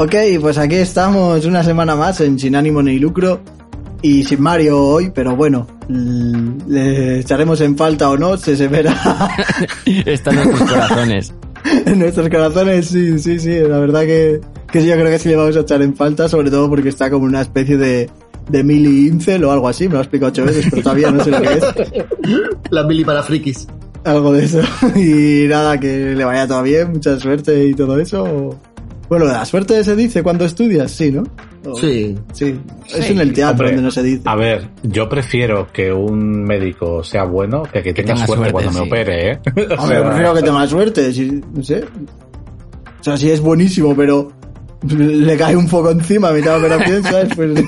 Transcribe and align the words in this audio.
Ok, 0.00 0.14
pues 0.40 0.56
aquí 0.58 0.76
estamos 0.76 1.44
una 1.44 1.64
semana 1.64 1.96
más 1.96 2.20
en 2.20 2.38
Sin 2.38 2.54
ánimo 2.54 2.80
ni 2.80 3.00
lucro 3.00 3.40
y 4.00 4.22
sin 4.22 4.40
Mario 4.40 4.80
hoy, 4.80 5.10
pero 5.12 5.34
bueno, 5.34 5.66
le 5.88 7.18
echaremos 7.18 7.60
en 7.62 7.76
falta 7.76 8.08
o 8.08 8.16
no, 8.16 8.36
se, 8.36 8.56
se 8.56 8.68
verá. 8.68 8.94
Está 9.84 10.30
en 10.30 10.36
nuestros 10.36 10.70
corazones. 10.70 11.34
en 11.86 11.98
nuestros 11.98 12.28
corazones, 12.28 12.86
sí, 12.86 13.18
sí, 13.18 13.40
sí, 13.40 13.58
la 13.58 13.80
verdad 13.80 14.02
que, 14.02 14.40
que 14.70 14.86
yo 14.86 14.94
creo 14.94 15.06
que 15.06 15.18
sí 15.18 15.30
le 15.30 15.36
vamos 15.36 15.56
a 15.56 15.60
echar 15.62 15.82
en 15.82 15.96
falta, 15.96 16.28
sobre 16.28 16.48
todo 16.48 16.68
porque 16.68 16.90
está 16.90 17.10
como 17.10 17.24
una 17.24 17.40
especie 17.40 17.76
de, 17.76 18.08
de 18.48 18.62
mili 18.62 19.08
incel 19.08 19.42
o 19.42 19.50
algo 19.50 19.66
así, 19.66 19.88
me 19.88 19.94
lo 19.94 19.98
he 19.98 20.02
explicado 20.02 20.30
ocho 20.30 20.44
veces, 20.44 20.66
pero 20.70 20.80
todavía 20.80 21.10
no 21.10 21.24
sé 21.24 21.32
lo 21.32 21.40
que 21.40 21.54
es. 21.54 21.64
La 22.70 22.84
mili 22.84 23.04
para 23.04 23.24
frikis. 23.24 23.66
Algo 24.04 24.32
de 24.32 24.44
eso. 24.44 24.60
Y 24.94 25.48
nada, 25.48 25.80
que 25.80 26.14
le 26.14 26.24
vaya 26.24 26.46
todo 26.46 26.62
bien, 26.62 26.92
mucha 26.92 27.18
suerte 27.18 27.66
y 27.66 27.74
todo 27.74 27.98
eso. 27.98 28.56
Bueno, 29.08 29.24
la 29.26 29.44
suerte 29.44 29.82
se 29.84 29.96
dice 29.96 30.22
cuando 30.22 30.44
estudias, 30.44 30.90
sí, 30.90 31.10
¿no? 31.10 31.22
O- 31.64 31.74
Sí. 31.76 32.16
Sí. 32.32 32.58
Es 32.94 33.10
en 33.10 33.20
el 33.20 33.32
teatro 33.32 33.52
Hombre, 33.66 33.68
donde 33.68 33.82
no 33.82 33.90
se 33.90 34.02
dice. 34.02 34.22
A 34.26 34.36
ver, 34.36 34.68
yo 34.82 35.08
prefiero 35.08 35.66
que 35.72 35.92
un 35.92 36.44
médico 36.44 37.02
sea 37.02 37.24
bueno 37.24 37.62
que 37.64 37.82
que 37.82 37.92
tenga 37.94 38.14
tenga 38.14 38.26
suerte, 38.26 38.50
suerte, 38.50 38.52
cuando 38.52 38.72
sí. 38.72 38.78
me 38.80 38.86
opere, 38.86 39.30
¿eh? 39.32 39.38
Hombre, 39.78 40.00
prefiero 40.04 40.34
que 40.34 40.42
tenga 40.42 40.66
suerte, 40.66 41.12
si, 41.12 41.42
no 41.52 41.62
sé. 41.62 41.84
O 43.00 43.04
sea, 43.04 43.16
si 43.16 43.30
es 43.30 43.40
buenísimo, 43.40 43.94
pero 43.96 44.30
le 44.82 45.36
cae 45.36 45.56
un 45.56 45.66
foco 45.66 45.90
encima 45.90 46.28
a 46.28 46.32
mitad 46.32 46.58
de 46.58 46.66
operación, 46.66 47.02
¿sabes? 47.02 47.34
Pues, 47.34 47.50
no 47.50 47.62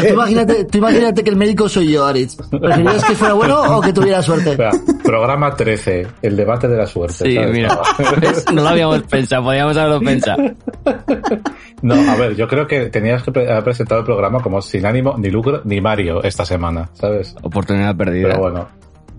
Tú 0.00 0.06
imagínate, 0.06 0.64
tú 0.64 0.78
imagínate 0.78 1.22
que 1.22 1.30
el 1.30 1.36
médico 1.36 1.68
soy 1.68 1.92
yo, 1.92 2.06
Aritz. 2.06 2.36
¿Preferirías 2.50 3.04
que 3.04 3.14
fuera 3.14 3.34
bueno 3.34 3.76
o 3.76 3.80
que 3.80 3.92
tuviera 3.92 4.22
suerte? 4.22 4.50
espera, 4.52 4.70
programa 5.02 5.54
13, 5.54 6.06
el 6.22 6.36
debate 6.36 6.68
de 6.68 6.76
la 6.76 6.86
suerte. 6.86 7.26
Sí, 7.26 7.34
¿sabes? 7.34 7.52
mira. 7.52 7.78
No 8.52 8.62
lo 8.62 8.68
habíamos 8.68 9.02
pensado, 9.02 9.44
podíamos 9.44 9.76
haberlo 9.76 10.00
pensado. 10.00 10.42
No, 11.82 11.94
a 11.94 12.16
ver, 12.16 12.34
yo 12.34 12.48
creo 12.48 12.66
que 12.66 12.86
tenías 12.86 13.22
que 13.22 13.30
haber 13.30 13.64
presentado 13.64 14.00
el 14.00 14.06
programa 14.06 14.40
como 14.40 14.60
sin 14.62 14.86
ánimo, 14.86 15.16
ni 15.18 15.30
lucro, 15.30 15.60
ni 15.64 15.80
Mario 15.80 16.22
esta 16.22 16.44
semana, 16.44 16.88
¿sabes? 16.94 17.34
Oportunidad 17.42 17.94
perdida. 17.96 18.28
Pero 18.28 18.40
bueno. 18.40 18.68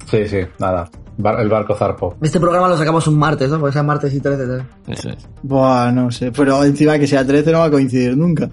Sí, 0.09 0.27
sí, 0.27 0.39
nada. 0.57 0.89
Bar- 1.21 1.39
el 1.41 1.49
barco 1.49 1.75
zarpo. 1.75 2.15
Este 2.21 2.39
programa 2.39 2.67
lo 2.69 2.77
sacamos 2.77 3.05
un 3.07 3.17
martes, 3.19 3.49
¿no? 3.49 3.59
Porque 3.59 3.73
sea 3.73 3.83
martes 3.83 4.13
y 4.13 4.19
13. 4.21 4.47
¿sabes? 4.47 4.63
Eso 4.87 5.09
es. 5.09 5.27
Buah, 5.43 5.91
no 5.91 6.09
sé. 6.11 6.31
Pero 6.31 6.63
encima 6.63 6.97
que 6.97 7.07
sea 7.07 7.25
13 7.27 7.51
no 7.51 7.59
va 7.59 7.65
a 7.65 7.71
coincidir 7.71 8.15
nunca. 8.17 8.49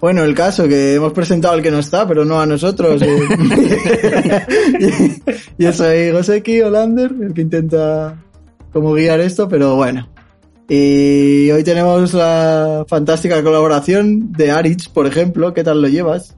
Bueno, 0.00 0.24
el 0.24 0.34
caso 0.34 0.66
que 0.68 0.94
hemos 0.94 1.12
presentado 1.12 1.54
al 1.54 1.62
que 1.62 1.70
no 1.70 1.78
está, 1.78 2.06
pero 2.08 2.24
no 2.24 2.40
a 2.40 2.46
nosotros. 2.46 3.00
eh. 3.02 4.46
y, 5.58 5.62
y 5.62 5.66
eso 5.66 5.88
es 5.90 6.12
Goseki 6.12 6.62
Olander, 6.62 7.12
el 7.20 7.34
que 7.34 7.42
intenta 7.42 8.22
como 8.72 8.92
guiar 8.92 9.20
esto, 9.20 9.48
pero 9.48 9.74
bueno. 9.76 10.08
Y 10.68 11.50
hoy 11.50 11.62
tenemos 11.64 12.12
la 12.12 12.84
fantástica 12.88 13.42
colaboración 13.42 14.32
de 14.32 14.50
Aritz, 14.50 14.88
por 14.88 15.06
ejemplo. 15.06 15.54
¿Qué 15.54 15.62
tal 15.62 15.80
lo 15.80 15.88
llevas? 15.88 16.36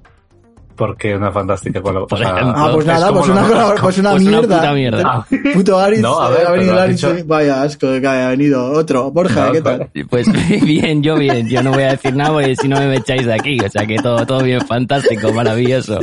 Porque 0.78 1.14
una 1.16 1.32
fantástica 1.32 1.80
Por 1.82 1.92
colaboración. 1.92 2.38
ejemplo. 2.38 2.54
Ah, 2.56 2.70
pues 2.72 2.86
es 2.86 2.92
nada, 2.92 3.12
pues 3.12 3.28
una, 3.28 3.42
lo- 3.42 3.48
colabor- 3.48 3.80
pues 3.80 3.98
una 3.98 4.10
pues 4.12 4.22
una 4.22 4.30
mierda. 4.30 4.56
puta 4.56 4.72
mierda. 4.72 5.02
Ah, 5.04 5.26
Puto 5.54 5.78
Aritz, 5.78 6.00
No, 6.00 6.20
a 6.20 6.30
ver, 6.30 6.40
eh, 6.40 6.44
ha 6.46 6.50
venido 6.52 6.80
Aritz. 6.80 6.96
dicho- 7.00 7.14
eh, 7.16 7.24
Vaya 7.26 7.62
asco 7.62 7.88
que 8.00 8.06
ha 8.06 8.28
venido 8.30 8.70
otro. 8.72 9.10
Borja, 9.10 9.46
No, 9.46 9.52
¿qué 9.52 9.60
tal? 9.60 9.90
Pues 10.08 10.26
bien, 10.64 11.02
yo 11.02 11.16
bien. 11.16 11.48
Yo 11.48 11.62
no 11.64 11.72
voy 11.72 11.82
a 11.82 11.90
decir 11.90 12.14
nada 12.14 12.32
porque 12.32 12.54
si 12.56 12.68
no 12.68 12.76
me 12.78 12.94
echáis 12.96 13.26
de 13.26 13.34
aquí. 13.34 13.58
O 13.60 13.68
sea 13.68 13.84
que 13.86 13.96
todo, 13.96 14.24
todo 14.24 14.42
bien 14.44 14.60
fantástico, 14.60 15.32
maravilloso, 15.32 15.98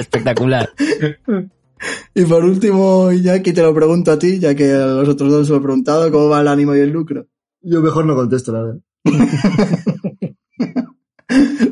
espectacular. 0.00 0.70
Y 2.14 2.24
por 2.24 2.44
último, 2.44 3.12
Iñaki, 3.12 3.52
te 3.52 3.60
lo 3.60 3.74
pregunto 3.74 4.10
a 4.12 4.18
ti, 4.18 4.38
ya 4.38 4.54
que 4.54 4.72
a 4.72 4.86
los 4.86 5.08
otros 5.10 5.30
dos 5.30 5.46
se 5.46 5.52
lo 5.52 5.58
he 5.58 5.62
preguntado, 5.62 6.10
¿cómo 6.10 6.30
va 6.30 6.40
el 6.40 6.48
ánimo 6.48 6.74
y 6.74 6.80
el 6.80 6.88
lucro? 6.90 7.26
Yo 7.60 7.82
mejor 7.82 8.06
no 8.06 8.14
contesto, 8.14 8.52
la 8.52 8.62
verdad. 8.62 8.80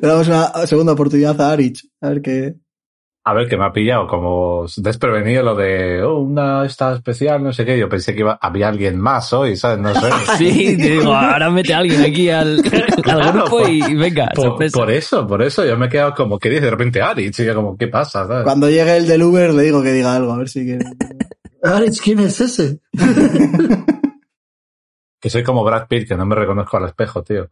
Le 0.02 0.08
damos 0.08 0.26
una 0.28 0.66
segunda 0.66 0.92
oportunidad 0.92 1.40
a 1.40 1.52
Aritz, 1.52 1.88
a 2.00 2.08
ver 2.10 2.20
qué... 2.22 2.54
A 3.24 3.34
ver, 3.34 3.48
que 3.48 3.56
me 3.56 3.64
ha 3.64 3.72
pillado 3.72 4.08
como 4.08 4.66
desprevenido 4.78 5.44
lo 5.44 5.54
de 5.54 6.02
oh, 6.02 6.18
una 6.18 6.66
esta 6.66 6.92
especial, 6.94 7.40
no 7.40 7.52
sé 7.52 7.64
qué. 7.64 7.78
Yo 7.78 7.88
pensé 7.88 8.12
que 8.14 8.18
iba, 8.22 8.36
había 8.42 8.66
alguien 8.66 8.98
más 8.98 9.32
hoy, 9.32 9.54
¿sabes? 9.54 9.78
No 9.78 9.94
sé. 9.94 10.08
Sí, 10.38 10.76
te 10.76 10.90
digo, 10.90 11.12
ahora 11.14 11.48
mete 11.48 11.72
a 11.72 11.78
alguien 11.78 12.00
aquí 12.02 12.28
al, 12.30 12.56
grupo 12.62 13.44
por- 13.48 13.70
y 13.70 13.94
venga, 13.94 14.28
Por, 14.34 14.44
sorpresa. 14.46 14.76
por 14.76 14.90
eso, 14.90 15.24
por 15.24 15.40
eso. 15.40 15.64
Yo 15.64 15.76
me 15.78 15.86
he 15.86 15.88
quedado 15.88 16.14
como 16.14 16.36
que 16.36 16.50
dice 16.50 16.62
de 16.62 16.70
repente 16.72 17.00
Ari, 17.00 17.30
chica, 17.30 17.54
como, 17.54 17.76
¿qué 17.76 17.86
pasa? 17.86 18.26
¿sabes? 18.26 18.42
Cuando 18.42 18.68
llegue 18.68 18.96
el 18.96 19.06
del 19.06 19.22
Uber 19.22 19.54
le 19.54 19.62
digo 19.62 19.84
que 19.84 19.92
diga 19.92 20.16
algo, 20.16 20.32
a 20.32 20.38
ver 20.38 20.48
si 20.48 20.64
quiere. 20.64 20.84
Aritz, 21.62 22.00
¿quién 22.00 22.18
es 22.18 22.40
ese? 22.40 22.80
Que 25.20 25.30
soy 25.30 25.44
como 25.44 25.62
Brad 25.62 25.86
Pitt, 25.86 26.08
que 26.08 26.16
no 26.16 26.26
me 26.26 26.34
reconozco 26.34 26.76
al 26.76 26.86
espejo, 26.86 27.22
tío. 27.22 27.48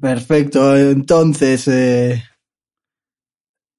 Perfecto, 0.00 0.76
entonces... 0.76 1.66
Eh... 1.68 2.22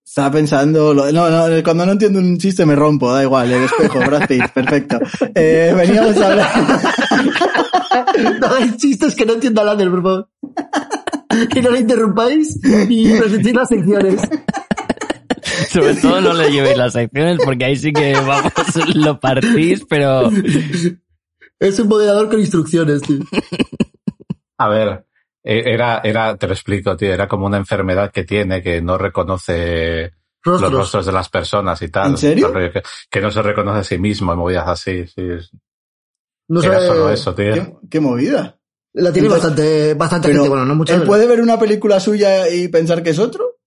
Estaba 0.05 0.31
pensando... 0.31 0.93
lo- 0.93 1.11
No, 1.11 1.29
no, 1.29 1.63
cuando 1.63 1.85
no 1.85 1.91
entiendo 1.93 2.19
un 2.19 2.37
chiste 2.37 2.65
me 2.65 2.75
rompo, 2.75 3.11
da 3.13 3.23
igual, 3.23 3.51
el 3.51 3.63
espejo, 3.63 3.99
Brad 4.05 4.27
Pitt, 4.27 4.49
perfecto. 4.53 4.99
Eh, 5.35 5.73
veníamos 5.75 6.17
a 6.17 6.27
hablar... 6.27 6.49
No 8.41 8.53
hay 8.53 8.75
chistes 8.75 9.15
que 9.15 9.25
no 9.25 9.33
entienda 9.33 9.63
Lander, 9.63 9.89
por 9.89 10.01
favor. 10.03 10.29
Que 11.53 11.61
no 11.61 11.69
le 11.71 11.79
interrumpáis 11.79 12.59
y 12.89 13.13
presentéis 13.17 13.55
las 13.55 13.69
secciones. 13.69 14.19
Sobre 15.69 15.93
todo 15.95 16.19
no 16.21 16.33
le 16.33 16.51
llevéis 16.51 16.75
las 16.77 16.93
secciones 16.93 17.37
porque 17.45 17.65
ahí 17.65 17.75
sí 17.77 17.93
que 17.93 18.13
vamos, 18.13 18.51
lo 18.95 19.19
partís, 19.19 19.85
pero 19.87 20.29
Es 21.59 21.79
un 21.79 21.87
moderador 21.87 22.29
con 22.29 22.39
instrucciones, 22.39 23.03
tío. 23.03 23.19
A 24.57 24.69
ver, 24.69 25.05
era, 25.43 26.01
era, 26.03 26.35
te 26.37 26.47
lo 26.47 26.53
explico, 26.53 26.95
tío, 26.97 27.13
era 27.13 27.27
como 27.27 27.45
una 27.45 27.57
enfermedad 27.57 28.11
que 28.11 28.23
tiene 28.23 28.61
que 28.61 28.81
no 28.81 28.97
reconoce 28.97 30.11
Rostros. 30.43 30.61
los 30.71 30.79
rostros 30.81 31.05
de 31.05 31.11
las 31.11 31.29
personas 31.29 31.81
y 31.81 31.89
tal. 31.89 32.11
¿En 32.11 32.17
serio? 32.17 32.51
Que, 32.53 32.81
que 33.09 33.21
no 33.21 33.31
se 33.31 33.41
reconoce 33.41 33.79
a 33.79 33.83
sí 33.83 33.97
mismo 33.97 34.33
y 34.33 34.37
movidas 34.37 34.67
así, 34.67 35.05
sí. 35.07 35.21
No 36.49 36.61
Era 36.61 36.73
sabe- 36.75 36.87
solo 36.87 37.09
eso, 37.11 37.35
tío. 37.35 37.53
¿Qué, 37.53 37.73
qué 37.89 37.99
movida? 37.99 38.57
La 38.93 39.11
tiene 39.13 39.27
Entonces- 39.27 39.49
bastante, 39.49 39.93
bastante 39.93 40.27
Pero, 40.29 40.39
gente, 40.39 40.49
bueno, 40.49 40.65
no 40.65 40.75
mucha. 40.75 40.95
¿Él 40.95 41.03
puede 41.03 41.27
ver 41.27 41.41
una 41.41 41.59
película 41.59 41.99
suya 41.99 42.49
y 42.49 42.67
pensar 42.69 43.03
que 43.03 43.11
es 43.11 43.19
otro? 43.19 43.57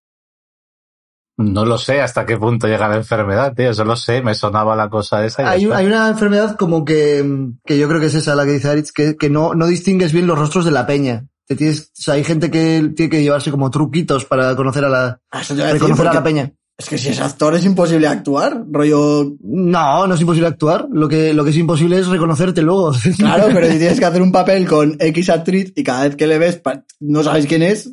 No 1.38 1.64
lo 1.64 1.78
sé 1.78 2.00
hasta 2.00 2.26
qué 2.26 2.36
punto 2.36 2.66
llega 2.68 2.88
la 2.88 2.96
enfermedad, 2.96 3.54
tío. 3.54 3.72
Solo 3.72 3.96
sé, 3.96 4.20
me 4.22 4.34
sonaba 4.34 4.76
la 4.76 4.90
cosa 4.90 5.24
esa. 5.24 5.42
y 5.56 5.64
Hay, 5.64 5.70
hay 5.72 5.86
una 5.86 6.08
enfermedad 6.10 6.56
como 6.56 6.84
que, 6.84 7.24
que 7.64 7.78
yo 7.78 7.88
creo 7.88 8.00
que 8.00 8.06
es 8.06 8.14
esa 8.14 8.34
la 8.34 8.44
que 8.44 8.52
dice 8.52 8.68
Aritz, 8.68 8.92
que, 8.92 9.16
que 9.16 9.30
no, 9.30 9.54
no 9.54 9.66
distingues 9.66 10.12
bien 10.12 10.26
los 10.26 10.38
rostros 10.38 10.64
de 10.64 10.70
la 10.72 10.86
peña. 10.86 11.26
Te 11.52 11.56
tienes, 11.56 11.80
o 11.98 12.02
sea, 12.02 12.14
hay 12.14 12.24
gente 12.24 12.50
que 12.50 12.92
tiene 12.96 13.10
que 13.10 13.22
llevarse 13.22 13.50
como 13.50 13.70
truquitos 13.70 14.24
para 14.24 14.54
conocer 14.56 14.84
a 14.84 14.88
la, 14.88 15.20
Ah, 15.30 15.38
decir, 15.40 15.56
reconocer 15.58 16.08
a 16.08 16.14
la 16.14 16.22
peña. 16.22 16.52
Es 16.78 16.88
que 16.88 16.96
si 16.98 17.10
es 17.10 17.20
actor 17.20 17.54
es 17.54 17.64
imposible 17.64 18.08
actuar, 18.08 18.64
rollo... 18.70 19.34
No, 19.40 20.06
no 20.06 20.14
es 20.14 20.20
imposible 20.20 20.48
actuar. 20.48 20.88
Lo 20.90 21.06
que, 21.08 21.32
lo 21.34 21.44
que 21.44 21.50
es 21.50 21.56
imposible 21.56 21.98
es 21.98 22.08
reconocerte 22.08 22.62
luego. 22.62 22.92
Claro, 23.18 23.48
pero 23.52 23.66
si 23.70 23.78
tienes 23.78 23.98
que 23.98 24.04
hacer 24.06 24.22
un 24.22 24.32
papel 24.32 24.66
con 24.66 24.96
X 24.98 25.30
actriz 25.30 25.72
y 25.76 25.84
cada 25.84 26.04
vez 26.04 26.16
que 26.16 26.26
le 26.26 26.38
ves 26.38 26.60
no 27.00 27.22
sabes 27.22 27.46
quién 27.46 27.62
es, 27.62 27.88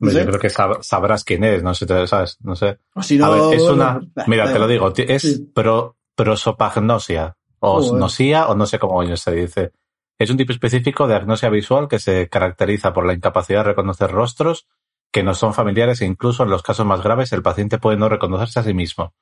no 0.00 0.10
Yo 0.10 0.26
creo 0.26 0.38
que 0.40 0.48
sab- 0.48 0.82
sabrás 0.82 1.22
quién 1.22 1.44
es, 1.44 1.62
no 1.62 1.74
sé, 1.74 1.86
te- 1.86 2.06
¿sabes? 2.06 2.38
No 2.40 2.56
sé. 2.56 2.78
o 2.94 3.02
si 3.02 3.18
no... 3.18 3.26
a 3.26 3.30
ver, 3.48 3.58
es 3.58 3.62
una, 3.62 4.00
mira, 4.26 4.52
te 4.52 4.58
lo 4.58 4.66
digo, 4.66 4.92
es 4.96 5.22
Sí. 5.22 5.50
pro, 5.54 5.96
prosopagnosia, 6.14 7.36
o 7.60 7.96
nosía, 7.96 8.46
o 8.48 8.54
no 8.54 8.66
sé 8.66 8.78
cómo 8.78 9.16
se 9.16 9.32
dice. 9.32 9.72
Es 10.18 10.30
un 10.30 10.36
tipo 10.36 10.52
específico 10.52 11.06
de 11.06 11.14
agnosia 11.14 11.50
visual 11.50 11.88
que 11.88 11.98
se 11.98 12.28
caracteriza 12.28 12.92
por 12.92 13.06
la 13.06 13.12
incapacidad 13.12 13.60
de 13.60 13.70
reconocer 13.70 14.10
rostros 14.10 14.66
que 15.12 15.22
no 15.22 15.34
son 15.34 15.54
familiares 15.54 16.00
e 16.00 16.06
incluso 16.06 16.42
en 16.42 16.50
los 16.50 16.62
casos 16.62 16.86
más 16.86 17.02
graves 17.02 17.32
el 17.32 17.42
paciente 17.42 17.78
puede 17.78 17.96
no 17.96 18.08
reconocerse 18.08 18.60
a 18.60 18.62
sí 18.62 18.74
mismo 18.74 19.14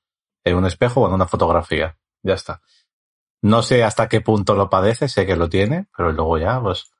en 0.44 0.56
un 0.56 0.66
espejo 0.66 1.00
o 1.02 1.08
en 1.08 1.14
una 1.14 1.26
fotografía. 1.26 1.96
Ya 2.22 2.34
está. 2.34 2.60
No 3.42 3.62
sé 3.62 3.84
hasta 3.84 4.08
qué 4.08 4.20
punto 4.20 4.54
lo 4.54 4.70
padece, 4.70 5.08
sé 5.08 5.26
que 5.26 5.36
lo 5.36 5.48
tiene, 5.48 5.86
pero 5.96 6.12
luego 6.12 6.38
ya, 6.38 6.60
pues, 6.60 6.90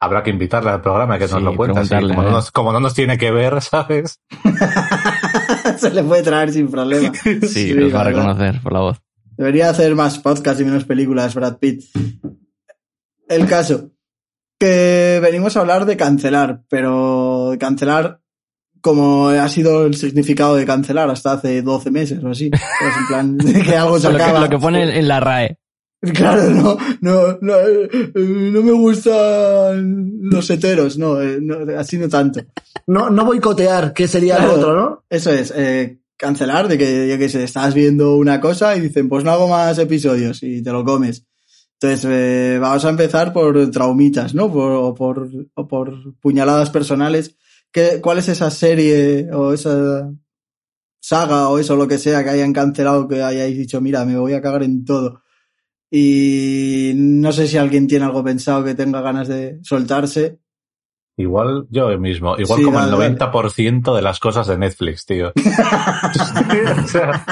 habrá 0.00 0.22
que 0.22 0.30
invitarle 0.30 0.70
al 0.70 0.82
programa 0.82 1.18
que 1.18 1.24
nos 1.24 1.38
Sí, 1.38 1.40
lo 1.40 1.56
cuente. 1.56 1.80
así, 1.80 1.88
preguntarle, 1.88 2.14
como, 2.14 2.28
no 2.28 2.36
nos, 2.36 2.50
como 2.50 2.72
no 2.72 2.80
nos 2.80 2.94
tiene 2.94 3.16
que 3.16 3.30
ver, 3.30 3.60
¿sabes? 3.62 4.20
Se 5.78 5.90
le 5.90 6.02
puede 6.02 6.22
traer 6.22 6.52
sin 6.52 6.70
problema. 6.70 7.12
sí, 7.48 7.72
los 7.74 7.94
va 7.94 8.00
a 8.00 8.04
reconocer 8.04 8.60
por 8.60 8.72
la 8.72 8.80
voz. 8.80 9.02
Debería 9.36 9.70
hacer 9.70 9.94
más 9.94 10.18
podcasts 10.18 10.60
y 10.60 10.64
menos 10.64 10.84
películas, 10.84 11.34
Brad 11.34 11.58
Pitt. 11.58 11.84
El 13.28 13.46
caso. 13.46 13.90
Que 14.58 15.18
venimos 15.22 15.56
a 15.56 15.60
hablar 15.60 15.84
de 15.84 15.96
cancelar, 15.96 16.62
pero 16.70 17.54
cancelar 17.60 18.20
como 18.80 19.28
ha 19.28 19.48
sido 19.48 19.84
el 19.84 19.94
significado 19.96 20.54
de 20.54 20.64
cancelar 20.64 21.10
hasta 21.10 21.32
hace 21.32 21.60
12 21.60 21.90
meses 21.90 22.22
o 22.22 22.28
así. 22.28 22.50
Pues 22.50 22.94
en 23.00 23.06
plan, 23.08 23.36
de 23.38 23.62
que 23.64 23.76
algo 23.76 23.98
se 23.98 24.10
Lo 24.10 24.16
que, 24.16 24.22
acaba. 24.22 24.40
lo 24.40 24.48
que 24.48 24.58
pone 24.58 24.98
en 24.98 25.08
la 25.08 25.20
RAE. 25.20 25.58
Claro, 26.14 26.50
no, 26.50 26.76
no, 27.00 27.38
no, 27.40 27.54
eh, 27.56 27.88
no 28.14 28.62
me 28.62 28.72
gustan 28.72 30.10
los 30.22 30.48
heteros, 30.50 30.98
no, 30.98 31.20
eh, 31.20 31.38
no, 31.40 31.56
así 31.78 31.98
no 31.98 32.08
tanto. 32.08 32.40
No, 32.86 33.10
no 33.10 33.24
boicotear, 33.24 33.92
que 33.92 34.06
sería 34.06 34.36
Claro. 34.36 34.52
lo 34.52 34.58
otro, 34.58 34.76
¿no? 34.76 35.04
Eso 35.10 35.32
es, 35.32 35.52
eh, 35.56 35.98
cancelar 36.16 36.68
de 36.68 36.78
que, 36.78 37.08
yo 37.08 37.18
que 37.18 37.28
sé, 37.28 37.42
estás 37.42 37.74
viendo 37.74 38.16
una 38.16 38.40
cosa 38.40 38.76
y 38.76 38.80
dicen, 38.80 39.08
pues 39.08 39.24
no 39.24 39.32
hago 39.32 39.48
más 39.48 39.78
episodios 39.78 40.42
y 40.42 40.62
te 40.62 40.70
lo 40.70 40.84
comes. 40.84 41.24
Entonces, 41.80 42.10
eh, 42.10 42.58
vamos 42.58 42.84
a 42.84 42.90
empezar 42.90 43.32
por 43.32 43.70
traumitas, 43.70 44.34
¿no? 44.34 44.50
Por, 44.50 44.72
o, 44.72 44.94
por, 44.94 45.28
o 45.54 45.68
por 45.68 46.18
puñaladas 46.20 46.70
personales. 46.70 47.36
¿Qué, 47.70 48.00
¿Cuál 48.02 48.18
es 48.18 48.28
esa 48.28 48.50
serie 48.50 49.28
o 49.32 49.52
esa 49.52 50.10
saga 51.00 51.48
o 51.48 51.58
eso, 51.58 51.76
lo 51.76 51.86
que 51.86 51.98
sea, 51.98 52.24
que 52.24 52.30
hayan 52.30 52.54
cancelado, 52.54 53.06
que 53.06 53.22
hayáis 53.22 53.58
dicho, 53.58 53.80
mira, 53.80 54.04
me 54.06 54.16
voy 54.16 54.32
a 54.32 54.40
cagar 54.40 54.62
en 54.62 54.84
todo? 54.84 55.22
Y 55.90 56.92
no 56.96 57.30
sé 57.32 57.46
si 57.46 57.58
alguien 57.58 57.86
tiene 57.86 58.06
algo 58.06 58.24
pensado 58.24 58.64
que 58.64 58.74
tenga 58.74 59.02
ganas 59.02 59.28
de 59.28 59.58
soltarse. 59.62 60.40
Igual 61.18 61.66
yo 61.70 61.96
mismo, 61.98 62.36
igual 62.38 62.58
Sí, 62.58 62.64
como 62.64 62.78
dale, 62.78 63.06
el 63.06 63.18
90% 63.18 63.94
de 63.94 64.02
las 64.02 64.18
cosas 64.18 64.46
de 64.46 64.58
Netflix, 64.58 65.04
tío. 65.06 65.32
O 66.84 66.88
sea, 66.88 67.24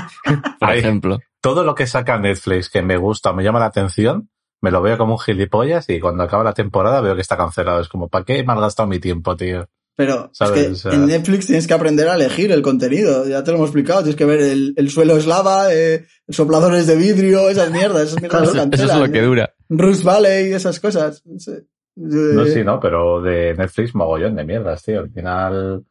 Por 0.58 0.72
ejemplo. 0.72 1.18
todo 1.40 1.64
lo 1.64 1.74
que 1.74 1.86
saca 1.86 2.18
Netflix 2.18 2.70
que 2.70 2.82
me 2.82 2.96
gusta, 2.96 3.32
me 3.32 3.42
llama 3.42 3.58
la 3.58 3.66
atención, 3.66 4.30
me 4.64 4.70
lo 4.70 4.80
veo 4.80 4.96
como 4.96 5.12
un 5.12 5.18
gilipollas 5.18 5.88
y 5.90 6.00
cuando 6.00 6.22
acaba 6.24 6.42
la 6.42 6.54
temporada 6.54 7.02
veo 7.02 7.14
que 7.14 7.20
está 7.20 7.36
cancelado. 7.36 7.80
Es 7.80 7.88
como, 7.88 8.08
¿para 8.08 8.24
qué 8.24 8.42
me 8.42 8.52
has 8.54 8.60
gastado 8.60 8.88
mi 8.88 8.98
tiempo, 8.98 9.36
tío? 9.36 9.68
Pero 9.94 10.30
¿Sabes? 10.32 10.58
es 10.60 10.66
que 10.66 10.72
O 10.72 10.74
sea- 10.76 10.92
en 10.94 11.06
Netflix 11.06 11.46
tienes 11.46 11.66
que 11.68 11.74
aprender 11.74 12.08
a 12.08 12.14
elegir 12.14 12.50
el 12.50 12.62
contenido. 12.62 13.26
Ya 13.28 13.44
te 13.44 13.50
lo 13.52 13.58
hemos 13.58 13.68
explicado. 13.68 14.00
Tienes 14.00 14.16
que 14.16 14.24
ver 14.24 14.40
el, 14.40 14.72
el 14.76 14.90
suelo 14.90 15.16
es 15.16 15.26
lava, 15.26 15.72
eh, 15.72 16.06
sopladores 16.28 16.86
de 16.86 16.96
vidrio, 16.96 17.48
esas 17.50 17.70
mierdas. 17.70 18.08
Esas 18.08 18.20
mierdas 18.22 18.42
Eso, 18.72 18.84
es 18.86 18.96
lo 18.96 19.12
que 19.12 19.18
¿eh? 19.18 19.22
dura. 19.22 19.54
Rust 19.68 20.02
Valley, 20.02 20.52
esas 20.52 20.80
cosas. 20.80 21.22
No 21.26 21.38
sé. 21.38 21.66
No, 21.96 22.42
Eh, 22.44 22.50
sí, 22.52 22.64
no, 22.64 22.80
pero 22.80 23.20
de 23.22 23.54
Netflix 23.54 23.94
mogollón 23.94 24.34
de 24.34 24.44
mierdas, 24.44 24.82
tío. 24.82 24.98
Al 25.00 25.10
final 25.10 25.84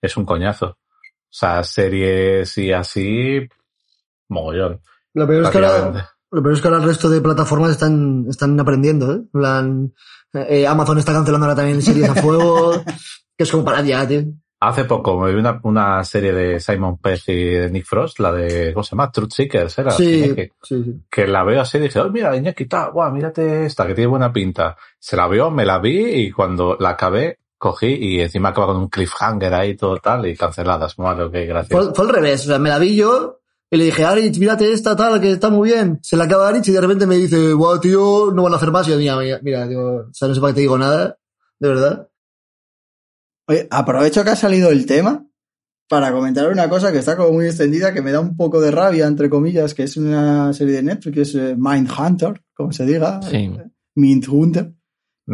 es 0.00 0.16
un 0.16 0.24
coñazo. 0.24 0.66
O 0.68 0.76
sea, 1.28 1.62
series 1.62 2.56
y 2.56 2.72
así, 2.72 3.46
mogollón. 4.28 4.80
Lo 5.14 5.26
peor 5.26 5.44
es 5.44 5.50
que 5.50 5.58
ahora, 5.58 6.10
peor 6.30 6.52
es 6.52 6.60
que 6.60 6.68
ahora 6.68 6.80
el 6.80 6.86
resto 6.86 7.10
de 7.10 7.20
plataformas 7.20 7.72
están, 7.72 8.26
están 8.28 8.58
aprendiendo, 8.58 9.12
¿eh? 9.12 9.22
Plan, 9.32 9.92
eh, 10.32 10.66
Amazon 10.66 10.98
está 10.98 11.12
cancelando 11.12 11.46
ahora 11.46 11.56
también 11.56 11.82
series 11.82 12.08
a 12.08 12.14
fuego, 12.14 12.72
que 13.36 13.44
es 13.44 13.50
como 13.50 13.64
para 13.64 13.82
ya, 13.82 14.06
tío. 14.06 14.22
Hace 14.62 14.84
poco 14.84 15.18
me 15.18 15.32
vi 15.32 15.40
una, 15.40 15.58
una 15.62 16.04
serie 16.04 16.32
de 16.32 16.60
Simon 16.60 16.98
Pegg 16.98 17.22
y 17.28 17.44
de 17.44 17.70
Nick 17.70 17.86
Frost, 17.86 18.20
la 18.20 18.30
de, 18.30 18.74
¿cómo 18.74 18.84
se 18.84 18.90
llama? 18.90 19.10
Truth 19.10 19.32
Seekers, 19.32 19.78
era. 19.78 19.90
Sí, 19.90 20.24
Iñaki. 20.24 20.48
sí, 20.62 20.84
sí. 20.84 21.00
que 21.10 21.26
la 21.26 21.42
veo 21.44 21.62
así 21.62 21.78
y 21.78 21.80
dije, 21.80 21.98
oh, 21.98 22.10
mira, 22.10 22.36
Iñaki, 22.36 22.66
tal, 22.66 22.92
guau, 22.92 23.10
mírate 23.10 23.64
esta, 23.64 23.86
que 23.86 23.94
tiene 23.94 24.08
buena 24.08 24.30
pinta. 24.32 24.76
Se 24.98 25.16
la 25.16 25.26
vio, 25.28 25.50
me 25.50 25.64
la 25.64 25.78
vi 25.78 26.26
y 26.26 26.30
cuando 26.30 26.76
la 26.78 26.90
acabé, 26.90 27.38
cogí 27.56 27.86
y 27.88 28.20
encima 28.20 28.50
acaba 28.50 28.68
con 28.68 28.76
un 28.76 28.88
cliffhanger 28.88 29.54
ahí 29.54 29.76
todo 29.76 29.96
tal 29.96 30.26
y 30.26 30.36
canceladas. 30.36 30.98
Madre, 30.98 31.24
ok, 31.24 31.34
gracias. 31.48 31.84
Fue, 31.86 31.94
fue 31.94 32.04
al 32.04 32.12
revés, 32.12 32.44
o 32.44 32.48
sea, 32.48 32.58
me 32.58 32.68
la 32.68 32.78
vi 32.78 32.94
yo 32.94 33.39
y 33.70 33.76
le 33.76 33.84
dije, 33.84 34.04
Aritz, 34.04 34.38
mírate 34.38 34.72
esta 34.72 34.96
tal, 34.96 35.20
que 35.20 35.30
está 35.32 35.48
muy 35.50 35.70
bien. 35.70 35.98
Se 36.02 36.16
la 36.16 36.24
acaba 36.24 36.48
Aritz 36.48 36.66
y 36.68 36.72
de 36.72 36.80
repente 36.80 37.06
me 37.06 37.16
dice, 37.16 37.52
wow, 37.52 37.78
tío, 37.80 38.32
no 38.34 38.42
van 38.42 38.52
a 38.52 38.56
hacer 38.56 38.70
más. 38.72 38.86
Y 38.88 38.90
yo, 38.90 38.98
mira, 38.98 39.16
mira, 39.18 39.38
mira, 39.42 39.66
digo, 39.68 40.06
o 40.10 40.12
sea, 40.12 40.26
no 40.28 40.34
sé 40.34 40.40
para 40.40 40.52
qué 40.52 40.56
te 40.56 40.60
digo 40.62 40.76
nada, 40.78 41.16
de 41.60 41.68
verdad. 41.68 42.08
Oye, 43.48 43.66
aprovecho 43.70 44.22
que 44.24 44.30
ha 44.30 44.36
salido 44.36 44.70
el 44.70 44.86
tema 44.86 45.26
para 45.88 46.12
comentar 46.12 46.48
una 46.50 46.68
cosa 46.68 46.92
que 46.92 46.98
está 46.98 47.16
como 47.16 47.32
muy 47.32 47.46
extendida, 47.46 47.92
que 47.92 48.02
me 48.02 48.12
da 48.12 48.20
un 48.20 48.36
poco 48.36 48.60
de 48.60 48.70
rabia, 48.70 49.06
entre 49.06 49.28
comillas, 49.28 49.74
que 49.74 49.82
es 49.84 49.96
una 49.96 50.52
serie 50.52 50.74
de 50.76 50.82
Netflix, 50.84 51.14
que 51.14 51.22
es 51.22 51.34
eh, 51.34 51.56
Mindhunter, 51.58 52.42
como 52.54 52.72
se 52.72 52.86
diga. 52.86 53.20
Sí. 53.22 53.50
Mindhunter. 53.96 54.72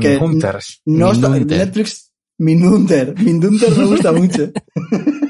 que- 0.00 0.16
Hunters. 0.16 0.80
No 0.86 1.12
está, 1.12 1.28
Mindhunter. 1.28 1.58
Netflix, 1.58 2.12
Mindhunter. 2.38 3.14
Mindhunter 3.18 3.76
me 3.76 3.84
gusta 3.86 4.12
mucho. 4.12 4.50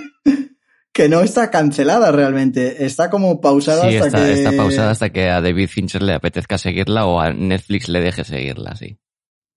que 0.96 1.10
no 1.10 1.20
está 1.20 1.50
cancelada 1.50 2.10
realmente. 2.10 2.86
Está 2.86 3.10
como 3.10 3.38
pausada 3.38 3.86
Sí, 3.90 3.96
hasta 3.98 4.06
está, 4.06 4.24
que... 4.24 4.32
está 4.32 4.52
pausada 4.52 4.90
hasta 4.92 5.10
que 5.10 5.28
a 5.28 5.42
David 5.42 5.68
Fincher 5.68 6.00
le 6.00 6.14
apetezca 6.14 6.56
seguirla 6.56 7.04
o 7.04 7.20
a 7.20 7.34
Netflix 7.34 7.90
le 7.90 8.00
deje 8.00 8.24
seguirla, 8.24 8.74
sí. 8.76 8.98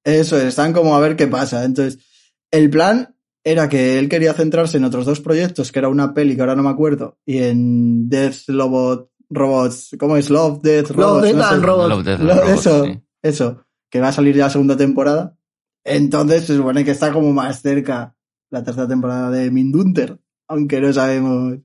Eso, 0.04 0.38
es, 0.38 0.44
están 0.44 0.74
como 0.74 0.94
a 0.98 1.00
ver 1.00 1.16
qué 1.16 1.28
pasa. 1.28 1.64
Entonces, 1.64 2.04
el 2.52 2.70
plan 2.70 3.16
era 3.42 3.70
que 3.70 3.98
él 4.00 4.10
quería 4.10 4.34
centrarse 4.34 4.76
en 4.76 4.84
otros 4.84 5.06
dos 5.06 5.22
proyectos, 5.22 5.72
que 5.72 5.80
era 5.80 5.88
una 5.88 6.14
peli 6.14 6.36
que 6.36 6.42
ahora 6.42 6.58
no 6.58 6.64
me 6.64 6.72
acuerdo, 6.72 7.18
y 7.26 7.38
en 7.38 8.10
Death 8.10 8.50
Robot, 8.50 9.10
Robots, 9.30 9.96
¿cómo 9.98 10.18
es? 10.18 10.30
Love, 10.30 10.62
Death, 10.62 10.90
Love, 10.90 10.98
Robots. 10.98 11.24
Death 11.24 11.36
no 11.38 11.44
sé. 11.48 11.54
and 11.54 11.64
Robots. 11.64 11.90
Love, 11.90 12.04
Death 12.06 12.20
and 12.20 12.28
Lo- 12.28 12.36
Robots, 12.36 12.60
eso, 12.60 12.84
sí. 12.84 13.02
eso, 13.24 13.66
que 13.90 14.02
va 14.02 14.10
a 14.10 14.12
salir 14.12 14.36
ya 14.36 14.44
la 14.44 14.50
segunda 14.50 14.76
temporada. 14.76 15.38
Entonces, 15.86 16.44
se 16.44 16.58
supone 16.58 16.84
que 16.84 16.92
está 16.92 17.14
como 17.14 17.32
más 17.32 17.62
cerca 17.62 18.14
la 18.52 18.62
tercera 18.62 18.90
temporada 18.90 19.32
de 19.32 19.50
Mindhunter, 19.50 20.20
aunque 20.50 20.82
no 20.82 20.92
sabemos 20.92 21.60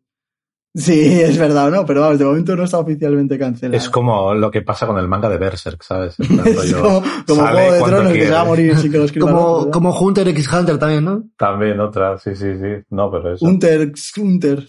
si 0.77 0.93
es 1.23 1.39
verdad 1.39 1.69
o 1.69 1.71
no, 1.71 1.87
pero 1.87 2.01
vamos, 2.01 2.19
de 2.19 2.25
momento 2.25 2.57
no 2.57 2.65
está 2.65 2.79
oficialmente 2.79 3.39
cancelada. 3.39 3.77
Es 3.77 3.89
como 3.89 4.35
lo 4.35 4.51
que 4.51 4.63
pasa 4.63 4.87
con 4.87 4.99
el 4.99 5.09
manga 5.09 5.29
de 5.29 5.39
Berserk, 5.39 5.83
¿sabes? 5.83 6.19
En 6.19 6.27
plan, 6.29 6.47
Es 6.47 6.57
rollo, 6.57 7.03
como, 7.27 7.47
Juego 7.47 7.73
de 7.73 7.83
Tronos 7.83 8.13
que 8.13 8.27
se 8.27 8.33
va 8.33 8.41
a 8.41 8.45
morir 8.45 8.77
sin 8.77 8.93
que 8.93 8.99
lo 8.99 9.05
escriban. 9.05 9.71
Como, 9.71 9.99
Hunter 9.99 10.29
x 10.29 10.53
Hunter 10.53 10.79
también, 10.79 11.05
¿no? 11.05 11.25
También 11.37 11.81
otra, 11.81 12.19
sí, 12.19 12.35
sí, 12.35 12.55
sí. 12.59 12.85
No, 12.91 13.11
pero 13.11 13.35
eso. 13.35 13.47
Hunter, 13.47 13.93
Hunter. 14.17 14.67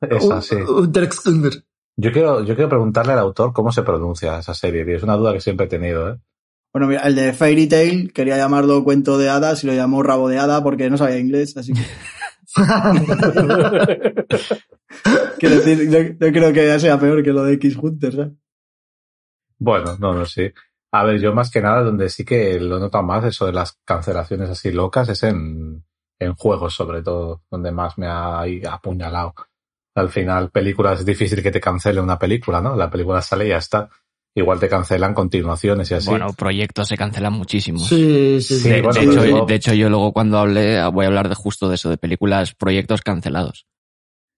Esa, 0.00 0.42
sí. 0.42 0.56
Hunter 0.56 1.04
x 1.04 1.26
Hunter. 1.26 1.52
Yo 2.00 2.12
quiero, 2.12 2.44
yo 2.44 2.54
quiero 2.54 2.68
preguntarle 2.68 3.14
al 3.14 3.18
autor 3.18 3.52
cómo 3.52 3.72
se 3.72 3.82
pronuncia 3.82 4.38
esa 4.38 4.54
serie, 4.54 4.84
tío. 4.84 4.96
Es 4.96 5.02
una 5.02 5.16
duda 5.16 5.32
que 5.32 5.40
siempre 5.40 5.66
he 5.66 5.68
tenido, 5.68 6.10
¿eh? 6.10 6.16
Bueno, 6.72 6.86
mira, 6.86 7.00
el 7.00 7.16
de 7.16 7.32
Fairy 7.32 7.66
Tail 7.66 8.12
quería 8.12 8.36
llamarlo 8.36 8.84
cuento 8.84 9.18
de 9.18 9.30
hadas 9.30 9.64
y 9.64 9.66
lo 9.66 9.72
llamó 9.72 10.02
rabo 10.02 10.28
de 10.28 10.38
hada 10.38 10.62
porque 10.62 10.90
no 10.90 10.98
sabía 10.98 11.18
inglés, 11.18 11.56
así 11.56 11.72
que 11.72 11.80
quiero 15.38 15.56
decir, 15.56 15.90
yo, 15.90 15.98
creo 16.32 16.52
que 16.52 16.66
ya 16.66 16.78
sea 16.78 16.98
peor 16.98 17.22
que 17.22 17.32
lo 17.32 17.44
de 17.44 17.54
X 17.54 17.76
Hunter, 17.76 18.14
¿sabes? 18.14 18.32
Bueno, 19.58 19.96
no, 19.98 20.14
no, 20.14 20.24
sí. 20.24 20.50
A 20.92 21.04
ver, 21.04 21.20
yo 21.20 21.34
más 21.34 21.50
que 21.50 21.60
nada, 21.60 21.82
donde 21.82 22.08
sí 22.08 22.24
que 22.24 22.58
lo 22.58 22.78
noto 22.78 23.02
más, 23.02 23.24
eso 23.24 23.46
de 23.46 23.52
las 23.52 23.78
cancelaciones 23.84 24.48
así 24.48 24.72
locas, 24.72 25.08
es 25.10 25.22
en, 25.24 25.84
en 26.18 26.34
juegos, 26.34 26.74
sobre 26.74 27.02
todo, 27.02 27.42
donde 27.50 27.70
más 27.70 27.98
me 27.98 28.06
ha 28.06 28.44
apuñalado. 28.70 29.34
Al 29.94 30.08
final, 30.08 30.50
películas 30.50 31.00
es 31.00 31.06
difícil 31.06 31.42
que 31.42 31.50
te 31.50 31.60
cancele 31.60 32.00
una 32.00 32.18
película, 32.18 32.60
¿no? 32.60 32.76
La 32.76 32.88
película 32.88 33.20
sale 33.20 33.46
y 33.46 33.50
ya 33.50 33.58
está. 33.58 33.90
Igual 34.38 34.60
te 34.60 34.68
cancelan 34.68 35.14
continuaciones 35.14 35.90
y 35.90 35.94
así. 35.94 36.08
Bueno, 36.08 36.32
proyectos 36.32 36.88
se 36.88 36.96
cancelan 36.96 37.32
muchísimo. 37.32 37.78
Sí, 37.80 38.40
sí, 38.40 38.58
sí. 38.60 38.68
De, 38.68 38.82
bueno, 38.82 38.94
de 38.94 39.00
pero 39.06 39.12
hecho, 39.12 39.22
digo- 39.22 39.46
de 39.46 39.54
hecho, 39.54 39.74
yo 39.74 39.88
luego 39.90 40.12
cuando 40.12 40.38
hable 40.38 40.84
voy 40.90 41.04
a 41.04 41.08
hablar 41.08 41.28
de 41.28 41.34
justo 41.34 41.68
de 41.68 41.74
eso, 41.74 41.90
de 41.90 41.98
películas, 41.98 42.54
proyectos 42.54 43.02
cancelados. 43.02 43.66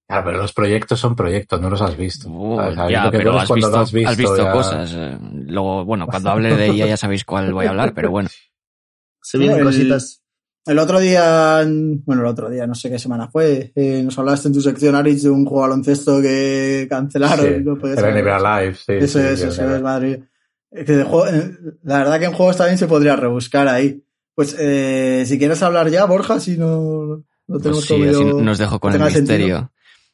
Ah, 0.09 0.23
pero 0.25 0.39
los 0.39 0.53
proyectos 0.53 0.99
son 0.99 1.15
proyectos, 1.15 1.61
no 1.61 1.71
los 1.71 1.81
has 1.83 1.97
visto. 1.97 2.29
Uh, 2.29 2.75
ya, 2.91 3.05
lo 3.05 3.11
que 3.13 3.19
pero 3.19 3.39
has 3.39 3.49
visto, 3.53 3.79
has 3.79 3.93
visto, 3.93 4.11
has 4.11 4.17
visto 4.17 4.37
ya- 4.39 4.51
cosas. 4.53 4.93
eh, 4.93 5.19
Luego, 5.47 5.85
bueno, 5.85 6.07
cuando 6.07 6.31
hable 6.31 6.57
de 6.57 6.67
ella 6.67 6.87
ya 6.87 6.97
sabéis 6.97 7.25
cuál 7.25 7.53
voy 7.53 7.67
a 7.67 7.71
hablar, 7.71 7.95
pero 7.95 8.11
bueno. 8.11 8.29
Se 9.23 9.39
vienen 9.39 9.59
El- 9.59 9.65
cositas. 9.65 10.20
El 10.67 10.79
otro 10.79 11.01
día, 11.01 11.65
bueno, 12.05 12.23
el 12.23 12.27
otro 12.29 12.51
día, 12.51 12.67
no 12.67 12.75
sé 12.75 12.91
qué 12.91 12.99
semana 12.99 13.29
fue, 13.29 13.73
eh, 13.75 14.03
nos 14.05 14.19
hablaste 14.19 14.49
en 14.49 14.55
tu 14.55 14.61
sección, 14.61 14.95
Aritz, 14.95 15.23
de 15.23 15.31
un 15.31 15.45
juego 15.47 15.63
de 15.65 15.71
baloncesto 15.71 16.21
que 16.21 16.87
cancelaron. 16.89 17.47
Sí, 17.47 17.65
no 17.65 17.79
el 17.83 17.95
ser. 17.97 18.25
NBA 18.25 18.61
Live, 18.63 18.75
sí. 18.75 18.93
Eso 18.93 19.19
sí, 19.19 19.25
es, 19.27 19.41
sí, 19.41 19.47
eso 19.47 19.49
es, 19.49 20.19
eh, 20.73 21.51
la 21.83 21.99
verdad 21.99 22.19
que 22.21 22.27
en 22.27 22.33
juegos 22.33 22.57
también 22.57 22.79
se 22.79 22.87
podría 22.87 23.17
rebuscar 23.17 23.69
ahí. 23.69 24.05
Pues 24.35 24.55
eh, 24.59 25.25
si 25.27 25.39
quieres 25.39 25.63
hablar 25.63 25.89
ya, 25.91 26.05
Borja, 26.05 26.39
si 26.41 26.57
no, 26.57 27.25
no 27.47 27.59
tenemos 27.59 27.87
Pues 27.87 28.01
sí, 28.01 28.09
así 28.09 28.25
nos 28.25 28.59
dejo 28.59 28.79
con 28.79 28.93
el 28.93 29.01
misterio. 29.01 29.73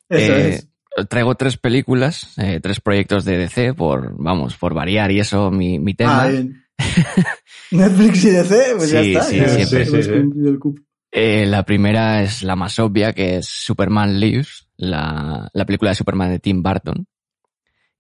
Eso 0.09 0.33
Eh, 0.33 0.49
es. 0.51 0.69
Traigo 1.11 1.35
tres 1.35 1.59
películas, 1.59 2.33
eh, 2.39 2.59
tres 2.63 2.81
proyectos 2.81 3.27
de 3.27 3.37
DC, 3.37 3.75
por, 3.75 4.15
vamos, 4.19 4.57
por 4.57 4.73
variar 4.73 5.11
y 5.13 5.21
eso, 5.21 5.51
mi, 5.51 5.79
mi 5.79 5.93
tema. 5.93 6.23
Ah, 6.23 6.29
bien. 6.29 6.63
Netflix 7.71 8.25
y 8.25 8.31
DC, 8.31 8.75
pues 8.77 8.91
ya 8.91 9.01
está. 9.01 9.23
sí, 9.23 9.37
ya 9.37 9.49
siempre. 9.49 9.83
hemos 9.83 9.91
Sí, 9.91 10.03
sí, 10.03 10.03
sí. 10.03 10.21
cumplido 10.21 10.51
el 10.51 10.59
cupo. 10.59 10.83
Eh, 11.11 11.47
la 11.47 11.65
primera 11.65 12.23
es 12.23 12.43
la 12.43 12.57
más 12.57 12.79
obvia, 12.79 13.13
que 13.13 13.37
es 13.37 13.47
Superman 13.47 14.21
Lives, 14.21 14.69
la, 14.77 15.49
la 15.53 15.65
película 15.65 15.91
de 15.91 15.95
Superman 15.95 16.31
de 16.31 16.39
Tim 16.39 16.63
Burton, 16.63 17.07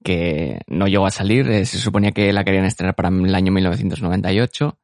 que 0.04 0.60
no 0.66 0.86
llegó 0.86 1.06
a 1.06 1.10
salir, 1.10 1.50
eh, 1.50 1.64
se 1.64 1.78
suponía 1.78 2.12
que 2.12 2.32
la 2.32 2.44
querían 2.44 2.64
estrenar 2.64 2.94
para 2.94 3.08
el 3.08 3.34
año 3.34 3.52
1998. 3.52 4.78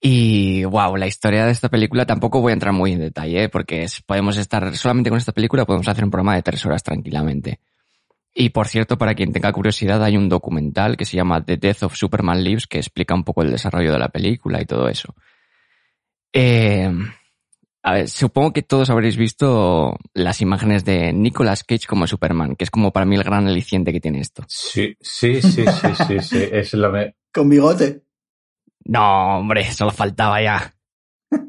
Y 0.00 0.64
wow, 0.64 0.96
la 0.96 1.06
historia 1.06 1.46
de 1.46 1.52
esta 1.52 1.70
película 1.70 2.04
tampoco 2.04 2.40
voy 2.40 2.50
a 2.50 2.52
entrar 2.52 2.74
muy 2.74 2.92
en 2.92 3.00
detalle, 3.00 3.44
¿eh? 3.44 3.48
porque 3.48 3.86
podemos 4.06 4.36
estar 4.36 4.76
solamente 4.76 5.08
con 5.10 5.18
esta 5.18 5.32
película, 5.32 5.64
podemos 5.64 5.88
hacer 5.88 6.04
un 6.04 6.10
programa 6.10 6.36
de 6.36 6.42
tres 6.42 6.64
horas 6.66 6.82
tranquilamente. 6.82 7.60
Y 8.34 8.50
por 8.50 8.66
cierto, 8.66 8.98
para 8.98 9.14
quien 9.14 9.32
tenga 9.32 9.52
curiosidad, 9.52 10.02
hay 10.02 10.16
un 10.16 10.28
documental 10.28 10.96
que 10.96 11.04
se 11.04 11.16
llama 11.16 11.44
The 11.44 11.56
Death 11.56 11.84
of 11.84 11.94
Superman 11.94 12.42
Lives 12.42 12.66
que 12.66 12.78
explica 12.78 13.14
un 13.14 13.22
poco 13.22 13.42
el 13.42 13.52
desarrollo 13.52 13.92
de 13.92 13.98
la 13.98 14.08
película 14.08 14.60
y 14.60 14.66
todo 14.66 14.88
eso. 14.88 15.14
Eh, 16.32 16.90
a 17.84 17.92
ver, 17.92 18.08
supongo 18.08 18.52
que 18.52 18.62
todos 18.62 18.90
habréis 18.90 19.16
visto 19.16 19.96
las 20.14 20.40
imágenes 20.40 20.84
de 20.84 21.12
Nicolas 21.12 21.62
Cage 21.62 21.86
como 21.86 22.06
Superman, 22.08 22.56
que 22.56 22.64
es 22.64 22.70
como 22.70 22.92
para 22.92 23.06
mí 23.06 23.14
el 23.14 23.22
gran 23.22 23.46
aliciente 23.46 23.92
que 23.92 24.00
tiene 24.00 24.20
esto. 24.20 24.42
Sí, 24.48 24.96
sí, 25.00 25.40
sí, 25.40 25.64
sí, 25.66 26.04
sí, 26.06 26.20
sí. 26.20 26.48
Es 26.50 26.72
lo 26.72 26.90
me... 26.90 27.14
Con 27.32 27.48
bigote. 27.48 28.02
No, 28.86 29.38
hombre, 29.38 29.70
solo 29.72 29.90
faltaba 29.92 30.42
ya. 30.42 30.74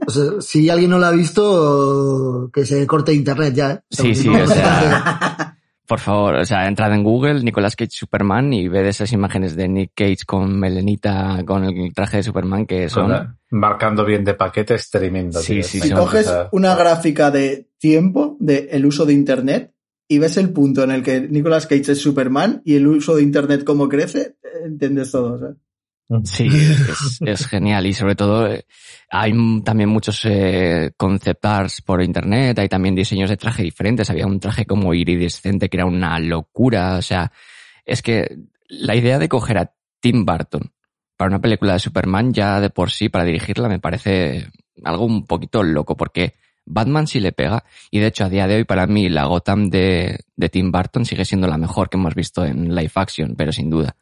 O 0.05 0.11
sea, 0.11 0.41
si 0.41 0.69
alguien 0.69 0.89
no 0.89 0.99
lo 0.99 1.05
ha 1.05 1.11
visto, 1.11 2.49
que 2.53 2.65
se 2.65 2.85
corte 2.85 3.13
internet 3.13 3.53
ya. 3.55 3.71
¿eh? 3.71 3.79
Sí, 3.89 4.13
sí, 4.13 4.29
o 4.29 4.47
sea, 4.47 5.54
Por 5.87 5.99
favor, 5.99 6.35
o 6.35 6.45
sea, 6.45 6.67
entrad 6.67 6.93
en 6.93 7.03
Google, 7.03 7.43
Nicolas 7.43 7.75
Cage 7.75 7.91
Superman 7.91 8.51
y 8.53 8.67
ved 8.67 8.85
esas 8.85 9.11
imágenes 9.11 9.55
de 9.55 9.67
Nick 9.67 9.91
Cage 9.93 10.25
con 10.25 10.59
melenita, 10.59 11.43
con 11.45 11.63
el 11.63 11.93
traje 11.93 12.17
de 12.17 12.23
Superman 12.23 12.65
que 12.65 12.89
son... 12.89 13.37
Marcando 13.51 14.03
bien 14.03 14.23
de 14.23 14.33
paquete 14.33 14.73
es 14.73 14.89
tremendo. 14.89 15.39
Sí, 15.39 15.55
tío. 15.55 15.63
sí, 15.63 15.79
Si 15.79 15.91
coges 15.91 16.31
una 16.51 16.75
gráfica 16.75 17.29
de 17.29 17.69
tiempo 17.77 18.35
del 18.39 18.67
el 18.71 18.85
uso 18.85 19.05
de 19.05 19.13
Internet 19.13 19.73
y 20.07 20.19
ves 20.19 20.37
el 20.37 20.49
punto 20.49 20.83
en 20.83 20.91
el 20.91 21.03
que 21.03 21.21
Nicolas 21.21 21.67
Cage 21.67 21.91
es 21.91 22.01
Superman 22.01 22.61
y 22.65 22.75
el 22.75 22.87
uso 22.87 23.15
de 23.15 23.23
Internet 23.23 23.63
cómo 23.63 23.87
crece, 23.87 24.37
eh, 24.43 24.65
entiendes 24.65 25.11
todo. 25.11 25.37
¿sabes? 25.37 25.57
Sí, 26.23 26.47
es, 27.21 27.47
genial. 27.47 27.85
Y 27.87 27.93
sobre 27.93 28.15
todo 28.15 28.47
eh, 28.47 28.65
hay 29.09 29.33
también 29.63 29.89
muchos 29.89 30.23
eh, 30.25 30.91
concept 30.97 31.43
arts 31.45 31.81
por 31.81 32.03
internet, 32.03 32.59
hay 32.59 32.69
también 32.69 32.93
diseños 32.93 33.29
de 33.29 33.37
traje 33.37 33.63
diferentes, 33.63 34.09
había 34.09 34.27
un 34.27 34.39
traje 34.39 34.65
como 34.65 34.93
iridescente 34.93 35.67
que 35.67 35.77
era 35.77 35.85
una 35.85 36.19
locura, 36.19 36.97
o 36.97 37.01
sea, 37.01 37.31
es 37.85 38.01
que 38.03 38.37
la 38.67 38.95
idea 38.95 39.17
de 39.17 39.29
coger 39.29 39.57
a 39.57 39.73
Tim 39.99 40.25
Burton 40.25 40.71
para 41.17 41.29
una 41.29 41.41
película 41.41 41.73
de 41.73 41.79
Superman 41.79 42.33
ya 42.33 42.59
de 42.59 42.69
por 42.69 42.91
sí 42.91 43.09
para 43.09 43.23
dirigirla 43.23 43.69
me 43.69 43.79
parece 43.79 44.47
algo 44.83 45.05
un 45.05 45.25
poquito 45.25 45.63
loco 45.63 45.95
porque 45.95 46.33
Batman 46.65 47.07
sí 47.07 47.19
le 47.19 47.31
pega. 47.31 47.63
Y 47.89 47.99
de 47.99 48.07
hecho 48.07 48.25
a 48.25 48.29
día 48.29 48.47
de 48.47 48.57
hoy 48.57 48.63
para 48.63 48.85
mí 48.87 49.09
la 49.09 49.25
Gotham 49.25 49.69
de, 49.69 50.19
de 50.35 50.49
Tim 50.49 50.71
Burton 50.71 51.05
sigue 51.05 51.25
siendo 51.25 51.47
la 51.47 51.57
mejor 51.57 51.89
que 51.89 51.97
hemos 51.97 52.15
visto 52.15 52.45
en 52.45 52.75
live 52.75 52.91
action, 52.95 53.35
pero 53.35 53.51
sin 53.51 53.69
duda. 53.69 53.95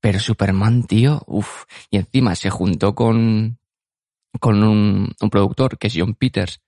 Pero 0.00 0.18
Superman, 0.18 0.84
tío, 0.84 1.22
uff. 1.26 1.64
Y 1.90 1.98
encima 1.98 2.34
se 2.34 2.50
juntó 2.50 2.94
con, 2.94 3.58
con 4.40 4.62
un, 4.62 5.14
productor 5.30 5.78
que 5.78 5.88
es 5.88 5.94
John 5.96 6.14
Peters, 6.14 6.60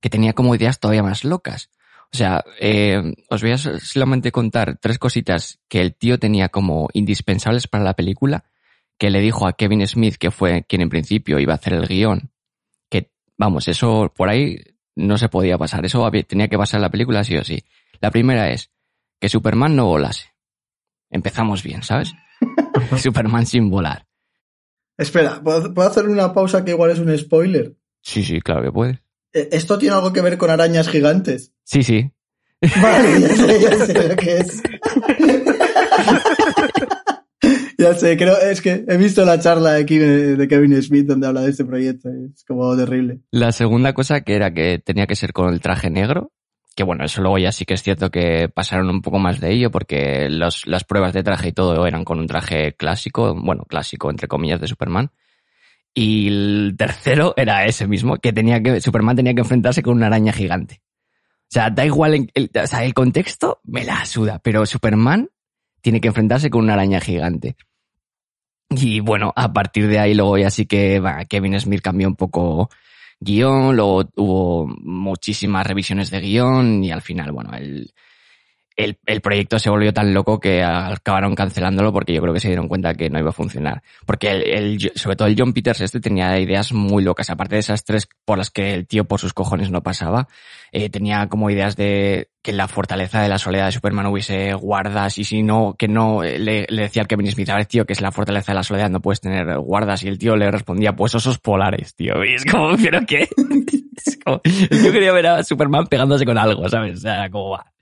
que 0.00 0.10
tenía 0.10 0.34
como 0.34 0.54
ideas 0.54 0.78
todavía 0.78 1.02
más 1.02 1.24
locas. 1.24 1.70
O 2.12 2.16
sea, 2.16 2.44
eh, 2.60 3.14
os 3.30 3.42
voy 3.42 3.52
a 3.52 3.58
so- 3.58 3.78
solamente 3.80 4.30
contar 4.30 4.78
tres 4.80 4.98
cositas 4.98 5.58
que 5.68 5.80
el 5.80 5.94
tío 5.94 6.18
tenía 6.18 6.48
como 6.50 6.88
indispensables 6.92 7.66
para 7.66 7.84
la 7.84 7.94
película, 7.94 8.44
que 8.98 9.10
le 9.10 9.20
dijo 9.20 9.46
a 9.46 9.54
Kevin 9.54 9.86
Smith, 9.86 10.16
que 10.16 10.30
fue 10.30 10.64
quien 10.64 10.82
en 10.82 10.88
principio 10.88 11.38
iba 11.38 11.52
a 11.54 11.56
hacer 11.56 11.72
el 11.72 11.86
guion, 11.88 12.30
que, 12.90 13.10
vamos, 13.36 13.68
eso 13.68 14.12
por 14.14 14.28
ahí 14.28 14.58
no 14.94 15.18
se 15.18 15.28
podía 15.28 15.58
pasar, 15.58 15.84
eso 15.84 16.04
había- 16.06 16.22
tenía 16.22 16.48
que 16.48 16.56
pasar 16.58 16.80
la 16.80 16.90
película 16.90 17.24
sí 17.24 17.36
o 17.36 17.44
sí. 17.44 17.64
La 18.00 18.10
primera 18.10 18.50
es 18.50 18.70
que 19.20 19.28
Superman 19.28 19.74
no 19.76 19.86
volase. 19.86 20.28
Empezamos 21.10 21.62
bien, 21.62 21.82
¿sabes? 21.82 22.14
Superman 22.98 23.46
sin 23.46 23.70
volar. 23.70 24.06
Espera, 24.98 25.40
¿puedo, 25.42 25.74
puedo 25.74 25.88
hacer 25.88 26.08
una 26.08 26.32
pausa 26.32 26.64
que 26.64 26.70
igual 26.70 26.90
es 26.90 26.98
un 26.98 27.16
spoiler? 27.16 27.74
Sí, 28.02 28.22
sí, 28.22 28.40
claro 28.40 28.62
que 28.62 28.72
puede. 28.72 29.02
Eh, 29.32 29.48
¿Esto 29.52 29.78
tiene 29.78 29.94
algo 29.94 30.12
que 30.12 30.22
ver 30.22 30.38
con 30.38 30.50
arañas 30.50 30.88
gigantes? 30.88 31.52
Sí, 31.64 31.82
sí. 31.82 32.10
Vale, 32.80 33.20
ya 33.20 33.28
sé, 33.28 33.60
ya 33.60 33.86
sé 33.86 33.94
lo 34.08 34.16
que 34.16 34.38
es. 34.38 34.62
ya 37.78 37.94
sé, 37.94 38.16
creo, 38.16 38.38
es 38.38 38.62
que 38.62 38.84
he 38.88 38.96
visto 38.96 39.24
la 39.24 39.38
charla 39.38 39.72
de 39.72 39.84
Kevin, 39.84 40.38
de 40.38 40.48
Kevin 40.48 40.82
Smith 40.82 41.06
donde 41.06 41.26
habla 41.26 41.42
de 41.42 41.50
este 41.50 41.64
proyecto. 41.64 42.08
Es 42.08 42.44
como 42.44 42.74
terrible. 42.76 43.20
La 43.30 43.52
segunda 43.52 43.92
cosa 43.92 44.22
que 44.22 44.34
era 44.34 44.54
que 44.54 44.78
tenía 44.78 45.06
que 45.06 45.16
ser 45.16 45.32
con 45.32 45.52
el 45.52 45.60
traje 45.60 45.90
negro, 45.90 46.32
que 46.76 46.84
bueno, 46.84 47.04
eso 47.04 47.22
luego 47.22 47.38
ya 47.38 47.52
sí 47.52 47.64
que 47.64 47.72
es 47.74 47.82
cierto 47.82 48.10
que 48.10 48.50
pasaron 48.50 48.90
un 48.90 49.00
poco 49.00 49.18
más 49.18 49.40
de 49.40 49.50
ello 49.50 49.70
porque 49.70 50.28
los, 50.28 50.66
las 50.66 50.84
pruebas 50.84 51.14
de 51.14 51.22
traje 51.22 51.48
y 51.48 51.52
todo 51.52 51.86
eran 51.86 52.04
con 52.04 52.20
un 52.20 52.26
traje 52.26 52.74
clásico, 52.74 53.34
bueno, 53.34 53.64
clásico 53.64 54.10
entre 54.10 54.28
comillas 54.28 54.60
de 54.60 54.68
Superman. 54.68 55.10
Y 55.94 56.28
el 56.28 56.74
tercero 56.76 57.32
era 57.38 57.64
ese 57.64 57.88
mismo, 57.88 58.18
que 58.18 58.34
tenía 58.34 58.62
que, 58.62 58.82
Superman 58.82 59.16
tenía 59.16 59.32
que 59.32 59.40
enfrentarse 59.40 59.82
con 59.82 59.96
una 59.96 60.08
araña 60.08 60.34
gigante. 60.34 60.82
O 61.44 61.48
sea, 61.48 61.70
da 61.70 61.86
igual, 61.86 62.28
el, 62.34 62.50
o 62.62 62.66
sea, 62.66 62.84
el 62.84 62.92
contexto 62.92 63.60
me 63.64 63.82
la 63.82 64.04
suda, 64.04 64.38
pero 64.40 64.66
Superman 64.66 65.30
tiene 65.80 66.02
que 66.02 66.08
enfrentarse 66.08 66.50
con 66.50 66.64
una 66.64 66.74
araña 66.74 67.00
gigante. 67.00 67.56
Y 68.68 69.00
bueno, 69.00 69.32
a 69.34 69.54
partir 69.54 69.88
de 69.88 69.98
ahí 69.98 70.12
luego 70.12 70.36
ya 70.36 70.50
sí 70.50 70.66
que 70.66 71.00
va, 71.00 71.24
Kevin 71.24 71.58
Smith 71.58 71.80
cambió 71.80 72.06
un 72.06 72.16
poco 72.16 72.68
guion, 73.20 73.76
luego 73.76 74.04
hubo 74.16 74.66
muchísimas 74.66 75.66
revisiones 75.66 76.10
de 76.10 76.20
guion 76.20 76.84
y 76.84 76.90
al 76.90 77.02
final, 77.02 77.32
bueno, 77.32 77.50
el, 77.56 77.92
el, 78.76 78.98
el 79.06 79.20
proyecto 79.20 79.58
se 79.58 79.70
volvió 79.70 79.92
tan 79.92 80.12
loco 80.12 80.38
que 80.38 80.62
acabaron 80.62 81.34
cancelándolo 81.34 81.92
porque 81.92 82.12
yo 82.12 82.20
creo 82.20 82.34
que 82.34 82.40
se 82.40 82.48
dieron 82.48 82.68
cuenta 82.68 82.94
que 82.94 83.08
no 83.10 83.18
iba 83.18 83.30
a 83.30 83.32
funcionar. 83.32 83.82
Porque 84.04 84.30
el, 84.30 84.42
el- 84.42 84.92
sobre 84.94 85.16
todo 85.16 85.28
el 85.28 85.34
John 85.38 85.52
Peters 85.52 85.80
este 85.80 86.00
tenía 86.00 86.38
ideas 86.38 86.72
muy 86.72 87.02
locas, 87.02 87.30
aparte 87.30 87.54
de 87.56 87.60
esas 87.60 87.84
tres 87.84 88.08
por 88.24 88.38
las 88.38 88.50
que 88.50 88.74
el 88.74 88.86
tío 88.86 89.04
por 89.04 89.18
sus 89.20 89.32
cojones 89.32 89.70
no 89.70 89.82
pasaba, 89.82 90.28
eh, 90.72 90.90
tenía 90.90 91.28
como 91.28 91.48
ideas 91.50 91.76
de 91.76 92.28
que 92.42 92.52
la 92.52 92.68
fortaleza 92.68 93.20
de 93.22 93.28
la 93.28 93.38
soledad 93.38 93.66
de 93.66 93.72
Superman 93.72 94.06
hubiese 94.06 94.52
guardas 94.54 95.18
y 95.18 95.24
si 95.24 95.42
no, 95.42 95.74
que 95.76 95.88
no, 95.88 96.22
eh, 96.22 96.38
le, 96.38 96.66
decía 96.70 97.02
al 97.02 97.08
Kevin 97.08 97.30
Smith, 97.32 97.48
a 97.50 97.56
ver 97.56 97.66
tío, 97.66 97.86
que 97.86 97.92
es 97.92 98.00
la 98.00 98.12
fortaleza 98.12 98.52
de 98.52 98.56
la 98.56 98.62
soledad, 98.62 98.88
no 98.90 99.00
puedes 99.00 99.20
tener 99.20 99.58
guardas 99.58 100.04
y 100.04 100.08
el 100.08 100.18
tío 100.18 100.36
le 100.36 100.50
respondía, 100.50 100.94
pues 100.94 101.14
osos 101.14 101.38
polares, 101.38 101.94
tío. 101.96 102.14
Y 102.24 102.34
es 102.34 102.44
como, 102.44 102.76
¿pero 102.82 103.00
qué? 103.06 103.28
Es 104.06 104.18
como, 104.22 104.38
tío 104.40 104.92
quería 104.92 105.10
ver 105.12 105.26
a 105.26 105.42
Superman 105.42 105.86
pegándose 105.86 106.24
con 106.26 106.36
algo, 106.38 106.68
¿sabes? 106.68 106.98
O 106.98 107.00
sea, 107.00 107.28
como 107.30 107.50
va. 107.50 107.72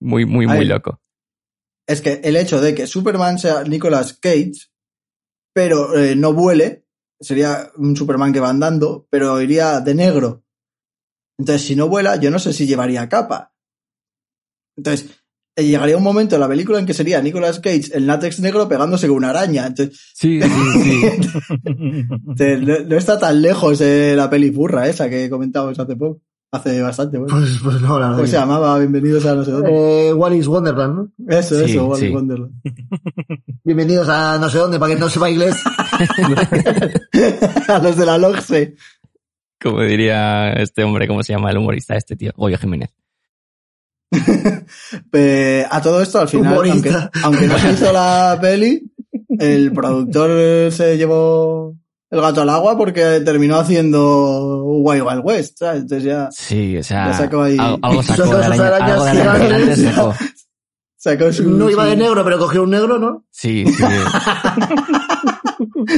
Muy, 0.00 0.24
muy, 0.24 0.46
muy 0.46 0.58
Ay. 0.58 0.64
loco. 0.64 1.00
Es 1.86 2.00
que 2.00 2.20
el 2.24 2.36
hecho 2.36 2.60
de 2.60 2.74
que 2.74 2.86
Superman 2.86 3.38
sea 3.38 3.64
Nicolas 3.64 4.14
Cage, 4.14 4.70
pero 5.52 5.96
eh, 5.98 6.14
no 6.14 6.32
vuele, 6.32 6.86
sería 7.20 7.70
un 7.76 7.96
Superman 7.96 8.32
que 8.32 8.40
va 8.40 8.50
andando, 8.50 9.06
pero 9.10 9.40
iría 9.40 9.80
de 9.80 9.94
negro. 9.94 10.44
Entonces, 11.38 11.66
si 11.66 11.74
no 11.74 11.88
vuela, 11.88 12.16
yo 12.16 12.30
no 12.30 12.38
sé 12.38 12.52
si 12.52 12.66
llevaría 12.66 13.08
capa. 13.08 13.54
Entonces, 14.76 15.10
eh, 15.56 15.64
llegaría 15.64 15.96
un 15.96 16.02
momento 16.02 16.36
en 16.36 16.40
la 16.40 16.48
película 16.48 16.78
en 16.78 16.86
que 16.86 16.94
sería 16.94 17.20
Nicolas 17.20 17.60
Cage, 17.60 17.90
el 17.92 18.06
látex 18.06 18.40
negro, 18.40 18.68
pegándose 18.68 19.08
con 19.08 19.16
una 19.16 19.30
araña. 19.30 19.66
Entonces, 19.66 20.12
Sí, 20.14 20.40
sí, 20.40 20.48
sí. 20.82 22.04
no 22.86 22.96
está 22.96 23.18
tan 23.18 23.42
lejos 23.42 23.80
eh, 23.80 24.14
la 24.16 24.30
peli 24.30 24.50
burra 24.50 24.88
esa 24.88 25.10
que 25.10 25.28
comentábamos 25.28 25.78
hace 25.78 25.96
poco. 25.96 26.20
Hace 26.52 26.82
bastante, 26.82 27.16
bueno. 27.16 27.36
Pues, 27.36 27.60
pues 27.62 27.80
no, 27.80 28.00
la 28.00 28.06
verdad. 28.06 28.16
¿Cómo 28.16 28.26
se 28.26 28.36
llamaba? 28.36 28.76
Bienvenidos 28.78 29.24
a 29.24 29.36
no 29.36 29.44
sé 29.44 29.52
dónde. 29.52 30.08
Eh, 30.08 30.12
What 30.12 30.32
is 30.32 30.48
Wonderland, 30.48 30.96
¿no? 30.96 31.08
Eso, 31.28 31.64
sí, 31.64 31.72
eso, 31.72 31.86
Wally 31.86 32.08
sí. 32.08 32.12
Wonderland. 32.12 32.52
Bienvenidos 33.64 34.08
a 34.08 34.36
no 34.36 34.50
sé 34.50 34.58
dónde, 34.58 34.80
para 34.80 34.94
que 34.94 35.00
no 35.00 35.08
sepa 35.08 35.30
inglés. 35.30 35.62
a 37.68 37.78
los 37.78 37.96
de 37.96 38.04
la 38.04 38.18
LOGSE. 38.18 38.74
Como 39.62 39.80
diría 39.82 40.52
este 40.54 40.82
hombre, 40.82 41.06
¿cómo 41.06 41.22
se 41.22 41.34
llama 41.34 41.50
el 41.50 41.58
humorista 41.58 41.94
este 41.94 42.16
tío? 42.16 42.32
Goyo 42.36 42.58
Jiménez. 42.58 42.90
A 45.70 45.80
todo 45.82 46.02
esto, 46.02 46.18
al 46.18 46.28
final, 46.28 46.68
aunque, 46.68 46.92
aunque 47.22 47.46
no 47.46 47.58
se 47.58 47.72
hizo 47.72 47.92
la 47.92 48.36
peli, 48.40 48.90
el 49.38 49.72
productor 49.72 50.72
se 50.72 50.96
llevó 50.96 51.76
el 52.10 52.20
gato 52.20 52.42
al 52.42 52.48
agua 52.50 52.76
porque 52.76 53.20
terminó 53.24 53.56
haciendo 53.56 54.64
Wild 54.64 55.02
Wild 55.06 55.20
West, 55.24 55.58
¿sabes? 55.58 55.82
Entonces 55.82 56.04
ya 56.04 56.28
Sí, 56.32 56.76
o 56.76 56.82
sea, 56.82 57.06
Ya 57.08 57.14
sacó 57.14 57.42
ahí- 57.42 57.56
algo, 57.58 58.02
sacó 58.02 58.22
de 58.36 58.40
esas 58.42 58.60
araña, 58.60 60.14
sacó 60.96 61.32
su... 61.32 61.48
No 61.50 61.70
iba 61.70 61.86
de 61.86 61.96
negro, 61.96 62.22
pero 62.24 62.38
cogió 62.38 62.62
un 62.64 62.70
negro, 62.70 62.98
¿no? 62.98 63.24
Sí, 63.30 63.64
sí. 63.76 63.84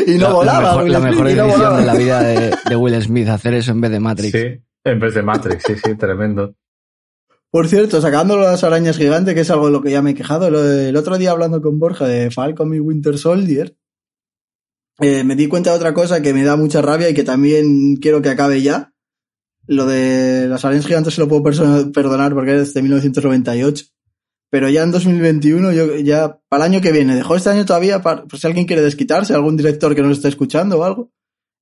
Y 0.06 0.12
no 0.18 0.28
la, 0.28 0.32
volaba. 0.34 0.62
La 0.62 0.70
mejor, 0.84 0.90
la 0.90 1.00
mejor 1.00 1.30
y 1.30 1.34
no 1.34 1.42
decisión 1.46 1.58
volaba. 1.70 1.80
de 1.80 1.86
la 1.86 1.94
vida 1.94 2.22
de, 2.22 2.54
de 2.68 2.76
Will 2.76 3.02
Smith, 3.02 3.28
hacer 3.28 3.54
eso 3.54 3.72
en 3.72 3.80
vez 3.80 3.90
de 3.90 4.00
Matrix. 4.00 4.32
Sí, 4.32 4.60
en 4.84 5.00
vez 5.00 5.14
de 5.14 5.22
Matrix, 5.22 5.62
sí, 5.66 5.74
sí, 5.82 5.94
tremendo. 5.96 6.54
Por 7.50 7.68
cierto, 7.68 8.00
sacando 8.00 8.36
las 8.38 8.64
arañas 8.64 8.96
gigantes, 8.96 9.34
que 9.34 9.40
es 9.40 9.50
algo 9.50 9.66
de 9.66 9.72
lo 9.72 9.82
que 9.82 9.90
ya 9.90 10.00
me 10.02 10.12
he 10.12 10.14
quejado, 10.14 10.46
el 10.48 10.96
otro 10.96 11.18
día 11.18 11.32
hablando 11.32 11.60
con 11.60 11.78
Borja 11.78 12.06
de 12.06 12.30
Falcon 12.30 12.72
y 12.74 12.80
Winter 12.80 13.18
Soldier, 13.18 13.76
eh, 15.00 15.24
me 15.24 15.36
di 15.36 15.48
cuenta 15.48 15.70
de 15.70 15.76
otra 15.76 15.94
cosa 15.94 16.22
que 16.22 16.34
me 16.34 16.44
da 16.44 16.56
mucha 16.56 16.82
rabia 16.82 17.08
y 17.08 17.14
que 17.14 17.24
también 17.24 17.96
quiero 17.96 18.22
que 18.22 18.30
acabe 18.30 18.62
ya. 18.62 18.92
Lo 19.66 19.86
de 19.86 20.48
las 20.48 20.64
arañas 20.64 20.86
gigantes 20.86 21.14
se 21.14 21.20
lo 21.20 21.28
puedo 21.28 21.42
perdonar 21.92 22.34
porque 22.34 22.60
es 22.60 22.74
de 22.74 22.82
1998. 22.82 23.86
Pero 24.50 24.68
ya 24.68 24.82
en 24.82 24.90
2021, 24.90 25.72
yo 25.72 25.96
ya 25.96 26.38
para 26.48 26.66
el 26.66 26.72
año 26.72 26.82
que 26.82 26.92
viene, 26.92 27.14
dejó 27.14 27.36
este 27.36 27.48
año 27.48 27.64
todavía, 27.64 28.02
para, 28.02 28.24
por 28.24 28.38
si 28.38 28.46
alguien 28.46 28.66
quiere 28.66 28.82
desquitarse, 28.82 29.32
algún 29.32 29.56
director 29.56 29.94
que 29.94 30.02
nos 30.02 30.18
esté 30.18 30.28
escuchando 30.28 30.78
o 30.78 30.84
algo. 30.84 31.10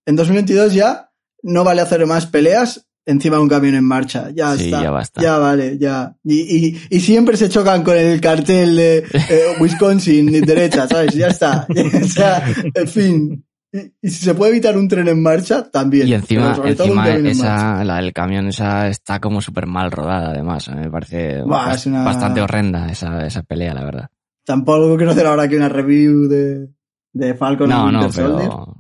En 0.07 0.17
2022 0.17 0.75
ya 0.75 1.13
no 1.43 1.63
vale 1.63 1.83
hacer 1.83 2.05
más 2.07 2.27
peleas 2.27 2.90
encima 3.07 3.37
de 3.37 3.43
un 3.43 3.49
camión 3.49 3.75
en 3.75 3.85
marcha. 3.85 4.31
Ya 4.35 4.57
Sí, 4.57 4.67
está. 4.67 4.83
ya 4.83 4.91
basta. 4.91 5.21
Ya 5.23 5.39
vale, 5.39 5.79
ya. 5.79 6.17
Y, 6.25 6.41
y, 6.69 6.81
y 6.91 7.01
siempre 7.01 7.37
se 7.37 7.49
chocan 7.49 7.83
con 7.83 7.97
el 7.97 8.21
cartel 8.21 8.77
de 8.77 8.99
eh, 8.99 9.43
Wisconsin 9.61 10.31
derecha, 10.45 10.87
¿sabes? 10.89 11.15
Ya 11.15 11.29
está. 11.29 11.67
o 12.03 12.07
sea, 12.07 12.43
en 12.75 12.89
fin. 12.89 13.45
Y, 13.73 13.79
y 14.03 14.11
si 14.11 14.25
se 14.25 14.35
puede 14.35 14.51
evitar 14.51 14.77
un 14.77 14.89
tren 14.89 15.07
en 15.07 15.23
marcha, 15.23 15.71
también. 15.71 16.09
Y 16.09 16.15
encima, 16.15 16.61
encima 16.65 17.05
camión 17.05 17.19
en 17.19 17.27
esa, 17.27 17.85
la 17.85 17.97
del 17.97 18.13
camión 18.13 18.49
esa 18.49 18.89
está 18.89 19.21
como 19.21 19.41
súper 19.41 19.67
mal 19.67 19.93
rodada, 19.93 20.31
además. 20.31 20.69
Me 20.75 20.91
parece 20.91 21.43
una- 21.43 22.05
bastante 22.05 22.41
horrenda 22.41 22.91
esa, 22.91 23.25
esa 23.27 23.43
pelea, 23.45 23.73
la 23.75 23.85
verdad. 23.85 24.09
Tampoco 24.45 24.97
quiero 24.97 25.13
hacer 25.13 25.27
ahora 25.27 25.45
aquí 25.45 25.55
una 25.55 25.69
review 25.69 26.27
de, 26.27 26.69
de 27.13 27.35
Falcon 27.35 27.69
no, 27.69 27.89
y 27.89 27.93
no, 27.93 28.09
pero 28.11 28.77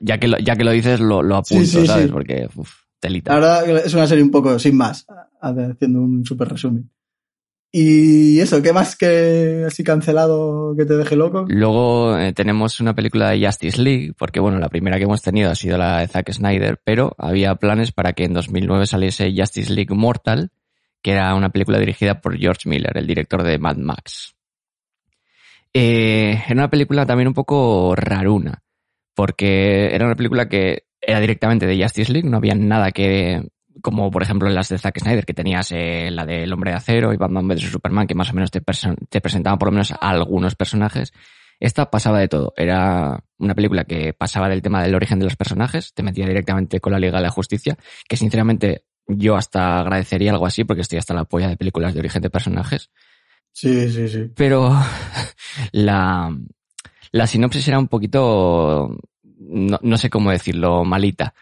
ya 0.00 0.18
que 0.18 0.28
lo, 0.28 0.38
ya 0.38 0.54
que 0.56 0.64
lo 0.64 0.70
dices, 0.72 1.00
lo, 1.00 1.22
lo 1.22 1.36
apunto, 1.36 1.64
Sí, 1.64 1.80
sí, 1.80 1.86
¿sabes? 1.86 2.10
Porque, 2.12 2.48
uf, 2.54 2.70
telita. 3.00 3.32
La 3.32 3.62
verdad 3.62 3.84
es 3.84 3.94
una 3.94 4.06
serie 4.06 4.22
un 4.22 4.30
poco 4.30 4.58
sin 4.58 4.76
más, 4.76 5.06
haciendo 5.40 6.00
un 6.00 6.24
super 6.24 6.48
resumen. 6.48 6.90
Y 7.72 8.40
eso, 8.40 8.60
¿qué 8.62 8.72
más 8.72 8.96
que 8.96 9.62
así 9.64 9.84
cancelado 9.84 10.74
que 10.76 10.84
te 10.84 10.96
deje 10.96 11.14
loco? 11.14 11.46
Luego 11.48 12.18
eh, 12.18 12.32
tenemos 12.32 12.80
una 12.80 12.94
película 12.94 13.30
de 13.30 13.46
Justice 13.46 13.80
League, 13.80 14.12
porque 14.18 14.40
bueno, 14.40 14.58
la 14.58 14.68
primera 14.68 14.98
que 14.98 15.04
hemos 15.04 15.22
tenido 15.22 15.50
ha 15.50 15.54
sido 15.54 15.78
la 15.78 16.00
de 16.00 16.08
Zack 16.08 16.32
Snyder, 16.32 16.80
pero 16.82 17.14
había 17.16 17.54
planes 17.54 17.92
para 17.92 18.12
que 18.12 18.24
en 18.24 18.32
2009 18.32 18.86
saliese 18.86 19.32
Justice 19.36 19.72
League 19.72 19.94
Mortal, 19.94 20.50
que 21.00 21.12
era 21.12 21.32
una 21.36 21.50
película 21.50 21.78
dirigida 21.78 22.20
por 22.20 22.36
George 22.36 22.68
Miller, 22.68 22.96
el 22.96 23.06
director 23.06 23.44
de 23.44 23.58
Mad 23.58 23.76
Max. 23.76 24.34
Eh, 25.72 26.42
era 26.46 26.54
una 26.54 26.70
película 26.70 27.06
también 27.06 27.28
un 27.28 27.34
poco 27.34 27.94
raruna, 27.94 28.64
porque 29.20 29.94
era 29.94 30.06
una 30.06 30.14
película 30.14 30.48
que 30.48 30.84
era 30.98 31.20
directamente 31.20 31.66
de 31.66 31.82
Justice 31.82 32.10
League, 32.10 32.26
no 32.26 32.38
había 32.38 32.54
nada 32.54 32.90
que 32.90 33.50
como 33.82 34.10
por 34.10 34.22
ejemplo 34.22 34.48
en 34.48 34.54
las 34.54 34.70
de 34.70 34.78
Zack 34.78 34.98
Snyder, 34.98 35.26
que 35.26 35.34
tenías 35.34 35.72
eh, 35.72 36.10
la 36.10 36.24
del 36.24 36.50
Hombre 36.50 36.70
de 36.70 36.78
Acero 36.78 37.12
y 37.12 37.18
Batman 37.18 37.46
vs 37.46 37.70
Superman, 37.70 38.06
que 38.06 38.14
más 38.14 38.30
o 38.30 38.32
menos 38.32 38.50
te, 38.50 38.62
te 39.10 39.20
presentaban 39.20 39.58
por 39.58 39.68
lo 39.68 39.72
menos 39.72 39.92
a 39.92 39.96
algunos 39.96 40.54
personajes. 40.54 41.12
Esta 41.58 41.90
pasaba 41.90 42.18
de 42.18 42.28
todo. 42.28 42.54
Era 42.56 43.22
una 43.36 43.54
película 43.54 43.84
que 43.84 44.14
pasaba 44.14 44.48
del 44.48 44.62
tema 44.62 44.82
del 44.82 44.94
origen 44.94 45.18
de 45.18 45.26
los 45.26 45.36
personajes, 45.36 45.92
te 45.92 46.02
metía 46.02 46.26
directamente 46.26 46.80
con 46.80 46.94
la 46.94 46.98
Liga 46.98 47.18
de 47.18 47.24
la 47.24 47.30
Justicia, 47.30 47.76
que 48.08 48.16
sinceramente 48.16 48.84
yo 49.06 49.36
hasta 49.36 49.80
agradecería 49.80 50.30
algo 50.30 50.46
así, 50.46 50.64
porque 50.64 50.80
estoy 50.80 50.98
hasta 50.98 51.12
la 51.12 51.26
polla 51.26 51.48
de 51.48 51.58
películas 51.58 51.92
de 51.92 52.00
origen 52.00 52.22
de 52.22 52.30
personajes. 52.30 52.88
Sí, 53.52 53.90
sí, 53.90 54.08
sí. 54.08 54.30
Pero 54.34 54.74
la, 55.72 56.34
la 57.12 57.26
sinopsis 57.26 57.66
era 57.66 57.78
un 57.78 57.88
poquito, 57.88 58.96
no, 59.40 59.78
no 59.82 59.96
sé 59.96 60.10
cómo 60.10 60.30
decirlo, 60.30 60.84
malita 60.84 61.34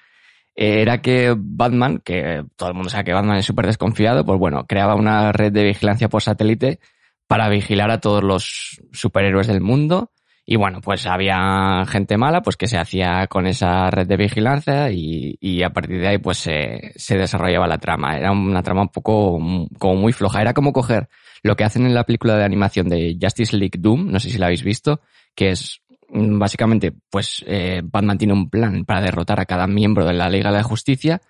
era 0.61 1.01
que 1.01 1.37
Batman, 1.39 2.01
que 2.05 2.45
todo 2.57 2.71
el 2.71 2.75
mundo 2.75 2.91
sabe 2.91 3.05
que 3.05 3.13
Batman 3.13 3.37
es 3.37 3.47
súper 3.47 3.67
desconfiado, 3.67 4.25
pues 4.25 4.41
bueno, 4.41 4.67
creaba 4.67 4.97
una 4.97 5.31
red 5.31 5.53
de 5.53 5.63
vigilancia 5.63 6.09
por 6.09 6.21
satélite 6.21 6.81
para 7.29 7.49
vigilar 7.49 7.93
a 7.93 8.01
todos 8.01 8.25
los 8.25 8.81
superhéroes 8.93 9.47
del 9.47 9.61
mundo. 9.61 10.11
Y 10.45 10.57
bueno, 10.57 10.81
pues 10.81 11.07
había 11.07 11.85
gente 11.87 12.17
mala, 12.17 12.43
pues 12.43 12.57
que 12.57 12.67
se 12.67 12.77
hacía 12.77 13.29
con 13.29 13.47
esa 13.47 13.89
red 13.91 14.09
de 14.09 14.17
vigilancia 14.17 14.91
y, 14.91 15.63
a 15.63 15.71
partir 15.71 16.01
de 16.01 16.09
ahí 16.09 16.19
pues 16.19 16.39
se, 16.39 16.93
se, 16.97 17.17
desarrollaba 17.17 17.69
la 17.69 17.79
trama. 17.79 18.17
Era 18.17 18.33
una 18.33 18.63
trama 18.63 18.83
un 18.83 18.89
poco 18.89 19.39
como 19.79 19.95
muy 19.95 20.13
floja. 20.13 20.41
Era 20.41 20.55
como 20.55 20.73
coger 20.73 21.09
lo 21.45 21.55
que 21.55 21.65
hacen 21.65 21.87
en 21.87 21.95
la 21.95 22.03
película 22.03 22.37
de 22.37 22.45
animación 22.45 22.89
de 22.89 23.17
Justice 23.21 23.57
League 23.57 23.79
Doom, 23.79 24.11
no 24.11 24.19
sé 24.19 24.31
si 24.31 24.39
la 24.39 24.47
habéis 24.47 24.65
visto, 24.65 25.03
que 25.37 25.51
es 25.51 25.83
básicamente, 26.09 26.93
pues 27.11 27.45
eh, 27.47 27.83
Batman 27.85 28.19
tiene 28.19 28.33
un 28.33 28.49
plan 28.49 28.85
para 28.85 29.03
derrotar 29.03 29.41
a 29.41 29.47
cada 29.47 29.67
miembro 29.67 30.05
de 30.05 30.15
la 30.15 30.29
Liga 30.29 30.51
de 30.51 30.59
la 30.59 30.63
Justicia, 30.63 31.21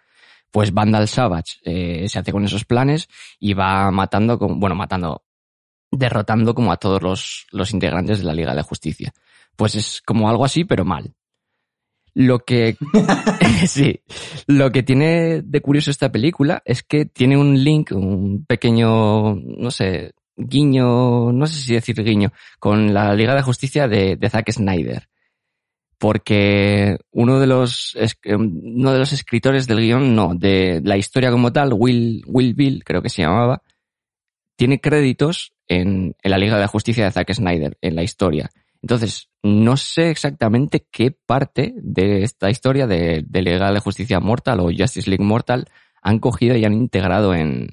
pues 0.51 0.73
Vandal 0.73 1.09
Savage 1.09 1.59
eh, 1.65 2.09
se 2.09 2.19
hace 2.19 2.33
con 2.33 2.45
esos 2.45 2.65
planes 2.65 3.09
y 3.39 3.55
va 3.55 3.91
matando, 3.91 4.39
bueno, 4.39 4.75
matando, 4.75 5.25
derrotando 5.91 6.55
como 6.55 6.73
a 6.73 6.77
todos 6.77 7.03
los, 7.03 7.47
los 7.51 7.73
integrantes 7.73 8.19
de 8.19 8.25
la 8.25 8.35
Liga 8.35 8.51
de 8.51 8.57
la 8.57 8.63
Justicia. 8.63 9.13
Pues 9.57 9.75
es 9.75 10.03
como 10.03 10.29
algo 10.29 10.45
así, 10.45 10.65
pero 10.65 10.85
mal. 10.85 11.15
Lo 12.15 12.41
que, 12.41 12.77
sí, 13.67 14.01
lo 14.47 14.71
que 14.71 14.83
tiene 14.83 15.43
de 15.43 15.61
curioso 15.61 15.91
esta 15.91 16.11
película 16.11 16.63
es 16.65 16.83
que 16.83 17.05
tiene 17.05 17.37
un 17.37 17.63
link, 17.63 17.93
un 17.93 18.45
pequeño, 18.47 19.35
no 19.35 19.71
sé, 19.71 20.15
guiño, 20.39 21.33
no 21.33 21.47
sé 21.47 21.61
si 21.61 21.75
decir 21.75 22.03
guiño, 22.03 22.33
con 22.59 22.95
la 22.95 23.15
Liga 23.15 23.35
de 23.35 23.43
Justicia 23.43 23.89
de, 23.89 24.17
Zack 24.31 24.53
Snyder. 24.53 25.09
Porque 25.99 26.97
uno 27.11 27.41
de 27.41 27.49
los, 27.49 27.97
uno 28.27 28.93
de 28.93 28.99
los 28.99 29.13
escritores 29.13 29.67
del 29.67 29.81
guion, 29.81 30.15
no, 30.15 30.35
de 30.35 30.81
la 30.85 30.97
historia 30.97 31.33
como 31.33 31.53
tal, 31.53 31.73
Will, 31.75 32.23
Will 32.27 32.55
Bill, 32.55 32.85
creo 32.85 33.03
que 33.03 33.09
se 33.09 33.23
llamaba, 33.23 33.63
tiene 34.57 34.81
créditos 34.81 35.53
en, 35.67 36.15
la 36.23 36.39
Liga 36.39 36.59
de 36.59 36.69
Justicia 36.69 37.05
de 37.05 37.11
Zack 37.11 37.35
Snyder, 37.35 37.77
en 37.81 37.97
la 37.97 38.05
historia. 38.05 38.49
Entonces, 38.81 39.29
no 39.43 39.77
sé 39.77 40.11
exactamente 40.11 40.87
qué 40.89 41.11
parte 41.11 41.75
de 41.79 42.23
esta 42.23 42.49
historia 42.49 42.87
de, 42.87 43.25
de 43.27 43.43
Liga 43.43 43.73
de 43.73 43.81
Justicia 43.81 44.21
Mortal 44.21 44.61
o 44.61 44.71
Justice 44.77 45.11
League 45.11 45.25
Mortal 45.25 45.67
han 46.01 46.21
cogido 46.21 46.57
y 46.57 46.65
han 46.65 46.75
integrado 46.75 47.35
en, 47.35 47.71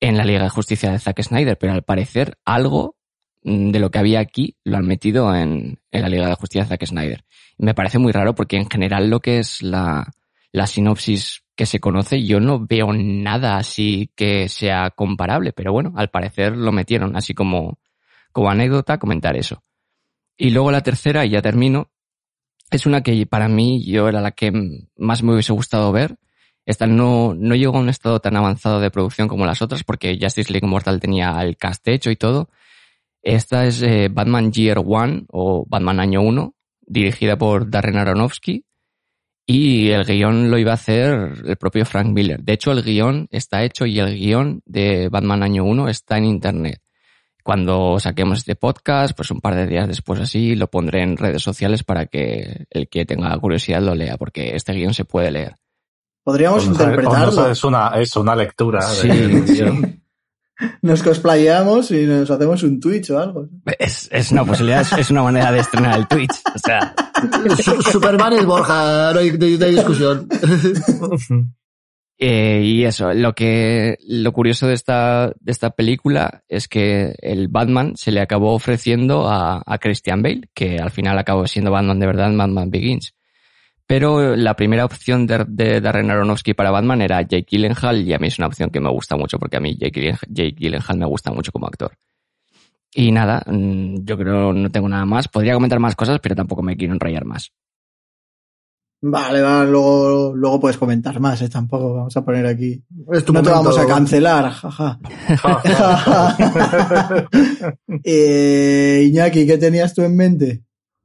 en 0.00 0.16
la 0.16 0.24
Liga 0.24 0.42
de 0.42 0.48
Justicia 0.48 0.90
de 0.90 0.98
Zack 0.98 1.22
Snyder, 1.22 1.58
pero 1.58 1.72
al 1.72 1.82
parecer 1.82 2.38
algo 2.44 2.96
mm, 3.42 3.70
de 3.70 3.78
lo 3.78 3.90
que 3.90 3.98
había 3.98 4.20
aquí 4.20 4.56
lo 4.64 4.78
han 4.78 4.86
metido 4.86 5.34
en, 5.34 5.80
en 5.90 6.02
la 6.02 6.08
Liga 6.08 6.28
de 6.28 6.34
Justicia 6.34 6.62
de 6.62 6.68
Zack 6.68 6.86
Snyder. 6.86 7.24
Me 7.58 7.74
parece 7.74 7.98
muy 7.98 8.12
raro 8.12 8.34
porque 8.34 8.56
en 8.56 8.68
general 8.68 9.10
lo 9.10 9.20
que 9.20 9.38
es 9.38 9.62
la, 9.62 10.10
la 10.52 10.66
sinopsis 10.66 11.42
que 11.54 11.66
se 11.66 11.78
conoce, 11.80 12.24
yo 12.24 12.40
no 12.40 12.66
veo 12.66 12.92
nada 12.92 13.58
así 13.58 14.10
que 14.16 14.48
sea 14.48 14.90
comparable, 14.90 15.52
pero 15.52 15.72
bueno, 15.72 15.92
al 15.96 16.08
parecer 16.08 16.56
lo 16.56 16.72
metieron, 16.72 17.16
así 17.16 17.34
como, 17.34 17.78
como 18.32 18.50
anécdota 18.50 18.98
comentar 18.98 19.36
eso. 19.36 19.62
Y 20.38 20.50
luego 20.50 20.70
la 20.70 20.82
tercera, 20.82 21.26
y 21.26 21.30
ya 21.30 21.42
termino, 21.42 21.90
es 22.70 22.86
una 22.86 23.02
que 23.02 23.26
para 23.26 23.48
mí 23.48 23.84
yo 23.84 24.08
era 24.08 24.22
la 24.22 24.30
que 24.30 24.52
más 24.96 25.22
me 25.22 25.34
hubiese 25.34 25.52
gustado 25.52 25.92
ver, 25.92 26.16
esta 26.66 26.86
no, 26.86 27.34
no 27.34 27.54
llegó 27.54 27.78
a 27.78 27.80
un 27.80 27.88
estado 27.88 28.20
tan 28.20 28.36
avanzado 28.36 28.80
de 28.80 28.90
producción 28.90 29.28
como 29.28 29.46
las 29.46 29.62
otras, 29.62 29.84
porque 29.84 30.18
Justice 30.20 30.52
League 30.52 30.66
Mortal 30.66 31.00
tenía 31.00 31.40
el 31.42 31.56
cast 31.56 31.86
hecho 31.88 32.10
y 32.10 32.16
todo. 32.16 32.48
Esta 33.22 33.66
es 33.66 33.82
eh, 33.82 34.08
Batman 34.10 34.52
Year 34.52 34.78
One 34.78 35.24
o 35.28 35.64
Batman 35.68 36.00
Año 36.00 36.22
1, 36.22 36.54
dirigida 36.80 37.36
por 37.36 37.70
Darren 37.70 37.98
Aronofsky. 37.98 38.64
Y 39.46 39.90
el 39.90 40.04
guion 40.04 40.50
lo 40.50 40.58
iba 40.58 40.70
a 40.70 40.74
hacer 40.74 41.32
el 41.44 41.56
propio 41.56 41.84
Frank 41.84 42.06
Miller. 42.06 42.40
De 42.40 42.52
hecho, 42.52 42.70
el 42.70 42.84
guion 42.84 43.26
está 43.30 43.64
hecho 43.64 43.84
y 43.84 43.98
el 43.98 44.16
guion 44.16 44.62
de 44.64 45.08
Batman 45.08 45.42
Año 45.42 45.64
1 45.64 45.88
está 45.88 46.18
en 46.18 46.26
internet. 46.26 46.80
Cuando 47.42 47.98
saquemos 47.98 48.38
este 48.38 48.54
podcast, 48.54 49.16
pues 49.16 49.30
un 49.30 49.40
par 49.40 49.56
de 49.56 49.66
días 49.66 49.88
después 49.88 50.20
así, 50.20 50.54
lo 50.54 50.68
pondré 50.68 51.02
en 51.02 51.16
redes 51.16 51.42
sociales 51.42 51.82
para 51.82 52.06
que 52.06 52.66
el 52.70 52.88
que 52.88 53.04
tenga 53.06 53.36
curiosidad 53.38 53.82
lo 53.82 53.94
lea, 53.94 54.16
porque 54.18 54.54
este 54.54 54.72
guion 54.72 54.94
se 54.94 55.04
puede 55.04 55.32
leer. 55.32 55.56
Podríamos 56.22 56.66
interpretarlo. 56.66 57.50
es, 57.50 57.64
una, 57.64 57.88
es 57.96 58.14
una 58.16 58.36
lectura. 58.36 58.82
Sí, 58.82 59.08
Nos 60.82 61.02
cosplayamos 61.02 61.90
y 61.90 62.04
nos 62.04 62.30
hacemos 62.30 62.62
un 62.62 62.78
Twitch 62.78 63.10
o 63.10 63.18
algo. 63.18 63.48
Es, 63.78 64.08
es 64.12 64.30
una 64.30 64.44
posibilidad, 64.44 64.86
es, 64.98 65.10
una 65.10 65.22
manera 65.22 65.50
de 65.50 65.60
estrenar 65.60 65.98
el 65.98 66.06
Twitch. 66.06 66.42
O 66.54 66.58
sea. 66.58 66.94
Superman 67.90 68.34
es 68.34 68.44
Borja, 68.44 69.12
no 69.12 69.20
hay, 69.20 69.30
discusión. 69.30 70.28
Eh, 72.22 72.60
y 72.62 72.84
eso, 72.84 73.14
lo 73.14 73.32
que, 73.32 73.96
lo 74.06 74.30
curioso 74.34 74.66
de 74.66 74.74
esta, 74.74 75.32
de 75.40 75.52
esta 75.52 75.70
película 75.70 76.44
es 76.48 76.68
que 76.68 77.14
el 77.16 77.48
Batman 77.48 77.96
se 77.96 78.12
le 78.12 78.20
acabó 78.20 78.52
ofreciendo 78.52 79.26
a, 79.26 79.62
a 79.64 79.78
Christian 79.78 80.20
Bale, 80.20 80.50
que 80.52 80.76
al 80.76 80.90
final 80.90 81.18
acabó 81.18 81.46
siendo 81.46 81.70
Batman 81.70 81.98
de 81.98 82.06
verdad 82.06 82.28
en 82.28 82.36
Batman 82.36 82.70
Begins. 82.70 83.14
Pero 83.90 84.36
la 84.36 84.54
primera 84.54 84.84
opción 84.84 85.26
de, 85.26 85.44
de 85.48 85.80
Darren 85.80 86.12
Aronofsky 86.12 86.54
para 86.54 86.70
Batman 86.70 87.02
era 87.02 87.22
Jake 87.22 87.48
Gyllenhaal 87.50 88.06
y 88.06 88.14
a 88.14 88.20
mí 88.20 88.28
es 88.28 88.38
una 88.38 88.46
opción 88.46 88.70
que 88.70 88.78
me 88.78 88.88
gusta 88.88 89.16
mucho 89.16 89.36
porque 89.36 89.56
a 89.56 89.60
mí 89.60 89.76
Jake 89.76 90.16
Gyllenhaal, 90.28 90.96
me 90.96 91.06
gusta 91.06 91.32
mucho 91.32 91.50
como 91.50 91.66
actor. 91.66 91.90
Y 92.94 93.10
nada, 93.10 93.42
mm, 93.44 94.04
yo 94.04 94.16
creo 94.16 94.52
no 94.52 94.70
tengo 94.70 94.88
nada 94.88 95.04
más. 95.06 95.26
Podría 95.26 95.54
comentar 95.54 95.80
más 95.80 95.96
cosas, 95.96 96.20
pero 96.22 96.36
tampoco 96.36 96.62
me 96.62 96.76
quiero 96.76 96.94
enrollar 96.94 97.24
más. 97.24 97.50
Vale, 99.02 99.42
vale, 99.42 99.68
luego, 99.68 100.36
luego 100.36 100.60
puedes 100.60 100.78
comentar 100.78 101.18
más, 101.18 101.42
¿eh? 101.42 101.48
Tampoco 101.48 101.92
vamos 101.92 102.16
a 102.16 102.24
poner 102.24 102.46
aquí. 102.46 102.80
no 103.32 103.42
te 103.42 103.50
vamos 103.50 103.76
a 103.76 103.88
cancelar, 103.88 104.52
jaja. 104.52 105.00
eh, 108.04 109.02
Iñaki, 109.08 109.48
¿qué 109.48 109.58
tenías 109.58 109.92
tú 109.92 110.02
en 110.02 110.14
mente? 110.14 110.62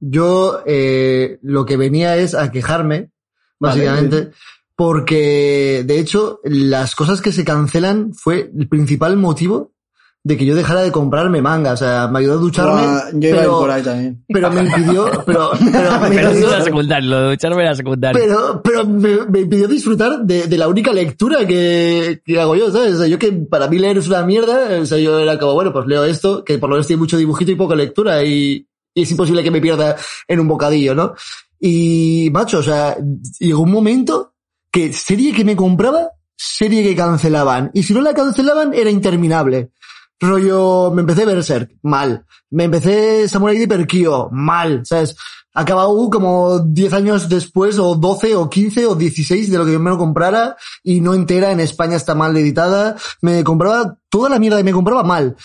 Yo 0.08 0.62
eh, 0.68 1.39
lo 1.41 1.65
que 1.65 1.78
venía 1.78 2.15
es 2.18 2.36
a 2.36 2.52
quejarme, 2.52 3.10
básicamente, 3.60 4.30
porque 4.76 5.84
de 5.86 6.00
hecho 6.00 6.41
las 6.44 6.96
cosas 6.96 7.22
que 7.22 7.32
se 7.32 7.44
cancelan 7.44 8.13
fue 8.13 8.52
el 8.56 8.68
principal 8.68 9.18
motivo 9.18 9.74
de 10.24 10.38
que 10.38 10.46
yo 10.46 10.56
dejara 10.56 10.82
de 10.82 10.91
comprarme 10.91 11.41
manga. 11.41 11.74
O 11.74 11.78
sea, 11.78 12.08
me 12.08 12.20
ayudó 12.20 12.34
a 12.34 12.38
ducharme. 12.38 12.82
yo 13.13 13.30
iba 13.30 13.39
pero, 13.39 13.60
por 13.60 13.72
ahí 13.72 13.82
también. 13.82 14.24
Pero 14.28 14.52
me 14.52 14.62
impidió. 14.63 15.06
Pero, 15.26 15.52
pero, 15.72 16.00
me 16.00 16.10
pero 16.10 16.30
impidió, 16.30 16.62
secundario, 16.63 17.10
lo 17.10 17.20
de 17.22 17.30
ducharme 17.30 17.62
era 17.63 17.76
secundario. 17.76 18.22
Pero, 18.22 18.62
pero 18.63 18.86
me, 18.86 19.26
me 19.28 19.39
impidió 19.41 19.68
disfrutar 19.68 20.20
de, 20.24 20.46
de, 20.48 20.58
la 20.58 20.68
única 20.68 20.94
lectura 20.94 21.48
que, 21.48 22.22
que 22.24 22.39
hago 22.39 22.56
yo, 22.56 22.72
¿sabes? 22.72 22.94
O 22.94 22.98
sea, 22.98 23.08
yo 23.08 23.18
que 23.18 23.32
para 23.32 23.68
mí 23.68 23.80
leer 23.80 23.98
es 23.98 24.08
una 24.08 24.24
mierda. 24.24 24.80
O 24.82 24.86
sea, 24.86 25.00
yo 25.00 25.20
era 25.20 25.39
como, 25.39 25.54
bueno, 25.54 25.74
pues 25.74 25.88
leo 25.88 26.06
esto, 26.06 26.44
que 26.44 26.60
por 26.60 26.70
lo 26.70 26.76
menos 26.76 26.88
tiene 26.88 27.00
mucho 27.00 27.18
dibujito 27.18 27.52
y 27.52 27.56
poca 27.56 27.76
lectura. 27.76 28.24
Y, 28.24 28.68
y 28.96 29.04
es 29.04 29.12
imposible 29.12 29.44
que 29.44 29.52
me 29.52 29.62
pierda 29.62 29.96
en 30.28 30.40
un 30.40 30.48
bocadillo, 30.48 30.96
¿no? 30.96 31.14
Y, 31.60 32.30
macho, 32.32 32.60
o 32.60 32.64
sea, 32.64 32.98
llegó 33.40 33.62
un 33.62 33.72
momento 33.72 34.34
que 34.72 34.94
serie 34.94 35.34
que 35.34 35.46
me 35.46 35.56
compraba, 35.56 36.12
serie 36.36 36.82
que 36.82 36.96
cancelaban. 36.96 37.70
Y 37.74 37.84
si 37.84 37.94
no 37.94 38.02
la 38.02 38.14
cancelaban, 38.14 38.74
era 38.74 38.90
interminable. 38.90 39.72
Rollo, 40.20 40.92
me 40.92 41.02
empecé 41.02 41.26
Berserk, 41.26 41.72
mal. 41.84 42.26
Me 42.50 42.64
empecé 42.64 43.28
Samurai 43.28 43.58
de 43.58 43.68
Perkio, 43.68 44.30
mal, 44.32 44.86
¿sabes? 44.86 45.16
acabado 45.56 46.10
como 46.10 46.60
10 46.60 46.94
años 46.94 47.30
después, 47.30 47.80
o 47.80 47.96
12, 47.96 48.36
o 48.36 48.50
15, 48.50 48.86
o 48.88 48.96
16 48.96 49.50
de 49.50 49.58
lo 49.58 49.66
que 49.66 49.72
yo 49.72 49.80
me 49.80 49.90
lo 49.90 49.98
comprara, 49.98 50.58
y 50.84 51.00
no 51.00 51.14
entera, 51.14 51.52
en 51.52 51.62
España 51.62 51.96
está 51.96 52.14
mal 52.14 52.36
editada. 52.36 52.96
Me 53.22 53.44
compraba 53.44 53.98
toda 54.10 54.30
la 54.30 54.38
mierda 54.38 54.60
y 54.60 54.64
me 54.64 54.74
compraba 54.74 55.04
mal. 55.04 55.38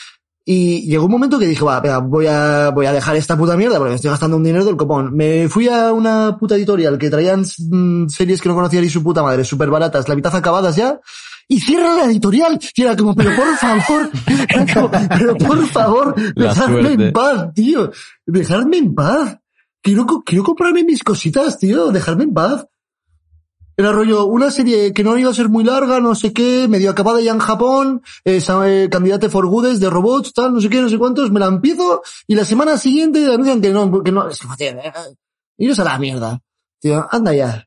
Y 0.53 0.83
llegó 0.83 1.05
un 1.05 1.13
momento 1.13 1.39
que 1.39 1.47
dije, 1.47 1.63
va, 1.65 1.79
venga, 1.79 1.99
voy 1.99 2.27
a, 2.27 2.71
voy 2.71 2.85
a 2.85 2.93
dejar 2.93 3.15
esta 3.15 3.39
puta 3.39 3.57
mierda 3.57 3.77
porque 3.79 3.91
me 3.91 3.95
estoy 3.95 4.11
gastando 4.11 4.37
un 4.37 4.43
dinero 4.43 4.65
del 4.65 4.77
copón. 4.77 5.15
Me 5.15 5.49
fui 5.49 5.69
a 5.69 5.93
una 5.93 6.37
puta 6.37 6.57
editorial 6.57 6.99
que 6.99 7.09
traían 7.09 7.45
mm, 7.57 8.09
series 8.09 8.41
que 8.41 8.49
no 8.49 8.57
conocía 8.57 8.81
ni 8.81 8.89
su 8.89 9.01
puta 9.01 9.23
madre, 9.23 9.45
súper 9.45 9.71
baratas, 9.71 10.09
la 10.09 10.17
mitad 10.17 10.35
acabadas 10.35 10.75
ya, 10.75 10.99
y 11.47 11.61
cierran 11.61 11.99
la 11.99 12.05
editorial. 12.07 12.59
Y 12.75 12.83
era 12.83 12.97
como, 12.97 13.15
pero 13.15 13.31
por 13.37 13.47
favor, 13.59 14.11
como, 14.75 14.91
pero 14.91 15.37
por 15.37 15.67
favor, 15.69 16.15
La 16.35 16.49
dejadme 16.49 16.83
suerte. 16.83 17.07
en 17.07 17.13
paz, 17.13 17.55
tío. 17.55 17.93
Dejadme 18.27 18.79
en 18.79 18.93
paz. 18.97 19.39
Quiero, 19.81 20.05
quiero 20.27 20.43
comprarme 20.43 20.83
mis 20.83 21.05
cositas, 21.05 21.61
tío. 21.61 21.93
Dejadme 21.93 22.25
en 22.25 22.35
paz. 22.35 22.67
Era 23.81 23.93
rollo, 23.93 24.27
una 24.27 24.51
serie 24.51 24.93
que 24.93 25.03
no 25.03 25.16
iba 25.16 25.31
a 25.31 25.35
ser 25.35 25.49
muy 25.49 25.64
larga, 25.64 26.01
no 26.01 26.14
sé 26.14 26.35
qué, 26.35 26.69
medio 26.69 26.90
acabada 26.90 27.19
ya 27.23 27.33
en 27.33 27.38
Japón, 27.38 28.03
eh, 28.27 28.38
eh, 28.47 28.88
candidate 28.90 29.31
for 29.31 29.47
goods 29.47 29.81
de 29.81 29.88
robots, 29.88 30.35
tal, 30.35 30.53
no 30.53 30.61
sé 30.61 30.69
qué, 30.69 30.83
no 30.83 30.90
sé 30.90 30.99
cuántos, 30.99 31.31
me 31.31 31.40
la 31.40 31.47
empiezo 31.47 32.03
y 32.27 32.35
la 32.35 32.45
semana 32.45 32.77
siguiente 32.77 33.25
anuncian 33.25 33.62
que 33.62 33.71
no, 33.71 34.03
que 34.03 34.12
no, 34.12 34.29
es 34.29 34.38
como, 34.38 34.55
tío, 34.55 34.69
eh, 34.69 34.93
iros 35.57 35.79
a 35.79 35.85
la 35.85 35.99
mierda. 35.99 36.38
Tío, 36.79 37.09
anda 37.11 37.33
ya. 37.33 37.66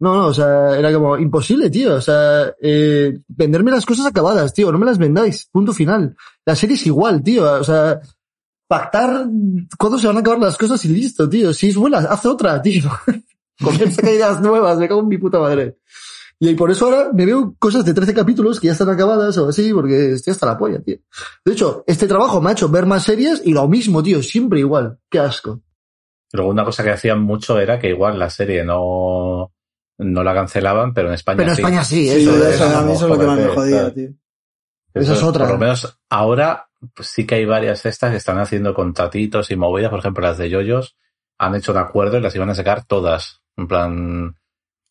No, 0.00 0.16
no, 0.16 0.26
o 0.26 0.34
sea, 0.34 0.76
era 0.76 0.92
como 0.92 1.16
imposible, 1.16 1.70
tío. 1.70 1.94
O 1.94 2.00
sea, 2.00 2.52
eh, 2.60 3.20
venderme 3.28 3.70
las 3.70 3.86
cosas 3.86 4.06
acabadas, 4.06 4.52
tío, 4.52 4.72
no 4.72 4.80
me 4.80 4.86
las 4.86 4.98
vendáis. 4.98 5.46
Punto 5.52 5.72
final. 5.72 6.16
La 6.44 6.56
serie 6.56 6.74
es 6.74 6.84
igual, 6.86 7.22
tío. 7.22 7.44
O 7.44 7.62
sea, 7.62 8.00
pactar 8.66 9.28
cuándo 9.78 10.00
se 10.00 10.08
van 10.08 10.16
a 10.16 10.20
acabar 10.20 10.40
las 10.40 10.58
cosas 10.58 10.84
y 10.86 10.88
listo, 10.88 11.28
tío. 11.28 11.54
Si 11.54 11.68
es 11.68 11.76
buena, 11.76 11.98
haz 11.98 12.26
otra, 12.26 12.60
tío. 12.60 12.90
Comienza 13.62 14.02
a 14.06 14.10
ideas 14.10 14.40
nuevas, 14.40 14.78
me 14.78 14.88
cago 14.88 15.00
en 15.00 15.08
mi 15.08 15.18
puta 15.18 15.38
madre. 15.38 15.78
Y 16.38 16.54
por 16.54 16.70
eso 16.70 16.86
ahora 16.86 17.10
me 17.12 17.24
veo 17.24 17.54
cosas 17.58 17.84
de 17.84 17.94
13 17.94 18.14
capítulos 18.14 18.58
que 18.58 18.66
ya 18.66 18.72
están 18.72 18.88
acabadas 18.88 19.38
o 19.38 19.48
así, 19.48 19.72
porque 19.72 20.12
estoy 20.12 20.32
hasta 20.32 20.46
la 20.46 20.58
polla, 20.58 20.80
tío. 20.80 20.96
De 21.44 21.52
hecho, 21.52 21.84
este 21.86 22.08
trabajo 22.08 22.40
me 22.40 22.50
ha 22.50 22.52
hecho 22.52 22.68
ver 22.68 22.84
más 22.84 23.04
series 23.04 23.42
y 23.44 23.52
lo 23.52 23.68
mismo, 23.68 24.02
tío, 24.02 24.22
siempre 24.22 24.58
igual. 24.58 24.98
Qué 25.08 25.20
asco. 25.20 25.60
Luego 26.32 26.50
una 26.50 26.64
cosa 26.64 26.82
que 26.82 26.90
hacían 26.90 27.20
mucho 27.22 27.60
era 27.60 27.78
que 27.78 27.90
igual 27.90 28.18
la 28.18 28.28
serie 28.28 28.64
no, 28.64 29.52
no 29.98 30.24
la 30.24 30.34
cancelaban, 30.34 30.92
pero 30.94 31.08
en 31.08 31.14
España 31.14 31.36
Pero 31.36 31.50
en 31.50 31.56
sí. 31.56 31.62
España 31.62 31.84
sí, 31.84 32.08
Sí, 32.08 32.22
eso 32.22 32.48
es. 32.48 32.60
a 32.60 32.82
mí 32.82 32.92
eso 32.92 33.04
es 33.04 33.10
lo 33.12 33.18
que 33.18 33.26
más 33.26 33.38
me 33.38 33.46
jodía, 33.46 33.94
tío. 33.94 34.08
Esa 34.94 35.14
es 35.14 35.22
otra. 35.22 35.44
Por 35.44 35.54
lo 35.54 35.60
menos 35.60 36.00
ahora 36.10 36.68
pues 36.94 37.08
sí 37.08 37.26
que 37.26 37.36
hay 37.36 37.44
varias 37.44 37.82
de 37.82 37.90
estas 37.90 38.10
que 38.10 38.16
están 38.16 38.38
haciendo 38.38 38.74
contratitos 38.74 39.50
y 39.50 39.56
movidas. 39.56 39.90
Por 39.90 40.00
ejemplo, 40.00 40.26
las 40.26 40.38
de 40.38 40.50
Yoyos 40.50 40.96
han 41.38 41.54
hecho 41.54 41.72
un 41.72 41.78
acuerdo 41.78 42.18
y 42.18 42.20
las 42.20 42.34
iban 42.34 42.50
a 42.50 42.54
sacar 42.54 42.84
todas. 42.84 43.41
En 43.56 43.68
plan, 43.68 44.36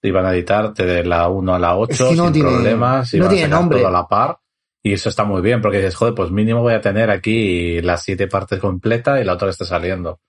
iban 0.04 0.26
a 0.26 0.34
editar 0.34 0.74
de 0.74 1.04
la 1.04 1.28
1 1.30 1.56
a 1.56 1.60
la 1.60 1.78
8 1.78 1.91
Es 1.91 1.97
que 2.12 2.15
no 2.15 2.24
sin 2.26 2.34
tiene- 2.34 2.50
problemas. 2.50 3.13
no 3.13 3.17
iban 3.17 3.28
a 3.28 3.30
tiene 3.32 3.45
sacar 3.47 3.60
nombre. 3.60 3.78
todo 3.80 3.88
a 3.88 3.91
la 3.91 4.08
par. 4.08 4.38
Y 4.84 4.93
eso 4.93 5.10
está 5.10 5.24
muy 5.24 5.41
bien 5.41 5.62
porque 5.62 5.78
dices, 5.78 5.95
joder, 5.95 6.15
pues 6.15 6.32
mínimo 6.32 6.62
voy 6.62 6.74
a 6.74 6.82
tener 6.82 7.12
aquí 7.12 7.82
las 7.82 8.02
siete 8.04 8.28
partes 8.28 8.60
completas 8.60 9.21
y 9.21 9.24
la 9.24 9.34
otra 9.34 9.50
está 9.50 9.63
saliendo. 9.65 10.19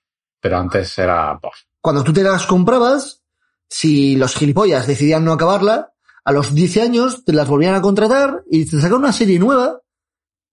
Pero 0.41 0.59
antes 0.59 0.99
era, 0.99 1.39
Cuando 1.81 2.05
tú 2.05 2.13
te 2.13 2.23
las 2.23 2.47
comprabas, 2.47 3.23
si 3.69 4.17
los 4.17 4.35
gilipollas 4.35 4.87
decidían 4.87 5.25
no 5.25 5.33
acabarla, 5.33 5.93
a 6.25 6.33
los 6.33 6.55
10 6.55 6.77
años 6.79 7.25
te 7.25 7.33
las 7.33 7.49
volvían 7.49 7.75
a 7.75 7.81
contratar 7.81 8.43
y 8.51 8.69
te 8.69 8.77
sacaban 8.79 9.05
una 9.05 9.13
serie 9.13 9.39
nueva 9.39 9.81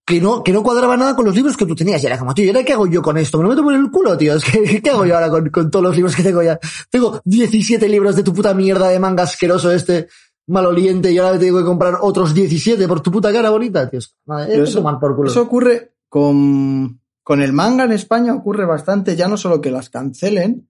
que 0.09 0.19
no, 0.19 0.43
que 0.43 0.51
no 0.51 0.63
cuadraba 0.63 0.97
nada 0.97 1.15
con 1.15 1.23
los 1.23 1.35
libros 1.35 1.55
que 1.55 1.67
tú 1.67 1.75
tenías. 1.75 2.01
Y 2.01 2.07
era 2.07 2.17
como, 2.17 2.33
tío, 2.33 2.43
¿y 2.43 2.47
ahora 2.47 2.63
qué 2.63 2.73
hago 2.73 2.87
yo 2.87 2.99
con 3.03 3.15
esto? 3.17 3.37
Me 3.37 3.43
lo 3.43 3.49
meto 3.51 3.61
por 3.61 3.75
el 3.75 3.91
culo, 3.91 4.17
tío. 4.17 4.33
Es 4.33 4.43
que, 4.43 4.81
¿qué 4.83 4.89
hago 4.89 5.05
yo 5.05 5.13
ahora 5.13 5.29
con, 5.29 5.49
con 5.51 5.69
todos 5.69 5.85
los 5.85 5.95
libros 5.95 6.15
que 6.15 6.23
tengo 6.23 6.41
ya? 6.41 6.59
Tengo 6.89 7.21
17 7.23 7.87
libros 7.87 8.15
de 8.15 8.23
tu 8.23 8.33
puta 8.33 8.55
mierda 8.55 8.89
de 8.89 8.99
manga 8.99 9.21
asqueroso 9.21 9.71
este, 9.71 10.07
maloliente, 10.47 11.11
y 11.11 11.19
ahora 11.19 11.33
te 11.37 11.45
tengo 11.45 11.59
que 11.59 11.65
comprar 11.65 11.99
otros 12.01 12.33
17 12.33 12.87
por 12.87 13.01
tu 13.01 13.11
puta 13.11 13.31
cara 13.31 13.51
bonita, 13.51 13.87
tío. 13.87 13.99
Madre, 14.25 14.63
eso, 14.63 14.81
por 14.99 15.15
culo. 15.15 15.29
Eso 15.29 15.43
ocurre 15.43 15.93
con, 16.09 16.99
con 17.21 17.41
el 17.43 17.53
manga 17.53 17.83
en 17.83 17.91
España, 17.91 18.33
ocurre 18.33 18.65
bastante, 18.65 19.15
ya 19.15 19.27
no 19.27 19.37
solo 19.37 19.61
que 19.61 19.69
las 19.69 19.91
cancelen, 19.91 20.67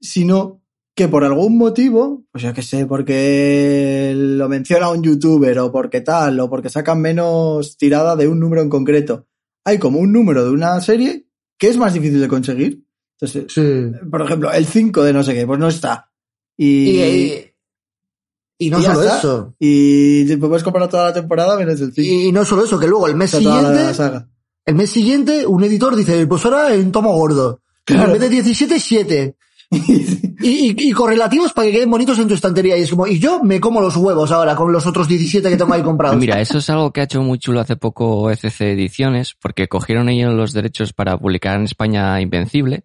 sino 0.00 0.62
que 0.98 1.06
por 1.08 1.22
algún 1.24 1.56
motivo, 1.56 2.24
pues 2.32 2.42
yo 2.42 2.52
que 2.52 2.62
sé, 2.62 2.84
porque 2.86 4.12
lo 4.16 4.48
menciona 4.48 4.90
un 4.90 5.02
youtuber 5.02 5.56
o 5.60 5.70
porque 5.70 6.00
tal, 6.00 6.40
o 6.40 6.50
porque 6.50 6.68
sacan 6.70 7.00
menos 7.00 7.76
tirada 7.76 8.16
de 8.16 8.26
un 8.26 8.40
número 8.40 8.62
en 8.62 8.68
concreto, 8.68 9.28
hay 9.64 9.78
como 9.78 10.00
un 10.00 10.12
número 10.12 10.44
de 10.44 10.50
una 10.50 10.80
serie 10.80 11.26
que 11.56 11.68
es 11.68 11.76
más 11.76 11.94
difícil 11.94 12.20
de 12.20 12.26
conseguir. 12.28 12.84
Entonces, 13.20 13.52
Sí. 13.52 13.92
por 14.10 14.22
ejemplo, 14.22 14.50
el 14.52 14.66
5 14.66 15.02
de 15.04 15.12
no 15.12 15.22
sé 15.22 15.34
qué, 15.34 15.46
pues 15.46 15.60
no 15.60 15.68
está. 15.68 16.10
Y, 16.56 16.90
Y, 16.90 17.00
y, 17.00 18.66
y 18.66 18.70
no 18.70 18.82
solo 18.82 19.02
está. 19.04 19.18
eso. 19.18 19.54
y 19.60 20.36
puedes 20.36 20.64
comprar 20.64 20.88
toda 20.88 21.04
la 21.06 21.12
temporada 21.12 21.56
menos 21.56 21.80
el 21.80 21.92
5. 21.92 22.08
Y 22.28 22.32
no 22.32 22.44
solo 22.44 22.64
eso, 22.64 22.78
que 22.78 22.88
luego 22.88 23.06
el 23.06 23.14
mes 23.14 23.32
la 23.34 23.38
siguiente, 23.38 23.94
saga. 23.94 24.28
el 24.66 24.74
mes 24.74 24.90
siguiente, 24.90 25.46
un 25.46 25.62
editor 25.62 25.94
dice, 25.94 26.26
pues 26.26 26.44
ahora 26.44 26.74
en 26.74 26.90
tomo 26.90 27.12
gordo. 27.14 27.62
Claro. 27.84 28.06
En 28.06 28.12
vez 28.12 28.20
de 28.22 28.28
17, 28.30 28.80
7. 28.80 29.36
Y, 30.40 30.88
y, 30.88 30.92
correlativos 30.92 31.52
para 31.52 31.66
que 31.66 31.72
queden 31.72 31.90
bonitos 31.90 32.16
en 32.20 32.28
tu 32.28 32.34
estantería. 32.34 32.78
Y 32.78 32.82
es 32.82 32.90
como, 32.90 33.08
y 33.08 33.18
yo 33.18 33.42
me 33.42 33.60
como 33.60 33.80
los 33.80 33.96
huevos 33.96 34.30
ahora 34.30 34.54
con 34.54 34.72
los 34.72 34.86
otros 34.86 35.08
17 35.08 35.50
que 35.50 35.56
tengo 35.56 35.74
ahí 35.74 35.82
comprados. 35.82 36.16
Mira, 36.16 36.40
eso 36.40 36.58
es 36.58 36.70
algo 36.70 36.92
que 36.92 37.00
ha 37.00 37.04
hecho 37.04 37.22
muy 37.22 37.40
chulo 37.40 37.58
hace 37.58 37.74
poco 37.74 38.30
ECC 38.30 38.60
Ediciones, 38.60 39.34
porque 39.40 39.66
cogieron 39.66 40.08
ellos 40.08 40.32
los 40.32 40.52
derechos 40.52 40.92
para 40.92 41.18
publicar 41.18 41.56
en 41.56 41.64
España 41.64 42.20
Invencible 42.20 42.84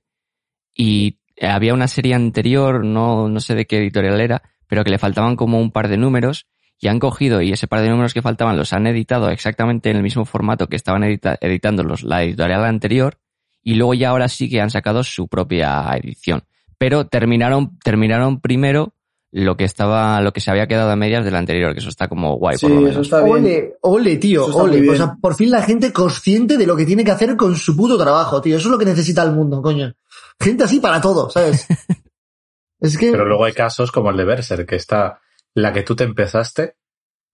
y 0.75 1.19
había 1.39 1.75
una 1.75 1.87
serie 1.87 2.15
anterior, 2.15 2.83
no, 2.83 3.29
no 3.29 3.39
sé 3.39 3.53
de 3.53 3.65
qué 3.65 3.77
editorial 3.77 4.19
era, 4.19 4.41
pero 4.67 4.83
que 4.83 4.89
le 4.91 4.97
faltaban 4.97 5.35
como 5.35 5.59
un 5.59 5.71
par 5.71 5.87
de 5.89 5.97
números 5.97 6.47
y 6.79 6.87
han 6.87 6.99
cogido 6.99 7.41
y 7.41 7.51
ese 7.51 7.67
par 7.67 7.81
de 7.81 7.89
números 7.89 8.13
que 8.13 8.21
faltaban 8.21 8.57
los 8.57 8.73
han 8.73 8.87
editado 8.87 9.29
exactamente 9.29 9.89
en 9.91 9.97
el 9.97 10.03
mismo 10.03 10.25
formato 10.25 10.67
que 10.67 10.75
estaban 10.75 11.03
edita- 11.03 11.37
editándolos 11.39 12.03
la 12.03 12.23
editorial 12.23 12.65
anterior 12.65 13.19
y 13.61 13.75
luego 13.75 13.93
ya 13.93 14.09
ahora 14.09 14.27
sí 14.27 14.49
que 14.49 14.59
han 14.59 14.69
sacado 14.69 15.03
su 15.03 15.27
propia 15.27 15.85
edición. 15.95 16.43
Pero 16.83 17.07
terminaron, 17.07 17.77
terminaron 17.79 18.41
primero 18.41 18.93
lo 19.31 19.55
que 19.55 19.63
estaba, 19.63 20.19
lo 20.21 20.33
que 20.33 20.41
se 20.41 20.51
había 20.51 20.67
quedado 20.67 20.91
a 20.91 20.95
medias 20.97 21.23
del 21.23 21.35
anterior, 21.35 21.71
que 21.73 21.79
eso 21.79 21.87
está 21.89 22.09
como 22.09 22.35
guay 22.37 22.57
Sí, 22.57 22.65
por 22.65 22.75
lo 22.75 22.81
menos. 22.81 22.91
eso 22.95 23.01
está 23.01 23.23
bien. 23.23 23.37
Ole, 23.37 23.77
ole, 23.81 24.17
tío, 24.17 24.41
Eso 24.41 24.49
está 24.51 24.63
muy 24.63 24.71
ole. 24.71 24.81
bien. 24.81 24.93
O 24.93 24.97
sea, 24.97 25.15
por 25.21 25.35
fin 25.35 25.49
la 25.49 25.61
gente 25.61 25.93
consciente 25.93 26.57
de 26.57 26.67
lo 26.67 26.75
que 26.75 26.85
tiene 26.85 27.05
que 27.05 27.11
hacer 27.11 27.35
con 27.37 27.55
su 27.55 27.75
puto 27.77 27.97
trabajo, 27.97 28.41
tío. 28.41 28.57
Eso 28.57 28.67
es 28.67 28.71
lo 28.71 28.77
que 28.77 28.85
necesita 28.85 29.23
el 29.23 29.31
mundo, 29.31 29.61
coño. 29.61 29.93
Gente 30.39 30.65
así 30.65 30.79
para 30.81 30.99
todo, 30.99 31.29
¿sabes? 31.29 31.65
es 32.81 32.97
que 32.97 33.11
Pero 33.11 33.25
luego 33.25 33.45
hay 33.45 33.53
casos 33.53 33.91
como 33.91 34.09
el 34.11 34.17
de 34.17 34.25
Berser, 34.25 34.65
que 34.65 34.75
está 34.75 35.19
la 35.55 35.71
que 35.71 35.83
tú 35.83 35.95
te 35.95 36.03
empezaste 36.03 36.75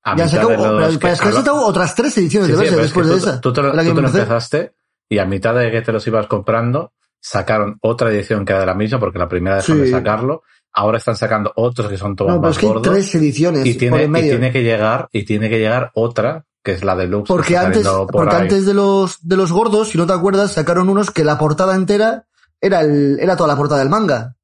a 0.03 0.15
ya 0.15 0.27
de 0.27 0.37
los 0.43 0.47
pero, 0.47 0.79
es 0.87 0.97
que 0.99 1.07
a 1.07 1.11
han 1.11 1.31
lo- 1.31 1.37
sacado 1.37 1.65
otras 1.65 1.95
tres 1.95 2.17
ediciones 2.17 2.47
Sí, 2.49 2.53
de 2.53 2.57
sí, 2.69 2.75
Berserk 2.75 2.75
pero 2.75 2.85
es 2.85 2.93
que 2.93 2.99
después 3.01 3.07
de 3.07 3.13
tú, 3.13 3.29
esa. 3.29 3.41
tú 3.41 3.53
te 3.53 3.61
lo, 3.63 3.73
la 3.73 3.83
que 3.83 3.89
tú 3.89 3.95
te 3.95 4.01
lo 4.01 4.07
empezaste 4.07 4.73
y 5.09 5.17
a 5.17 5.25
mitad 5.25 5.55
de 5.55 5.71
que 5.71 5.81
te 5.81 5.91
los 5.91 6.05
ibas 6.07 6.27
comprando 6.27 6.93
sacaron 7.19 7.77
otra 7.81 8.09
edición 8.11 8.45
que 8.45 8.53
era 8.53 8.61
de 8.61 8.65
la 8.67 8.75
misma 8.75 8.99
porque 8.99 9.19
la 9.19 9.27
primera 9.27 9.57
dejaron 9.57 9.81
de 9.81 9.91
sacarlo. 9.91 10.43
Ahora 10.71 10.99
están 10.99 11.15
sacando 11.17 11.51
otros 11.55 11.89
que 11.89 11.97
son 11.97 12.15
todos 12.15 12.31
No, 12.31 12.39
más 12.39 12.51
es 12.51 12.57
que 12.59 12.65
hay 12.67 12.73
gordos. 12.73 12.93
tres 12.93 13.15
ediciones 13.15 13.65
y 13.65 13.73
tiene, 13.75 14.03
y 14.05 14.11
tiene 14.21 14.51
que 14.51 14.63
llegar 14.63 15.09
y 15.11 15.23
tiene 15.25 15.49
que 15.49 15.57
llegar 15.59 15.91
otra 15.95 16.45
que 16.63 16.73
es 16.73 16.83
la 16.83 16.95
deluxe 16.95 17.27
que 17.27 17.33
Porque 17.33 17.57
antes, 17.57 17.87
por 17.87 18.07
porque 18.11 18.35
ahí. 18.35 18.41
antes 18.43 18.65
de 18.65 18.73
los, 18.73 19.17
de 19.27 19.35
los 19.37 19.51
gordos, 19.51 19.89
si 19.89 19.97
no 19.97 20.05
te 20.05 20.13
acuerdas, 20.13 20.51
sacaron 20.51 20.89
unos 20.89 21.09
que 21.09 21.23
la 21.23 21.37
portada 21.37 21.73
entera 21.75 22.27
era 22.61 22.81
el, 22.81 23.17
era 23.19 23.35
toda 23.35 23.47
la 23.47 23.55
portada 23.55 23.79
del 23.79 23.89
manga. 23.89 24.35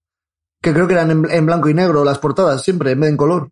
Que 0.62 0.74
creo 0.74 0.88
que 0.88 0.94
eran 0.94 1.12
en, 1.12 1.30
en 1.30 1.46
blanco 1.46 1.70
y 1.70 1.74
negro 1.74 2.04
las 2.04 2.18
portadas, 2.18 2.64
siempre, 2.64 2.92
en 2.92 3.00
vez 3.02 3.08
de 3.08 3.12
en 3.12 3.18
color. 3.18 3.52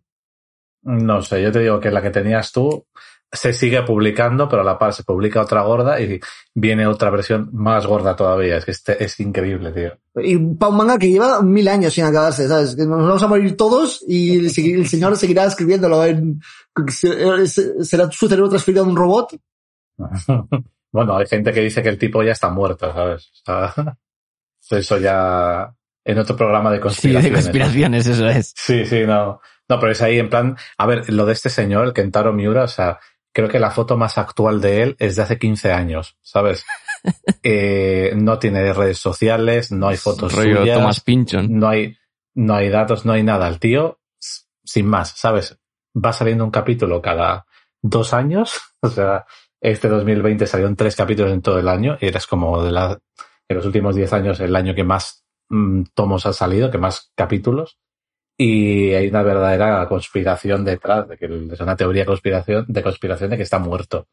No 0.82 1.22
sé, 1.22 1.42
yo 1.42 1.52
te 1.52 1.60
digo 1.60 1.78
que 1.80 1.90
la 1.90 2.02
que 2.02 2.10
tenías 2.10 2.50
tú 2.52 2.86
se 3.34 3.52
sigue 3.52 3.82
publicando, 3.82 4.48
pero 4.48 4.62
a 4.62 4.64
la 4.64 4.78
par 4.78 4.92
se 4.94 5.02
publica 5.04 5.42
otra 5.42 5.62
gorda 5.62 6.00
y 6.00 6.18
viene 6.54 6.86
otra 6.86 7.10
versión 7.10 7.50
más 7.52 7.86
gorda 7.86 8.16
todavía. 8.16 8.56
Es 8.56 8.64
que 8.64 8.70
este 8.70 9.04
es 9.04 9.20
increíble, 9.20 9.72
tío. 9.72 9.92
Y 10.24 10.36
para 10.54 10.70
un 10.70 10.76
manga 10.78 10.98
que 10.98 11.10
lleva 11.10 11.42
mil 11.42 11.68
años 11.68 11.92
sin 11.92 12.04
acabarse, 12.04 12.48
¿sabes? 12.48 12.74
Que 12.76 12.86
nos 12.86 13.02
vamos 13.06 13.22
a 13.22 13.26
morir 13.28 13.56
todos 13.56 14.02
y 14.08 14.38
el, 14.38 14.50
señor 14.88 15.16
seguirá 15.16 15.44
escribiéndolo 15.44 16.04
en, 16.04 16.40
se- 16.88 17.46
se- 17.46 17.84
será 17.84 18.10
su 18.10 18.28
cerebro 18.28 18.48
transferido 18.48 18.84
a 18.84 18.88
un 18.88 18.96
robot. 18.96 19.36
bueno, 20.92 21.16
hay 21.16 21.26
gente 21.26 21.52
que 21.52 21.60
dice 21.60 21.82
que 21.82 21.88
el 21.88 21.98
tipo 21.98 22.22
ya 22.22 22.32
está 22.32 22.48
muerto, 22.50 22.92
¿sabes? 22.92 23.30
O 23.32 23.44
sea, 23.44 23.96
eso 24.78 24.98
ya 24.98 25.74
en 26.04 26.18
otro 26.18 26.36
programa 26.36 26.70
de 26.70 26.76
Sí, 26.78 26.82
conspiraciones. 26.82 27.30
de 27.30 27.42
conspiraciones, 27.42 28.06
eso 28.06 28.28
es. 28.28 28.52
Sí, 28.56 28.84
sí, 28.86 29.04
no. 29.06 29.40
No, 29.66 29.80
pero 29.80 29.92
es 29.92 30.02
ahí 30.02 30.18
en 30.18 30.28
plan, 30.28 30.56
a 30.76 30.86
ver, 30.86 31.10
lo 31.10 31.24
de 31.24 31.32
este 31.32 31.48
señor, 31.48 31.86
el 31.86 31.92
Kentaro 31.94 32.34
Miura, 32.34 32.64
o 32.64 32.68
sea, 32.68 33.00
creo 33.34 33.48
que 33.48 33.58
la 33.58 33.70
foto 33.70 33.96
más 33.96 34.16
actual 34.16 34.60
de 34.60 34.82
él 34.82 34.96
es 34.98 35.16
de 35.16 35.22
hace 35.22 35.38
15 35.38 35.72
años, 35.72 36.16
¿sabes? 36.22 36.64
Eh, 37.42 38.14
no 38.16 38.38
tiene 38.38 38.72
redes 38.72 38.96
sociales, 38.96 39.70
no 39.70 39.88
hay 39.88 39.98
fotos 39.98 40.32
Rollo 40.32 40.60
suyas, 40.60 40.78
Thomas 40.78 41.00
Pinchon. 41.02 41.48
no 41.50 41.68
hay, 41.68 41.94
no 42.32 42.54
hay 42.54 42.70
datos, 42.70 43.04
no 43.04 43.12
hay 43.12 43.22
nada. 43.22 43.46
El 43.46 43.58
tío, 43.58 44.00
sin 44.64 44.86
más, 44.86 45.10
¿sabes? 45.10 45.58
Va 45.94 46.14
saliendo 46.14 46.44
un 46.44 46.50
capítulo 46.50 47.02
cada 47.02 47.44
dos 47.82 48.14
años, 48.14 48.58
o 48.80 48.88
sea, 48.88 49.26
este 49.60 49.88
2020 49.88 50.46
salieron 50.46 50.76
tres 50.76 50.96
capítulos 50.96 51.30
en 51.32 51.42
todo 51.42 51.58
el 51.58 51.68
año 51.68 51.98
y 52.00 52.06
eres 52.06 52.26
como 52.26 52.62
de 52.62 52.72
la, 52.72 52.98
en 53.48 53.56
los 53.56 53.66
últimos 53.66 53.94
10 53.94 54.12
años 54.14 54.40
el 54.40 54.56
año 54.56 54.74
que 54.74 54.84
más 54.84 55.26
mm, 55.50 55.82
tomos 55.92 56.24
han 56.24 56.32
salido, 56.32 56.70
que 56.70 56.78
más 56.78 57.12
capítulos. 57.14 57.78
Y 58.36 58.92
hay 58.92 59.08
una 59.08 59.22
verdadera 59.22 59.86
conspiración 59.88 60.64
detrás, 60.64 61.08
de 61.08 61.16
que 61.16 61.26
es 61.52 61.60
una 61.60 61.76
teoría 61.76 62.02
de 62.02 62.06
conspiración, 62.06 62.64
de 62.68 62.82
conspiración 62.82 63.30
de 63.30 63.36
que 63.36 63.42
está 63.44 63.58
muerto. 63.58 64.06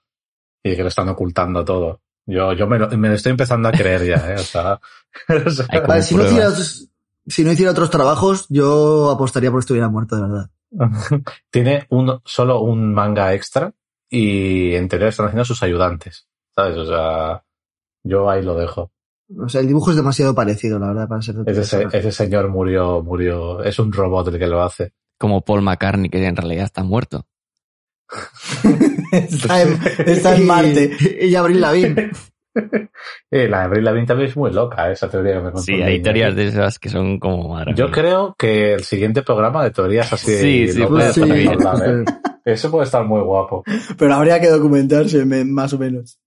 Y 0.63 0.69
de 0.71 0.75
que 0.75 0.84
lo 0.84 0.89
están 0.89 1.10
ocultando 1.10 1.65
todo. 1.65 2.01
Yo, 2.27 2.53
yo 2.53 2.67
me 2.67 2.77
lo, 2.77 2.88
me 2.89 3.10
lo 3.10 3.15
estoy 3.15 3.31
empezando 3.31 3.67
a 3.69 3.71
creer 3.71 4.05
ya, 4.05 4.31
¿eh? 4.31 4.36
O 4.36 4.43
sea, 4.43 4.73
o 5.45 5.49
sea, 5.49 5.65
Hay 5.69 5.79
como 5.79 5.88
Vale, 5.89 6.03
si, 6.03 6.13
no 6.15 6.21
pruebas. 6.21 6.31
hiciera, 6.31 6.49
otros- 6.49 6.88
si 7.27 7.43
no 7.43 7.51
hiciera 7.51 7.71
otros 7.71 7.89
trabajos, 7.89 8.45
yo 8.49 9.10
apostaría 9.10 9.49
por 9.49 9.60
que 9.60 9.62
estuviera 9.62 9.89
muerto, 9.89 10.15
de 10.17 10.21
verdad. 10.21 10.49
tiene 11.49 11.88
un, 11.89 12.21
solo 12.23 12.62
un 12.62 12.93
manga 12.93 13.34
extra 13.34 13.73
y 14.07 14.75
en 14.75 14.88
teoría 14.88 15.07
están 15.07 15.25
haciendo 15.27 15.45
sus 15.45 15.63
ayudantes. 15.63 16.27
¿Sabes? 16.55 16.77
O 16.77 16.86
sea, 16.86 17.43
yo 18.03 18.29
ahí 18.29 18.43
lo 18.43 18.55
dejo. 18.55 18.91
O 19.39 19.47
sea, 19.49 19.61
el 19.61 19.67
dibujo 19.67 19.91
es 19.91 19.97
demasiado 19.97 20.33
parecido, 20.35 20.77
la 20.79 20.87
verdad, 20.87 21.07
para 21.07 21.21
ser 21.21 21.35
de 21.35 21.51
Ese, 21.51 21.63
se- 21.63 21.97
ese 21.97 22.11
señor 22.11 22.49
murió, 22.49 23.01
murió, 23.01 23.63
es 23.63 23.77
un 23.79 23.91
robot 23.91 24.27
el 24.29 24.39
que 24.39 24.47
lo 24.47 24.61
hace. 24.61 24.91
Como 25.17 25.41
Paul 25.41 25.61
McCartney, 25.61 26.09
que 26.09 26.25
en 26.25 26.35
realidad 26.35 26.65
está 26.65 26.83
muerto. 26.83 27.25
está, 29.11 29.61
en, 29.61 29.79
está 30.05 30.35
en 30.35 30.45
Marte. 30.47 30.91
Y, 31.21 31.27
y 31.27 31.35
Abril 31.35 31.61
Lavigne. 31.61 32.11
Eh, 33.31 33.47
la 33.47 33.59
de 33.59 33.63
Avril 33.65 33.85
Lavigne 33.85 34.07
también 34.07 34.29
es 34.29 34.35
muy 34.35 34.51
loca, 34.51 34.91
esa 34.91 35.09
teoría 35.09 35.33
que 35.35 35.39
me 35.39 35.51
contó 35.51 35.61
Sí, 35.61 35.81
hay 35.81 36.01
teorías 36.01 36.35
de 36.35 36.47
esas 36.47 36.77
que 36.79 36.89
son 36.89 37.17
como... 37.17 37.47
madre 37.47 37.73
Yo 37.75 37.89
creo 37.89 38.35
que 38.37 38.73
el 38.73 38.83
siguiente 38.83 39.21
programa 39.21 39.63
de 39.63 39.71
teorías 39.71 40.11
así 40.11 40.35
Sí, 40.35 40.67
sí, 40.67 40.83
puede 40.83 41.47
hablar, 41.47 41.75
¿eh? 41.89 42.05
Eso 42.43 42.69
puede 42.69 42.85
estar 42.85 43.05
muy 43.05 43.21
guapo. 43.21 43.63
Pero 43.97 44.15
habría 44.15 44.41
que 44.41 44.49
documentarse 44.49 45.23
me- 45.25 45.45
más 45.45 45.71
o 45.73 45.77
menos. 45.77 46.19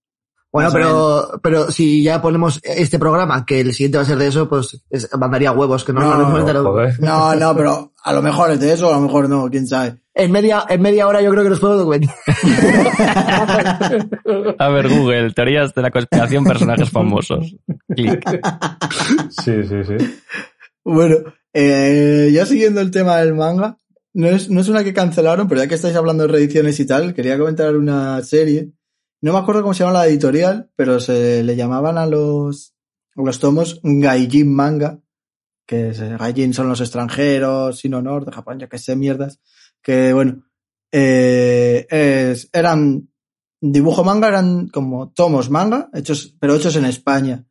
Bueno, 0.55 0.69
pero, 0.71 1.39
pero 1.43 1.69
si 1.71 2.01
ya 2.01 2.21
ponemos 2.21 2.61
este 2.63 2.97
programa, 2.97 3.45
que 3.45 3.59
el 3.59 3.73
siguiente 3.73 3.97
va 3.97 4.03
a 4.03 4.07
ser 4.07 4.17
de 4.17 4.27
eso, 4.27 4.47
pues 4.47 4.81
es- 4.89 5.09
mandaría 5.17 5.51
huevos, 5.51 5.83
que 5.83 5.91
no, 5.91 5.99
No, 5.99 6.29
no, 6.29 6.53
lo- 6.53 6.63
Joder. 6.63 6.99
No, 7.01 7.35
no, 7.35 7.55
pero 7.55 7.91
a 8.03 8.13
lo 8.13 8.21
mejor 8.21 8.51
es 8.51 8.59
de 8.61 8.71
eso, 8.73 8.89
a 8.89 8.93
lo 8.95 9.01
mejor 9.01 9.27
no, 9.27 9.49
quién 9.49 9.67
sabe. 9.67 9.97
en 10.13 10.31
media, 10.31 10.63
en 10.69 10.81
media 10.81 11.07
hora 11.07 11.21
yo 11.21 11.29
creo 11.31 11.43
que 11.43 11.49
nos 11.49 11.59
podemos 11.59 11.79
documentar. 11.81 12.15
A 14.59 14.69
ver, 14.69 14.89
Google, 14.89 15.31
teorías 15.33 15.73
de 15.73 15.81
la 15.81 15.91
conspiración, 15.91 16.43
personajes 16.45 16.89
famosos. 16.89 17.55
Clic. 17.89 18.23
Sí, 19.43 19.63
sí, 19.63 19.83
sí. 19.85 19.95
Bueno, 20.83 21.17
eh, 21.53 22.29
ya 22.31 22.45
siguiendo 22.45 22.81
el 22.81 22.91
tema 22.91 23.17
del 23.17 23.33
manga, 23.33 23.77
no 24.13 24.27
es, 24.27 24.49
no 24.49 24.61
es 24.61 24.69
una 24.69 24.83
que 24.83 24.93
cancelaron, 24.93 25.47
pero 25.47 25.61
ya 25.61 25.67
que 25.67 25.75
estáis 25.75 25.95
hablando 25.95 26.23
de 26.25 26.31
reediciones 26.31 26.79
y 26.79 26.85
tal, 26.85 27.13
quería 27.13 27.37
comentar 27.37 27.75
una 27.75 28.21
serie. 28.23 28.69
No 29.25 29.33
me 29.33 29.39
acuerdo 29.39 29.63
cómo 29.63 29.73
se 29.73 29.83
llama 29.83 29.97
la 29.97 30.07
editorial, 30.07 30.69
pero 30.75 30.99
se 30.99 31.41
le 31.41 31.55
llamaban 31.55 31.97
a 31.97 32.05
los, 32.05 32.75
los 33.15 33.39
tomos 33.39 33.81
Gaijin 33.81 34.53
Manga, 34.53 35.01
que 35.65 35.89
es, 35.89 35.99
eh, 35.99 36.15
Gaijin 36.15 36.53
son 36.53 36.69
los 36.69 36.79
extranjeros, 36.79 37.79
sin 37.79 37.95
honor, 37.95 38.23
de 38.23 38.31
Japón, 38.31 38.59
yo 38.59 38.69
que 38.69 38.77
sé, 38.77 38.95
mierdas. 38.95 39.39
Que 39.81 40.13
bueno, 40.13 40.43
eh, 40.91 41.87
eran 42.53 43.09
dibujo 43.59 44.03
manga, 44.03 44.27
eran 44.27 44.67
como 44.67 45.09
tomos 45.09 45.49
manga, 45.49 45.89
hechos, 45.95 46.35
pero 46.39 46.53
hechos 46.53 46.75
en 46.75 46.85
España. 46.85 47.47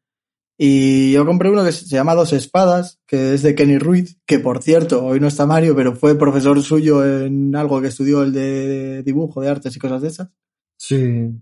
Y 0.56 1.10
yo 1.10 1.26
compré 1.26 1.50
uno 1.50 1.64
que 1.64 1.72
se 1.72 1.86
llama 1.86 2.14
Dos 2.14 2.32
Espadas, 2.34 3.00
que 3.04 3.34
es 3.34 3.42
de 3.42 3.56
Kenny 3.56 3.78
Ruiz, 3.78 4.16
que 4.26 4.38
por 4.38 4.62
cierto, 4.62 5.04
hoy 5.04 5.18
no 5.18 5.26
está 5.26 5.44
Mario, 5.44 5.74
pero 5.74 5.96
fue 5.96 6.16
profesor 6.16 6.62
suyo 6.62 7.04
en 7.04 7.56
algo 7.56 7.80
que 7.80 7.88
estudió 7.88 8.22
el 8.22 8.32
de 8.32 9.02
dibujo, 9.02 9.40
de 9.40 9.48
artes 9.48 9.74
y 9.74 9.80
cosas 9.80 10.02
de 10.02 10.08
esas. 10.08 10.28
Sí. 10.76 11.32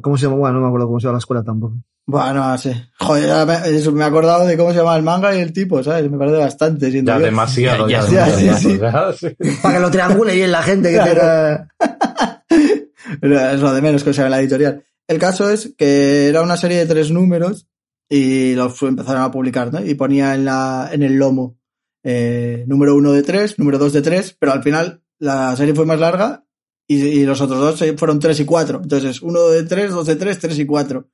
¿Cómo 0.00 0.16
se 0.16 0.24
llama? 0.24 0.36
Bueno, 0.36 0.56
no 0.56 0.62
me 0.62 0.66
acuerdo 0.68 0.86
cómo 0.86 1.00
se 1.00 1.04
llama 1.04 1.14
la 1.14 1.18
escuela 1.18 1.42
tampoco. 1.42 1.76
Bueno, 2.06 2.48
no 2.48 2.58
sé. 2.58 2.88
Joder, 2.98 3.46
me, 3.46 3.76
eso, 3.76 3.92
me 3.92 4.02
he 4.02 4.06
acordado 4.06 4.46
de 4.46 4.56
cómo 4.56 4.70
se 4.70 4.78
llama 4.78 4.96
el 4.96 5.02
manga 5.02 5.34
y 5.36 5.40
el 5.40 5.52
tipo, 5.52 5.82
¿sabes? 5.82 6.10
Me 6.10 6.18
parece 6.18 6.38
bastante. 6.38 6.90
Ya 7.02 7.18
demasiado, 7.18 7.88
Ya, 7.88 8.04
ya, 8.06 8.26
ya, 8.28 8.36
demasiado, 8.36 9.12
sí, 9.12 9.28
sí. 9.40 9.50
Para 9.62 9.74
que 9.74 9.80
lo 9.80 9.90
triangule 9.90 10.34
bien 10.34 10.50
la 10.50 10.62
gente 10.62 10.90
que 10.90 10.98
Claro. 10.98 11.66
Pero 13.20 13.40
es 13.40 13.60
lo 13.60 13.72
de 13.72 13.82
menos 13.82 14.04
que 14.04 14.12
se 14.12 14.20
ve 14.22 14.26
en 14.26 14.30
la 14.30 14.40
editorial. 14.40 14.84
El 15.06 15.18
caso 15.18 15.50
es 15.50 15.74
que 15.76 16.28
era 16.28 16.42
una 16.42 16.56
serie 16.56 16.78
de 16.78 16.86
tres 16.86 17.10
números 17.10 17.68
y 18.08 18.54
los 18.54 18.80
empezaron 18.82 19.22
a 19.22 19.30
publicar, 19.30 19.72
¿no? 19.72 19.84
Y 19.84 19.94
ponía 19.94 20.34
en, 20.34 20.44
la, 20.44 20.90
en 20.92 21.02
el 21.02 21.14
lomo 21.14 21.58
eh, 22.02 22.64
número 22.66 22.96
uno 22.96 23.12
de 23.12 23.22
tres, 23.22 23.58
número 23.58 23.78
dos 23.78 23.92
de 23.92 24.02
tres, 24.02 24.36
pero 24.38 24.52
al 24.52 24.62
final 24.62 25.02
la 25.18 25.54
serie 25.56 25.74
fue 25.74 25.86
más 25.86 26.00
larga 26.00 26.44
y, 26.88 26.96
y 26.96 27.24
los 27.24 27.40
otros 27.40 27.58
dos 27.60 27.82
eh, 27.82 27.94
fueron 27.96 28.18
tres 28.18 28.40
y 28.40 28.44
cuatro. 28.44 28.80
Entonces, 28.82 29.22
uno 29.22 29.48
de 29.48 29.62
tres, 29.64 29.90
dos 29.92 30.06
de 30.06 30.16
tres, 30.16 30.38
tres 30.38 30.58
y 30.58 30.66
cuatro. 30.66 31.08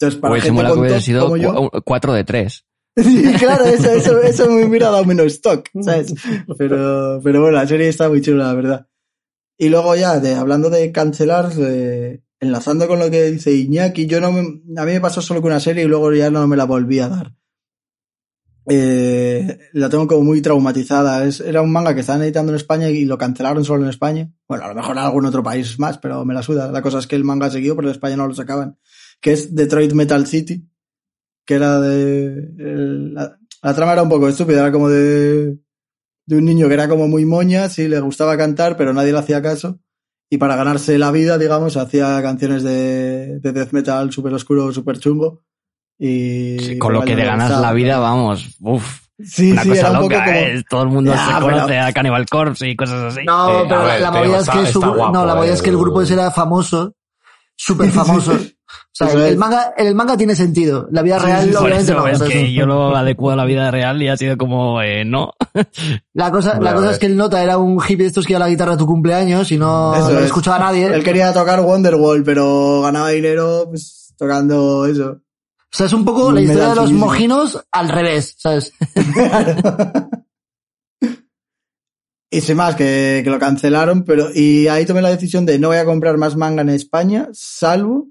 Entonces, 0.00 0.20
para 0.20 0.34
se 0.40 0.46
gente 0.48 0.62
con 0.70 0.78
hubiera 0.80 1.00
sido 1.00 1.24
como 1.24 1.36
yo, 1.36 1.70
cu- 1.70 1.82
4 1.84 2.12
de 2.12 2.24
3. 2.24 2.64
Sí, 2.98 3.22
claro, 3.38 3.64
eso, 3.66 3.90
eso, 3.92 4.20
eso 4.22 4.50
me 4.50 4.64
hubiera 4.64 4.90
dado 4.90 5.04
menos 5.04 5.26
stock, 5.26 5.68
¿sabes? 5.82 6.14
Pero, 6.56 7.20
pero 7.22 7.40
bueno, 7.42 7.56
la 7.56 7.66
serie 7.66 7.88
está 7.88 8.08
muy 8.08 8.20
chula, 8.20 8.46
la 8.46 8.54
verdad. 8.54 8.86
Y 9.56 9.68
luego 9.68 9.94
ya, 9.96 10.18
de, 10.20 10.34
hablando 10.34 10.68
de 10.70 10.90
cancelar, 10.92 11.50
eh, 11.58 12.22
enlazando 12.40 12.86
con 12.88 12.98
lo 12.98 13.10
que 13.10 13.30
dice 13.30 13.52
Iñaki, 13.52 14.06
yo 14.06 14.20
no 14.20 14.30
me, 14.32 14.40
a 14.40 14.84
mí 14.84 14.92
me 14.92 15.00
pasó 15.00 15.20
solo 15.20 15.40
con 15.42 15.50
una 15.50 15.60
serie 15.60 15.84
y 15.84 15.88
luego 15.88 16.12
ya 16.12 16.30
no 16.30 16.46
me 16.46 16.56
la 16.56 16.64
volví 16.64 16.98
a 17.00 17.08
dar. 17.08 17.34
Eh, 18.70 19.58
la 19.72 19.88
tengo 19.88 20.06
como 20.06 20.24
muy 20.24 20.42
traumatizada. 20.42 21.24
Es, 21.24 21.40
era 21.40 21.62
un 21.62 21.72
manga 21.72 21.94
que 21.94 22.00
estaban 22.00 22.22
editando 22.22 22.52
en 22.52 22.56
España 22.56 22.90
y 22.90 23.04
lo 23.04 23.16
cancelaron 23.16 23.64
solo 23.64 23.84
en 23.84 23.90
España. 23.90 24.30
Bueno, 24.46 24.64
a 24.64 24.68
lo 24.68 24.74
mejor 24.74 24.92
en 24.96 25.02
algún 25.02 25.26
otro 25.26 25.42
país 25.42 25.78
más, 25.78 25.98
pero 25.98 26.24
me 26.24 26.34
la 26.34 26.42
suda. 26.42 26.70
La 26.70 26.82
cosa 26.82 26.98
es 26.98 27.06
que 27.06 27.16
el 27.16 27.24
manga 27.24 27.50
siguió, 27.50 27.76
pero 27.76 27.88
en 27.88 27.92
España 27.92 28.16
no 28.16 28.26
lo 28.26 28.34
sacaban. 28.34 28.78
Que 29.20 29.32
es 29.32 29.54
Detroit 29.54 29.92
Metal 29.92 30.26
City, 30.26 30.68
que 31.44 31.54
era 31.54 31.80
de... 31.80 32.50
la 33.62 33.74
trama 33.74 33.92
era 33.94 34.02
un 34.02 34.08
poco 34.08 34.28
estúpida, 34.28 34.60
era 34.60 34.72
como 34.72 34.88
de, 34.88 35.58
de 36.26 36.36
un 36.36 36.44
niño 36.44 36.68
que 36.68 36.74
era 36.74 36.88
como 36.88 37.08
muy 37.08 37.24
moña, 37.24 37.68
sí, 37.68 37.88
le 37.88 38.00
gustaba 38.00 38.36
cantar, 38.36 38.76
pero 38.76 38.92
nadie 38.92 39.12
le 39.12 39.18
hacía 39.18 39.40
caso. 39.40 39.80
Y 40.30 40.36
para 40.36 40.56
ganarse 40.56 40.98
la 40.98 41.10
vida, 41.10 41.38
digamos, 41.38 41.78
hacía 41.78 42.20
canciones 42.20 42.62
de, 42.62 43.40
de 43.40 43.52
death 43.52 43.72
metal 43.72 44.12
súper 44.12 44.34
oscuro, 44.34 44.72
súper 44.72 44.98
chungo. 44.98 45.42
Y 45.98 46.78
Con 46.78 46.92
lo 46.92 47.00
que 47.00 47.10
te 47.10 47.16
le 47.16 47.24
ganas 47.24 47.60
la 47.60 47.72
vida, 47.72 47.98
vamos, 47.98 48.46
uff. 48.60 49.00
Sí, 49.20 49.50
una 49.50 49.64
sí, 49.64 49.70
cosa 49.70 49.88
un 49.90 49.94
loca, 50.02 50.14
poco 50.18 50.24
como... 50.26 50.36
¿eh? 50.38 50.64
Todo 50.70 50.82
el 50.84 50.88
mundo 50.90 51.10
Ya, 51.12 51.18
se 51.26 51.32
pero- 51.34 51.40
conoce 51.56 51.78
a 51.80 51.92
Cannibal 51.92 52.26
Corpse 52.30 52.68
y 52.68 52.76
cosas 52.76 53.12
así. 53.14 53.24
No, 53.26 53.62
Eh, 53.62 53.64
pero 53.68 53.80
a 53.80 53.84
la, 53.86 53.92
ver, 53.92 54.00
la 54.02 54.12
pero 54.12 54.24
movida 54.26 54.38
es 54.38 54.48
que 54.48 54.58
su, 54.72 54.78
está 54.78 54.88
guapo, 54.90 55.12
no, 55.12 55.26
la 55.26 55.34
movida 55.34 55.50
eh, 55.50 55.54
es 55.54 55.62
que 55.62 55.70
el 55.70 55.76
grupo 55.76 56.02
ese 56.02 56.14
era 56.14 56.30
famoso, 56.30 56.94
súper 57.56 57.90
famoso. 57.90 58.32
O 58.70 59.04
sea, 59.04 59.12
el, 59.12 59.20
es. 59.32 59.36
manga, 59.38 59.72
el 59.78 59.94
manga 59.94 60.16
tiene 60.16 60.34
sentido. 60.34 60.88
La 60.90 61.02
vida 61.02 61.18
real, 61.20 61.42
sí, 61.44 61.48
sí, 61.50 61.52
Por 61.54 61.62
obviamente, 61.62 61.92
eso 61.92 62.00
no. 62.02 62.08
es 62.08 62.22
que 62.32 62.52
yo 62.52 62.66
lo 62.66 62.96
adecuo 62.96 63.30
a 63.30 63.36
la 63.36 63.44
vida 63.44 63.70
real 63.70 64.02
y 64.02 64.08
ha 64.08 64.16
sido 64.16 64.36
como, 64.36 64.82
eh, 64.82 65.04
no. 65.04 65.32
La 66.14 66.30
cosa, 66.32 66.58
la 66.60 66.72
a 66.72 66.74
cosa 66.74 66.90
es 66.90 66.98
que 66.98 67.06
el 67.06 67.16
nota 67.16 67.40
era 67.42 67.58
un 67.58 67.76
hippie 67.80 67.98
de 67.98 68.06
estos 68.06 68.26
que 68.26 68.32
iba 68.32 68.38
a 68.38 68.46
la 68.46 68.48
guitarra 68.50 68.72
a 68.72 68.76
tu 68.76 68.86
cumpleaños 68.86 69.50
y 69.52 69.56
no, 69.56 69.94
Eso 69.94 70.08
no 70.08 70.14
lo 70.14 70.18
es. 70.18 70.26
escuchaba 70.26 70.58
nadie. 70.58 70.86
Él 70.86 71.04
quería 71.04 71.32
tocar 71.32 71.60
Wonderwall, 71.60 72.24
pero 72.24 72.82
ganaba 72.82 73.10
dinero 73.10 73.66
pues, 73.70 74.12
tocando 74.18 74.84
eso. 74.86 75.18
O 75.72 75.76
sea, 75.76 75.86
es 75.86 75.92
un 75.92 76.04
poco 76.04 76.32
la 76.32 76.40
historia 76.40 76.70
de 76.70 76.74
los 76.76 76.92
mojinos 76.92 77.62
al 77.70 77.88
revés, 77.88 78.34
¿sabes? 78.38 78.72
Y 82.30 82.42
sin 82.42 82.58
más, 82.58 82.76
que, 82.76 83.22
que 83.24 83.30
lo 83.30 83.38
cancelaron, 83.38 84.04
pero 84.04 84.28
y 84.34 84.68
ahí 84.68 84.84
tomé 84.84 85.00
la 85.00 85.08
decisión 85.08 85.46
de 85.46 85.58
no 85.58 85.68
voy 85.68 85.78
a 85.78 85.86
comprar 85.86 86.18
más 86.18 86.36
manga 86.36 86.60
en 86.60 86.68
España, 86.68 87.28
salvo 87.32 88.08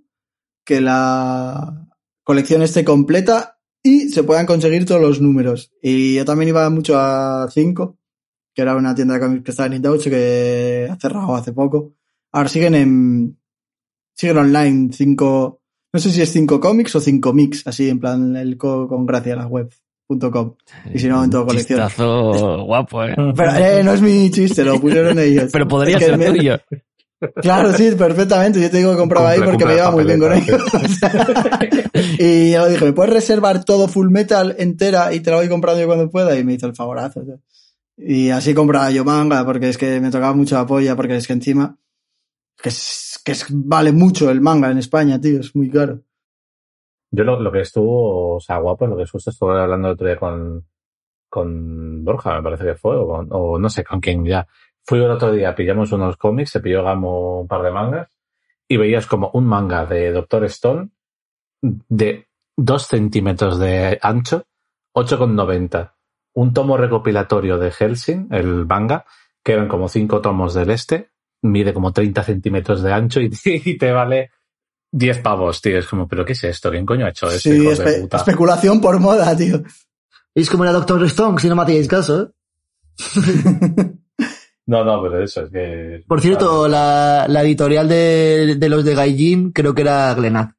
que 0.66 0.82
la 0.82 1.88
colección 2.24 2.64
esté 2.64 2.84
completa 2.84 3.60
y 3.84 4.10
se 4.10 4.24
puedan 4.24 4.48
conseguir 4.48 4.86
todos 4.86 5.02
los 5.02 5.22
números. 5.22 5.72
Y 5.82 6.16
yo 6.16 6.26
también 6.26 6.50
iba 6.50 6.68
mucho 6.72 6.98
a 6.98 7.48
5, 7.50 7.98
que 8.56 8.62
era 8.64 8.76
una 8.76 8.96
tienda 8.96 9.14
de 9.14 9.20
cómics 9.20 9.44
que 9.44 9.52
estaba 9.52 9.68
en 9.68 9.74
Indauche 9.74 10.10
que 10.10 10.88
ha 10.92 10.96
cerrado 11.00 11.36
hace 11.36 11.54
poco. 11.54 11.94
Ahora 12.32 12.50
siguen 12.50 12.74
en 12.74 13.40
siguen 14.14 14.38
online 14.38 14.90
5, 14.92 15.57
no 15.94 16.00
sé 16.00 16.12
si 16.12 16.22
es 16.22 16.32
5 16.32 16.60
comics 16.60 16.96
o 16.96 17.00
5 17.02 17.34
mix, 17.34 17.66
así 17.68 17.90
en 17.90 18.00
plan 18.00 18.36
el 18.36 18.58
co- 18.58 18.88
con 18.88 19.06
gracia 19.06 19.34
a 19.34 19.38
la 19.38 19.48
web.com. 19.48 20.56
Y 20.94 21.00
si 21.00 21.08
no, 21.08 21.24
en 21.24 21.30
toda 21.30 21.46
colección. 21.46 21.80
Chistazo 21.88 22.64
guapo, 22.64 23.04
eh. 23.04 23.16
Pero 23.36 23.56
eh, 23.56 23.84
no 23.84 23.94
es 23.94 24.02
mi 24.02 24.30
chiste, 24.32 24.64
lo 24.64 24.80
pusieron 24.80 25.18
ellos. 25.20 25.50
Pero 25.54 25.68
podría 25.68 25.98
Es 25.98 26.04
que 26.04 26.10
ser 26.10 26.18
me- 26.18 26.26
tuyo. 26.32 26.58
Claro, 27.42 27.74
sí, 27.74 27.90
perfectamente. 27.98 28.62
Yo 28.62 28.70
te 28.70 28.78
digo 28.78 28.92
que 28.92 28.98
compraba 28.98 29.32
ahí 29.32 29.40
porque 29.44 29.66
me 29.66 29.74
iba 29.74 29.90
muy 29.90 30.04
bien 30.04 30.20
con 30.20 30.34
ellos. 30.34 30.62
y 32.20 32.52
yo 32.52 32.66
le 32.66 32.72
dije, 32.74 32.86
¿me 32.86 32.94
puedes 32.94 33.12
reservar 33.14 33.64
todo 33.66 33.88
Full 33.88 34.10
Metal 34.12 34.56
entera 34.60 35.12
y 35.14 35.20
te 35.22 35.32
la 35.32 35.38
voy 35.38 35.50
comprando 35.50 35.82
yo 35.82 35.88
cuando 35.88 36.10
pueda? 36.12 36.38
Y 36.38 36.44
me 36.44 36.54
hizo 36.54 36.68
el 36.68 36.76
favorazo. 36.76 37.24
Y 37.98 38.30
así 38.30 38.54
compraba 38.54 38.92
yo 38.92 39.04
manga 39.04 39.44
porque 39.46 39.70
es 39.70 39.78
que 39.80 40.00
me 40.00 40.12
tocaba 40.12 40.34
mucho 40.34 40.56
la 40.56 40.68
polla 40.68 40.96
porque 40.96 41.16
es 41.18 41.26
que 41.26 41.34
encima 41.34 41.76
que, 42.62 42.70
es, 42.70 43.07
que 43.28 43.34
es- 43.34 43.46
vale 43.50 43.92
mucho 43.92 44.32
el 44.32 44.40
manga 44.40 44.72
en 44.72 44.78
España, 44.78 45.20
tío, 45.20 45.42
es 45.42 45.54
muy 45.54 45.70
caro. 45.70 46.00
Yo 47.12 47.26
lo, 47.26 47.52
que 47.52 47.60
estuvo, 47.60 48.38
o 48.38 48.40
sea, 48.40 48.58
guapo, 48.60 48.88
lo 48.88 48.96
que 48.96 49.06
justo 49.06 49.32
estuve 49.32 49.60
hablando 49.60 49.90
el 49.90 49.96
otro 49.96 50.08
día 50.08 50.16
con, 50.18 50.66
con 51.30 52.06
Borja, 52.06 52.38
me 52.38 52.44
parece 52.44 52.64
que 52.64 52.76
fue, 52.76 52.96
o, 52.96 53.60
no 53.60 53.70
sé 53.70 53.84
con 53.84 54.00
quién 54.00 54.24
ya. 54.24 54.48
Fui 54.86 55.04
el 55.04 55.12
otro 55.12 55.34
día, 55.34 55.54
pillamos 55.54 55.92
unos 55.92 56.16
cómics, 56.16 56.52
se 56.52 56.62
pilló 56.62 56.86
Gamo 56.86 57.42
un 57.42 57.50
par 57.50 57.64
de 57.64 57.72
mangas, 57.72 58.08
y 58.66 58.78
veías 58.78 59.06
como 59.06 59.30
un 59.34 59.46
manga 59.46 59.86
de 59.86 60.10
Doctor 60.14 60.46
Stone 60.46 60.92
de 61.62 62.30
dos 62.56 62.88
centímetros 62.88 63.60
de 63.60 64.00
ancho, 64.02 64.46
8,90. 64.94 65.96
Un 66.34 66.54
tomo 66.54 66.78
recopilatorio 66.78 67.58
de 67.58 67.72
Helsing, 67.72 68.30
el 68.32 68.66
manga, 68.66 69.06
que 69.44 69.52
eran 69.52 69.68
como 69.68 69.90
cinco 69.90 70.22
tomos 70.22 70.54
del 70.54 70.70
este, 70.70 71.10
mide 71.42 71.74
como 71.74 71.92
30 71.92 72.24
centímetros 72.24 72.82
de 72.82 72.94
ancho 72.94 73.22
y, 73.22 73.32
y 73.46 73.78
te 73.78 73.92
vale 73.92 74.32
10 74.92 75.20
pavos, 75.20 75.62
tío. 75.62 75.78
Es 75.80 75.88
como, 75.88 76.08
¿pero 76.08 76.26
qué 76.26 76.34
es 76.34 76.44
esto? 76.44 76.72
¿Quién 76.72 76.86
coño 76.86 77.06
ha 77.06 77.10
hecho 77.10 77.28
esto? 77.28 77.50
Sí, 77.50 77.60
de 77.60 78.02
puta? 78.02 78.18
especulación 78.18 78.82
por 78.82 79.00
moda, 79.00 79.36
tío. 79.36 79.64
Es 80.34 80.50
como 80.50 80.64
era 80.64 80.74
Doctor 80.74 81.04
Stone, 81.06 81.40
si 81.40 81.50
no 81.50 81.56
me 81.56 81.64
hacíais 81.64 81.88
caso. 81.88 82.24
¿eh? 82.24 82.32
No, 84.68 84.84
no, 84.84 85.02
pero 85.02 85.24
eso 85.24 85.44
es 85.44 85.50
que... 85.50 86.04
Por 86.06 86.20
cierto, 86.20 86.68
la, 86.68 87.26
la 87.30 87.42
editorial 87.42 87.88
de, 87.88 88.58
de 88.58 88.70
los 88.70 88.84
de 88.84 88.96
Gaijin 88.96 89.54
creo 89.54 89.74
que 89.74 89.82
era 89.82 90.14
Glenat. 90.14 90.52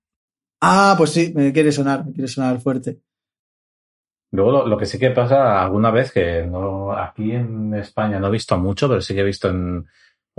Ah, 0.62 0.94
pues 0.96 1.10
sí, 1.10 1.30
me 1.36 1.52
quiere 1.52 1.70
sonar, 1.72 2.06
me 2.06 2.12
quiere 2.14 2.26
sonar 2.26 2.58
fuerte. 2.58 3.02
Luego 4.30 4.50
lo, 4.50 4.66
lo 4.66 4.78
que 4.78 4.86
sí 4.86 4.98
que 4.98 5.10
pasa 5.10 5.62
alguna 5.62 5.90
vez 5.90 6.10
que 6.10 6.42
no 6.42 6.92
aquí 6.92 7.32
en 7.32 7.74
España 7.74 8.18
no 8.18 8.28
he 8.28 8.32
visto 8.32 8.56
mucho, 8.56 8.88
pero 8.88 9.02
sí 9.02 9.14
que 9.14 9.20
he 9.20 9.24
visto 9.24 9.50
en 9.50 9.86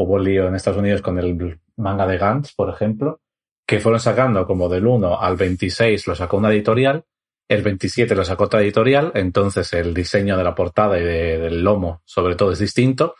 hubo 0.01 0.17
lío 0.17 0.47
en 0.47 0.55
Estados 0.55 0.79
Unidos 0.79 1.01
con 1.01 1.19
el 1.19 1.59
manga 1.75 2.07
de 2.07 2.17
Gantz, 2.17 2.53
por 2.55 2.69
ejemplo, 2.69 3.19
que 3.67 3.79
fueron 3.79 3.99
sacando 3.99 4.45
como 4.47 4.69
del 4.69 4.87
1 4.87 5.19
al 5.21 5.35
26 5.35 6.07
lo 6.07 6.15
sacó 6.15 6.37
una 6.37 6.51
editorial, 6.51 7.03
el 7.49 7.61
27 7.61 8.15
lo 8.15 8.23
sacó 8.23 8.45
otra 8.45 8.61
editorial, 8.61 9.11
entonces 9.15 9.73
el 9.73 9.93
diseño 9.93 10.37
de 10.37 10.43
la 10.43 10.55
portada 10.55 10.97
y 10.97 11.03
de- 11.03 11.37
del 11.39 11.63
lomo 11.63 12.01
sobre 12.05 12.35
todo 12.35 12.51
es 12.51 12.59
distinto. 12.59 13.15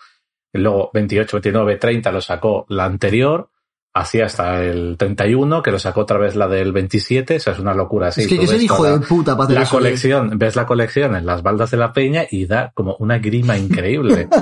Luego 0.54 0.89
28, 0.94 1.38
29, 1.38 1.76
30 1.78 2.12
lo 2.12 2.22
sacó 2.22 2.65
la 2.70 2.86
anterior, 2.86 3.50
así 3.94 4.22
hasta 4.22 4.63
el 4.63 4.96
31, 4.98 5.62
que 5.62 5.72
lo 5.72 5.80
sacó 5.80 6.02
otra 6.02 6.18
vez 6.18 6.36
la 6.36 6.48
del 6.48 6.72
27, 6.72 7.36
o 7.36 7.39
sea, 7.39 7.54
es 7.54 7.60
una 7.60 7.74
locura 7.74 8.08
así. 8.08 8.22
es 8.22 8.28
que 8.28 8.39
que 8.39 8.48
ser 8.48 8.56
ves 8.56 8.63
hijo 8.63 8.84
de 8.86 9.00
puta 9.06 9.36
para 9.38 9.52
la 9.54 9.62
eso, 9.63 9.72
colección, 9.78 10.38
ves 10.39 10.56
la 10.56 10.65
colección 10.65 11.15
en 11.15 11.26
las 11.26 11.44
baldas 11.44 11.72
de 11.72 11.78
la 11.78 11.92
peña 11.94 12.24
y 12.30 12.46
da 12.46 12.72
como 12.74 12.96
una 13.00 13.20
grima 13.20 13.58
increíble. 13.58 14.28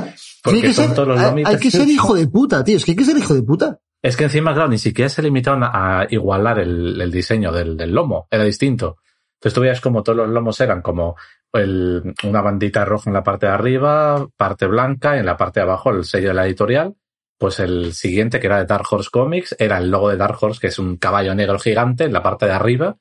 Hay 0.49 0.55
Porque 0.55 0.67
que, 0.67 0.73
son 0.73 0.85
ser, 0.87 0.95
todos 0.95 1.07
los 1.09 1.19
hay, 1.19 1.25
lomitos. 1.29 1.53
hay 1.53 1.59
que 1.59 1.71
ser 1.71 1.87
hijo 1.87 2.15
de 2.15 2.27
puta, 2.27 2.63
tío. 2.63 2.77
Es 2.77 2.85
que 2.85 2.91
hay 2.91 2.97
que 2.97 3.05
ser 3.05 3.17
hijo 3.17 3.33
de 3.33 3.43
puta. 3.43 3.79
Es 4.01 4.15
que 4.15 4.23
encima, 4.25 4.53
claro, 4.53 4.69
ni 4.69 4.77
siquiera 4.77 5.09
se 5.09 5.21
limitaron 5.23 5.63
a, 5.63 6.01
a 6.01 6.07
igualar 6.09 6.59
el, 6.59 6.99
el 7.01 7.11
diseño 7.11 7.51
del, 7.51 7.75
del 7.75 7.91
lomo, 7.93 8.27
era 8.31 8.43
distinto. 8.43 8.97
Entonces 9.39 9.53
tú 9.53 9.61
veías 9.61 9.81
como 9.81 10.03
todos 10.03 10.17
los 10.17 10.29
lomos 10.29 10.59
eran 10.61 10.81
como 10.81 11.15
el- 11.53 12.13
una 12.23 12.41
bandita 12.41 12.85
roja 12.85 13.09
en 13.09 13.13
la 13.13 13.23
parte 13.23 13.45
de 13.47 13.51
arriba, 13.53 14.27
parte 14.37 14.65
blanca, 14.67 15.15
y 15.15 15.19
en 15.19 15.25
la 15.25 15.37
parte 15.37 15.59
de 15.59 15.65
abajo 15.65 15.89
el 15.91 16.03
sello 16.05 16.29
de 16.29 16.33
la 16.33 16.45
editorial. 16.45 16.95
Pues 17.39 17.59
el 17.59 17.93
siguiente, 17.93 18.39
que 18.39 18.47
era 18.47 18.57
de 18.57 18.65
Dark 18.65 18.85
Horse 18.89 19.09
Comics, 19.11 19.55
era 19.59 19.77
el 19.77 19.91
logo 19.91 20.09
de 20.09 20.17
Dark 20.17 20.37
Horse, 20.41 20.59
que 20.59 20.67
es 20.67 20.79
un 20.79 20.97
caballo 20.97 21.35
negro 21.35 21.59
gigante 21.59 22.05
en 22.05 22.13
la 22.13 22.23
parte 22.23 22.47
de 22.47 22.51
arriba, 22.53 22.97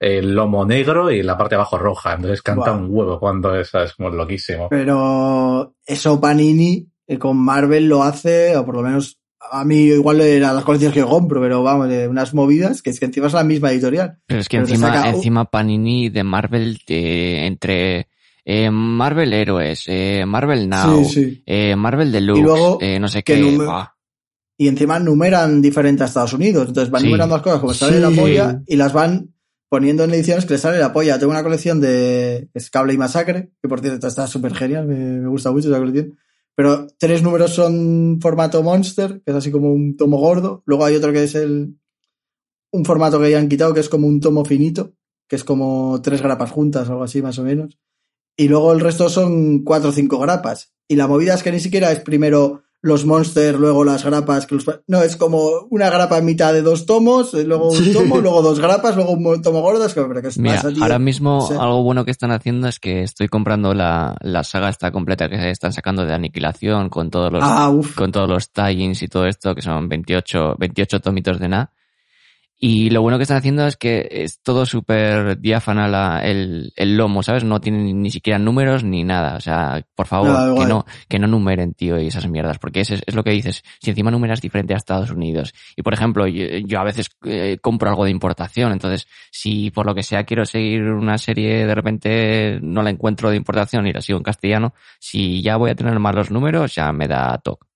el 0.00 0.34
lomo 0.34 0.64
negro 0.64 1.10
y 1.10 1.22
la 1.22 1.36
parte 1.36 1.54
de 1.54 1.56
abajo 1.60 1.78
roja. 1.78 2.14
Entonces 2.14 2.42
canta 2.42 2.72
un 2.72 2.88
huevo 2.90 3.20
cuando 3.20 3.54
es, 3.54 3.72
es 3.74 3.92
como 3.94 4.08
loquísimo. 4.10 4.68
Pero 4.70 5.74
eso 5.86 6.20
Panini 6.20 6.88
eh, 7.06 7.18
con 7.18 7.36
Marvel 7.36 7.86
lo 7.88 8.02
hace, 8.02 8.56
o 8.56 8.64
por 8.64 8.76
lo 8.76 8.82
menos 8.82 9.18
a 9.52 9.64
mí 9.64 9.76
igual 9.84 10.20
era 10.20 10.52
las 10.52 10.64
colecciones 10.64 10.94
que 10.94 11.02
compro, 11.04 11.40
pero 11.40 11.62
vamos, 11.62 11.88
de 11.88 12.06
unas 12.08 12.34
movidas 12.34 12.82
que 12.82 12.90
es 12.90 12.98
que 13.00 13.06
encima 13.06 13.26
es 13.26 13.32
la 13.32 13.44
misma 13.44 13.70
editorial. 13.72 14.18
Pero 14.26 14.40
es 14.40 14.48
que 14.48 14.58
Pero 14.58 14.68
encima, 14.68 14.88
saca- 14.94 15.08
encima 15.10 15.44
Panini 15.44 16.08
de 16.08 16.24
Marvel, 16.24 16.78
eh, 16.86 17.46
entre 17.46 18.08
eh, 18.44 18.70
Marvel 18.70 19.32
Héroes, 19.32 19.84
eh, 19.86 20.24
Marvel 20.26 20.68
Now, 20.68 21.04
Sí, 21.04 21.10
sí. 21.24 21.42
eh, 21.46 21.76
Marvel 21.76 22.10
Deluxe, 22.12 22.40
Y 22.40 22.42
luego, 22.42 22.78
eh, 22.80 22.98
no 23.00 23.08
sé 23.08 23.22
qué. 23.22 23.36
Y 24.56 24.68
encima 24.68 24.98
numeran 24.98 25.62
diferente 25.62 26.02
a 26.02 26.06
Estados 26.06 26.34
Unidos. 26.34 26.68
Entonces 26.68 26.90
van 26.90 27.00
Sí. 27.02 27.06
numerando 27.08 27.34
las 27.36 27.42
cosas 27.42 27.60
como 27.60 27.72
sale 27.74 27.98
la 27.98 28.10
polla 28.10 28.60
y 28.66 28.76
las 28.76 28.92
van 28.92 29.30
poniendo 29.70 30.04
en 30.04 30.12
ediciones 30.12 30.44
que 30.44 30.54
les 30.54 30.60
sale 30.60 30.78
la 30.78 30.92
polla. 30.92 31.18
Tengo 31.18 31.32
una 31.32 31.44
colección 31.44 31.80
de 31.80 32.50
es 32.52 32.68
Cable 32.68 32.92
y 32.92 32.98
Masacre, 32.98 33.52
que 33.62 33.68
por 33.68 33.80
cierto 33.80 34.06
está 34.06 34.26
súper 34.26 34.52
genial, 34.52 34.86
me, 34.86 34.96
me 34.96 35.28
gusta 35.28 35.52
mucho 35.52 35.68
esa 35.68 35.78
colección. 35.78 36.18
Pero 36.54 36.88
tres 36.98 37.22
números 37.22 37.54
son 37.54 38.18
formato 38.20 38.62
Monster, 38.62 39.22
que 39.24 39.30
es 39.30 39.36
así 39.36 39.50
como 39.50 39.72
un 39.72 39.96
tomo 39.96 40.18
gordo. 40.18 40.62
Luego 40.66 40.84
hay 40.84 40.96
otro 40.96 41.12
que 41.12 41.22
es 41.22 41.34
el 41.34 41.78
un 42.72 42.84
formato 42.84 43.20
que 43.20 43.30
ya 43.30 43.38
han 43.38 43.48
quitado, 43.48 43.72
que 43.72 43.80
es 43.80 43.88
como 43.88 44.06
un 44.06 44.20
tomo 44.20 44.44
finito, 44.44 44.92
que 45.28 45.36
es 45.36 45.44
como 45.44 46.00
tres 46.02 46.20
grapas 46.22 46.50
juntas 46.50 46.88
algo 46.88 47.02
así 47.02 47.22
más 47.22 47.38
o 47.38 47.44
menos. 47.44 47.78
Y 48.36 48.48
luego 48.48 48.72
el 48.72 48.80
resto 48.80 49.08
son 49.08 49.64
cuatro 49.64 49.90
o 49.90 49.92
cinco 49.92 50.18
grapas. 50.18 50.72
Y 50.88 50.96
la 50.96 51.06
movida 51.06 51.34
es 51.34 51.42
que 51.42 51.52
ni 51.52 51.60
siquiera 51.60 51.92
es 51.92 52.00
primero 52.00 52.64
los 52.82 53.04
monsters, 53.04 53.58
luego 53.58 53.84
las 53.84 54.04
grapas. 54.04 54.46
Que 54.46 54.54
los... 54.54 54.64
No, 54.86 55.02
es 55.02 55.16
como 55.16 55.66
una 55.70 55.90
grapa 55.90 56.18
en 56.18 56.24
mitad 56.24 56.52
de 56.52 56.62
dos 56.62 56.86
tomos, 56.86 57.34
eh, 57.34 57.44
luego 57.44 57.70
un 57.70 57.76
Sí. 57.76 57.92
tomo, 57.92 58.18
luego 58.18 58.42
dos 58.42 58.58
grapas, 58.60 58.96
luego 58.96 59.12
un 59.12 59.42
tomo 59.42 59.60
gordo. 59.60 59.84
Es 59.84 59.94
que, 59.94 60.00
ahora 60.80 60.98
mismo 60.98 61.46
algo 61.58 61.82
bueno 61.82 62.04
que 62.04 62.10
están 62.10 62.30
haciendo 62.32 62.68
es 62.68 62.78
que 62.80 63.02
estoy 63.02 63.28
comprando 63.28 63.74
la, 63.74 64.16
la 64.20 64.44
saga 64.44 64.68
esta 64.68 64.90
completa 64.92 65.28
que 65.28 65.50
están 65.50 65.72
sacando 65.72 66.04
de 66.06 66.14
Aniquilación 66.14 66.88
con 66.88 67.10
todos 67.10 67.32
los, 67.32 67.42
Ah, 67.44 67.72
con 67.96 68.12
todos 68.12 68.28
los 68.28 68.50
tie-ins 68.52 69.02
y 69.02 69.08
todo 69.08 69.26
esto, 69.26 69.54
que 69.54 69.62
son 69.62 69.88
28, 69.88 70.56
28 70.58 71.00
tomitos 71.00 71.38
de 71.38 71.48
nada. 71.48 71.72
Y 72.62 72.90
lo 72.90 73.00
bueno 73.00 73.16
que 73.16 73.22
están 73.22 73.38
haciendo 73.38 73.66
es 73.66 73.78
que 73.78 74.06
es 74.10 74.42
todo 74.42 74.66
súper 74.66 75.40
diáfana 75.40 75.88
la, 75.88 76.20
el, 76.22 76.74
el 76.76 76.94
lomo, 76.94 77.22
¿sabes? 77.22 77.42
No 77.42 77.58
tiene 77.58 77.94
ni, 77.94 78.10
siquiera 78.10 78.38
números 78.38 78.84
ni 78.84 79.02
nada. 79.02 79.36
O 79.36 79.40
sea, 79.40 79.82
por 79.94 80.06
favor, 80.06 80.58
que 80.58 80.66
no, 80.66 80.84
que 81.08 81.18
no 81.18 81.26
numeren, 81.26 81.72
tío, 81.72 81.98
y 81.98 82.08
esas 82.08 82.28
mierdas. 82.28 82.58
Porque 82.58 82.80
es, 82.80 82.90
es 82.90 83.14
lo 83.14 83.24
que 83.24 83.30
dices. 83.30 83.64
Si 83.80 83.88
encima 83.88 84.10
numeras 84.10 84.42
diferente 84.42 84.74
a 84.74 84.76
Estados 84.76 85.10
Unidos. 85.10 85.54
Y 85.74 85.80
por 85.80 85.94
ejemplo, 85.94 86.26
yo, 86.26 86.44
yo 86.66 86.78
a 86.78 86.84
veces 86.84 87.08
eh, 87.24 87.56
compro 87.62 87.88
algo 87.88 88.04
de 88.04 88.10
importación. 88.10 88.72
Entonces, 88.72 89.08
si 89.30 89.70
por 89.70 89.86
lo 89.86 89.94
que 89.94 90.02
sea 90.02 90.24
quiero 90.24 90.44
seguir 90.44 90.82
una 90.82 91.16
serie, 91.16 91.66
de 91.66 91.74
repente 91.74 92.58
no 92.60 92.82
la 92.82 92.90
encuentro 92.90 93.30
de 93.30 93.36
importación 93.36 93.86
y 93.86 93.94
la 93.94 94.02
sigo 94.02 94.18
en 94.18 94.24
castellano, 94.24 94.74
si 94.98 95.40
ya 95.40 95.56
voy 95.56 95.70
a 95.70 95.74
tener 95.74 95.98
malos 95.98 96.30
números, 96.30 96.74
ya 96.74 96.92
me 96.92 97.08
da 97.08 97.38
toque. 97.38 97.66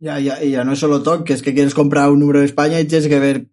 Ya, 0.00 0.18
ya, 0.18 0.42
ya 0.42 0.64
no 0.64 0.72
es 0.72 0.80
solo 0.80 1.04
TOC, 1.04 1.22
que 1.24 1.32
es 1.32 1.42
que 1.42 1.54
quieres 1.54 1.74
comprar 1.74 2.10
un 2.10 2.18
número 2.18 2.40
de 2.40 2.46
España 2.46 2.80
y 2.80 2.86
tienes 2.86 3.06
que 3.06 3.20
ver 3.20 3.51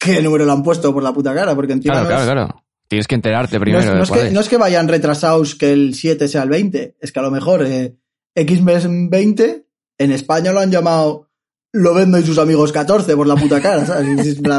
qué 0.00 0.20
número 0.22 0.44
le 0.44 0.50
han 0.52 0.62
puesto 0.64 0.92
por 0.92 1.02
la 1.04 1.12
puta 1.12 1.32
cara, 1.34 1.54
porque 1.54 1.74
encima 1.74 1.94
Claro, 1.94 2.04
no 2.04 2.08
claro, 2.08 2.22
es- 2.22 2.30
claro. 2.48 2.64
Tienes 2.88 3.06
que 3.06 3.14
enterarte 3.14 3.56
No 3.56 3.60
primero. 3.60 3.80
es, 3.80 3.86
no, 3.86 3.94
de 3.94 4.02
es 4.02 4.10
que, 4.10 4.30
no 4.32 4.40
es 4.40 4.48
que 4.48 4.56
vayan 4.56 4.88
retrasados 4.88 5.54
que 5.54 5.72
el 5.72 5.94
7 5.94 6.26
sea 6.26 6.42
el 6.42 6.48
20, 6.48 6.96
es 7.00 7.12
que 7.12 7.20
a 7.20 7.22
lo 7.22 7.30
mejor 7.30 7.64
eh, 7.64 7.94
X-Men 8.34 9.08
20 9.10 9.64
en 9.98 10.10
España 10.12 10.50
lo 10.52 10.58
han 10.58 10.72
llamado 10.72 11.28
lo 11.72 11.94
vendo 11.94 12.18
y 12.18 12.24
sus 12.24 12.38
amigos 12.38 12.72
14 12.72 13.14
por 13.14 13.28
la 13.28 13.36
puta 13.36 13.60
cara, 13.60 13.86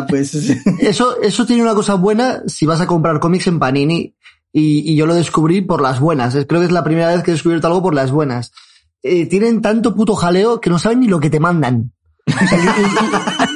pues, 0.07 0.33
Eso, 0.79 1.21
eso 1.21 1.45
tiene 1.45 1.61
una 1.61 1.75
cosa 1.75 1.95
buena 1.95 2.41
si 2.47 2.65
vas 2.65 2.79
a 2.79 2.87
comprar 2.87 3.19
cómics 3.19 3.47
en 3.47 3.59
Panini. 3.59 4.15
Y, 4.53 4.89
y 4.89 4.95
yo 4.95 5.05
lo 5.05 5.15
descubrí 5.15 5.61
por 5.61 5.81
las 5.81 5.99
buenas. 5.99 6.33
Creo 6.47 6.61
que 6.61 6.65
es 6.67 6.71
la 6.71 6.83
primera 6.85 7.13
vez 7.13 7.23
que 7.23 7.31
he 7.31 7.33
descubierto 7.33 7.67
algo 7.67 7.81
por 7.81 7.93
las 7.95 8.11
buenas. 8.11 8.51
Eh, 9.03 9.25
tienen 9.25 9.61
tanto 9.61 9.93
puto 9.95 10.15
jaleo 10.15 10.61
que 10.61 10.69
no 10.69 10.77
saben 10.79 11.01
ni 11.01 11.07
lo 11.07 11.19
que 11.19 11.29
te 11.29 11.39
mandan. 11.41 11.91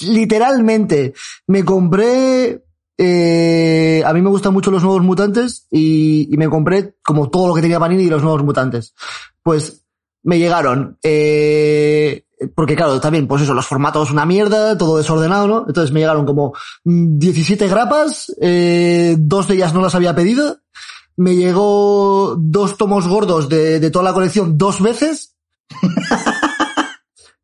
Literalmente. 0.00 1.14
Me 1.46 1.64
compré. 1.64 2.64
eh, 2.98 4.02
a 4.04 4.12
mí 4.12 4.20
me 4.20 4.30
gustan 4.30 4.52
mucho 4.52 4.70
los 4.70 4.82
nuevos 4.82 5.02
mutantes 5.02 5.66
y, 5.70 6.28
me 6.36 6.48
compré 6.48 6.96
como 7.02 7.30
todo 7.30 7.48
lo 7.48 7.54
que 7.54 7.62
tenía 7.62 7.80
Panini 7.80 8.04
y 8.04 8.10
los 8.10 8.22
nuevos 8.22 8.44
mutantes. 8.44 8.94
Pues 9.42 9.84
me 10.22 10.38
llegaron. 10.38 10.98
Eh, 11.02 12.24
porque 12.54 12.74
claro, 12.74 13.00
también, 13.00 13.26
pues 13.26 13.42
eso, 13.42 13.54
los 13.54 13.66
formatos 13.66 14.10
una 14.10 14.24
mierda, 14.24 14.78
todo 14.78 14.96
desordenado, 14.96 15.46
¿no? 15.46 15.64
Entonces 15.66 15.92
me 15.92 16.00
llegaron 16.00 16.24
como 16.24 16.54
mm, 16.84 17.18
17 17.18 17.68
grapas, 17.68 18.34
eh, 18.40 19.16
dos 19.18 19.46
de 19.46 19.54
ellas 19.54 19.74
no 19.74 19.82
las 19.82 19.94
había 19.94 20.14
pedido. 20.14 20.58
Me 21.16 21.36
llegó 21.36 22.36
dos 22.38 22.78
tomos 22.78 23.06
gordos 23.06 23.48
de, 23.48 23.78
de 23.78 23.90
toda 23.90 24.04
la 24.04 24.14
colección 24.14 24.56
dos 24.56 24.80
veces. 24.80 25.36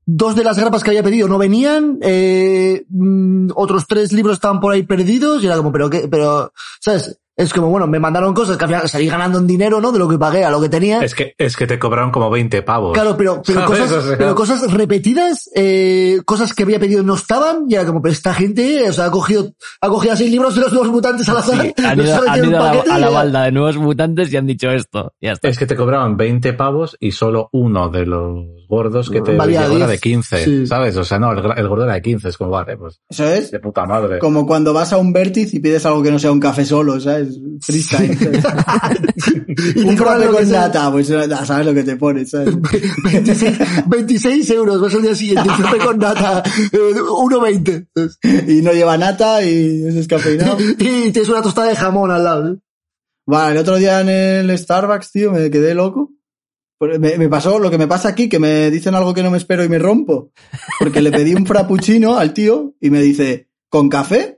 Dos 0.08 0.36
de 0.36 0.44
las 0.44 0.56
grapas 0.56 0.84
que 0.84 0.90
había 0.90 1.02
pedido 1.02 1.26
no 1.26 1.36
venían, 1.36 1.98
eh, 2.00 2.84
mm, 2.88 3.50
otros 3.56 3.86
tres 3.88 4.12
libros 4.12 4.36
estaban 4.36 4.60
por 4.60 4.72
ahí 4.72 4.84
perdidos 4.84 5.42
y 5.42 5.46
era 5.46 5.56
como, 5.56 5.72
pero 5.72 5.90
qué, 5.90 6.06
pero, 6.08 6.52
¿sabes? 6.80 7.18
Es 7.38 7.52
como, 7.52 7.68
bueno, 7.68 7.86
me 7.86 7.98
mandaron 7.98 8.32
cosas 8.32 8.56
que 8.56 8.64
al 8.64 8.70
final 8.70 8.88
salí 8.88 9.08
ganando 9.08 9.38
en 9.38 9.46
dinero, 9.46 9.78
¿no? 9.80 9.92
De 9.92 9.98
lo 9.98 10.08
que 10.08 10.16
pagué 10.18 10.44
a 10.44 10.50
lo 10.50 10.58
que 10.60 10.70
tenía. 10.70 11.00
Es 11.04 11.14
que, 11.14 11.34
es 11.36 11.54
que 11.54 11.66
te 11.66 11.78
cobraron 11.78 12.10
como 12.10 12.30
20 12.30 12.62
pavos. 12.62 12.94
Claro, 12.94 13.14
pero, 13.16 13.42
pero, 13.46 13.66
cosas, 13.66 13.92
O 13.92 14.00
sea- 14.02 14.16
pero 14.16 14.34
cosas 14.34 14.72
repetidas, 14.72 15.50
eh, 15.54 16.20
cosas 16.24 16.54
que 16.54 16.62
había 16.62 16.78
pedido 16.80 17.02
no 17.02 17.14
estaban, 17.14 17.64
y 17.68 17.74
era 17.74 17.84
como, 17.84 18.00
pero 18.00 18.12
esta 18.12 18.32
gente, 18.32 18.88
o 18.88 18.92
sea, 18.92 19.06
ha 19.06 19.10
cogido, 19.10 19.52
ha 19.82 19.88
cogido 19.88 20.14
así 20.14 20.30
libros 20.30 20.54
de 20.54 20.62
los 20.62 20.72
nuevos 20.72 20.90
mutantes 20.90 21.28
al 21.28 21.36
azar, 21.36 21.60
Sí, 21.60 21.74
han 21.84 22.00
ido, 22.00 22.14
han 22.26 22.54
a, 22.54 22.72
la, 22.72 22.84
a 22.94 22.98
la 22.98 23.10
balda 23.10 23.42
de 23.44 23.52
nuevos 23.52 23.76
mutantes 23.76 24.32
y 24.32 24.36
han 24.38 24.46
dicho 24.46 24.70
esto. 24.70 25.12
Ya 25.20 25.32
está. 25.32 25.48
Es 25.48 25.58
que 25.58 25.66
te 25.66 25.76
cobraban 25.76 26.16
20 26.16 26.54
pavos 26.54 26.96
y 27.00 27.12
solo 27.12 27.50
uno 27.52 27.90
de 27.90 28.06
los 28.06 28.46
gordos 28.68 29.10
que 29.10 29.20
te 29.20 29.36
Valía 29.36 29.60
era 29.66 29.68
10. 29.76 29.88
de 29.88 29.98
15, 29.98 30.44
Sí. 30.44 30.66
¿sabes? 30.66 30.96
O 30.96 31.04
sea, 31.04 31.18
no, 31.18 31.32
el, 31.32 31.38
el 31.56 31.68
gordo 31.68 31.84
era 31.84 31.94
de 31.94 32.02
15, 32.02 32.30
es 32.30 32.36
como, 32.38 32.50
vale, 32.50 32.76
pues, 32.76 33.00
eso 33.08 33.24
es 33.28 33.50
de 33.50 33.60
puta 33.60 33.84
madre. 33.84 34.18
como 34.18 34.46
cuando 34.46 34.72
vas 34.72 34.92
a 34.92 34.96
un 34.96 35.12
Vertiz 35.12 35.52
y 35.54 35.60
pides 35.60 35.84
algo 35.86 36.02
que 36.02 36.10
no 36.10 36.18
sea 36.18 36.32
un 36.32 36.40
café 36.40 36.64
solo, 36.64 36.98
¿sabes? 36.98 37.25
Freestyle. 37.60 38.16
Y 39.48 39.72
te 39.72 39.84
un 39.84 39.96
frappe 39.96 40.26
con 40.26 40.50
nata, 40.50 40.92
pues 40.92 41.08
ya 41.08 41.46
sabes 41.46 41.66
lo 41.66 41.72
que 41.72 41.82
te 41.82 41.96
pones, 41.96 42.30
¿sabes? 42.30 42.54
26, 43.04 43.58
26 43.86 44.50
euros, 44.50 44.80
vas 44.80 44.94
al 44.94 45.02
día 45.02 45.14
siguiente, 45.14 45.48
un 45.48 45.56
frappe 45.56 45.78
con 45.78 45.98
nata, 45.98 46.42
eh, 46.72 46.76
1,20. 46.76 48.48
y 48.48 48.62
no 48.62 48.72
lleva 48.72 48.98
nata 48.98 49.42
y 49.42 49.84
es 49.86 49.94
descafeinado. 49.94 50.58
Y 50.78 51.10
tienes 51.10 51.28
una 51.28 51.42
tostada 51.42 51.68
de 51.68 51.76
jamón 51.76 52.10
al 52.10 52.24
lado. 52.24 52.52
¿eh? 52.52 52.56
Vale, 53.26 53.52
el 53.52 53.58
otro 53.58 53.76
día 53.76 54.00
en 54.00 54.08
el 54.08 54.58
Starbucks, 54.58 55.10
tío, 55.10 55.32
me 55.32 55.50
quedé 55.50 55.74
loco. 55.74 56.12
Me, 56.78 57.16
me 57.16 57.28
pasó 57.28 57.58
lo 57.58 57.70
que 57.70 57.78
me 57.78 57.86
pasa 57.86 58.08
aquí, 58.10 58.28
que 58.28 58.38
me 58.38 58.70
dicen 58.70 58.94
algo 58.94 59.14
que 59.14 59.22
no 59.22 59.30
me 59.30 59.38
espero 59.38 59.64
y 59.64 59.68
me 59.68 59.78
rompo. 59.78 60.32
Porque 60.78 61.00
le 61.00 61.10
pedí 61.10 61.34
un 61.34 61.46
frappuccino 61.46 62.16
al 62.16 62.34
tío 62.34 62.74
y 62.80 62.90
me 62.90 63.00
dice, 63.00 63.48
¿con 63.70 63.88
café? 63.88 64.35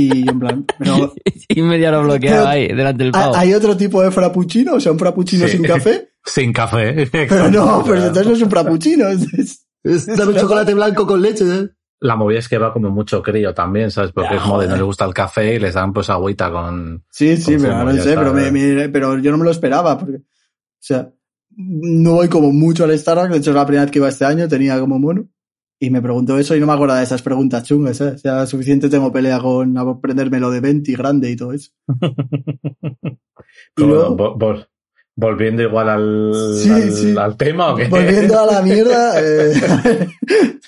Y 0.00 0.24
yo 0.24 0.30
en 0.32 0.38
plan, 0.38 0.64
pero 0.78 1.12
Y 1.48 1.62
media 1.62 1.90
lo 1.90 2.02
bloqueaba 2.04 2.50
ahí, 2.50 2.68
delante 2.68 3.02
del 3.04 3.12
pavo. 3.12 3.34
¿hay 3.34 3.52
otro 3.52 3.76
tipo 3.76 4.00
de 4.02 4.10
frappuccino? 4.12 4.74
O 4.74 4.80
sea, 4.80 4.92
un 4.92 4.98
frappuccino 4.98 5.46
Sí. 5.46 5.56
sin 5.56 5.62
café. 5.66 6.10
Sin 6.24 6.52
café. 6.52 7.08
Pero 7.12 7.50
no, 7.50 7.82
pero 7.84 7.96
entonces 7.98 8.26
no 8.26 8.32
es 8.34 8.42
un 8.42 8.50
frappuccino. 8.50 9.08
es- 9.08 9.32
es- 9.34 9.66
Es 9.82 10.06
dame 10.06 10.34
chocolate 10.34 10.74
blanco 10.74 11.06
con 11.06 11.22
leche, 11.22 11.44
¿eh? 11.44 11.68
La 12.00 12.14
movida 12.16 12.38
es 12.38 12.48
que 12.48 12.58
va 12.58 12.72
como 12.72 12.90
mucho 12.90 13.22
crío 13.22 13.54
también, 13.54 13.90
¿sabes? 13.90 14.12
Porque 14.12 14.34
Ya, 14.34 14.36
es 14.40 14.46
moda 14.46 14.64
y 14.64 14.66
no 14.66 14.72
joder. 14.72 14.78
le 14.78 14.82
gusta 14.84 15.04
el 15.06 15.14
café 15.14 15.54
y 15.54 15.58
les 15.58 15.74
dan 15.74 15.92
pues 15.92 16.10
agüita 16.10 16.50
con... 16.52 17.02
Sí, 17.10 17.36
sí, 17.38 17.54
Con 17.54 17.62
pero 17.62 17.84
no 17.84 17.92
sé, 17.94 18.14
pero, 18.14 18.34
me- 18.34 18.50
me- 18.52 18.88
pero 18.90 19.18
yo 19.18 19.30
no 19.32 19.38
me 19.38 19.44
lo 19.44 19.50
esperaba. 19.50 19.98
Porque, 19.98 20.16
o 20.18 20.20
sea, 20.78 21.10
no 21.56 22.12
voy 22.12 22.28
como 22.28 22.52
mucho 22.52 22.84
al 22.84 22.96
Starbucks. 22.96 23.30
De 23.32 23.38
hecho, 23.38 23.50
es 23.50 23.56
la 23.56 23.66
primera 23.66 23.84
vez 23.84 23.90
que 23.90 23.98
iba 23.98 24.08
este 24.08 24.24
año, 24.26 24.46
tenía 24.48 24.78
como 24.78 24.98
mono. 24.98 25.26
Y 25.80 25.90
me 25.90 26.02
preguntó 26.02 26.36
eso 26.38 26.56
y 26.56 26.60
no 26.60 26.66
me 26.66 26.72
acuerdo 26.72 26.96
de 26.96 27.04
esas 27.04 27.22
preguntas 27.22 27.62
chungas, 27.62 27.98
¿sabes? 27.98 28.14
O 28.14 28.18
sea, 28.18 28.46
suficiente 28.46 28.88
tengo 28.88 29.12
pelea 29.12 29.38
con 29.38 29.76
aprenderme 29.78 30.40
lo 30.40 30.50
de 30.50 30.60
20 30.60 30.92
grande 30.96 31.30
y 31.30 31.36
todo 31.36 31.52
eso. 31.52 31.70
Y 33.76 33.82
luego- 33.84 34.16
vol- 34.16 34.68
volviendo 35.16 35.62
igual 35.62 35.88
al, 35.88 36.32
Sí, 36.62 36.70
al, 36.70 36.92
sí. 36.92 37.14
al 37.16 37.36
tema, 37.36 37.72
¿o 37.72 37.76
qué? 37.76 37.86
Volviendo 37.88 38.38
a 38.38 38.46
la 38.46 38.62
mierda, 38.62 39.14
eh, 39.20 39.52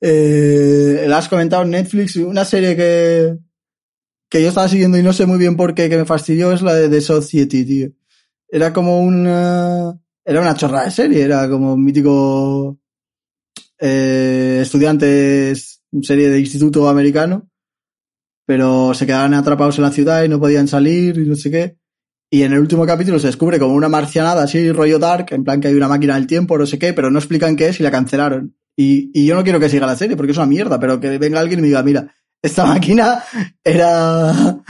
eh, 0.00 1.04
la 1.08 1.18
has 1.18 1.28
comentado 1.28 1.62
en 1.62 1.70
Netflix, 1.70 2.16
una 2.16 2.44
serie 2.44 2.76
que, 2.76 3.36
que 4.28 4.42
yo 4.42 4.48
estaba 4.48 4.68
siguiendo 4.68 4.98
y 4.98 5.02
no 5.02 5.12
sé 5.12 5.26
muy 5.26 5.38
bien 5.38 5.56
por 5.56 5.74
qué, 5.74 5.88
que 5.88 5.96
me 5.96 6.04
fastidió, 6.04 6.52
es 6.52 6.62
la 6.62 6.74
de 6.74 6.88
The 6.88 7.00
Society, 7.00 7.64
tío. 7.64 7.88
Era 8.48 8.72
como 8.72 9.00
una, 9.00 9.98
era 10.24 10.40
una 10.40 10.54
chorrada 10.54 10.84
de 10.86 10.90
serie, 10.90 11.22
era 11.22 11.48
como 11.48 11.74
un 11.74 11.84
mítico 11.84 12.78
eh, 13.78 14.60
estudiantes, 14.62 15.82
serie 16.02 16.28
de 16.28 16.40
instituto 16.40 16.88
americano, 16.88 17.48
pero 18.46 18.94
se 18.94 19.06
quedaban 19.06 19.34
atrapados 19.34 19.78
en 19.78 19.84
la 19.84 19.90
ciudad 19.90 20.24
y 20.24 20.28
no 20.28 20.40
podían 20.40 20.68
salir 20.68 21.16
y 21.18 21.26
no 21.26 21.36
sé 21.36 21.50
qué. 21.50 21.78
Y 22.30 22.42
en 22.42 22.52
el 22.52 22.58
último 22.58 22.84
capítulo 22.84 23.18
se 23.18 23.28
descubre 23.28 23.58
como 23.58 23.74
una 23.74 23.88
marcianada 23.88 24.42
así, 24.42 24.72
rollo 24.72 24.98
dark, 24.98 25.26
en 25.30 25.44
plan 25.44 25.60
que 25.60 25.68
hay 25.68 25.74
una 25.74 25.88
máquina 25.88 26.14
del 26.14 26.26
tiempo, 26.26 26.58
no 26.58 26.66
sé 26.66 26.78
qué, 26.78 26.92
pero 26.92 27.10
no 27.10 27.18
explican 27.18 27.56
qué 27.56 27.68
es 27.68 27.80
y 27.80 27.82
la 27.82 27.90
cancelaron. 27.90 28.56
Y, 28.76 29.10
y 29.14 29.26
yo 29.26 29.36
no 29.36 29.44
quiero 29.44 29.60
que 29.60 29.68
siga 29.68 29.86
la 29.86 29.96
serie 29.96 30.16
porque 30.16 30.32
es 30.32 30.38
una 30.38 30.46
mierda, 30.46 30.80
pero 30.80 30.98
que 30.98 31.16
venga 31.18 31.38
alguien 31.38 31.60
y 31.60 31.62
me 31.62 31.68
diga, 31.68 31.82
mira, 31.82 32.12
esta 32.42 32.66
máquina 32.66 33.22
era 33.62 34.62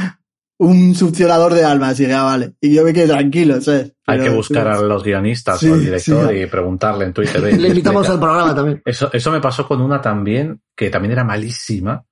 un 0.58 0.94
succionador 0.94 1.52
de 1.54 1.64
almas. 1.64 1.98
Y 1.98 2.04
dije, 2.04 2.14
ah, 2.14 2.22
vale. 2.24 2.52
Y 2.60 2.74
yo 2.74 2.84
me 2.84 2.92
quedé 2.92 3.08
tranquilo, 3.08 3.60
¿sabes? 3.60 3.92
Hay 4.06 4.20
que 4.20 4.30
buscar 4.30 4.68
a 4.68 4.80
los 4.80 5.02
guionistas 5.02 5.58
Sí, 5.60 5.68
o 5.68 5.74
al 5.74 5.80
director 5.84 6.30
sí. 6.30 6.36
y 6.38 6.46
preguntarle 6.46 7.04
en 7.06 7.12
Twitter. 7.12 7.42
"Oye, 7.42 7.56
Le 7.58 7.68
invitamos 7.68 8.02
explica". 8.02 8.12
al 8.14 8.20
programa 8.20 8.54
también. 8.54 8.82
Eso, 8.84 9.10
eso 9.12 9.30
me 9.32 9.40
pasó 9.40 9.66
con 9.66 9.80
una 9.80 10.00
también, 10.00 10.60
que 10.76 10.90
también 10.90 11.12
era 11.12 11.24
malísima. 11.24 12.04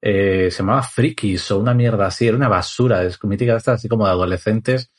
Eh, 0.00 0.48
se 0.50 0.58
llamaba 0.58 0.82
Frikis 0.82 1.50
o 1.52 1.58
una 1.60 1.74
mierda 1.74 2.06
así, 2.06 2.26
era 2.26 2.36
una 2.36 2.48
basura, 2.48 3.04
es 3.04 3.22
mítica 3.24 3.52
de 3.52 3.58
estas 3.58 3.74
así 3.76 3.88
como 3.88 4.04
de 4.04 4.10
adolescentes 4.10 4.90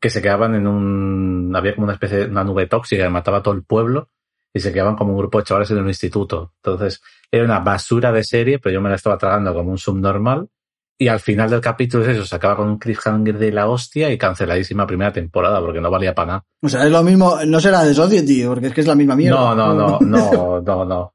que 0.00 0.10
se 0.10 0.22
quedaban 0.22 0.54
en 0.54 0.66
un, 0.68 1.52
había 1.56 1.74
como 1.74 1.84
una 1.84 1.94
especie 1.94 2.18
de 2.18 2.24
una 2.26 2.44
nube 2.44 2.66
tóxica 2.66 3.02
que 3.02 3.08
mataba 3.10 3.38
a 3.38 3.42
todo 3.42 3.52
el 3.54 3.64
pueblo 3.64 4.10
y 4.52 4.60
se 4.60 4.72
quedaban 4.72 4.94
como 4.96 5.12
un 5.12 5.18
grupo 5.18 5.38
de 5.38 5.44
chavales 5.44 5.70
en 5.72 5.78
un 5.78 5.88
instituto. 5.88 6.52
Entonces, 6.62 7.02
era 7.30 7.44
una 7.44 7.58
basura 7.58 8.12
de 8.12 8.22
serie, 8.22 8.58
pero 8.60 8.72
yo 8.74 8.80
me 8.80 8.88
la 8.88 8.94
estaba 8.94 9.18
tragando 9.18 9.52
como 9.52 9.72
un 9.72 9.78
subnormal. 9.78 10.48
Y 10.96 11.08
al 11.08 11.18
final 11.18 11.50
del 11.50 11.60
capítulo 11.60 12.04
es 12.04 12.16
eso, 12.16 12.24
se 12.24 12.36
acaba 12.36 12.56
con 12.56 12.68
un 12.68 12.78
cliffhanger 12.78 13.36
de 13.36 13.50
la 13.50 13.68
hostia 13.68 14.10
y 14.10 14.18
canceladísima 14.18 14.86
primera 14.86 15.12
temporada 15.12 15.60
porque 15.60 15.80
no 15.80 15.90
valía 15.90 16.14
para 16.14 16.26
nada. 16.26 16.44
O 16.62 16.68
sea, 16.68 16.84
es 16.84 16.90
lo 16.90 17.02
mismo, 17.02 17.36
no 17.46 17.60
será 17.60 17.82
de 17.82 17.94
Society, 17.94 18.44
porque 18.46 18.68
es 18.68 18.74
que 18.74 18.80
es 18.82 18.86
la 18.86 18.94
misma 18.94 19.16
mierda. 19.16 19.36
No, 19.36 19.54
no, 19.54 19.74
no, 19.74 19.98
no, 20.00 20.60
no, 20.60 20.84
no. 20.84 21.14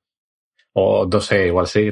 O 0.73 1.07
no 1.11 1.21
sé, 1.21 1.47
igual 1.47 1.67
sí. 1.67 1.91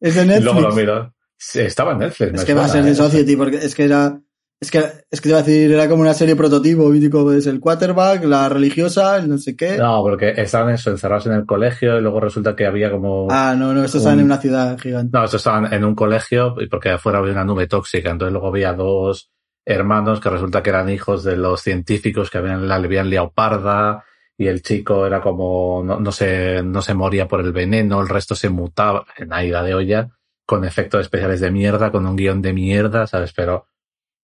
Es 0.00 0.14
de 0.14 0.26
Netflix. 0.26 0.44
Luego 0.44 0.60
lo 0.60 0.72
miro. 0.72 1.14
Sí, 1.36 1.60
Estaba 1.60 1.92
en 1.92 1.98
Netflix. 1.98 2.34
Es 2.34 2.44
que 2.44 2.54
va 2.54 2.64
a 2.64 2.68
ser 2.68 2.84
de 2.84 2.90
¿eh? 2.90 2.94
Society, 2.94 3.36
porque 3.36 3.56
es 3.58 3.74
que 3.74 3.84
era. 3.84 4.20
Es 4.60 4.72
que, 4.72 4.78
es 4.78 5.20
que 5.20 5.22
te 5.22 5.28
iba 5.28 5.38
a 5.38 5.42
decir, 5.42 5.70
era 5.72 5.88
como 5.88 6.02
una 6.02 6.14
serie 6.14 6.34
prototipo, 6.34 6.88
mítico, 6.88 7.32
es 7.32 7.46
el 7.46 7.60
quarterback, 7.60 8.24
la 8.24 8.48
religiosa, 8.48 9.16
el 9.16 9.28
no 9.28 9.38
sé 9.38 9.54
qué. 9.54 9.76
No, 9.76 10.02
porque 10.02 10.34
estaban 10.36 10.74
eso, 10.74 10.90
encerrados 10.90 11.26
en 11.26 11.34
el 11.34 11.46
colegio 11.46 11.96
y 11.96 12.00
luego 12.02 12.18
resulta 12.18 12.56
que 12.56 12.66
había 12.66 12.90
como... 12.90 13.28
Ah, 13.30 13.54
no, 13.56 13.72
no, 13.72 13.84
estos 13.84 14.00
están 14.00 14.14
Un- 14.14 14.20
en 14.20 14.26
una 14.26 14.38
ciudad 14.38 14.76
gigante. 14.78 15.16
No, 15.16 15.24
estos 15.24 15.40
estaban 15.40 15.72
en 15.72 15.84
un 15.84 15.94
colegio 15.94 16.56
y 16.60 16.66
porque 16.66 16.90
afuera 16.90 17.18
había 17.20 17.32
una 17.32 17.44
nube 17.44 17.68
tóxica. 17.68 18.10
Entonces 18.10 18.32
luego 18.32 18.48
había 18.48 18.72
dos 18.72 19.30
hermanos 19.64 20.18
que 20.18 20.28
resulta 20.30 20.60
que 20.62 20.70
eran 20.70 20.88
hijos 20.90 21.22
de 21.22 21.36
los 21.36 21.60
científicos 21.62 22.28
que 22.28 22.38
habían, 22.38 22.66
la 22.66 22.76
habían 22.76 23.10
liado 23.10 23.30
parda 23.30 24.04
y 24.36 24.48
el 24.48 24.62
chico 24.62 25.06
era 25.06 25.20
como, 25.20 25.82
no, 25.84 26.00
no 26.00 26.10
se, 26.10 26.64
no 26.64 26.82
se 26.82 26.94
moría 26.94 27.28
por 27.28 27.40
el 27.42 27.52
veneno, 27.52 28.00
el 28.00 28.08
resto 28.08 28.34
se 28.34 28.48
mutaba 28.48 29.04
en 29.18 29.32
aida 29.32 29.62
de 29.62 29.74
olla 29.74 30.08
con 30.46 30.64
efectos 30.64 31.02
especiales 31.02 31.38
de 31.40 31.50
mierda, 31.52 31.92
con 31.92 32.06
un 32.06 32.16
guion 32.16 32.40
de 32.42 32.52
mierda, 32.54 33.06
¿sabes? 33.06 33.32
Pero, 33.32 33.66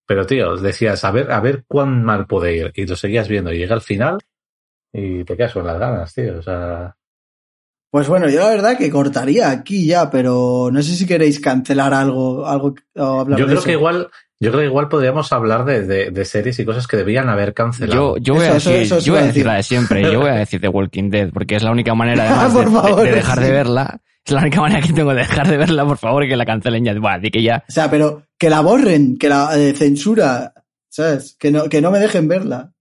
pero 0.07 0.27
tío, 0.27 0.57
decías, 0.57 1.05
a 1.05 1.11
ver, 1.11 1.31
a 1.33 1.41
ver 1.41 1.65
cuán 1.67 2.03
mal 2.05 2.27
puede 2.27 2.57
ir. 2.57 2.73
Y 2.75 2.87
lo 2.87 2.97
seguías 2.97 3.29
viendo 3.29 3.53
y 3.53 3.59
llega 3.59 3.75
al 3.75 3.81
final 3.83 4.19
y 4.93 5.25
te 5.25 5.37
quedas 5.37 5.53
con 5.53 5.67
las 5.67 5.79
ganas, 5.79 6.15
tío. 6.15 6.39
O 6.39 6.43
sea, 6.43 6.95
Pues 7.91 8.09
bueno, 8.09 8.29
yo 8.29 8.41
la 8.41 8.51
verdad 8.51 8.77
que 8.79 8.91
cortaría 8.91 9.51
aquí 9.51 9.87
ya, 9.87 10.11
pero 10.11 10.69
no 10.73 10.83
sé 10.83 10.95
si 10.95 11.07
queréis 11.07 11.41
cancelar 11.41 11.95
algo, 11.95 12.47
algo 12.47 12.75
o 12.97 13.21
hablar 13.21 13.39
yo 13.39 13.45
de 13.47 13.51
creo 13.51 13.59
eso. 13.61 13.67
que 13.67 13.73
igual, 13.73 14.09
yo 14.41 14.51
creo 14.51 14.61
que 14.63 14.67
igual 14.67 14.89
podríamos 14.89 15.33
hablar 15.33 15.65
de, 15.65 15.83
de, 15.87 16.11
de 16.11 16.25
series 16.25 16.59
y 16.59 16.65
cosas 16.65 16.87
que 16.87 16.97
debían 16.97 17.29
haber 17.29 17.49
Yo, 17.51 17.55
cancelado. 17.55 18.17
yo 18.19 18.35
voy 18.35 18.45
a 18.45 18.57
Eso, 18.57 18.71
decir, 18.71 18.83
eso 18.83 18.99
yo 18.99 19.13
voy 19.13 19.21
a 19.21 19.25
a 19.25 19.27
decir 19.27 19.35
decir. 19.43 19.47
la 19.47 19.55
de 19.55 19.63
siempre. 19.63 20.03
Yo 20.03 20.21
voy 20.21 20.31
a 20.31 20.35
decir 20.35 20.61
The 20.61 20.69
Walking 20.69 21.11
Dead, 21.11 21.31
porque 21.33 21.57
es 21.57 21.63
la 21.63 21.71
única 21.71 21.95
manera 21.95 22.25
además 22.25 22.53
Por 22.53 22.65
de, 22.65 22.71
de- 22.71 22.81
favor, 22.81 23.03
de 23.05 23.13
dejar 23.13 23.39
sí. 23.39 23.45
de 23.45 23.51
verla. 23.53 24.01
Es 24.27 24.33
la 24.33 24.41
única 24.41 24.61
manera 24.61 24.81
que 24.87 24.93
tengo 24.95 25.11
de 25.11 25.19
dejar 25.19 25.47
de 25.49 25.57
verla, 25.59 25.85
por 25.85 25.99
favor, 25.99 26.27
que 26.27 26.35
la 26.37 26.47
cancelen 26.47 26.83
ya. 26.85 26.95
Bueno, 26.99 27.19
di 27.21 27.31
que 27.31 27.43
ya. 27.43 27.63
O 27.69 27.73
sea, 27.73 27.91
pero 27.91 28.24
que 28.39 28.51
la 28.51 28.61
borren, 28.61 29.17
que 29.19 29.29
la 29.29 29.57
eh, 29.59 29.73
censura, 29.75 30.53
¿sabes? 30.89 31.37
Que 31.39 31.51
no, 31.51 31.69
que 31.69 31.81
no 31.81 31.91
me 31.91 31.99
dejen 31.99 32.29
verla. 32.29 32.73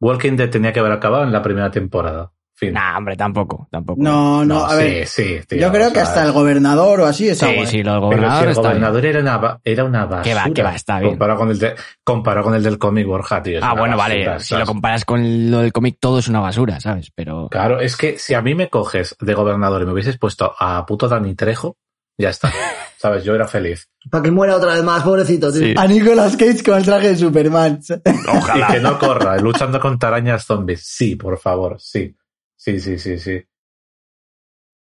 Walking 0.00 0.36
Dead 0.36 0.50
tenía 0.50 0.72
que 0.72 0.80
haber 0.80 0.92
acabado 0.92 1.24
en 1.24 1.32
la 1.32 1.42
primera 1.42 1.70
temporada. 1.70 2.32
Fin. 2.54 2.74
Nah, 2.74 2.98
hombre, 2.98 3.16
tampoco, 3.16 3.68
tampoco. 3.70 4.02
No, 4.02 4.44
no, 4.44 4.56
No, 4.58 4.64
a 4.66 4.76
sí, 4.76 4.82
ver. 4.84 5.06
sí, 5.06 5.40
tío, 5.48 5.58
yo 5.58 5.72
creo 5.72 5.92
que 5.94 6.00
hasta 6.00 6.22
el 6.26 6.32
gobernador 6.32 7.00
o 7.00 7.06
así 7.06 7.26
está 7.26 7.46
Sí, 7.48 7.54
guay. 7.54 7.66
sí, 7.66 7.82
lo 7.82 7.92
del 7.92 8.00
Pero 8.10 8.10
si 8.10 8.16
gobernador 8.20 8.42
el 8.48 8.52
bien. 8.52 8.62
gobernador 8.62 9.06
era 9.06 9.20
una, 9.20 9.60
era 9.64 9.84
una 9.84 10.04
basura. 10.04 10.22
Que 10.22 10.34
va, 10.34 10.54
que 10.54 10.62
va, 10.62 10.74
está 10.74 10.98
bien. 11.00 11.12
Comparado 11.12 11.38
con 11.38 11.50
el, 11.50 11.58
de, 11.58 11.74
comparado 12.04 12.44
con 12.44 12.54
el 12.54 12.62
del 12.62 12.76
cómic 12.78 13.06
Borja, 13.06 13.42
tío. 13.42 13.56
es 13.58 13.64
Ah, 13.64 13.72
bueno, 13.74 13.96
basura, 13.96 14.24
vale. 14.32 14.40
Si 14.40 14.54
lo 14.56 14.66
comparas 14.66 15.06
con 15.06 15.50
lo 15.50 15.60
del 15.60 15.72
cómic, 15.72 15.96
todo 15.98 16.18
es 16.18 16.28
una 16.28 16.40
basura, 16.40 16.80
¿sabes? 16.80 17.10
Pero. 17.14 17.48
Claro, 17.50 17.80
es 17.80 17.96
que 17.96 18.18
si 18.18 18.34
a 18.34 18.42
mí 18.42 18.54
me 18.54 18.68
coges 18.68 19.16
de 19.18 19.32
gobernador 19.32 19.80
y 19.80 19.86
me 19.86 19.92
hubieses 19.92 20.18
puesto 20.18 20.52
a 20.58 20.84
puto 20.84 21.08
Dani 21.08 21.34
Trejo, 21.34 21.78
ya 22.20 22.30
está. 22.30 22.52
¿Sabes? 22.98 23.24
Yo 23.24 23.34
era 23.34 23.48
feliz. 23.48 23.88
Para 24.10 24.22
que 24.22 24.30
muera 24.30 24.56
otra 24.56 24.74
vez 24.74 24.84
más, 24.84 25.02
pobrecito, 25.02 25.50
tío. 25.50 25.62
Sí. 25.62 25.74
A 25.76 25.86
Nicolas 25.86 26.36
Cage 26.36 26.62
con 26.62 26.76
el 26.76 26.84
traje 26.84 27.08
de 27.08 27.16
Superman. 27.16 27.80
Y 27.82 28.72
que 28.72 28.80
no 28.80 28.98
corra, 28.98 29.36
luchando 29.40 29.80
contra 29.80 30.10
arañas 30.10 30.44
zombies. 30.44 30.82
Sí, 30.84 31.16
por 31.16 31.38
favor, 31.38 31.80
sí. 31.80 32.14
Sí, 32.56 32.78
sí, 32.78 32.98
sí, 32.98 33.18
sí. 33.18 33.42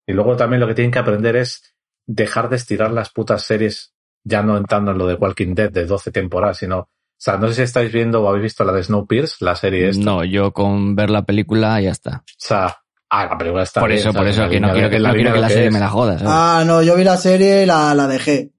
Y 0.07 0.13
luego 0.13 0.35
también 0.35 0.59
lo 0.59 0.67
que 0.67 0.73
tienen 0.73 0.91
que 0.91 0.99
aprender 0.99 1.35
es 1.35 1.75
dejar 2.07 2.49
de 2.49 2.55
estirar 2.55 2.91
las 2.91 3.11
putas 3.11 3.43
series, 3.43 3.93
ya 4.23 4.41
no 4.41 4.57
entrando 4.57 4.91
en 4.91 4.97
lo 4.97 5.05
de 5.05 5.13
Walking 5.13 5.53
Dead 5.53 5.69
de 5.69 5.85
12 5.85 6.11
temporadas, 6.11 6.57
sino, 6.57 6.79
o 6.79 6.89
sea, 7.17 7.37
no 7.37 7.49
sé 7.49 7.55
si 7.55 7.61
estáis 7.63 7.91
viendo 7.91 8.23
o 8.23 8.29
habéis 8.29 8.43
visto 8.43 8.63
la 8.63 8.73
de 8.73 8.83
Snowpiercer, 8.83 9.37
la 9.41 9.55
serie 9.55 9.89
esta. 9.89 10.03
No, 10.03 10.23
yo 10.23 10.53
con 10.53 10.95
ver 10.95 11.11
la 11.11 11.23
película 11.23 11.79
ya 11.81 11.91
está. 11.91 12.23
O 12.25 12.39
sea, 12.39 12.77
ah, 13.09 13.25
la 13.25 13.37
película 13.37 13.63
está 13.63 13.79
por 13.79 13.89
bien, 13.89 13.99
eso, 13.99 14.13
por 14.13 14.27
eso, 14.27 14.49
que 14.49 14.59
no 14.59 14.71
quiero 14.71 14.89
que, 14.89 14.99
no 14.99 15.13
quiero 15.13 15.35
la 15.35 15.49
serie 15.49 15.67
es. 15.67 15.73
me 15.73 15.79
la 15.79 15.89
joda, 15.89 16.17
¿sabes? 16.17 16.33
Ah, 16.33 16.63
no, 16.65 16.81
yo 16.81 16.95
vi 16.95 17.03
la 17.03 17.17
serie 17.17 17.63
y 17.63 17.65
la, 17.65 17.93
la 17.93 18.07
dejé. 18.07 18.51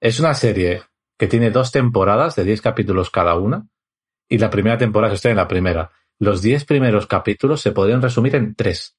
Es 0.00 0.20
una 0.20 0.34
serie 0.34 0.82
que 1.18 1.28
tiene 1.28 1.50
dos 1.50 1.70
temporadas 1.70 2.34
de 2.34 2.44
10 2.44 2.60
capítulos 2.60 3.10
cada 3.10 3.36
una 3.36 3.66
y 4.28 4.38
la 4.38 4.50
primera 4.50 4.78
temporada, 4.78 5.14
estoy 5.14 5.32
en 5.32 5.36
la 5.36 5.46
primera. 5.46 5.90
Los 6.18 6.40
10 6.40 6.64
primeros 6.64 7.06
capítulos 7.06 7.60
se 7.60 7.72
podrían 7.72 8.00
resumir 8.00 8.34
en 8.34 8.54
tres. 8.54 8.96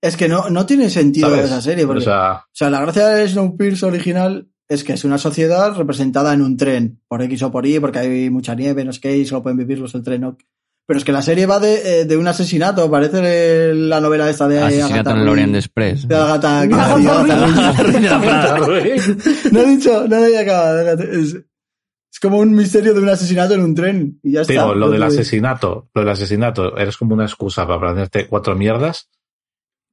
Es 0.00 0.16
que 0.16 0.28
no, 0.28 0.48
no 0.48 0.64
tiene 0.64 0.88
sentido 0.88 1.28
¿sabes? 1.28 1.46
esa 1.46 1.60
serie. 1.60 1.86
Porque, 1.86 2.00
O 2.00 2.04
sea, 2.04 2.44
O 2.46 2.50
sea, 2.52 2.70
la 2.70 2.80
gracia 2.80 3.08
de 3.08 3.28
Snowpiercer 3.28 3.90
original 3.90 4.48
es 4.68 4.84
que 4.84 4.94
es 4.94 5.04
una 5.04 5.18
sociedad 5.18 5.74
representada 5.76 6.32
en 6.32 6.42
un 6.42 6.56
tren, 6.56 7.02
por 7.08 7.20
X 7.22 7.42
o 7.42 7.50
por 7.50 7.66
Y, 7.66 7.78
porque 7.80 7.98
hay 7.98 8.30
mucha 8.30 8.54
nieve, 8.54 8.84
no 8.84 8.92
sé 8.92 9.00
qué, 9.00 9.16
y 9.16 9.26
solo 9.26 9.42
pueden 9.42 9.58
vivirlos 9.58 9.94
el 9.94 10.02
tren. 10.02 10.36
Pero 10.90 10.98
es 10.98 11.04
que 11.04 11.12
la 11.12 11.22
serie 11.22 11.46
va 11.46 11.60
de, 11.60 12.00
eh, 12.00 12.04
de 12.04 12.16
un 12.16 12.26
asesinato, 12.26 12.90
parece 12.90 13.72
la 13.74 14.00
novela 14.00 14.28
esta 14.28 14.48
de 14.48 14.58
Asesinato 14.58 14.94
Agatha 14.94 15.12
en 15.12 15.18
el. 15.18 15.28
Orient 15.28 15.54
Express. 15.54 16.08
De 16.08 16.16
Agatha. 16.16 16.66
No 19.52 19.60
he 19.60 19.66
dicho, 19.66 20.08
no 20.08 20.16
he 20.16 20.36
acabado. 20.36 21.00
Es, 21.00 21.36
es 22.12 22.20
como 22.20 22.38
un 22.38 22.56
misterio 22.56 22.92
de 22.92 22.98
un 22.98 23.08
asesinato 23.08 23.54
en 23.54 23.60
un 23.60 23.76
tren. 23.76 24.18
Y 24.24 24.32
ya 24.32 24.40
está. 24.40 24.52
Digo, 24.52 24.74
lo 24.74 24.90
del 24.90 25.04
asesinato, 25.04 25.88
lo 25.94 26.00
del 26.00 26.10
asesinato, 26.10 26.76
eres 26.76 26.96
como 26.96 27.14
una 27.14 27.26
excusa 27.26 27.68
para 27.68 27.76
aprenderte 27.76 28.26
cuatro 28.26 28.56
mierdas, 28.56 29.10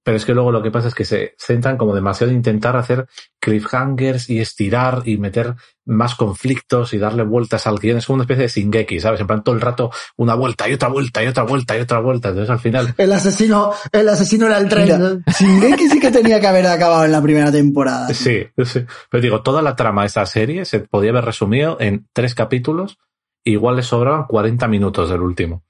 Pero 0.07 0.15
es 0.15 0.23
que 0.23 0.33
luego 0.33 0.53
lo 0.53 0.63
que 0.63 0.71
pasa 0.71 0.87
es 0.87 0.95
que 0.95 1.03
se 1.03 1.35
centran 1.37 1.75
como 1.75 1.93
demasiado 1.93 2.31
en 2.31 2.37
intentar 2.37 2.77
hacer 2.77 3.07
cliffhangers 3.41 4.29
y 4.29 4.39
estirar 4.39 5.01
y 5.03 5.17
meter 5.17 5.55
más 5.83 6.15
conflictos 6.15 6.93
y 6.93 6.97
darle 6.97 7.23
vueltas 7.23 7.67
al 7.67 7.77
guion. 7.77 7.97
Es 7.97 8.05
como 8.05 8.15
una 8.15 8.23
especie 8.23 8.43
de 8.43 8.47
Singeki, 8.47 9.01
¿sabes? 9.01 9.19
En 9.19 9.27
plan 9.27 9.43
todo 9.43 9.55
el 9.55 9.59
rato 9.59 9.91
una 10.15 10.33
vuelta 10.33 10.69
y 10.69 10.75
otra 10.75 10.87
vuelta 10.87 11.21
y 11.21 11.27
otra 11.27 11.43
vuelta 11.43 11.77
y 11.77 11.81
otra 11.81 11.99
vuelta. 11.99 12.29
Entonces 12.29 12.49
al 12.49 12.59
final... 12.61 12.95
El 12.97 13.11
asesino, 13.11 13.73
el 13.91 14.07
asesino 14.07 14.45
era 14.45 14.59
el 14.59 14.69
tren. 14.69 14.85
Mira, 14.85 14.97
¿no? 14.97 15.19
Shingeki 15.39 15.89
sí 15.89 15.99
que 15.99 16.09
tenía 16.09 16.39
que 16.39 16.47
haber 16.47 16.67
acabado 16.67 17.03
en 17.03 17.11
la 17.11 17.21
primera 17.21 17.51
temporada. 17.51 18.07
Sí, 18.13 18.47
sí. 18.63 18.85
Pero 19.09 19.21
digo, 19.21 19.41
toda 19.41 19.61
la 19.61 19.75
trama 19.75 20.03
de 20.03 20.07
esta 20.07 20.25
serie 20.25 20.63
se 20.63 20.79
podía 20.79 21.09
haber 21.09 21.25
resumido 21.25 21.75
en 21.81 22.07
tres 22.13 22.33
capítulos. 22.33 22.97
Igual 23.43 23.75
le 23.75 23.83
sobraban 23.83 24.23
40 24.23 24.69
minutos 24.69 25.09
del 25.09 25.19
último. 25.19 25.66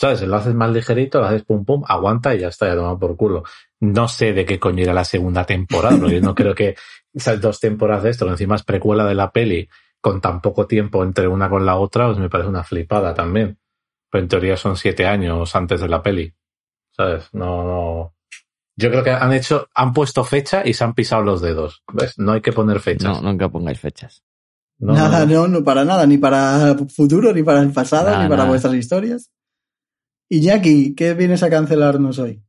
¿Sabes? 0.00 0.22
Lo 0.22 0.36
haces 0.36 0.54
más 0.54 0.70
ligerito, 0.70 1.20
lo 1.20 1.26
haces 1.26 1.42
pum 1.44 1.62
pum, 1.62 1.82
aguanta 1.86 2.34
y 2.34 2.38
ya 2.38 2.48
está, 2.48 2.66
ya 2.66 2.74
tomado 2.74 2.98
por 2.98 3.18
culo. 3.18 3.42
No 3.80 4.08
sé 4.08 4.32
de 4.32 4.46
qué 4.46 4.58
coño 4.58 4.82
era 4.82 4.94
la 4.94 5.04
segunda 5.04 5.44
temporada, 5.44 5.98
porque 5.98 6.14
yo 6.14 6.20
no 6.22 6.34
creo 6.34 6.54
que 6.54 6.74
esas 7.12 7.38
dos 7.38 7.60
temporadas 7.60 8.04
de 8.04 8.10
esto, 8.10 8.24
que 8.24 8.30
encima 8.32 8.54
es 8.54 8.62
precuela 8.62 9.04
de 9.04 9.14
la 9.14 9.30
peli, 9.30 9.68
con 10.00 10.22
tan 10.22 10.40
poco 10.40 10.66
tiempo 10.66 11.04
entre 11.04 11.28
una 11.28 11.50
con 11.50 11.66
la 11.66 11.76
otra, 11.76 12.06
pues 12.06 12.16
me 12.16 12.30
parece 12.30 12.48
una 12.48 12.64
flipada 12.64 13.12
también. 13.12 13.58
Pero 14.10 14.22
en 14.22 14.28
teoría 14.28 14.56
son 14.56 14.78
siete 14.78 15.06
años 15.06 15.54
antes 15.54 15.82
de 15.82 15.88
la 15.88 16.02
peli. 16.02 16.32
¿Sabes? 16.96 17.28
No, 17.34 17.62
no. 17.64 18.14
Yo 18.76 18.90
creo 18.90 19.04
que 19.04 19.10
han 19.10 19.34
hecho, 19.34 19.68
han 19.74 19.92
puesto 19.92 20.24
fecha 20.24 20.62
y 20.66 20.72
se 20.72 20.82
han 20.82 20.94
pisado 20.94 21.20
los 21.22 21.42
dedos. 21.42 21.82
¿Ves? 21.92 22.18
No 22.18 22.32
hay 22.32 22.40
que 22.40 22.52
poner 22.52 22.80
fechas. 22.80 23.20
No, 23.20 23.30
nunca 23.30 23.50
pongáis 23.50 23.78
fechas. 23.78 24.22
No, 24.78 24.94
nada, 24.94 25.26
no, 25.26 25.32
no. 25.34 25.48
no, 25.48 25.58
no, 25.58 25.64
para 25.64 25.84
nada, 25.84 26.06
ni 26.06 26.16
para 26.16 26.74
futuro, 26.88 27.34
ni 27.34 27.42
para 27.42 27.60
el 27.60 27.70
pasado, 27.70 28.06
Nada, 28.06 28.22
ni 28.22 28.30
para 28.30 28.38
nada. 28.38 28.48
vuestras 28.48 28.72
historias. 28.72 29.30
Y 30.32 30.40
Jackie, 30.40 30.94
¿qué 30.94 31.12
vienes 31.14 31.42
a 31.42 31.50
cancelarnos 31.50 32.18
hoy? 32.20 32.40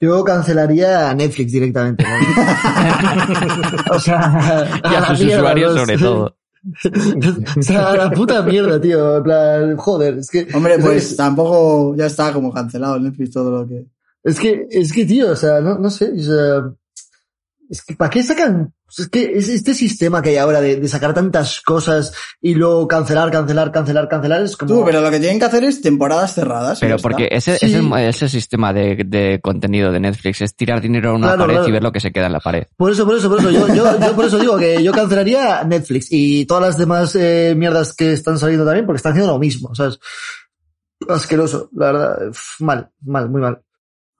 Yo 0.00 0.24
cancelaría 0.24 1.08
a 1.08 1.14
Netflix 1.14 1.52
directamente. 1.52 2.04
¿no? 2.04 3.94
o 3.94 4.00
sea, 4.00 4.68
Y 4.82 4.86
a 4.94 5.00
la 5.00 5.06
sus 5.14 5.20
mierda, 5.24 5.42
usuarios 5.42 5.74
sobre 5.78 5.98
todo. 5.98 6.36
o 7.58 7.62
sea, 7.62 7.90
a 7.90 7.96
la 7.96 8.10
puta 8.10 8.42
mierda, 8.42 8.80
tío. 8.80 9.18
En 9.18 9.22
plan, 9.22 9.76
joder, 9.76 10.18
es 10.18 10.28
que. 10.30 10.48
Hombre, 10.54 10.74
es- 10.74 10.80
pues 10.84 11.10
es- 11.12 11.16
tampoco 11.16 11.94
ya 11.96 12.06
está 12.06 12.32
como 12.32 12.52
cancelado 12.52 12.98
Netflix 12.98 13.30
todo 13.30 13.50
lo 13.62 13.68
que... 13.68 13.86
Es 14.24 14.38
que, 14.40 14.66
es 14.70 14.92
que, 14.92 15.04
tío, 15.04 15.30
o 15.32 15.36
sea, 15.36 15.60
no, 15.60 15.78
no 15.78 15.90
sé, 15.90 16.10
o 16.12 16.22
sea, 16.22 16.72
es 17.72 17.82
que, 17.82 17.96
¿para 17.96 18.10
qué 18.10 18.22
sacan? 18.22 18.74
Es 18.98 19.08
que 19.08 19.32
es 19.38 19.48
este 19.48 19.72
sistema 19.72 20.20
que 20.20 20.28
hay 20.28 20.36
ahora 20.36 20.60
de, 20.60 20.76
de 20.76 20.86
sacar 20.88 21.14
tantas 21.14 21.62
cosas 21.62 22.12
y 22.42 22.54
luego 22.54 22.86
cancelar, 22.86 23.30
cancelar, 23.30 23.72
cancelar, 23.72 24.06
cancelar, 24.08 24.42
es 24.42 24.58
como... 24.58 24.74
Tú, 24.74 24.84
pero 24.84 25.00
lo 25.00 25.10
que 25.10 25.18
tienen 25.18 25.38
que 25.38 25.46
hacer 25.46 25.64
es 25.64 25.80
temporadas 25.80 26.34
cerradas. 26.34 26.78
Pero 26.80 26.98
porque 26.98 27.28
ese, 27.30 27.56
Sí. 27.56 27.66
ese, 27.74 28.08
ese 28.08 28.28
sistema 28.28 28.74
de, 28.74 29.02
de 29.06 29.40
contenido 29.42 29.90
de 29.90 30.00
Netflix 30.00 30.42
es 30.42 30.54
tirar 30.54 30.82
dinero 30.82 31.10
a 31.10 31.14
una 31.14 31.28
Claro, 31.28 31.40
pared 31.44 31.54
claro. 31.54 31.68
y 31.68 31.72
ver 31.72 31.82
lo 31.82 31.92
que 31.92 32.00
se 32.00 32.12
queda 32.12 32.26
en 32.26 32.32
la 32.34 32.40
pared. 32.40 32.64
Por 32.76 32.92
eso, 32.92 33.06
por 33.06 33.16
eso, 33.16 33.30
por 33.30 33.38
eso, 33.40 33.50
yo, 33.50 33.66
yo, 33.74 33.98
yo 33.98 34.14
por 34.14 34.26
eso 34.26 34.38
digo 34.38 34.58
que 34.58 34.82
yo 34.84 34.92
cancelaría 34.92 35.64
Netflix 35.64 36.08
y 36.10 36.44
todas 36.44 36.62
las 36.64 36.76
demás 36.76 37.16
eh, 37.16 37.54
mierdas 37.56 37.94
que 37.94 38.12
están 38.12 38.38
saliendo 38.38 38.66
también 38.66 38.84
porque 38.84 38.98
están 38.98 39.12
haciendo 39.12 39.32
lo 39.32 39.38
mismo, 39.38 39.74
¿sabes? 39.74 39.98
Asqueroso, 41.08 41.70
la 41.74 41.86
verdad, 41.92 42.18
mal, 42.60 42.90
mal, 43.00 43.30
muy 43.30 43.40
mal. 43.40 43.62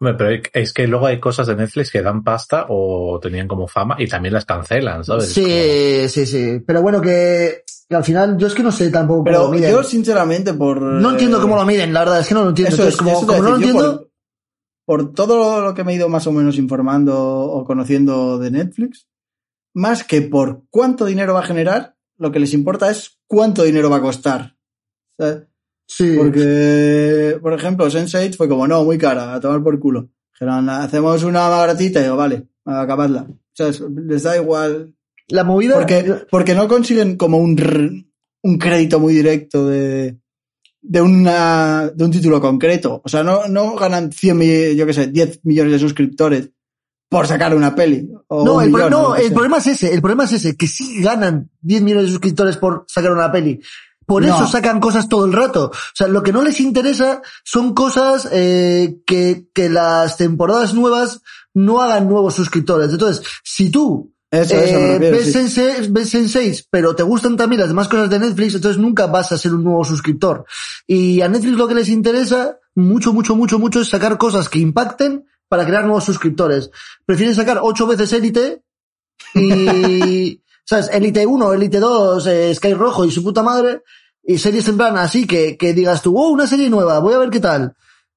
Hombre, 0.03 0.15
pero 0.15 0.43
es 0.53 0.73
que 0.73 0.89
luego 0.89 1.07
hay 1.07 1.21
cosas 1.21 1.47
de 1.47 1.55
Netflix 1.55 1.93
que 1.93 2.03
dan 2.03 2.25
pasta 2.25 2.67
o 2.69 3.21
tenían 3.23 3.47
como 3.47 3.69
fama 3.69 3.95
y 4.01 4.09
también 4.09 4.35
las 4.35 4.45
cancelan, 4.45 5.05
¿sabes? 5.05 5.27
Es 5.27 5.33
Sí, 5.33 6.09
sí, 6.09 6.27
sí, 6.27 6.61
pero 6.67 6.83
bueno 6.83 7.01
que, 7.01 7.63
que 7.89 7.95
al 7.95 8.03
final 8.03 8.37
yo 8.37 8.49
es 8.49 8.55
que 8.55 8.65
no 8.65 8.73
sé 8.73 8.91
tampoco 8.91 9.19
cómo 9.19 9.25
Pero 9.27 9.43
lo 9.45 9.51
miden. 9.51 9.71
yo, 9.71 9.85
sinceramente, 9.85 10.55
por... 10.55 10.83
No 10.83 11.11
entiendo 11.13 11.39
eh, 11.39 11.41
cómo 11.41 11.55
lo 11.55 11.65
miden, 11.65 11.93
la 11.93 12.01
verdad, 12.01 12.19
es 12.19 12.27
que 12.27 12.35
no 12.35 12.43
lo 12.43 12.49
entiendo. 12.49 12.75
Eso 12.75 12.83
Entonces, 12.83 13.01
es, 13.01 13.27
como, 13.27 13.43
no 13.43 13.51
lo 13.51 13.55
entiendo, 13.55 14.11
Por, 14.85 15.05
por 15.05 15.13
todo 15.13 15.61
lo 15.61 15.73
que 15.73 15.85
me 15.85 15.93
he 15.93 15.95
ido 15.95 16.09
más 16.09 16.27
o 16.27 16.33
menos 16.33 16.59
informando 16.59 17.17
o 17.23 17.65
conociendo 17.65 18.41
de 18.41 18.51
Netflix, 18.51 19.07
más 19.73 20.03
que 20.03 20.21
por 20.21 20.65
cuánto 20.69 21.05
dinero 21.05 21.35
va 21.35 21.41
a 21.41 21.47
generar, 21.47 21.95
lo 22.19 22.33
que 22.33 22.41
les 22.41 22.55
importa 22.55 22.91
es 22.91 23.21
cuánto 23.29 23.63
dinero 23.63 23.89
va 23.89 23.99
a 23.99 24.03
costar. 24.03 24.57
¿Sabes? 25.17 25.45
Sí. 25.97 26.15
Porque, 26.17 27.39
por 27.41 27.53
ejemplo, 27.53 27.87
Sense8 27.87 28.37
fue 28.37 28.49
como, 28.49 28.67
no, 28.67 28.85
muy 28.85 28.99
cara, 28.99 29.35
a 29.35 29.41
tomar 29.41 29.63
por 29.63 29.79
culo. 29.79 30.09
Dijeron, 30.33 30.69
hacemos 30.71 31.23
una 31.25 31.41
más 31.41 31.51
baratita 31.51 32.01
y 32.01 32.05
yo, 32.05 32.17
vale, 32.17 32.47
acabadla. 32.65 33.27
O 33.29 33.37
sea, 33.55 33.69
es- 33.69 33.81
les 33.81 34.23
da 34.23 34.37
igual. 34.37 34.95
La 35.29 35.45
movida. 35.45 35.75
Porque, 35.77 36.15
porque 36.31 36.55
no 36.55 36.67
consiguen 36.69 37.17
como 37.17 37.39
un, 37.39 38.07
un 38.43 38.59
crédito 38.59 38.99
muy 38.99 39.15
directo 39.15 39.67
de, 39.69 40.19
de, 40.81 41.01
una, 41.01 41.89
de 41.95 42.05
un 42.05 42.11
título 42.11 42.41
concreto. 42.41 43.01
O 43.05 43.09
sea, 43.09 43.23
no, 43.23 43.47
no 43.49 43.75
ganan 43.77 44.11
100 44.13 44.37
millones, 44.39 44.77
yo 44.77 44.87
qué 44.87 44.93
sé, 44.93 45.07
10 45.09 45.41
millones 45.45 45.73
de 45.75 45.79
suscriptores 45.79 46.51
por 47.09 47.27
sacar 47.27 47.55
una 47.55 47.75
peli. 47.75 48.11
O 48.29 48.45
No, 48.45 48.55
un 48.57 48.63
el, 48.65 48.71
millón, 48.71 48.91
no, 48.91 49.15
el 49.15 49.25
sea. 49.25 49.33
problema 49.35 49.59
es 49.59 49.67
ese, 49.69 49.93
el 49.95 50.01
problema 50.01 50.25
es 50.25 50.33
ese, 50.33 50.57
que 50.57 50.67
sí 50.67 51.03
ganan 51.03 51.51
10 51.61 51.83
millones 51.83 52.05
de 52.07 52.11
suscriptores 52.11 52.57
por 52.57 52.85
sacar 52.89 53.13
una 53.13 53.31
peli. 53.31 53.61
Por 54.07 54.25
No. 54.25 54.35
eso 54.35 54.47
sacan 54.47 54.81
cosas 54.81 55.09
todo 55.09 55.27
el 55.27 55.33
rato. 55.33 55.71
O 55.73 55.95
sea, 55.95 56.09
lo 56.09 56.23
que 56.23 56.33
no 56.33 56.43
les 56.43 56.61
interesa 56.61 57.23
son 57.45 57.75
cosas 57.75 58.29
eh, 58.33 58.99
que, 59.07 59.49
que 59.55 59.69
las 59.69 60.17
temporadas 60.17 60.75
nuevas 60.75 61.21
no 61.55 61.81
hagan 61.83 62.09
nuevos 62.09 62.35
suscriptores. 62.35 62.91
Entonces, 62.93 63.25
si 63.45 63.71
tú 63.71 64.13
Eso, 64.31 64.57
eso 64.57 64.79
me 64.81 64.95
eh, 64.95 64.99
refiero, 64.99 65.17
ves, 65.17 65.53
sí. 65.53 65.63
Ves 65.91 66.15
Sense8, 66.15 66.67
pero 66.71 66.97
te 66.97 67.03
gustan 67.03 67.37
también 67.37 67.61
las 67.61 67.69
demás 67.69 67.89
cosas 67.89 68.09
de 68.09 68.19
Netflix, 68.19 68.55
entonces 68.55 68.81
nunca 68.81 69.07
vas 69.07 69.31
a 69.33 69.39
ser 69.39 69.53
un 69.55 69.63
nuevo 69.65 69.85
suscriptor. 69.85 70.47
Y 70.87 71.21
a 71.21 71.29
Netflix 71.29 71.57
lo 71.57 71.69
que 71.69 71.75
les 71.75 71.89
interesa 71.91 72.59
mucho, 72.75 73.13
mucho, 73.13 73.37
mucho, 73.37 73.59
mucho 73.59 73.81
es 73.83 73.89
sacar 73.89 74.17
cosas 74.17 74.49
que 74.49 74.59
impacten 74.59 75.27
para 75.49 75.67
crear 75.67 75.85
nuevos 75.85 76.05
suscriptores. 76.05 76.71
Prefieren 77.05 77.35
sacar 77.35 77.61
ocho 77.63 77.87
veces 77.87 78.11
Elite 78.15 78.63
y, 79.35 80.41
¿sabes? 80.65 80.91
Elite 80.93 81.27
1, 81.27 81.53
Elite 81.55 81.79
2, 81.81 82.27
eh, 82.27 82.55
Sky 82.55 82.75
Rojo 82.75 83.05
y 83.05 83.11
su 83.11 83.23
puta 83.23 83.43
madre, 83.43 83.83
y 84.25 84.39
series 84.39 84.69
en 84.69 84.77
plan 84.77 84.97
así 84.97 85.27
que, 85.27 85.57
que 85.57 85.73
digas 85.75 86.03
tú, 86.03 86.17
oh, 86.19 86.29
una 86.31 86.47
serie 86.47 86.71
nueva, 86.71 86.99
voy 87.01 87.15
a 87.15 87.19
ver 87.19 87.31
qué 87.31 87.41
tal. 87.41 87.75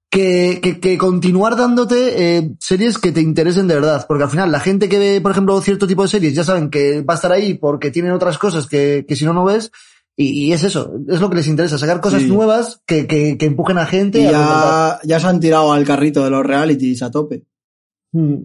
Que, 0.07 0.59
que, 0.61 0.79
que 0.79 0.97
continuar 0.97 1.57
dándote 1.57 2.37
eh, 2.37 2.51
series 2.59 2.99
que 2.99 3.11
te 3.11 3.19
interesen 3.19 3.67
de 3.67 3.75
verdad. 3.75 4.05
Porque 4.07 4.23
al 4.23 4.29
final 4.29 4.49
la 4.49 4.61
gente 4.61 4.87
que 4.87 4.97
ve, 4.99 5.19
por 5.19 5.31
ejemplo, 5.31 5.59
cierto 5.59 5.87
tipo 5.87 6.03
de 6.03 6.07
series 6.07 6.33
ya 6.33 6.43
saben 6.45 6.69
que 6.69 7.01
va 7.01 7.15
a 7.15 7.17
estar 7.17 7.31
ahí 7.33 7.55
porque 7.55 7.91
tienen 7.91 8.13
otras 8.13 8.37
cosas 8.37 8.65
que, 8.67 9.03
que 9.05 9.15
si 9.17 9.25
no, 9.25 9.33
no 9.33 9.43
ves. 9.43 9.71
Y, 10.15 10.45
y 10.45 10.53
es 10.53 10.63
eso, 10.63 10.93
es 11.09 11.19
lo 11.19 11.29
que 11.29 11.35
les 11.37 11.47
interesa, 11.47 11.77
sacar 11.77 11.99
cosas 11.99 12.21
Sí. 12.21 12.29
nuevas 12.29 12.81
que, 12.85 13.07
que, 13.07 13.37
que 13.37 13.45
empujen 13.45 13.77
a 13.77 13.85
gente 13.85 14.19
Y 14.21 14.27
a 14.27 14.31
ya, 14.31 14.99
ya 15.03 15.19
se 15.19 15.27
han 15.27 15.41
tirado 15.41 15.73
al 15.73 15.83
carrito 15.83 16.23
de 16.23 16.29
los 16.29 16.45
realities 16.45 17.01
a 17.03 17.11
tope. 17.11 17.43
Mm, 18.13 18.35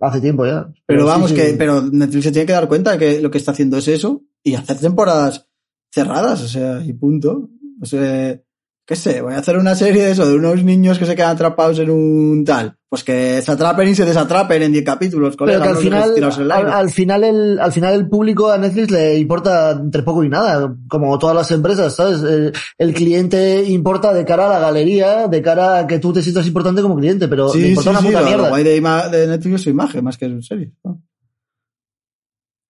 Hace 0.00 0.20
tiempo 0.20 0.46
ya. 0.46 0.68
Pero, 0.86 1.06
vamos, 1.06 1.30
sí. 1.30 1.36
que 1.36 1.54
pero 1.58 1.82
Netflix 1.82 2.24
se 2.24 2.32
tiene 2.32 2.46
que 2.46 2.52
dar 2.52 2.68
cuenta 2.68 2.92
de 2.92 2.98
que 2.98 3.20
lo 3.20 3.30
que 3.30 3.38
está 3.38 3.52
haciendo 3.52 3.76
es 3.78 3.88
eso 3.88 4.22
y 4.42 4.54
hacer 4.54 4.78
temporadas 4.78 5.48
cerradas, 5.92 6.42
o 6.42 6.48
sea, 6.48 6.84
y 6.84 6.92
punto. 6.92 7.50
O 7.80 7.86
sea, 7.86 8.40
qué 8.86 8.94
sé, 8.94 9.20
voy 9.20 9.34
a 9.34 9.38
hacer 9.38 9.56
una 9.58 9.74
serie 9.74 10.04
de 10.04 10.12
eso, 10.12 10.26
de 10.28 10.36
unos 10.36 10.62
niños 10.62 10.96
que 10.98 11.06
se 11.06 11.16
quedan 11.16 11.32
atrapados 11.32 11.78
en 11.80 11.90
un 11.90 12.44
tal. 12.44 12.76
Pues 12.88 13.02
que 13.02 13.42
se 13.42 13.50
atrapen 13.50 13.88
y 13.88 13.96
se 13.96 14.04
desatrapen 14.04 14.62
en 14.62 14.70
10 14.72 14.84
capítulos, 14.84 15.34
Pero 15.36 15.38
colega. 15.58 15.62
que 15.64 15.68
al 15.70 15.74
no 15.74 15.80
final, 15.80 16.72
al, 16.72 16.90
final 16.90 17.24
el, 17.24 17.58
al 17.58 17.72
final 17.72 17.94
el 17.94 18.08
público 18.08 18.48
a 18.48 18.58
Netflix 18.58 18.92
le 18.92 19.18
importa 19.18 19.72
entre 19.72 20.04
poco 20.04 20.22
y 20.22 20.28
nada, 20.28 20.72
como 20.88 21.18
todas 21.18 21.34
las 21.34 21.50
empresas, 21.50 21.96
¿sabes? 21.96 22.22
El, 22.22 22.52
el 22.78 22.94
cliente 22.94 23.64
importa 23.64 24.14
de 24.14 24.24
cara 24.24 24.46
a 24.46 24.50
la 24.50 24.60
galería, 24.60 25.26
de 25.26 25.42
cara 25.42 25.80
a 25.80 25.86
que 25.88 25.98
tú 25.98 26.12
te 26.12 26.22
sientas 26.22 26.46
importante 26.46 26.80
como 26.80 26.94
cliente, 26.96 27.26
pero 27.26 27.52
le 27.52 27.60
Sí, 27.60 27.68
importa 27.70 27.82
sí, 27.82 27.88
una 27.90 28.00
sí, 28.00 28.06
puta 28.06 28.18
lo- 28.20 28.24
lo 28.24 28.30
mierda. 28.30 28.48
guay 28.50 28.62
de, 28.62 29.18
de 29.18 29.26
Netflix 29.26 29.54
es 29.56 29.62
su 29.62 29.70
imagen, 29.70 30.04
más 30.04 30.16
que 30.16 30.28
su 30.28 30.42
serie. 30.42 30.72
¿no? 30.84 31.02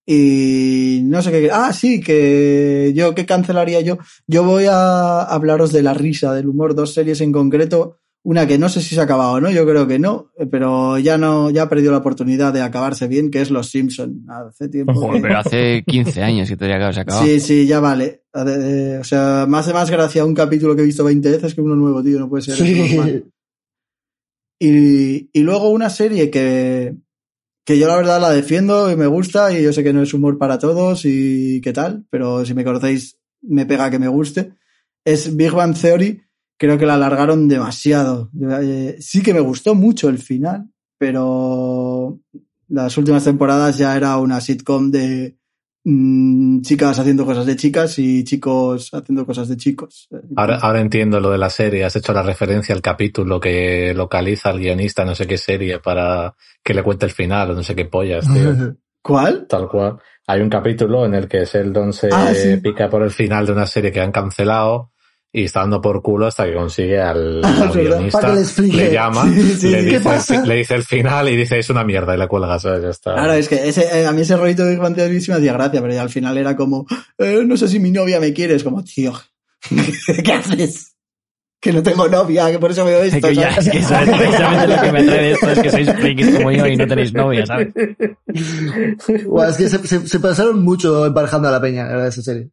Y 0.08 0.85
no 1.16 1.22
sé 1.22 1.32
qué. 1.32 1.50
Ah, 1.52 1.72
sí, 1.72 2.00
que 2.00 2.92
yo, 2.94 3.14
¿qué 3.14 3.26
cancelaría 3.26 3.80
yo? 3.80 3.98
Yo 4.26 4.44
voy 4.44 4.66
a 4.70 5.22
hablaros 5.22 5.72
de 5.72 5.82
la 5.82 5.94
risa, 5.94 6.32
del 6.34 6.48
humor, 6.48 6.74
dos 6.74 6.94
series 6.94 7.20
en 7.20 7.32
concreto. 7.32 7.98
Una 8.22 8.44
que 8.44 8.58
no 8.58 8.68
sé 8.68 8.80
si 8.80 8.96
se 8.96 9.00
ha 9.00 9.04
acabado 9.04 9.34
o 9.34 9.40
no, 9.40 9.52
yo 9.52 9.64
creo 9.64 9.86
que 9.86 10.00
no, 10.00 10.32
eh, 10.36 10.46
pero 10.50 10.98
ya 10.98 11.16
no, 11.16 11.48
ya 11.50 11.62
ha 11.62 11.68
perdido 11.68 11.92
la 11.92 11.98
oportunidad 11.98 12.52
de 12.52 12.60
acabarse 12.60 13.06
bien, 13.06 13.30
que 13.30 13.40
es 13.40 13.52
Los 13.52 13.70
Simpson. 13.70 14.26
Hace 14.28 14.68
tiempo. 14.68 14.94
Joder, 14.94 15.14
que- 15.14 15.20
pero 15.28 15.38
hace 15.38 15.84
15 15.86 16.22
años 16.24 16.48
que 16.48 16.56
todavía 16.56 16.88
que 16.88 16.92
se 16.94 17.00
acabado. 17.02 17.24
Sí, 17.24 17.38
sí, 17.38 17.66
ya 17.68 17.78
vale. 17.78 18.24
Eh, 18.34 18.98
o 19.00 19.04
sea, 19.04 19.46
me 19.48 19.58
hace 19.58 19.72
más 19.72 19.88
gracia 19.92 20.24
un 20.24 20.34
capítulo 20.34 20.74
que 20.74 20.82
he 20.82 20.86
visto 20.86 21.04
20 21.04 21.30
veces 21.30 21.54
que 21.54 21.60
uno 21.60 21.76
nuevo, 21.76 22.02
tío, 22.02 22.18
no 22.18 22.28
puede 22.28 22.42
ser. 22.42 22.56
Sí. 22.56 23.22
Y, 24.58 25.28
y 25.32 25.40
luego 25.42 25.68
una 25.70 25.90
serie 25.90 26.30
que, 26.30 26.96
que 27.66 27.78
yo 27.78 27.88
la 27.88 27.96
verdad 27.96 28.20
la 28.20 28.30
defiendo 28.30 28.92
y 28.92 28.96
me 28.96 29.08
gusta 29.08 29.52
y 29.52 29.60
yo 29.60 29.72
sé 29.72 29.82
que 29.82 29.92
no 29.92 30.00
es 30.00 30.14
humor 30.14 30.38
para 30.38 30.56
todos 30.56 31.04
y 31.04 31.60
qué 31.60 31.72
tal, 31.72 32.06
pero 32.10 32.46
si 32.46 32.54
me 32.54 32.64
conocéis 32.64 33.18
me 33.42 33.66
pega 33.66 33.90
que 33.90 33.98
me 33.98 34.06
guste. 34.06 34.54
Es 35.04 35.36
Big 35.36 35.50
Bang 35.50 35.76
Theory, 35.76 36.22
creo 36.56 36.78
que 36.78 36.86
la 36.86 36.94
alargaron 36.94 37.48
demasiado. 37.48 38.30
Eh, 38.62 38.96
sí 39.00 39.20
que 39.20 39.34
me 39.34 39.40
gustó 39.40 39.74
mucho 39.74 40.08
el 40.08 40.18
final, 40.18 40.70
pero 40.96 42.20
las 42.68 42.96
últimas 42.98 43.24
temporadas 43.24 43.76
ya 43.76 43.96
era 43.96 44.16
una 44.18 44.40
sitcom 44.40 44.92
de 44.92 45.36
mm, 45.90 46.62
chicas 46.62 46.98
haciendo 46.98 47.24
cosas 47.24 47.46
de 47.46 47.54
chicas 47.56 47.98
y 47.98 48.24
chicos 48.24 48.90
haciendo 48.92 49.24
cosas 49.24 49.48
de 49.48 49.56
chicos. 49.56 50.08
Ahora, 50.34 50.56
ahora 50.56 50.80
entiendo 50.80 51.20
lo 51.20 51.30
de 51.30 51.38
la 51.38 51.48
serie. 51.50 51.84
Has 51.84 51.94
hecho 51.96 52.12
la 52.12 52.22
referencia 52.22 52.74
al 52.74 52.82
capítulo 52.82 53.38
que 53.40 53.94
localiza 53.94 54.50
al 54.50 54.58
guionista, 54.58 55.04
no 55.04 55.14
sé 55.14 55.26
qué 55.26 55.38
serie, 55.38 55.78
para 55.78 56.34
que 56.62 56.74
le 56.74 56.82
cuente 56.82 57.06
el 57.06 57.12
final 57.12 57.50
o 57.50 57.54
no 57.54 57.62
sé 57.62 57.74
qué 57.76 57.84
pollas, 57.84 58.26
tío. 58.32 58.74
¿Cuál? 59.02 59.46
Tal 59.48 59.68
cual. 59.68 59.98
Hay 60.26 60.40
un 60.40 60.50
capítulo 60.50 61.06
en 61.06 61.14
el 61.14 61.28
que 61.28 61.44
Sheldon 61.44 61.92
se 61.92 62.08
Ah, 62.10 62.34
sí. 62.34 62.56
pica 62.56 62.90
por 62.90 63.02
el 63.04 63.12
final 63.12 63.46
de 63.46 63.52
una 63.52 63.66
serie 63.66 63.92
que 63.92 64.00
han 64.00 64.10
cancelado 64.10 64.90
y 65.38 65.44
está 65.44 65.60
dando 65.60 65.80
por 65.82 66.00
culo 66.00 66.26
hasta 66.26 66.46
que 66.46 66.54
consigue 66.54 66.98
al, 67.00 67.40
Ah, 67.44 67.48
al 67.62 67.68
verdad, 67.76 67.96
guionista. 67.96 68.20
para 68.20 68.34
que 68.34 68.62
le. 68.62 68.68
Le 68.72 68.92
llama, 68.92 69.24
Sí, 69.24 69.54
sí, 69.56 69.68
le, 69.68 69.82
dice 69.82 70.46
le 70.46 70.54
dice 70.56 70.74
el 70.74 70.82
final 70.82 71.28
y 71.28 71.36
dice 71.36 71.58
es 71.58 71.68
una 71.68 71.84
mierda 71.84 72.14
y 72.14 72.18
le 72.18 72.26
cuelga, 72.26 72.58
¿sabes? 72.58 72.82
Ya 72.82 72.88
está. 72.90 73.12
Claro, 73.14 73.32
es 73.34 73.48
que 73.48 73.68
ese, 73.68 73.82
eh, 74.00 74.06
a 74.06 74.12
mí 74.12 74.22
ese 74.22 74.36
rollito 74.36 74.64
de 74.64 75.20
sí 75.20 75.30
me 75.30 75.36
hacía 75.36 75.52
gracia, 75.52 75.80
pero 75.82 75.92
ya 75.92 76.02
al 76.02 76.08
final 76.10 76.38
era 76.38 76.56
como, 76.56 76.86
eh, 77.18 77.42
no 77.46 77.56
sé 77.56 77.68
si 77.68 77.78
mi 77.78 77.90
novia 77.90 78.18
me 78.18 78.32
quiere, 78.32 78.54
es 78.54 78.64
como, 78.64 78.82
tío, 78.82 79.12
¿qué 80.24 80.32
haces? 80.32 80.92
Que 81.60 81.72
no 81.72 81.82
tengo 81.82 82.06
novia, 82.08 82.50
que 82.50 82.58
por 82.58 82.70
eso 82.70 82.84
veo 82.84 83.02
esto. 83.02 83.28
que 83.28 83.34
ya, 83.34 83.50
¿sabes? 83.50 83.66
es 83.66 83.72
que 83.72 83.78
eso 83.78 83.94
es 83.94 84.08
precisamente 84.08 84.66
lo 84.76 84.82
que 84.82 84.92
me 84.92 85.00
atrae 85.00 85.22
de 85.22 85.32
esto, 85.32 85.50
es 85.50 85.58
que 85.60 85.70
sois 85.70 85.92
frikis 85.94 86.30
como 86.36 86.50
yo 86.52 86.66
y 86.66 86.76
no 86.76 86.86
tenéis 86.86 87.12
novia, 87.12 87.44
¿sabes? 87.46 87.68
Buah, 89.26 89.48
es 89.50 89.56
que 89.56 89.68
se, 89.68 89.86
se- 89.86 90.06
se 90.06 90.20
pasaron 90.20 90.62
mucho 90.62 91.06
emparejando 91.06 91.48
a 91.48 91.52
la 91.52 91.60
peña, 91.60 91.84
la 91.84 91.90
verdad, 91.92 92.08
esa 92.08 92.22
serie. 92.22 92.50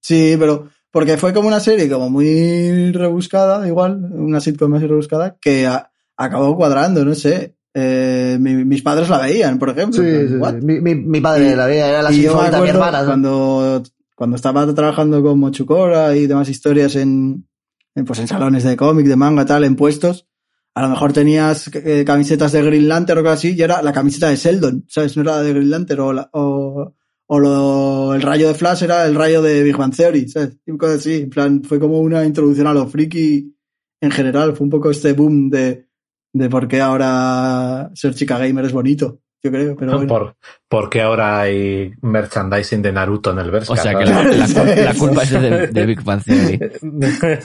Sí, 0.00 0.36
pero 0.38 0.68
porque 0.92 1.16
fue 1.16 1.32
como 1.32 1.48
una 1.48 1.58
serie 1.58 1.88
como 1.90 2.08
muy 2.10 2.92
rebuscada, 2.92 3.66
igual, 3.66 3.98
una 4.12 4.40
sitcom 4.40 4.72
así 4.74 4.86
rebuscada, 4.86 5.36
que 5.40 5.66
a- 5.66 5.90
acabó 6.16 6.56
cuadrando, 6.56 7.04
no 7.04 7.14
sé. 7.16 7.56
Eh, 7.74 8.36
mi- 8.38 8.64
mis 8.66 8.82
padres 8.82 9.08
la 9.08 9.18
veían, 9.18 9.58
por 9.58 9.70
ejemplo. 9.70 10.02
Sí. 10.02 10.36
Mi, 10.62 10.80
mi, 10.80 10.94
mi 10.94 11.20
padre 11.20 11.52
Y- 11.52 11.56
la 11.56 11.66
veía, 11.66 11.88
era 11.88 12.02
la 12.02 12.12
y 12.12 12.20
yo 12.22 12.36
me 12.36 12.48
mi 12.50 12.54
acuerdo 12.54 13.06
cuando, 13.06 13.82
cuando 14.14 14.36
estaba 14.36 14.72
trabajando 14.74 15.22
con 15.22 15.38
Mochucora 15.40 16.14
y 16.14 16.26
demás 16.26 16.48
historias 16.50 16.94
en, 16.96 17.48
en, 17.94 18.04
pues 18.04 18.18
en 18.18 18.28
salones 18.28 18.62
de 18.64 18.76
cómic, 18.76 19.06
de 19.06 19.16
manga, 19.16 19.46
tal, 19.46 19.64
en 19.64 19.74
puestos, 19.76 20.28
a 20.74 20.82
lo 20.82 20.88
mejor 20.90 21.12
tenías 21.14 21.70
eh, 21.74 22.04
camisetas 22.06 22.52
de 22.52 22.62
Green 22.62 22.88
Lantern 22.88 23.18
o 23.18 23.20
algo 23.20 23.30
así, 23.30 23.54
y 23.56 23.62
era 23.62 23.80
la 23.82 23.92
camiseta 23.92 24.28
de 24.28 24.36
Sheldon, 24.36 24.84
¿sabes? 24.88 25.16
No 25.16 25.22
era 25.22 25.36
la 25.36 25.42
de 25.42 25.52
Green 25.54 25.70
Lantern, 25.70 26.00
o, 26.00 26.12
la- 26.12 26.28
o, 26.34 26.94
o 27.34 27.38
lo- 27.40 28.14
el 28.14 28.20
rayo 28.20 28.48
de 28.48 28.54
Flash 28.54 28.82
era 28.82 29.06
el 29.06 29.14
rayo 29.14 29.40
de 29.40 29.62
Big 29.62 29.76
Bang 29.76 29.94
Theory, 29.96 30.28
¿sabes? 30.28 30.58
Y 30.66 30.76
cosas 30.76 30.96
así, 30.98 31.14
en 31.22 31.30
plan, 31.30 31.62
fue 31.64 31.80
como 31.80 31.98
una 32.00 32.24
introducción 32.24 32.66
a 32.66 32.74
lo 32.74 32.86
friki 32.86 33.54
en 34.02 34.10
general, 34.10 34.54
fue 34.54 34.64
un 34.64 34.70
poco 34.70 34.90
este 34.90 35.12
boom 35.14 35.48
de, 35.48 35.86
de 36.34 36.48
por 36.50 36.68
qué 36.68 36.80
ahora 36.80 37.90
ser 37.94 38.14
chica 38.14 38.36
gamer 38.38 38.66
es 38.66 38.72
bonito, 38.72 39.20
yo 39.42 39.50
creo, 39.50 39.76
pero 39.76 39.92
bueno. 39.92 40.08
Por, 40.08 40.36
porque 40.68 41.00
ahora 41.00 41.40
hay 41.40 41.92
merchandising 42.02 42.82
de 42.82 42.92
Naruto 42.92 43.30
en 43.30 43.38
el 43.38 43.50
Bershka. 43.50 43.72
O 43.72 43.76
sea 43.76 43.94
que 43.98 44.04
la, 44.06 44.22
la 44.24 44.46
cul- 44.46 44.84
la 44.84 44.94
culpa 44.94 45.22
es 45.22 45.30
de, 45.30 45.66
de 45.68 45.86
Big 45.86 46.02
Bang 46.02 46.22
Theory. 46.22 46.60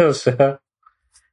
o 0.09 0.13
sea, 0.13 0.59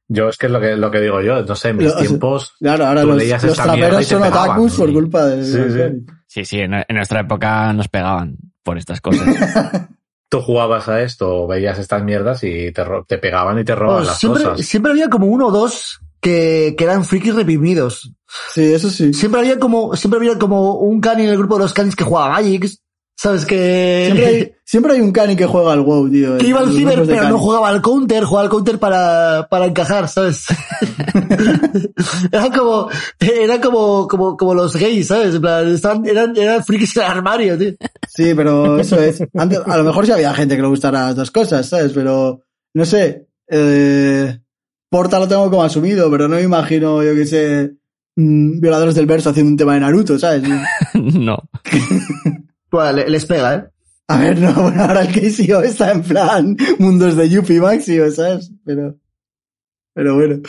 yo 0.07 0.29
es 0.29 0.37
que 0.37 0.45
es 0.45 0.51
lo 0.51 0.59
que, 0.59 0.75
lo 0.75 0.91
que 0.91 1.01
digo 1.01 1.21
yo, 1.21 1.43
no 1.43 1.55
sé, 1.55 1.69
en 1.69 1.77
mis 1.77 1.95
tiempos, 1.95 2.53
Claro, 2.59 2.85
ahora 2.85 3.01
Tú 3.01 3.07
los, 3.07 3.17
leías 3.17 3.43
los 3.43 3.55
traperos 3.57 4.05
son 4.05 4.23
otakus 4.23 4.75
por 4.75 4.93
culpa 4.93 5.25
de 5.25 5.43
Sí, 5.43 5.73
sí. 5.73 6.05
Sí, 6.27 6.45
sí, 6.45 6.59
en, 6.59 6.73
en 6.73 6.85
nuestra 6.95 7.21
época 7.21 7.71
nos 7.73 7.87
pegaban 7.87 8.35
por 8.63 8.77
estas 8.77 8.99
cosas. 9.01 9.25
tú 10.29 10.41
jugabas 10.41 10.87
a 10.89 11.01
esto 11.01 11.47
veías 11.47 11.79
estas 11.79 12.03
mierdas 12.03 12.43
y 12.43 12.71
te, 12.71 12.83
te 13.07 13.17
pegaban 13.17 13.59
y 13.59 13.63
te 13.63 13.75
robaban 13.75 13.99
Pues 14.01 14.07
las 14.09 14.19
siempre, 14.19 14.43
cosas. 14.43 14.65
siempre 14.65 14.91
había 14.91 15.09
como 15.09 15.27
uno 15.27 15.47
o 15.47 15.51
dos 15.51 15.99
que, 16.19 16.73
que 16.77 16.83
eran 16.83 17.05
frikis 17.05 17.35
reprimidos. 17.35 18.11
Sí, 18.53 18.73
eso 18.73 18.89
sí. 18.89 19.13
Siempre 19.13 19.41
había 19.41 19.59
como, 19.59 19.95
siempre 19.95 20.17
había 20.17 20.37
como 20.39 20.79
un 20.79 20.99
cani 20.99 21.23
en 21.23 21.29
el 21.29 21.37
grupo 21.37 21.55
de 21.55 21.61
los 21.63 21.73
canis 21.73 21.95
que 21.95 22.03
jugaba 22.03 22.29
Magic. 22.33 22.67
¿Sabes? 23.17 23.45
Que, 23.45 24.03
Siempre 24.07 24.25
hay, 24.25 24.51
siempre 24.65 24.93
hay 24.93 24.99
un 25.01 25.11
cani 25.11 25.35
que 25.37 25.45
juega 25.45 25.71
al 25.73 25.81
WoW, 25.81 26.09
tío. 26.09 26.37
que 26.37 26.47
iba 26.47 26.59
al 26.59 26.73
ciber 26.73 27.03
pero 27.05 27.29
no 27.29 27.37
jugaba 27.37 27.69
al 27.69 27.81
counter, 27.81 28.23
jugaba 28.25 28.45
al 28.45 28.49
counter 28.51 28.79
para, 28.79 29.47
para 29.49 29.65
encajar, 29.67 30.09
¿sabes? 30.09 30.45
era 32.31 32.49
como, 32.51 32.89
era 33.19 33.61
como, 33.61 34.07
como, 34.07 34.37
como 34.37 34.53
los 34.53 34.75
gays, 34.75 35.07
¿sabes? 35.07 35.35
En 35.35 35.41
plan, 35.41 35.67
estaban, 35.67 36.05
eran, 36.05 36.35
eran 36.35 36.63
frikis 36.63 36.95
en 36.97 37.03
el 37.03 37.09
armario, 37.09 37.57
tío. 37.57 37.71
Sí, 38.07 38.33
pero 38.35 38.79
eso 38.79 38.99
es. 38.99 39.23
Antes, 39.35 39.59
a 39.65 39.77
lo 39.77 39.83
mejor 39.83 40.05
sí 40.05 40.11
había 40.11 40.33
gente 40.33 40.55
que 40.55 40.61
le 40.61 40.67
gustara 40.67 41.07
las 41.07 41.15
dos 41.15 41.31
cosas, 41.31 41.67
¿sabes? 41.67 41.91
Pero, 41.93 42.41
no 42.73 42.85
sé. 42.85 43.27
Eh, 43.47 44.39
Porta 44.89 45.19
lo 45.19 45.27
tengo 45.27 45.49
como 45.49 45.63
asumido, 45.63 46.09
pero 46.09 46.27
no 46.27 46.37
me 46.37 46.41
imagino, 46.43 47.03
yo 47.03 47.13
qué 47.15 47.25
sé, 47.25 47.73
mm, 48.15 48.59
violadores 48.61 48.95
del 48.95 49.05
verso 49.05 49.29
haciendo 49.29 49.51
un 49.51 49.57
tema 49.57 49.73
de 49.73 49.81
Naruto, 49.81 50.17
¿sabes? 50.17 50.43
No. 50.93 51.37
Bueno, 52.71 52.91
le- 52.93 53.09
les 53.09 53.25
pega, 53.25 53.55
¿eh? 53.55 53.63
A 54.07 54.17
ver, 54.17 54.39
no, 54.39 54.53
bueno, 54.61 54.83
ahora 54.83 55.01
el 55.01 55.13
KCO 55.13 55.61
está 55.61 55.91
en 55.91 56.03
plan 56.03 56.57
mundos 56.79 57.15
de 57.15 57.29
Yuppie 57.29 57.59
máximo, 57.59 58.09
¿sabes? 58.11 58.51
Pero, 58.65 58.97
pero 59.93 60.15
bueno. 60.15 60.41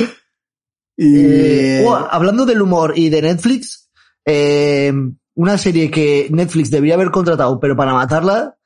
Y, 0.96 1.16
Eh, 1.16 1.84
oh, 1.86 1.94
hablando 1.94 2.46
del 2.46 2.62
humor 2.62 2.94
y 2.96 3.08
de 3.10 3.22
Netflix, 3.22 3.90
eh, 4.24 4.92
una 5.34 5.58
serie 5.58 5.90
que 5.90 6.28
Netflix 6.30 6.70
debería 6.70 6.94
haber 6.94 7.10
contratado, 7.10 7.60
pero 7.60 7.76
para 7.76 7.92
matarla, 7.92 8.56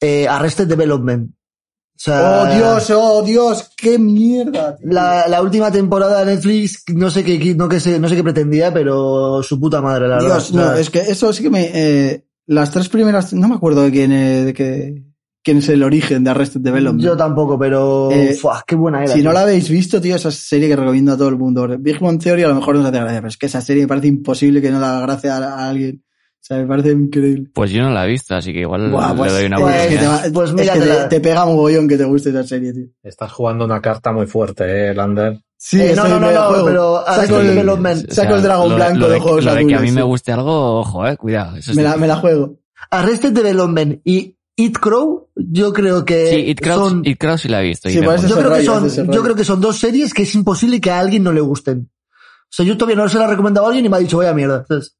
eh, 0.00 0.26
Arrested 0.28 0.66
Development. 0.66 1.30
O 1.30 1.96
sea, 1.96 2.42
oh 2.42 2.54
Dios, 2.56 2.90
oh 2.90 3.22
Dios, 3.22 3.70
qué 3.76 3.98
mierda. 3.98 4.76
La, 4.82 5.28
la 5.28 5.40
última 5.40 5.70
temporada 5.70 6.24
de 6.24 6.34
Netflix, 6.34 6.82
no 6.88 7.08
sé 7.08 7.22
qué, 7.22 7.54
no, 7.54 7.68
qué 7.68 7.78
sé, 7.78 8.00
no 8.00 8.08
sé 8.08 8.16
qué 8.16 8.24
pretendía, 8.24 8.74
pero 8.74 9.42
su 9.42 9.60
puta 9.60 9.80
madre, 9.80 10.08
la 10.08 10.16
verdad. 10.16 10.28
Dios, 10.28 10.50
O 10.50 10.54
sea, 10.54 10.64
no, 10.64 10.74
es 10.74 10.90
que 10.90 10.98
eso 11.00 11.32
sí 11.32 11.44
que 11.44 11.50
me, 11.50 11.70
eh, 11.72 12.24
las 12.46 12.70
tres 12.70 12.88
primeras, 12.88 13.32
no 13.32 13.48
me 13.48 13.54
acuerdo 13.54 13.82
de 13.82 13.90
quién, 13.90 14.12
eh, 14.12 14.44
de 14.44 14.52
qué, 14.54 15.02
quién 15.42 15.58
es 15.58 15.68
el 15.68 15.82
origen 15.82 16.24
de 16.24 16.30
Arrested 16.30 16.60
Development. 16.60 17.02
Yo 17.04 17.16
tampoco, 17.16 17.58
pero 17.58 18.10
Eh, 18.10 18.34
fuah, 18.34 18.62
qué 18.66 18.74
buena 18.76 19.04
era. 19.04 19.12
Si 19.14 19.22
no 19.22 19.32
la 19.32 19.42
habéis 19.42 19.68
visto, 19.68 20.00
tío, 20.00 20.16
esa 20.16 20.30
serie 20.30 20.68
que 20.68 20.76
recomiendo 20.76 21.12
a 21.12 21.16
todo 21.16 21.28
el 21.28 21.36
mundo. 21.38 21.66
Big 21.78 21.98
Bang 22.00 22.18
Theory 22.22 22.42
a 22.42 22.48
lo 22.48 22.54
mejor 22.54 22.74
no 22.76 22.80
os 22.82 22.86
hace 22.88 22.98
gracia, 22.98 23.18
pero 23.18 23.28
es 23.28 23.36
que 23.36 23.46
esa 23.46 23.60
serie 23.60 23.82
me 23.84 23.88
parece 23.88 24.06
imposible 24.08 24.60
que 24.62 24.70
no 24.70 24.80
le 24.80 24.86
haga 24.86 25.00
gracia 25.02 25.36
a, 25.36 25.64
a 25.64 25.68
alguien. 25.70 26.02
O 26.06 26.46
sea, 26.46 26.58
me 26.58 26.66
parece 26.66 26.92
increíble. 26.92 27.48
Pues 27.54 27.70
yo 27.70 27.82
no 27.82 27.90
la 27.90 28.04
he 28.04 28.10
visto, 28.10 28.34
así 28.34 28.52
que 28.52 28.60
igual 28.60 28.90
Buah, 28.90 29.14
pues- 29.16 29.32
le 29.32 29.38
doy 29.38 29.46
una 29.46 29.56
pues- 29.56 29.74
Es 29.76 29.86
que 29.86 29.96
te, 29.96 30.06
oportunidad. 30.06 30.28
va- 30.28 30.32
Pues 30.32 30.50
es 30.50 30.70
que 30.70 30.80
te, 30.80 31.08
te 31.08 31.20
pega 31.20 31.46
mogollón 31.46 31.88
que 31.88 31.96
te 31.96 32.04
guste 32.04 32.28
esa 32.28 32.44
serie, 32.44 32.72
tío. 32.74 32.84
Estás 33.02 33.32
jugando 33.32 33.64
una 33.64 33.80
carta 33.80 34.12
muy 34.12 34.26
fuerte, 34.26 34.90
eh, 34.90 34.94
Lander. 34.94 35.40
Sí, 35.56 35.80
Eh, 35.80 35.94
no, 35.96 36.06
no, 36.08 36.20
no, 36.20 36.30
no, 36.30 36.42
juego. 36.48 36.66
pero 36.66 37.04
saco 37.06 37.40
el, 37.40 37.46
Development. 37.48 38.10
saco 38.10 38.34
el 38.34 38.42
dragón 38.42 38.70
lo, 38.70 38.76
blanco 38.76 38.98
lo 38.98 39.08
de, 39.08 39.14
de, 39.14 39.20
juegos 39.20 39.44
lo 39.44 39.54
de 39.54 39.66
que 39.66 39.74
a 39.74 39.80
mí 39.80 39.90
me 39.92 40.02
guste 40.02 40.32
algo, 40.32 40.80
ojo, 40.80 41.06
eh, 41.06 41.16
cuidado. 41.16 41.56
Eso 41.56 41.70
me, 41.72 41.76
sí. 41.76 41.82
la, 41.82 41.96
me 41.96 42.06
la 42.06 42.16
juego. 42.16 42.58
Arrested 42.90 43.32
Development 43.32 44.00
y 44.04 44.36
It 44.56 44.78
Crow, 44.78 45.30
yo 45.34 45.72
creo 45.72 46.04
que 46.04 46.28
Sí, 46.30 46.36
It 46.50 46.60
Crows, 46.60 46.90
son, 46.90 47.02
It 47.06 47.18
Crows 47.18 47.40
sí 47.40 47.48
la 47.48 47.60
he 47.62 47.64
visto. 47.64 47.88
Sí, 47.88 48.00
parece 48.02 48.28
yo 48.28 48.36
creo 48.36 48.52
que 48.52 48.62
son, 48.62 48.82
rollo. 48.88 49.12
yo 49.12 49.22
creo 49.22 49.34
que 49.36 49.44
son 49.44 49.60
dos 49.60 49.78
series 49.78 50.12
que 50.12 50.22
es 50.22 50.34
imposible 50.34 50.80
que 50.80 50.90
a 50.90 50.98
alguien 51.00 51.22
no 51.22 51.32
le 51.32 51.40
gusten. 51.40 51.90
O 52.10 52.56
sea, 52.56 52.64
yo 52.66 52.76
todavía 52.76 53.02
no 53.02 53.08
se 53.08 53.18
la 53.18 53.24
he 53.24 53.28
recomendado 53.28 53.66
a 53.66 53.70
alguien 53.70 53.86
y 53.86 53.88
me 53.88 53.96
ha 53.96 54.00
dicho, 54.00 54.18
vaya 54.18 54.32
mierda. 54.34 54.58
Entonces, 54.58 54.96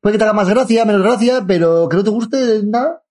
puede 0.00 0.14
que 0.14 0.18
te 0.18 0.24
haga 0.24 0.32
más 0.32 0.48
gracia, 0.48 0.84
menos 0.86 1.02
gracia, 1.02 1.44
pero 1.46 1.88
que 1.90 1.96
no 1.96 2.04
te 2.04 2.10
guste 2.10 2.62
nada. 2.64 3.02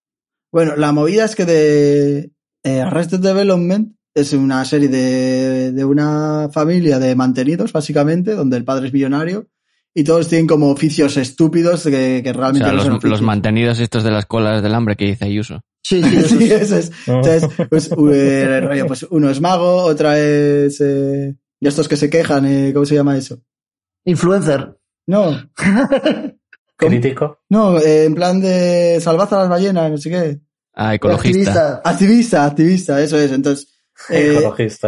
Bueno, 0.52 0.76
la 0.76 0.92
movida 0.92 1.26
es 1.26 1.36
que 1.36 1.46
de 1.46 2.32
eh, 2.64 2.82
Arrested 2.82 3.20
Development 3.20 3.96
es 4.14 4.34
una 4.34 4.64
serie 4.66 4.90
de, 4.90 5.72
de 5.72 5.86
una 5.86 6.50
familia 6.52 7.00
de 7.00 7.16
mantenidos, 7.16 7.72
básicamente, 7.72 8.34
donde 8.36 8.58
el 8.58 8.66
padre 8.66 8.88
es 8.88 8.94
millonario 8.94 9.48
y 9.94 10.04
todos 10.04 10.28
tienen 10.28 10.48
como 10.48 10.70
oficios 10.70 11.18
estúpidos 11.18 11.84
que, 11.84 12.22
que 12.24 12.30
O 12.30 12.34
realmente 12.34 12.68
sea, 12.68 12.78
no 12.78 12.90
los, 12.90 13.02
son 13.02 13.10
los 13.10 13.22
mantenidos 13.22 13.80
estos 13.80 14.04
de 14.04 14.12
las 14.12 14.26
colas 14.26 14.64
del 14.64 14.74
hambre 14.74 14.96
que 14.96 15.06
dice 15.06 15.26
Ayuso. 15.26 15.62
Sí, 15.84 16.02
sí, 16.04 16.16
eso 16.18 16.38
Sí, 16.38 16.44
es. 16.46 16.62
eso 16.62 16.78
es. 16.78 16.92
Entonces, 17.08 17.50
pues, 17.70 17.90
eh, 18.14 18.84
pues 18.88 19.04
uno 19.10 19.30
es 19.30 19.42
mago, 19.42 19.84
otra 19.84 20.18
es... 20.20 20.80
Eh, 20.82 21.36
y 21.60 21.68
estos 21.68 21.88
que 21.88 21.98
se 21.98 22.10
quejan, 22.10 22.46
eh, 22.46 22.72
¿cómo 22.74 22.86
se 22.86 22.96
llama 22.96 23.18
eso? 23.18 23.40
Influencer. 24.06 24.78
No. 25.08 25.32
Crítico. 26.76 27.40
no, 27.50 27.78
eh, 27.80 28.06
en 28.06 28.16
plan 28.16 28.42
de 28.42 29.00
salvad 29.02 29.32
a 29.34 29.38
las 29.42 29.50
ballenas, 29.50 29.92
no 29.92 29.98
sé 29.98 30.10
qué. 30.10 30.40
Ah, 30.74 30.96
ecologista. 30.96 31.30
Activista. 31.30 31.82
Activista, 31.84 32.46
activista, 32.46 33.02
eso 33.04 33.20
es. 33.20 33.32
Entonces, 33.32 33.68
eh, 34.10 34.38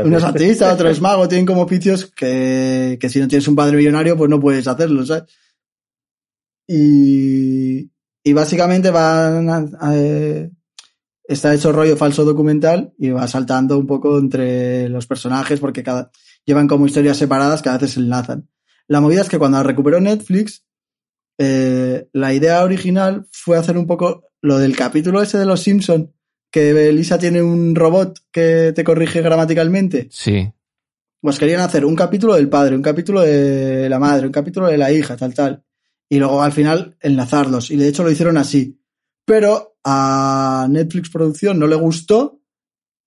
uno 0.04 0.18
es 0.18 0.24
sí. 0.24 0.30
activista, 0.30 0.74
otro 0.74 0.90
es 0.90 1.02
mago, 1.02 1.28
tienen 1.28 1.46
como 1.46 1.62
oficios 1.62 2.12
que, 2.16 2.98
que 3.00 3.10
si 3.10 3.20
no 3.20 3.28
tienes 3.28 3.48
un 3.48 3.56
padre 3.56 3.78
millonario, 3.78 4.18
pues 4.18 4.30
no 4.30 4.40
puedes 4.40 4.68
hacerlo, 4.68 5.06
¿sabes? 5.06 5.24
Y, 6.68 7.92
y 8.24 8.34
básicamente 8.34 8.90
van 8.90 9.50
a, 9.50 9.66
a- 9.80 10.50
está 11.26 11.54
hecho 11.54 11.72
rollo 11.72 11.98
falso 11.98 12.26
documental 12.26 12.94
y 12.98 13.10
va 13.10 13.28
saltando 13.28 13.78
un 13.78 13.88
poco 13.88 14.18
entre 14.18 14.90
los 14.90 15.08
personajes 15.08 15.60
porque 15.60 15.84
cada, 15.84 16.12
llevan 16.46 16.68
como 16.68 16.86
historias 16.86 17.18
separadas 17.18 17.62
que 17.62 17.70
a 17.70 17.74
veces 17.74 17.92
se 17.92 18.00
enlazan. 18.00 18.50
La 18.88 19.02
movida 19.02 19.22
es 19.22 19.30
que 19.30 19.40
cuando 19.40 19.58
la 19.58 19.64
recuperó 19.64 20.00
Netflix, 20.02 20.66
eh, 21.38 22.08
la 22.14 22.34
idea 22.34 22.64
original 22.64 23.26
fue 23.32 23.58
hacer 23.58 23.78
un 23.78 23.88
poco 23.88 24.30
lo 24.42 24.58
del 24.60 24.76
capítulo 24.76 25.22
ese 25.22 25.38
de 25.38 25.46
los 25.46 25.62
Simpson 25.62 26.14
que 26.54 26.94
Lisa 26.94 27.18
tiene 27.18 27.42
un 27.42 27.74
robot 27.74 28.20
que 28.32 28.74
te 28.76 28.84
corrige 28.84 29.24
gramaticalmente. 29.24 30.08
Sí. 30.12 30.48
Pues 31.20 31.40
querían 31.40 31.62
hacer 31.62 31.84
un 31.84 31.96
capítulo 31.96 32.36
del 32.36 32.48
padre, 32.48 32.76
un 32.76 32.84
capítulo 32.84 33.22
de 33.22 33.90
la 33.90 33.98
madre, 33.98 34.28
un 34.28 34.32
capítulo 34.32 34.68
de 34.68 34.78
la 34.78 34.92
hija, 34.92 35.18
tal, 35.18 35.34
tal. 35.34 35.64
Y 36.08 36.20
luego 36.20 36.44
al 36.44 36.52
final 36.52 36.96
enlazarlos. 37.02 37.72
Y 37.72 37.78
de 37.78 37.88
hecho 37.88 38.04
lo 38.04 38.12
hicieron 38.12 38.38
así. 38.38 38.80
pero 39.26 39.78
a 39.84 40.68
Netflix 40.70 41.10
Producción 41.10 41.58
no 41.58 41.66
le 41.66 41.76
gustó 41.76 42.40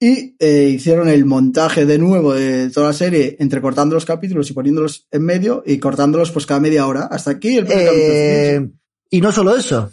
y 0.01 0.34
eh, 0.40 0.70
hicieron 0.74 1.09
el 1.09 1.24
montaje 1.24 1.86
de 1.86 1.99
nuevo 1.99 2.34
de 2.34 2.68
toda 2.70 2.88
la 2.88 2.92
serie, 2.92 3.36
entrecortando 3.38 3.94
los 3.94 4.05
capítulos 4.05 4.51
y 4.51 4.55
poniéndolos 4.55 5.07
en 5.11 5.22
medio 5.22 5.62
y 5.64 5.78
cortándolos 5.78 6.32
pues 6.32 6.47
cada 6.47 6.59
media 6.59 6.86
hora. 6.86 7.03
Hasta 7.03 7.30
aquí 7.30 7.59
el 7.59 7.66
primer 7.66 7.84
capítulo. 7.86 8.12
Eh, 8.12 8.70
y 9.11 9.20
no 9.20 9.30
solo 9.30 9.57
eso. 9.57 9.92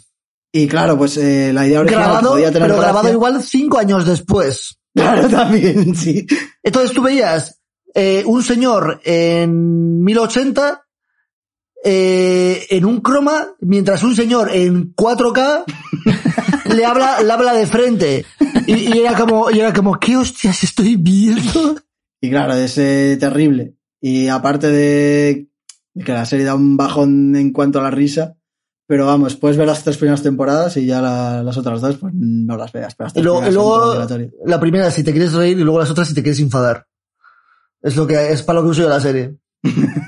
Y 0.56 0.68
claro, 0.68 0.96
pues 0.96 1.16
eh, 1.16 1.52
la 1.52 1.66
idea 1.66 1.80
original 1.80 2.04
Grabado, 2.04 2.30
podía 2.30 2.52
tener 2.52 2.68
pero 2.68 2.80
grabado 2.80 3.10
igual 3.10 3.42
cinco 3.42 3.78
años 3.78 4.06
después. 4.06 4.78
Claro, 4.96 5.28
también, 5.28 5.96
sí. 5.96 6.24
Entonces 6.62 6.92
tú 6.92 7.02
veías 7.02 7.60
eh, 7.92 8.22
un 8.24 8.44
señor 8.44 9.00
en 9.02 10.04
1080 10.04 10.84
eh, 11.82 12.64
en 12.70 12.84
un 12.84 13.00
croma, 13.00 13.48
mientras 13.58 14.04
un 14.04 14.14
señor 14.14 14.54
en 14.54 14.94
4K 14.94 15.64
le 16.76 16.84
habla, 16.84 17.20
le 17.22 17.32
habla 17.32 17.54
de 17.54 17.66
frente. 17.66 18.24
Y, 18.68 18.94
y 18.94 18.98
era 19.00 19.16
como, 19.16 19.50
y 19.50 19.58
era 19.58 19.72
como, 19.72 19.98
¿qué 19.98 20.16
hostias 20.16 20.62
estoy 20.62 20.94
viendo? 20.94 21.74
Y 22.20 22.30
claro, 22.30 22.54
es 22.54 22.78
eh, 22.78 23.16
terrible. 23.18 23.74
Y 24.00 24.28
aparte 24.28 24.68
de, 24.68 25.48
de 25.92 26.04
que 26.04 26.12
la 26.12 26.24
serie 26.24 26.44
da 26.44 26.54
un 26.54 26.76
bajón 26.76 27.34
en 27.34 27.52
cuanto 27.52 27.80
a 27.80 27.82
la 27.82 27.90
risa, 27.90 28.36
pero 28.86 29.06
vamos, 29.06 29.36
puedes 29.36 29.56
ver 29.56 29.66
las 29.66 29.82
tres 29.82 29.96
primeras 29.96 30.22
temporadas 30.22 30.76
y 30.76 30.86
ya 30.86 31.00
la- 31.00 31.42
las 31.42 31.56
otras 31.56 31.80
dos, 31.80 31.96
pues 31.96 32.12
no 32.14 32.56
las 32.56 32.72
veas. 32.72 32.94
Pero 32.94 33.06
las 33.08 33.16
Y 33.16 33.22
luego, 33.22 33.46
y 33.48 33.52
luego 33.52 33.94
la 34.46 34.60
primera 34.60 34.90
si 34.90 35.02
te 35.02 35.12
quieres 35.12 35.32
reír 35.32 35.58
y 35.58 35.62
luego 35.64 35.78
las 35.80 35.90
otras 35.90 36.08
si 36.08 36.14
te 36.14 36.22
quieres 36.22 36.40
enfadar. 36.40 36.86
Es 37.82 37.96
lo 37.96 38.06
que 38.06 38.30
es 38.32 38.42
para 38.42 38.58
lo 38.60 38.64
que 38.64 38.70
uso 38.70 38.82
yo 38.82 38.88
la 38.88 39.00
serie. 39.00 39.36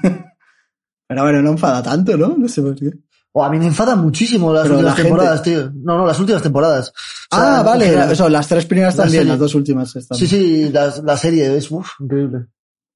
Pero 1.08 1.22
bueno, 1.22 1.42
no 1.42 1.50
enfada 1.52 1.82
tanto, 1.82 2.16
¿no? 2.16 2.34
No 2.36 2.48
sé 2.48 2.62
por 2.62 2.74
qué. 2.74 2.90
O 3.32 3.44
a 3.44 3.50
mí 3.50 3.58
me 3.58 3.66
enfada 3.66 3.94
muchísimo 3.96 4.52
las 4.52 4.62
Pero 4.62 4.76
últimas 4.76 4.92
la 4.92 4.96
gente- 4.96 5.08
temporadas, 5.10 5.42
tío. 5.42 5.70
No, 5.74 5.98
no, 5.98 6.06
las 6.06 6.18
últimas 6.18 6.42
temporadas. 6.42 6.88
O 7.30 7.36
sea, 7.36 7.58
ah, 7.60 7.62
vale, 7.62 7.84
general. 7.84 8.10
eso, 8.12 8.28
las 8.28 8.48
tres 8.48 8.64
primeras 8.66 8.96
La 8.96 9.04
también, 9.04 9.20
serie. 9.20 9.30
las 9.32 9.38
dos 9.38 9.54
últimas 9.54 9.94
están. 9.94 10.16
Sí, 10.18 10.26
sí, 10.26 10.70
la, 10.72 10.92
la 11.04 11.16
serie 11.16 11.54
es 11.56 11.70
uf, 11.70 11.86
increíble. 12.00 12.46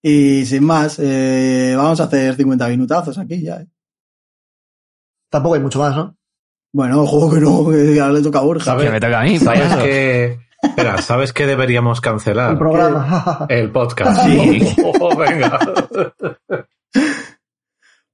Y 0.03 0.47
sin 0.47 0.65
más, 0.65 0.97
eh, 0.99 1.75
vamos 1.77 2.01
a 2.01 2.05
hacer 2.05 2.35
50 2.37 2.69
minutazos 2.69 3.19
aquí 3.19 3.43
ya. 3.43 3.57
¿eh? 3.61 3.67
Tampoco 5.31 5.55
hay 5.55 5.61
mucho 5.61 5.79
más, 5.79 5.97
¿no? 5.97 6.17
Bueno, 6.73 7.07
juego 7.07 7.33
que 7.33 7.41
no, 7.41 7.71
que 7.71 8.01
ahora 8.01 8.15
le 8.15 8.23
toca 8.23 8.41
a 8.41 8.43
Borja. 8.43 8.65
¿Sabes? 8.65 8.87
Que 8.87 8.93
me 8.93 9.01
toca 9.01 9.21
a 9.21 9.25
mí, 9.25 9.39
¿Sabes 9.39 9.77
qué? 9.77 10.39
Espera, 10.63 11.01
¿sabes 11.01 11.33
qué 11.33 11.47
deberíamos 11.47 12.01
cancelar? 12.01 12.53
El 12.53 12.59
programa. 12.59 13.47
El 13.49 13.71
podcast. 13.71 14.27
Sí. 14.27 14.77
Oh, 15.01 15.17
venga. 15.17 15.59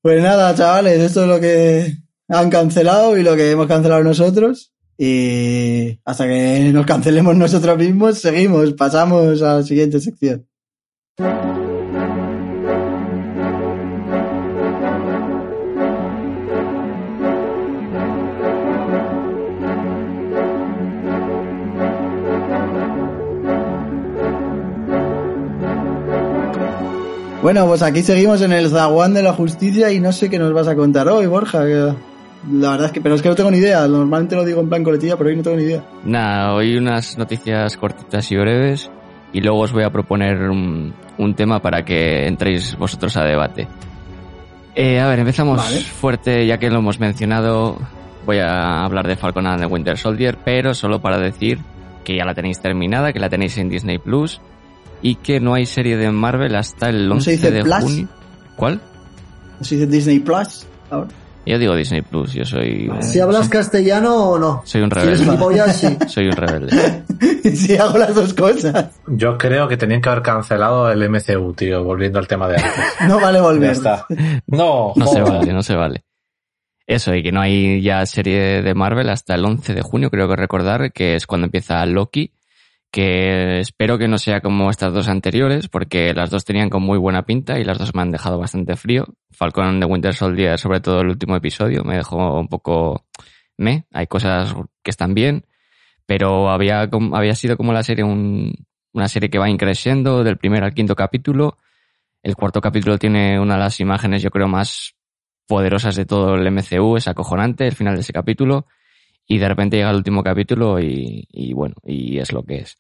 Pues 0.00 0.22
nada, 0.22 0.54
chavales, 0.54 1.00
esto 1.00 1.22
es 1.22 1.28
lo 1.28 1.40
que 1.40 1.96
han 2.28 2.48
cancelado 2.48 3.16
y 3.16 3.24
lo 3.24 3.34
que 3.34 3.50
hemos 3.50 3.66
cancelado 3.66 4.04
nosotros. 4.04 4.72
Y 4.96 5.98
hasta 6.04 6.26
que 6.26 6.70
nos 6.72 6.86
cancelemos 6.86 7.36
nosotros 7.36 7.76
mismos, 7.76 8.18
seguimos, 8.18 8.72
pasamos 8.74 9.42
a 9.42 9.56
la 9.56 9.62
siguiente 9.62 10.00
sección. 10.00 10.46
Bueno, 27.47 27.64
pues 27.68 27.80
aquí 27.82 28.03
seguimos 28.03 28.42
en 28.42 28.51
el 28.51 28.70
zaguán 28.70 29.14
de 29.14 29.22
la 29.22 29.32
justicia 29.32 29.92
y 29.92 30.01
no 30.01 30.11
sé 30.11 30.28
qué 30.28 30.36
nos 30.36 30.53
vas 30.53 30.66
a 30.66 30.74
contar 30.74 31.07
hoy, 31.07 31.26
Borja. 31.26 31.61
La 31.61 32.70
verdad 32.72 32.86
es 32.86 32.90
que, 32.90 33.01
pero 33.01 33.14
es 33.14 33.22
que 33.22 33.28
no 33.28 33.36
tengo 33.36 33.53
ni 33.53 33.59
idea. 33.59 33.86
Normalmente 33.86 34.34
lo 34.34 34.44
digo 34.44 34.61
en 34.61 34.68
plan 34.68 34.82
coletilla, 34.82 35.16
pero 35.16 35.30
hoy 35.30 35.36
no 35.36 35.44
tengo 35.44 35.57
ni 35.57 35.62
idea. 35.62 35.84
Nada, 36.05 36.55
hoy 36.55 36.76
unas 36.76 37.16
noticias 37.16 37.76
cortitas 37.76 38.32
y 38.32 38.36
breves 38.36 38.90
y 39.32 39.42
luego 39.42 39.61
os 39.61 39.72
voy 39.72 39.84
a 39.84 39.90
proponer 39.90 40.51
un, 40.51 40.92
un 41.18 41.34
tema 41.36 41.62
para 41.62 41.84
que 41.84 42.26
entréis 42.26 42.76
vosotros 42.76 43.16
a 43.16 43.22
debate. 43.22 43.68
Eh, 44.74 44.99
a 44.99 45.07
ver, 45.07 45.20
empezamos 45.20 45.59
Vale. 45.59 45.78
fuerte, 45.82 46.49
ya 46.49 46.59
que 46.59 46.68
lo 46.68 46.80
hemos 46.80 46.99
mencionado. 46.99 47.78
Voy 48.26 48.38
a 48.38 48.82
hablar 48.84 49.07
de 49.07 49.14
Falcon 49.14 49.47
and 49.47 49.61
the 49.61 49.66
Winter 49.66 49.97
Soldier, 49.97 50.36
pero 50.44 50.74
solo 50.74 51.01
para 51.01 51.18
decir 51.18 51.61
que 52.03 52.16
ya 52.16 52.24
la 52.24 52.34
tenéis 52.34 52.61
terminada, 52.61 53.12
que 53.12 53.20
la 53.20 53.28
tenéis 53.28 53.57
en 53.59 53.68
Disney 53.68 53.99
Plus 53.99 54.40
y 55.03 55.16
que 55.16 55.40
no 55.40 55.55
hay 55.55 55.66
serie 55.66 55.97
de 55.97 56.11
Marvel 56.11 56.55
hasta 56.57 56.88
el 56.88 57.09
¿No 57.09 57.14
11 57.16 57.24
se 57.24 57.30
dice 57.32 57.51
de 57.51 57.62
Plus? 57.62 57.76
junio. 57.82 58.09
¿Cuál? 58.57 58.80
¿No 59.59 59.64
se 59.64 59.74
dice 59.76 59.86
Disney 59.86 60.18
Plus? 60.20 60.66
Ahora. 60.90 61.09
Yo 61.49 61.61
digo 61.61 61.76
Disney 61.76 62.03
Plus, 62.03 62.32
yo 62.32 62.44
soy, 62.44 62.88
Vale. 62.88 63.03
Si 63.05 63.20
hablas 63.20 63.49
castellano 63.49 64.16
o 64.30 64.38
no. 64.38 64.62
soy 64.64 64.82
un 64.82 64.90
Si 64.90 64.99
eres 64.99 65.24
rebelde. 65.24 65.72
sí. 65.72 65.97
Soy 66.09 66.26
un 66.26 66.32
rebelde. 66.32 67.03
si 67.55 67.76
hago 67.76 67.99
las 67.99 68.14
dos 68.16 68.34
cosas. 68.34 68.86
Yo 69.07 69.38
creo 69.38 69.68
que 69.68 69.76
tenían 69.76 70.01
que 70.01 70.09
haber 70.09 70.22
cancelado 70.22 70.90
el 70.90 71.09
MCU, 71.09 71.53
tío, 71.55 71.84
volviendo 71.84 72.18
al 72.18 72.26
tema 72.26 72.49
de 72.49 72.57
antes. 72.57 72.72
No 73.09 73.20
vale 73.20 73.38
Ya 73.38 73.42
volver. 73.44 73.70
está. 73.70 74.07
No, 74.49 74.92
No 74.97 75.07
se 75.07 75.20
vale, 75.22 75.53
no 75.53 75.62
se 75.62 75.76
vale. 75.76 76.05
Eso, 76.84 77.14
y 77.14 77.22
que 77.22 77.30
no 77.32 77.40
hay 77.40 77.80
ya 77.80 78.05
serie 78.07 78.62
de 78.62 78.74
Marvel 78.74 79.09
hasta 79.09 79.34
el 79.36 79.44
11 79.44 79.72
de 79.74 79.82
junio, 79.82 80.11
creo 80.11 80.28
que 80.28 80.36
recordar, 80.36 80.92
que 80.92 81.14
es 81.14 81.26
cuando 81.28 81.44
empieza 81.47 81.84
Loki, 81.86 82.32
que 82.91 83.61
espero 83.61 83.99
que 83.99 84.09
no 84.09 84.18
sea 84.18 84.41
como 84.41 84.70
estas 84.70 84.93
dos 84.95 85.09
anteriores, 85.09 85.68
porque 85.68 86.14
las 86.14 86.30
dos 86.30 86.45
tenían 86.45 86.70
con 86.70 86.82
muy 86.82 86.99
buena 86.99 87.24
pinta 87.26 87.59
y 87.59 87.64
las 87.64 87.78
dos 87.78 87.95
me 87.95 88.03
han 88.03 88.11
dejado 88.11 88.39
bastante 88.39 88.76
frío. 88.76 89.07
Falcon 89.30 89.80
de 89.80 89.87
Winter 89.87 90.14
Soldier, 90.14 90.59
sobre 90.59 90.80
todo 90.80 91.01
el 91.01 91.09
último 91.09 91.37
episodio, 91.37 91.84
me 91.84 91.97
dejó 91.97 92.39
un 92.41 92.49
poco 92.49 93.05
me. 93.59 93.87
Hay 93.93 94.07
cosas 94.07 94.55
que 94.82 94.91
están 94.91 95.14
bien, 95.14 95.45
pero 96.07 96.51
había, 96.51 96.89
había 97.12 97.34
sido 97.34 97.57
como 97.57 97.72
la 97.72 97.82
serie 97.82 98.05
un- 98.05 98.55
una 98.93 99.09
serie 99.09 99.28
que 99.28 99.39
va 99.39 99.51
increciendo 99.51 100.24
del 100.24 100.39
primer 100.39 100.64
al 100.64 100.72
quinto 100.72 100.95
capítulo. 100.97 101.59
El 102.22 102.34
cuarto 102.34 102.61
capítulo 102.62 102.99
tiene 102.99 103.39
una 103.39 103.55
de 103.55 103.61
las 103.61 103.78
imágenes, 103.80 104.22
yo 104.22 104.30
creo, 104.30 104.49
más 104.49 104.95
poderosas 105.47 105.97
de 105.97 106.07
todo 106.07 106.34
el 106.34 106.47
MCU, 106.47 106.97
es 106.97 107.07
acojonante 107.09 107.66
el 107.66 107.74
final 107.74 107.95
de 107.95 108.01
ese 108.01 108.12
capítulo 108.12 108.66
y 109.27 109.39
de 109.39 109.49
repente 109.49 109.77
llega 109.77 109.91
el 109.91 109.97
último 109.97 110.22
capítulo 110.22 110.81
y, 110.81 111.27
y 111.31 111.53
bueno, 111.53 111.74
y 111.85 112.18
es 112.18 112.33
lo 112.33 112.43
que 112.43 112.59
es. 112.59 112.79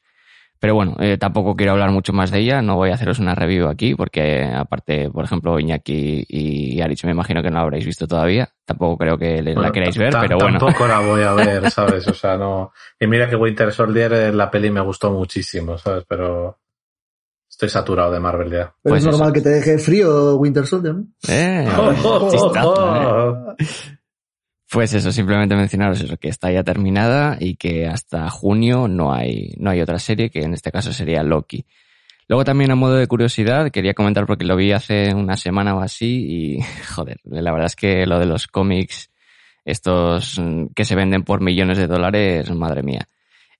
Pero 0.58 0.74
bueno, 0.74 0.96
eh, 1.00 1.18
tampoco 1.18 1.54
quiero 1.54 1.72
hablar 1.72 1.90
mucho 1.90 2.14
más 2.14 2.30
de 2.30 2.38
ella, 2.38 2.62
no 2.62 2.76
voy 2.76 2.88
a 2.90 2.94
haceros 2.94 3.18
una 3.18 3.34
review 3.34 3.68
aquí 3.68 3.94
porque 3.94 4.42
aparte, 4.42 5.10
por 5.10 5.24
ejemplo, 5.24 5.60
Iñaki 5.60 6.24
y 6.26 6.80
Arich 6.80 7.04
me 7.04 7.10
imagino 7.10 7.42
que 7.42 7.50
no 7.50 7.56
la 7.56 7.62
habréis 7.62 7.84
visto 7.84 8.06
todavía, 8.06 8.48
tampoco 8.64 8.96
creo 8.96 9.18
que 9.18 9.42
le- 9.42 9.50
la 9.50 9.54
Bueno, 9.54 9.72
queráis 9.72 9.98
ver, 9.98 10.14
pero 10.18 10.38
bueno. 10.38 10.58
Tampoco 10.58 10.86
la 10.88 11.00
voy 11.00 11.22
a 11.22 11.34
ver, 11.34 11.70
¿sabes? 11.70 12.06
O 12.08 12.14
sea, 12.14 12.38
no. 12.38 12.72
Y 12.98 13.06
mira 13.06 13.28
que 13.28 13.36
Winter 13.36 13.70
Soldier, 13.70 14.12
eh, 14.14 14.32
la 14.32 14.50
peli 14.50 14.70
me 14.70 14.80
gustó 14.80 15.10
muchísimo, 15.12 15.76
¿sabes? 15.76 16.04
Pero 16.08 16.58
estoy 17.50 17.68
saturado 17.68 18.10
de 18.12 18.20
Marvel 18.20 18.50
ya. 18.50 18.74
Pero 18.82 18.94
Pues 18.94 19.02
es 19.04 19.10
normal 19.10 19.28
eso. 19.28 19.34
que 19.34 19.40
te 19.42 19.48
deje 19.50 19.78
frío 19.78 20.36
Winter 20.36 20.66
Soldier, 20.66 20.94
¿no? 20.94 21.04
Eh, 21.28 21.68
Oh, 22.02 22.30
chistazo, 22.30 23.56
eh. 23.58 23.95
Pues 24.70 24.92
eso, 24.94 25.12
simplemente 25.12 25.54
mencionaros 25.54 26.00
eso, 26.00 26.16
que 26.16 26.28
está 26.28 26.50
ya 26.50 26.64
terminada 26.64 27.36
y 27.38 27.56
que 27.56 27.86
hasta 27.86 28.28
junio 28.30 28.88
no 28.88 29.12
hay, 29.12 29.54
no 29.58 29.70
hay 29.70 29.80
otra 29.80 29.98
serie, 29.98 30.28
que 30.28 30.40
en 30.40 30.54
este 30.54 30.72
caso 30.72 30.92
sería 30.92 31.22
Loki. 31.22 31.64
Luego 32.28 32.44
también 32.44 32.72
a 32.72 32.74
modo 32.74 32.94
de 32.94 33.06
curiosidad, 33.06 33.70
quería 33.70 33.94
comentar 33.94 34.26
porque 34.26 34.44
lo 34.44 34.56
vi 34.56 34.72
hace 34.72 35.14
una 35.14 35.36
semana 35.36 35.76
o 35.76 35.80
así 35.80 36.56
y, 36.56 36.62
joder, 36.94 37.20
la 37.24 37.52
verdad 37.52 37.66
es 37.66 37.76
que 37.76 38.06
lo 38.06 38.18
de 38.18 38.26
los 38.26 38.48
cómics, 38.48 39.10
estos 39.64 40.38
mm, 40.38 40.66
que 40.74 40.84
se 40.84 40.96
venden 40.96 41.22
por 41.22 41.40
millones 41.40 41.78
de 41.78 41.86
dólares, 41.86 42.50
madre 42.50 42.82
mía. 42.82 43.06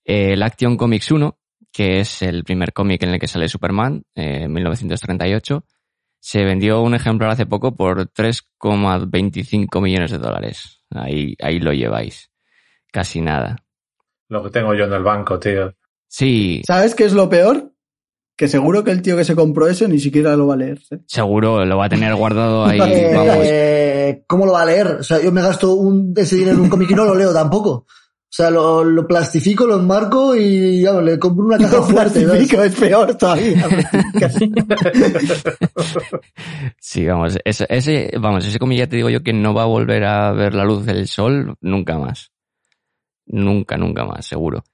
Eh, 0.04 0.32
el 0.32 0.42
Action 0.42 0.76
Comics 0.76 1.12
1, 1.12 1.38
que 1.72 2.00
es 2.00 2.22
el 2.22 2.42
primer 2.42 2.72
cómic 2.72 3.02
en 3.04 3.10
el 3.10 3.20
que 3.20 3.28
sale 3.28 3.48
Superman, 3.48 4.02
eh, 4.16 4.42
en 4.42 4.52
1938, 4.52 5.64
se 6.18 6.44
vendió 6.44 6.80
un 6.82 6.94
ejemplar 6.94 7.30
hace 7.30 7.46
poco 7.46 7.76
por 7.76 8.10
3,25 8.12 9.80
millones 9.80 10.10
de 10.10 10.18
dólares. 10.18 10.75
Ahí, 10.98 11.34
ahí 11.40 11.58
lo 11.60 11.72
lleváis. 11.72 12.30
Casi 12.92 13.20
nada. 13.20 13.56
Lo 14.28 14.42
que 14.42 14.50
tengo 14.50 14.74
yo 14.74 14.84
en 14.84 14.92
el 14.92 15.02
banco, 15.02 15.38
tío. 15.38 15.72
Sí, 16.08 16.62
¿Sabes 16.66 16.94
qué 16.94 17.04
es 17.04 17.12
lo 17.12 17.28
peor? 17.28 17.72
Que 18.36 18.48
seguro 18.48 18.84
que 18.84 18.90
el 18.90 19.02
tío 19.02 19.16
que 19.16 19.24
se 19.24 19.34
compró 19.34 19.66
eso 19.66 19.88
ni 19.88 19.98
siquiera 19.98 20.36
lo 20.36 20.46
va 20.46 20.54
a 20.54 20.58
leer. 20.58 20.78
¿eh? 20.90 20.98
seguro 21.06 21.64
lo 21.64 21.78
va 21.78 21.86
a 21.86 21.88
tener 21.88 22.14
guardado 22.14 22.66
ahí, 22.66 22.78
Eh, 22.80 23.12
vamos. 23.16 23.36
eh, 23.40 24.24
¿Cómo 24.26 24.46
lo 24.46 24.52
va 24.52 24.62
a 24.62 24.66
leer? 24.66 24.86
O 24.88 25.02
sea, 25.02 25.20
yo 25.22 25.32
me 25.32 25.40
gasto 25.42 25.72
un, 25.74 26.12
ese 26.16 26.36
dinero 26.36 26.56
en 26.56 26.62
un 26.64 26.68
cómic 26.68 26.90
y 26.90 26.94
no 26.94 27.04
lo 27.04 27.14
leo 27.14 27.32
tampoco. 27.32 27.86
O 28.28 28.34
sea, 28.36 28.50
lo, 28.50 28.84
lo 28.84 29.06
plastifico, 29.06 29.66
lo 29.66 29.78
enmarco 29.78 30.34
y 30.36 30.82
ya, 30.82 30.92
le 31.00 31.18
compro 31.18 31.46
una 31.46 31.58
caja 31.58 31.76
Lo 31.76 31.82
fuerte. 31.84 32.22
plastifico, 32.24 32.62
es 32.62 32.74
peor 32.74 33.14
todavía. 33.16 33.66
Sí, 36.80 37.04
vamos, 37.06 37.38
ese, 37.44 37.66
ese, 37.68 38.10
vamos, 38.20 38.46
ese 38.46 38.58
cómic 38.58 38.78
ya 38.78 38.86
te 38.86 38.96
digo 38.96 39.10
yo 39.10 39.22
que 39.22 39.32
no 39.32 39.54
va 39.54 39.62
a 39.62 39.66
volver 39.66 40.04
a 40.04 40.32
ver 40.32 40.54
la 40.54 40.64
luz 40.64 40.86
del 40.86 41.08
sol 41.08 41.56
nunca 41.60 41.98
más. 41.98 42.30
Nunca, 43.26 43.76
nunca 43.76 44.04
más, 44.04 44.26
seguro. 44.26 44.64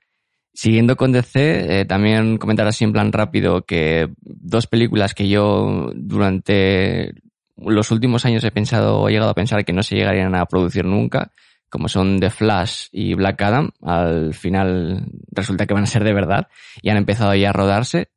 Siguiendo 0.53 0.97
con 0.97 1.13
DC, 1.13 1.81
eh, 1.81 1.85
también 1.87 2.37
comentar 2.37 2.67
así 2.67 2.85
en 2.85 2.93
plan 2.93 3.13
rápido 3.13 3.63
que 3.65 4.11
dos 4.21 4.67
películas 4.67 5.15
que 5.15 5.29
yo 5.29 5.91
durante 5.95 7.15
los 7.57 7.91
últimos 7.91 8.25
años 8.27 8.45
he 8.45 8.51
pensado, 8.51 9.09
he 9.09 9.13
llegado 9.13 9.31
a 9.31 9.35
pensar 9.35 9.65
que 9.65 9.73
no 9.73 9.83
se 9.83 9.97
llegarían 9.97 10.35
a 10.35 10.45
producir 10.47 10.85
nunca, 10.85 11.33
como 11.73 11.89
son 11.89 12.21
The 12.21 12.29
Flash 12.29 12.89
y 12.93 13.15
Black 13.15 13.41
Adam, 13.41 13.71
al 13.81 14.35
final 14.35 15.07
resulta 15.31 15.67
que 15.67 15.73
van 15.73 15.85
a 15.85 15.87
ser 15.87 16.05
de 16.05 16.13
verdad 16.13 16.49
y 16.83 16.91
han 16.91 16.99
empezado 16.99 17.35
ya 17.35 17.49
a 17.49 17.55
rodarse. 17.55 18.11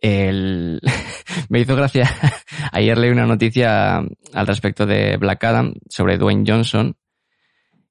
El... 0.00 0.80
Me 1.50 1.60
hizo 1.60 1.76
gracia, 1.76 2.10
ayer 2.72 2.96
leí 2.96 3.10
una 3.10 3.26
noticia 3.26 3.98
al 3.98 4.46
respecto 4.46 4.86
de 4.86 5.18
Black 5.18 5.44
Adam 5.44 5.74
sobre 5.90 6.16
Dwayne 6.16 6.44
Johnson, 6.46 6.96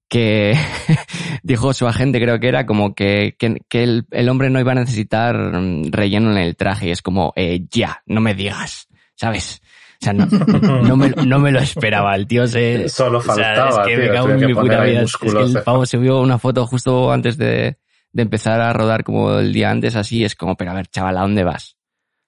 que 0.10 0.58
dijo 1.44 1.72
su 1.76 1.86
agente, 1.86 2.20
creo 2.20 2.40
que 2.40 2.48
era, 2.48 2.66
como 2.66 2.96
que, 2.96 3.36
que, 3.38 3.84
el, 3.84 4.08
el, 4.10 4.30
hombre 4.30 4.50
no 4.50 4.60
iba 4.60 4.72
a 4.72 4.76
necesitar 4.76 5.36
relleno 5.36 6.32
en 6.32 6.40
el 6.40 6.56
traje. 6.56 6.88
Y 6.88 6.92
es 6.92 7.04
como, 7.04 7.32
eh, 7.36 7.68
ya, 7.70 8.02
no 8.08 8.22
me 8.22 8.34
digas, 8.34 8.88
¿sabes? 9.14 9.62
O 10.06 10.30
sea, 10.30 10.60
no, 10.60 10.82
no, 10.84 10.98
me, 10.98 11.10
no 11.10 11.40
me 11.40 11.52
lo 11.52 11.60
esperaba. 11.60 12.16
El 12.16 12.28
tío 12.28 12.46
se. 12.48 12.88
Solo 12.90 13.20
faltaba. 13.22 13.70
O 13.70 13.72
sea, 13.74 13.82
es 13.84 13.88
que 13.90 13.96
tío, 13.96 14.04
me 14.04 14.14
cago 14.14 14.30
en 14.30 14.46
mi 14.46 14.54
puta 14.54 14.82
vida. 14.84 15.02
Es 15.02 15.18
que 15.18 15.28
el 15.30 15.64
pavo 15.64 15.86
se 15.86 15.98
vio 15.98 16.22
una 16.22 16.38
foto 16.38 16.66
justo 16.68 17.12
antes 17.12 17.38
de, 17.38 17.78
de 18.14 18.22
empezar 18.22 18.62
a 18.62 18.72
rodar, 18.74 19.04
como 19.04 19.40
el 19.40 19.52
día 19.54 19.72
antes, 19.72 19.96
así. 19.96 20.24
Es 20.24 20.36
como, 20.36 20.56
pero 20.56 20.72
a 20.72 20.76
ver, 20.76 20.88
chaval, 20.88 21.18
¿a 21.18 21.22
dónde 21.22 21.44
vas? 21.44 21.76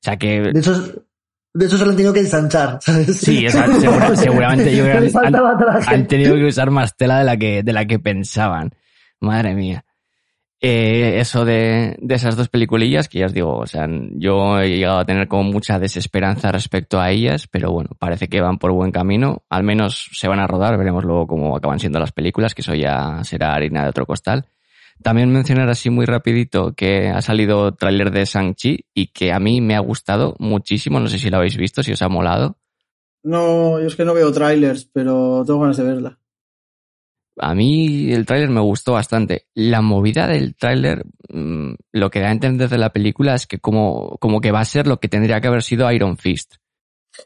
O 0.01 0.03
sea, 0.03 0.17
que. 0.17 0.41
De 0.41 0.59
hecho, 0.59 0.73
de 1.53 1.65
hecho 1.65 1.78
se 1.78 1.86
lo 1.86 1.91
han 1.91 1.95
tenido 1.97 2.13
que 2.13 2.19
ensanchar, 2.21 2.80
¿sabes? 2.82 3.17
Sí, 3.17 3.45
o 3.47 3.49
sea, 3.51 3.67
segura- 3.80 4.15
seguramente 4.15 4.75
yo 4.75 4.84
creo 4.84 4.97
han, 5.23 5.36
han 5.88 6.07
tenido 6.07 6.36
que 6.36 6.45
usar 6.45 6.69
más 6.71 6.95
tela 6.95 7.19
de 7.19 7.25
la 7.25 7.38
que, 7.38 7.63
de 7.63 7.73
la 7.73 7.86
que 7.86 7.99
pensaban. 7.99 8.71
Madre 9.19 9.55
mía. 9.55 9.84
Eh, 10.59 11.19
eso 11.19 11.45
de, 11.45 11.97
de 12.01 12.15
esas 12.15 12.35
dos 12.35 12.49
peliculillas, 12.49 13.07
que 13.07 13.19
ya 13.19 13.27
os 13.27 13.33
digo, 13.33 13.57
o 13.57 13.67
sea, 13.67 13.87
yo 14.13 14.59
he 14.59 14.69
llegado 14.69 14.99
a 14.99 15.05
tener 15.05 15.27
como 15.27 15.43
mucha 15.43 15.77
desesperanza 15.77 16.51
respecto 16.51 16.99
a 16.99 17.11
ellas, 17.11 17.47
pero 17.47 17.71
bueno, 17.71 17.91
parece 17.99 18.27
que 18.27 18.41
van 18.41 18.57
por 18.57 18.71
buen 18.71 18.91
camino. 18.91 19.43
Al 19.49 19.63
menos 19.63 20.09
se 20.13 20.27
van 20.27 20.39
a 20.39 20.47
rodar, 20.47 20.77
veremos 20.77 21.03
luego 21.03 21.27
cómo 21.27 21.55
acaban 21.55 21.79
siendo 21.79 21.99
las 21.99 22.11
películas, 22.11 22.55
que 22.55 22.61
eso 22.61 22.73
ya 22.73 23.23
será 23.23 23.53
harina 23.53 23.83
de 23.83 23.89
otro 23.89 24.07
costal. 24.07 24.47
También 25.03 25.31
mencionar 25.31 25.69
así 25.69 25.91
muy 25.91 26.05
rapidito 26.05 26.73
que 26.73 27.09
ha 27.09 27.21
salido 27.21 27.75
tráiler 27.75 28.09
de 28.09 28.25
Shang-Chi 28.25 28.85
y 28.95 29.07
que 29.07 29.31
a 29.31 29.39
mí 29.39 29.61
me 29.61 29.75
ha 29.75 29.79
gustado 29.79 30.35
muchísimo, 30.39 30.99
no 30.99 31.07
sé 31.07 31.19
si 31.19 31.29
lo 31.29 31.37
habéis 31.37 31.55
visto, 31.55 31.83
si 31.83 31.91
os 31.91 32.01
ha 32.01 32.09
molado. 32.09 32.57
No, 33.21 33.79
yo 33.79 33.85
es 33.85 33.95
que 33.95 34.05
no 34.05 34.15
veo 34.15 34.31
trailers, 34.31 34.85
pero 34.85 35.43
tengo 35.45 35.59
ganas 35.59 35.77
de 35.77 35.83
verla. 35.83 36.19
A 37.39 37.53
mí 37.53 38.11
el 38.11 38.25
tráiler 38.25 38.49
me 38.49 38.61
gustó 38.61 38.93
bastante. 38.93 39.47
La 39.53 39.81
movida 39.81 40.27
del 40.27 40.55
tráiler, 40.55 41.05
mm, 41.29 41.73
lo 41.93 42.09
que 42.09 42.19
da 42.19 42.29
a 42.29 42.31
entender 42.31 42.69
de 42.69 42.77
la 42.77 42.91
película 42.91 43.35
es 43.35 43.47
que 43.47 43.59
como, 43.59 44.17
como 44.19 44.41
que 44.41 44.51
va 44.51 44.61
a 44.61 44.65
ser 44.65 44.88
lo 44.88 44.99
que 44.99 45.07
tendría 45.07 45.39
que 45.39 45.47
haber 45.47 45.63
sido 45.63 45.91
Iron 45.91 46.17
Fist. 46.17 46.55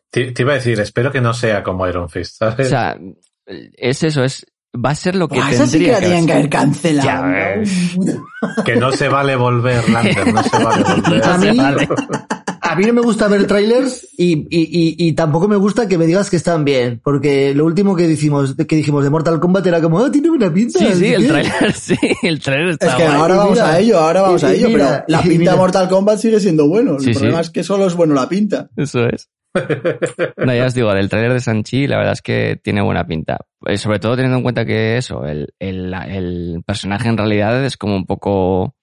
Te, 0.10 0.32
te 0.32 0.42
iba 0.42 0.54
a 0.54 0.56
decir, 0.56 0.80
espero 0.80 1.12
que 1.12 1.22
no 1.22 1.34
sea 1.34 1.64
como 1.64 1.88
Iron 1.88 2.10
Fist, 2.10 2.38
¿sabes? 2.38 2.68
O 2.68 2.70
sea, 2.70 2.98
es 3.46 4.04
eso, 4.04 4.24
es, 4.24 4.46
va 4.74 4.92
a 4.92 4.96
ser 4.96 5.16
lo 5.16 5.28
que 5.28 5.36
Buah, 5.36 5.52
esa 5.52 5.68
sí 5.68 5.80
que 5.80 5.86
tendría 5.86 5.94
la 5.94 6.00
que 6.00 6.06
tenían 6.06 6.26
que 6.26 6.34
haber 6.34 6.50
cancelado. 6.50 7.24
Que 8.66 8.76
no 8.76 8.92
se 8.92 9.08
vale 9.08 9.36
volver, 9.36 9.88
Lander, 9.88 10.34
no 10.34 10.44
se 10.44 10.64
vale 10.64 10.84
volver. 11.02 11.24
A 11.24 11.38
mí. 11.38 11.58
a 12.72 12.76
mí 12.76 12.86
no 12.86 12.94
me 12.94 13.02
gusta 13.02 13.28
ver 13.28 13.46
trailers 13.48 14.08
y, 14.18 14.34
y, 14.34 14.46
y, 14.50 14.96
y 15.08 15.14
tampoco 15.14 15.48
me 15.48 15.56
gusta 15.56 15.88
que 15.88 15.98
me 15.98 16.06
digas 16.06 16.30
que 16.30 16.38
están 16.38 16.64
bien, 16.66 17.02
porque 17.04 17.54
lo 17.54 17.66
último 17.66 17.96
que 17.96 18.08
dijimos, 18.08 18.56
que 18.56 18.76
dijimos 18.76 19.04
de 19.04 19.10
Mortal 19.10 19.40
Kombat 19.40 19.66
era 19.68 19.82
como, 19.82 20.00
ah, 20.00 20.12
tiene 20.12 20.30
buena 20.30 20.52
pinta. 20.54 20.80
Sí, 20.80 20.88
sí, 20.94 21.08
el 21.14 21.22
qué". 21.24 21.28
tráiler, 21.28 21.74
sí, 21.74 21.96
el 22.24 22.40
tráiler 22.40 22.70
está 22.70 22.88
Es 22.88 22.96
que 22.96 23.04
guay. 23.04 23.16
ahora 23.16 23.34
Y 23.34 23.38
vamos 23.38 23.54
mira, 23.54 23.70
a 23.70 23.80
ello, 23.80 24.00
ahora 24.00 24.22
vamos 24.22 24.44
a 24.44 24.54
ello, 24.54 24.70
mira, 24.70 25.04
pero 25.08 25.18
la 25.18 25.22
pinta 25.24 25.38
mira. 25.40 25.52
de 25.52 25.58
Mortal 25.58 25.90
Kombat 25.90 26.18
sigue 26.20 26.40
siendo 26.40 26.68
bueno. 26.68 26.94
El 26.94 27.00
Sí, 27.02 27.14
sí. 27.14 27.20
problema 27.20 27.42
es 27.42 27.50
que 27.50 27.64
solo 27.64 27.86
es 27.88 27.94
bueno 27.96 28.14
la 28.16 28.28
pinta. 28.30 28.70
Eso 28.78 29.06
es. 29.08 29.30
No, 30.38 30.56
ya 30.56 30.66
os 30.66 30.74
digo, 30.74 30.94
del 30.94 31.10
tráiler 31.10 31.34
de 31.34 31.40
Sanchi, 31.42 31.86
la 31.88 31.98
verdad 31.98 32.14
es 32.14 32.22
que 32.22 32.58
tiene 32.64 32.82
buena 32.82 33.06
pinta. 33.06 33.38
Eh, 33.66 33.78
Sobre 33.78 34.00
todo 34.00 34.16
teniendo 34.16 34.38
en 34.38 34.44
cuenta 34.44 34.66
que 34.66 34.98
eso, 34.98 35.26
el, 35.26 35.50
el, 35.60 35.94
el 35.94 36.64
personaje 36.66 37.10
en 37.10 37.18
realidad 37.18 37.64
es 37.66 37.76
como 37.78 37.96
un 37.96 38.06
poco... 38.06 38.76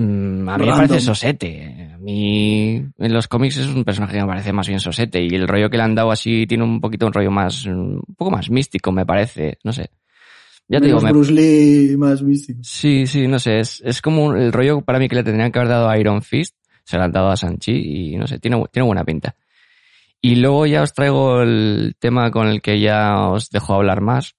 mm, 0.00 0.48
a 0.48 0.58
mí 0.58 0.66
me 0.66 0.72
parece 0.72 1.00
sosete. 1.00 1.90
A 1.94 1.98
mí 1.98 2.84
en 2.98 3.12
los 3.12 3.28
cómics 3.28 3.56
es 3.56 3.68
un 3.68 3.84
personaje 3.84 4.14
que 4.14 4.22
me 4.22 4.28
parece 4.28 4.52
más 4.52 4.68
bien 4.68 4.80
sosete 4.80 5.22
y 5.22 5.28
el 5.34 5.48
rollo 5.48 5.70
que 5.70 5.76
le 5.76 5.82
han 5.82 5.94
dado 5.94 6.10
así 6.10 6.46
tiene 6.46 6.64
un 6.64 6.80
poquito 6.80 7.06
un 7.06 7.12
rollo 7.12 7.30
más, 7.30 7.66
un 7.66 8.02
poco 8.16 8.30
más 8.30 8.50
místico, 8.50 8.92
me 8.92 9.06
parece. 9.06 9.58
No 9.64 9.72
sé. 9.72 9.90
Ya 10.68 10.80
te 10.80 10.86
digo, 10.86 11.00
me, 11.00 11.12
Bruce 11.12 11.32
Lee 11.32 11.96
más 11.96 12.22
místico. 12.22 12.60
Sí, 12.62 13.06
sí, 13.06 13.28
no 13.28 13.38
sé, 13.38 13.60
es, 13.60 13.80
es 13.84 14.02
como 14.02 14.34
el 14.34 14.52
rollo 14.52 14.80
para 14.80 14.98
mí 14.98 15.08
que 15.08 15.14
le 15.14 15.22
tendrían 15.22 15.52
que 15.52 15.58
haber 15.60 15.70
dado 15.70 15.88
a 15.88 15.98
Iron 15.98 16.22
Fist, 16.22 16.56
se 16.84 16.96
lo 16.96 17.04
han 17.04 17.12
dado 17.12 17.30
a 17.30 17.36
Sanchi 17.36 17.72
y 18.12 18.16
no 18.16 18.26
sé, 18.26 18.40
tiene, 18.40 18.62
tiene 18.72 18.86
buena 18.86 19.04
pinta. 19.04 19.36
Y 20.20 20.36
luego 20.36 20.66
ya 20.66 20.82
os 20.82 20.92
traigo 20.92 21.42
el 21.42 21.94
tema 22.00 22.32
con 22.32 22.48
el 22.48 22.62
que 22.62 22.80
ya 22.80 23.28
os 23.28 23.50
dejo 23.50 23.74
hablar 23.74 24.00
más, 24.00 24.34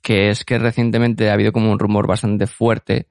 que 0.00 0.30
es 0.30 0.44
que 0.44 0.58
recientemente 0.58 1.28
ha 1.28 1.34
habido 1.34 1.52
como 1.52 1.70
un 1.70 1.78
rumor 1.78 2.06
bastante 2.06 2.46
fuerte 2.46 3.08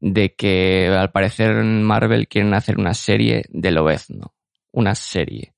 de 0.00 0.34
que 0.34 0.88
al 0.88 1.10
parecer 1.10 1.52
en 1.52 1.82
Marvel 1.82 2.28
quieren 2.28 2.54
hacer 2.54 2.78
una 2.78 2.94
serie 2.94 3.44
de 3.48 3.70
Lobezno. 3.70 4.34
Una 4.72 4.94
serie. 4.94 5.54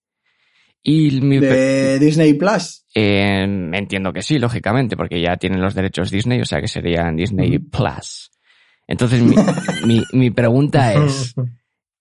Y 0.83 1.21
mi, 1.21 1.39
De 1.39 1.99
Disney 1.99 2.35
Plus. 2.35 2.85
eh, 2.95 3.43
entiendo 3.73 4.13
que 4.13 4.23
sí, 4.23 4.39
lógicamente, 4.39 4.97
porque 4.97 5.21
ya 5.21 5.37
tienen 5.37 5.61
los 5.61 5.75
derechos 5.75 6.11
Disney, 6.11 6.41
o 6.41 6.45
sea 6.45 6.61
que 6.61 6.69
serían 6.69 7.17
Disney 7.17 7.59
Plus. 7.59 8.31
Entonces, 8.87 9.23
mi, 9.23 9.35
mi, 9.87 10.03
mi 10.13 10.31
pregunta 10.31 10.95
es, 10.95 11.35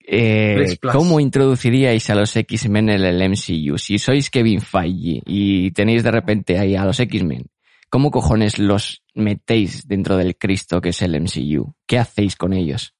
eh. 0.07 0.77
¿cómo 0.91 1.19
introduciríais 1.19 2.09
a 2.09 2.15
los 2.15 2.35
X-Men 2.35 2.89
en 2.89 3.03
el 3.03 3.29
MCU? 3.29 3.77
Si 3.77 3.97
sois 3.97 4.29
Kevin 4.29 4.61
Feige 4.61 5.21
y 5.25 5.71
tenéis 5.71 6.03
de 6.03 6.11
repente 6.11 6.57
ahí 6.57 6.75
a 6.75 6.85
los 6.85 6.99
X-Men, 6.99 7.45
¿cómo 7.89 8.11
cojones 8.11 8.59
los 8.59 9.03
metéis 9.13 9.87
dentro 9.87 10.17
del 10.17 10.37
Cristo 10.37 10.81
que 10.81 10.89
es 10.89 11.01
el 11.01 11.19
MCU? 11.19 11.73
¿Qué 11.85 11.97
hacéis 11.99 12.35
con 12.35 12.53
ellos? 12.53 12.93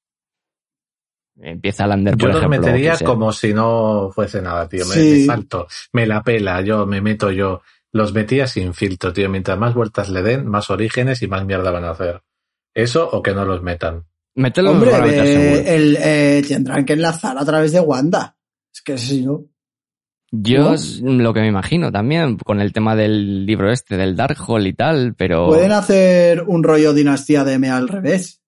Empieza 1.40 1.86
Lander, 1.86 2.14
Yo 2.16 2.18
por 2.18 2.28
los 2.30 2.38
ejemplo. 2.38 2.60
metería 2.60 2.98
como 3.04 3.32
si 3.32 3.54
no 3.54 4.10
fuese 4.12 4.42
nada, 4.42 4.68
tío. 4.68 4.84
Me, 4.86 4.94
Sí. 4.94 5.00
me 5.20 5.26
salto, 5.26 5.68
me 5.92 6.06
la 6.06 6.22
pela, 6.22 6.60
yo 6.62 6.84
me 6.86 7.00
meto 7.00 7.30
yo. 7.30 7.62
Los 7.92 8.12
metía 8.12 8.46
sin 8.46 8.74
filtro, 8.74 9.12
tío. 9.12 9.28
Mientras 9.30 9.56
más 9.58 9.72
vueltas 9.72 10.10
le 10.10 10.22
den, 10.22 10.46
más 10.46 10.68
orígenes 10.68 11.22
y 11.22 11.28
más 11.28 11.44
mierda 11.46 11.70
van 11.70 11.84
a 11.84 11.90
hacer. 11.90 12.22
Eso 12.74 13.08
o 13.08 13.22
que 13.22 13.32
no 13.34 13.44
los 13.44 13.62
metan. 13.62 14.04
Mételo 14.34 14.72
Hombre, 14.72 14.90
eh, 14.92 15.74
el, 15.74 15.96
eh, 16.00 16.42
tendrán 16.46 16.84
que 16.84 16.92
enlazar 16.92 17.38
a 17.38 17.44
través 17.44 17.72
de 17.72 17.80
Wanda. 17.80 18.36
Es 18.72 18.82
que 18.82 18.98
si 18.98 19.24
no. 19.24 19.44
Yo 20.30 20.74
lo 21.02 21.32
que 21.32 21.40
me 21.40 21.48
imagino 21.48 21.90
también, 21.90 22.36
con 22.36 22.60
el 22.60 22.72
tema 22.72 22.94
del 22.94 23.46
libro 23.46 23.72
este, 23.72 23.96
del 23.96 24.14
Darkhold 24.14 24.66
y 24.66 24.72
tal, 24.74 25.14
pero 25.14 25.46
Pueden 25.46 25.72
hacer 25.72 26.44
un 26.46 26.62
rollo 26.62 26.92
dinastía 26.92 27.44
de 27.44 27.54
M 27.54 27.70
al 27.70 27.88
revés. 27.88 28.42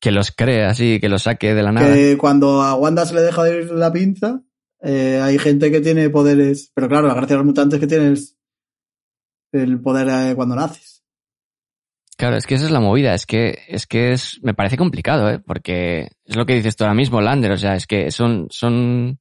que 0.00 0.10
los 0.10 0.32
cree 0.32 0.64
así, 0.64 0.98
que 1.00 1.08
los 1.08 1.22
saque 1.22 1.54
de 1.54 1.62
la 1.62 1.72
nada. 1.72 1.94
Que 1.94 2.18
cuando 2.18 2.62
a 2.62 2.74
Wanda 2.74 3.06
se 3.06 3.14
le 3.14 3.22
deja 3.22 3.44
de 3.44 3.62
ir 3.62 3.70
la 3.70 3.92
pinza, 3.92 4.42
eh, 4.82 5.20
hay 5.22 5.38
gente 5.38 5.70
que 5.70 5.80
tiene 5.80 6.10
poderes. 6.10 6.72
Pero 6.74 6.88
claro, 6.88 7.06
la 7.06 7.14
gracia 7.14 7.34
de 7.34 7.38
los 7.38 7.46
mutantes 7.46 7.76
es 7.76 7.80
que 7.80 7.86
tienes 7.86 8.36
el 9.52 9.80
poder 9.80 10.08
eh, 10.08 10.34
cuando 10.34 10.56
naces. 10.56 11.04
Claro, 12.16 12.36
es 12.36 12.46
que 12.46 12.54
esa 12.54 12.66
es 12.66 12.70
la 12.70 12.80
movida, 12.80 13.14
es 13.14 13.26
que, 13.26 13.58
es 13.68 13.86
que 13.86 14.12
es, 14.12 14.38
me 14.42 14.54
parece 14.54 14.76
complicado, 14.76 15.28
¿eh? 15.30 15.40
Porque 15.40 16.10
es 16.24 16.36
lo 16.36 16.46
que 16.46 16.54
dices 16.54 16.76
tú 16.76 16.84
ahora 16.84 16.94
mismo, 16.94 17.20
Lander, 17.20 17.52
o 17.52 17.56
sea, 17.56 17.74
es 17.74 17.86
que 17.86 18.10
son, 18.12 18.46
son, 18.50 19.18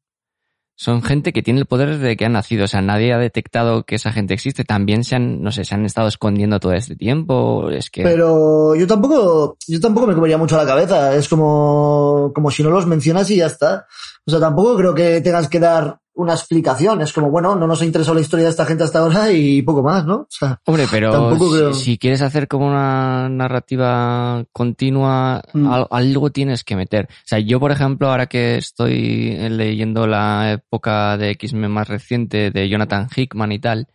son 0.84 1.02
gente 1.02 1.32
que 1.32 1.42
tiene 1.42 1.62
el 1.62 1.66
poder 1.66 1.98
desde 1.98 2.18
que 2.18 2.26
han 2.26 2.34
nacido, 2.34 2.66
o 2.66 2.68
sea, 2.68 2.82
nadie 2.82 3.14
ha 3.14 3.18
detectado 3.18 3.84
que 3.84 3.96
esa 3.96 4.12
gente 4.12 4.34
existe, 4.34 4.66
también 4.66 5.06
se 5.06 5.16
han, 5.16 5.42
no 5.42 5.50
sé, 5.54 5.64
se 5.64 5.74
han 5.74 5.86
estado 5.86 6.10
escondiendo 6.10 6.60
todo 6.60 6.74
este 6.74 6.98
tiempo, 6.98 7.70
es 7.70 7.90
que... 7.90 8.04
Pero 8.04 8.76
yo 8.76 8.86
tampoco, 8.86 9.56
yo 9.66 9.80
tampoco 9.80 10.08
me 10.08 10.14
comería 10.14 10.38
mucho 10.38 10.58
la 10.58 10.66
cabeza. 10.66 11.16
Es 11.16 11.30
como, 11.30 12.34
como 12.36 12.52
si 12.52 12.64
no 12.64 12.70
los 12.70 12.86
mencionas 12.86 13.30
y 13.32 13.38
ya 13.38 13.46
está. 13.46 13.88
O 14.26 14.32
sea, 14.32 14.42
tampoco 14.42 14.76
creo 14.76 14.94
que 14.94 15.22
tengas 15.22 15.48
que 15.48 15.60
dar 15.60 16.00
una 16.16 16.34
explicación. 16.34 17.02
Es 17.02 17.12
como, 17.14 17.32
bueno, 17.32 17.56
no 17.56 17.66
nos 17.68 17.82
ha 17.82 17.86
interesado 17.86 18.16
la 18.16 18.22
historia 18.22 18.46
de 18.46 18.52
esta 18.52 18.66
gente 18.66 18.84
hasta 18.84 19.00
ahora 19.00 19.32
y 19.32 19.62
poco 19.64 19.82
más, 19.82 20.06
¿no? 20.06 20.16
O 20.16 20.28
sea, 20.30 20.60
Hombre, 20.66 20.86
pero 20.92 21.12
Tampoco 21.12 21.50
si, 21.50 21.56
creo- 21.58 21.74
si 21.74 21.98
quieres 21.98 22.22
hacer 22.22 22.48
como 22.48 22.68
una 22.68 23.30
narrativa 23.30 24.44
continua, 24.52 25.42
Mm. 25.54 25.68
al- 25.72 25.88
algo 25.90 26.30
tienes 26.32 26.64
que 26.64 26.76
meter. 26.76 27.06
O 27.10 27.26
sea, 27.26 27.40
yo, 27.40 27.60
por 27.60 27.72
ejemplo, 27.72 28.10
ahora 28.10 28.28
que 28.28 28.58
estoy 28.58 29.36
leyendo 29.50 30.06
la 30.08 30.54
época 30.54 31.18
de 31.18 31.32
X-Men 31.32 31.72
más 31.72 31.88
reciente 31.88 32.52
de 32.52 32.70
Jonathan 32.70 33.08
Hickman 33.16 33.52
y 33.52 33.60
tal, 33.60 33.88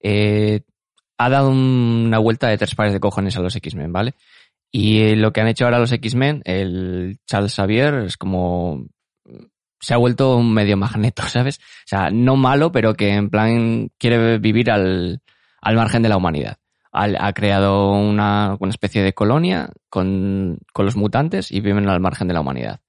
eh, 0.00 0.60
ha 1.18 1.28
dado 1.30 1.50
un- 1.50 2.04
una 2.08 2.18
vuelta 2.18 2.48
de 2.48 2.58
tres 2.58 2.74
pares 2.74 2.92
de 2.92 3.00
cojones 3.00 3.36
a 3.36 3.40
los 3.40 3.54
X-Men, 3.56 3.92
¿vale? 3.92 4.14
Y 4.70 5.14
lo 5.16 5.32
que 5.32 5.40
han 5.40 5.48
hecho 5.48 5.64
ahora 5.66 5.78
los 5.78 5.92
X-Men, 5.92 6.42
el 6.44 7.18
Charles 7.26 7.54
Xavier, 7.54 7.94
es 8.06 8.16
como 8.16 8.86
se 9.82 9.92
ha 9.92 9.98
vuelto 9.98 10.36
un 10.36 10.54
medio 10.54 10.78
magneto, 10.78 11.22
¿sabes? 11.28 11.58
O 11.58 11.86
sea, 11.86 12.08
no 12.10 12.36
malo, 12.36 12.72
pero 12.72 12.94
que 12.94 13.10
en 13.12 13.28
plan 13.28 13.90
quiere 13.98 14.38
vivir 14.38 14.70
al, 14.70 15.20
al 15.60 15.76
margen 15.76 16.02
de 16.02 16.08
la 16.08 16.16
humanidad. 16.16 16.56
Al- 16.92 17.16
ha 17.20 17.32
creado 17.34 17.90
una, 17.92 18.56
una 18.60 18.70
especie 18.70 19.02
de 19.02 19.12
colonia 19.12 19.70
con, 19.90 20.58
con 20.72 20.86
los 20.86 20.96
mutantes 20.96 21.50
y 21.52 21.60
viven 21.60 21.88
al 21.88 22.00
margen 22.00 22.28
de 22.28 22.34
la 22.34 22.40
humanidad. 22.40 22.80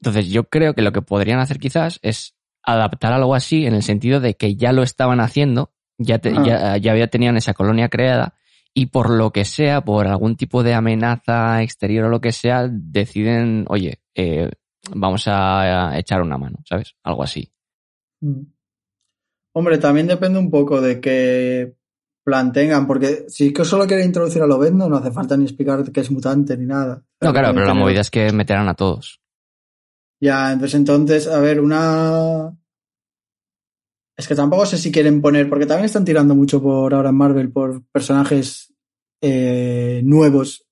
Entonces 0.00 0.28
yo 0.30 0.44
creo 0.48 0.74
que 0.74 0.82
lo 0.82 0.92
que 0.92 1.02
podrían 1.02 1.38
hacer 1.40 1.58
quizás 1.58 1.98
es 2.02 2.34
adaptar 2.64 3.12
algo 3.12 3.34
así 3.34 3.66
en 3.66 3.74
el 3.74 3.82
sentido 3.82 4.20
de 4.20 4.34
que 4.34 4.54
ya 4.56 4.72
lo 4.72 4.82
estaban 4.82 5.20
haciendo, 5.20 5.72
ya, 5.98 6.18
te- 6.18 6.32
ya, 6.44 6.76
ya 6.76 6.92
había, 6.92 7.08
tenían 7.08 7.36
esa 7.36 7.54
colonia 7.54 7.88
creada 7.88 8.34
y 8.74 8.86
por 8.86 9.10
lo 9.10 9.32
que 9.32 9.44
sea, 9.44 9.82
por 9.82 10.06
algún 10.08 10.36
tipo 10.36 10.62
de 10.62 10.74
amenaza 10.74 11.62
exterior 11.62 12.06
o 12.06 12.08
lo 12.08 12.20
que 12.20 12.32
sea, 12.32 12.68
deciden, 12.70 13.64
oye, 13.68 14.00
eh, 14.14 14.50
vamos 14.90 15.24
a 15.26 15.98
echar 15.98 16.22
una 16.22 16.38
mano, 16.38 16.58
¿sabes? 16.64 16.94
Algo 17.02 17.22
así. 17.22 17.52
Mm. 18.20 18.42
Hombre, 19.54 19.78
también 19.78 20.06
depende 20.06 20.38
un 20.38 20.50
poco 20.50 20.80
de 20.80 21.00
qué 21.00 21.74
plan 22.24 22.52
tengan, 22.52 22.86
porque 22.86 23.24
si 23.28 23.52
que 23.52 23.64
solo 23.64 23.86
quieren 23.86 24.06
introducir 24.06 24.40
a 24.42 24.46
Lobezno, 24.46 24.88
no 24.88 24.96
hace 24.96 25.10
falta 25.10 25.36
ni 25.36 25.44
explicar 25.44 25.90
que 25.90 26.00
es 26.00 26.10
mutante 26.10 26.56
ni 26.56 26.66
nada. 26.66 27.04
No, 27.20 27.32
claro, 27.32 27.52
pero 27.52 27.66
la 27.66 27.74
movida 27.74 28.00
es 28.00 28.10
que 28.10 28.32
meterán 28.32 28.68
a 28.68 28.74
todos. 28.74 29.20
Ya, 30.20 30.52
entonces, 30.52 30.78
entonces, 30.78 31.26
a 31.26 31.40
ver, 31.40 31.60
una... 31.60 32.56
Es 34.16 34.28
que 34.28 34.34
tampoco 34.34 34.66
sé 34.66 34.78
si 34.78 34.92
quieren 34.92 35.20
poner, 35.20 35.48
porque 35.48 35.66
también 35.66 35.86
están 35.86 36.04
tirando 36.04 36.34
mucho 36.34 36.62
por 36.62 36.94
ahora 36.94 37.08
en 37.08 37.16
Marvel, 37.16 37.50
por 37.50 37.84
personajes 37.86 38.72
eh, 39.20 40.00
nuevos. 40.04 40.66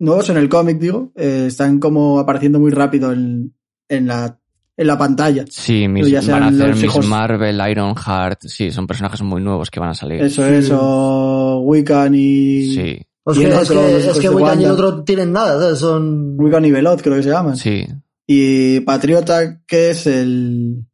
Nuevos 0.00 0.28
en 0.30 0.36
el 0.38 0.48
cómic, 0.48 0.78
digo. 0.78 1.12
eh, 1.14 1.44
están 1.46 1.78
como 1.78 2.18
apareciendo 2.18 2.58
muy 2.58 2.70
rápido 2.72 3.12
en, 3.12 3.54
en, 3.88 4.06
la, 4.08 4.38
en 4.76 4.86
la 4.86 4.98
pantalla. 4.98 5.44
Sí, 5.48 5.86
Miss- 5.88 6.08
ya 6.08 6.20
van 6.22 6.42
a 6.42 6.48
hacer 6.48 6.68
los 6.70 6.76
Miss 6.76 6.84
hijos- 6.86 7.06
Marvel, 7.06 7.60
Ironheart, 7.70 8.40
sí, 8.46 8.70
son 8.72 8.86
personajes 8.88 9.22
muy 9.22 9.40
nuevos 9.40 9.70
que 9.70 9.78
van 9.78 9.90
a 9.90 9.94
salir. 9.94 10.20
Eso 10.22 10.42
Sí. 10.46 10.52
es, 10.54 10.70
o 10.72 11.60
Wiccan 11.64 12.12
y... 12.14 12.74
Sí, 12.74 13.06
Pues 13.22 13.36
Y 13.36 13.40
que, 13.40 13.46
el 13.46 13.52
es 13.52 13.58
otro, 13.70 13.80
que, 13.86 13.96
es 14.08 14.18
que 14.18 14.28
Wiccan 14.30 14.60
y 14.60 14.64
el 14.64 14.70
otro 14.70 15.04
tienen 15.04 15.30
nada, 15.32 15.60
¿sabes? 15.60 15.78
Son... 15.78 16.34
Wiccan 16.40 16.64
y 16.64 16.70
Velot, 16.72 17.00
creo 17.02 17.16
que 17.16 17.22
se 17.22 17.30
llaman. 17.30 17.56
sí. 17.56 17.86
Y 18.32 18.78
Patriota, 18.80 19.60
que 19.66 19.90
es 19.90 20.06
el. 20.06 20.84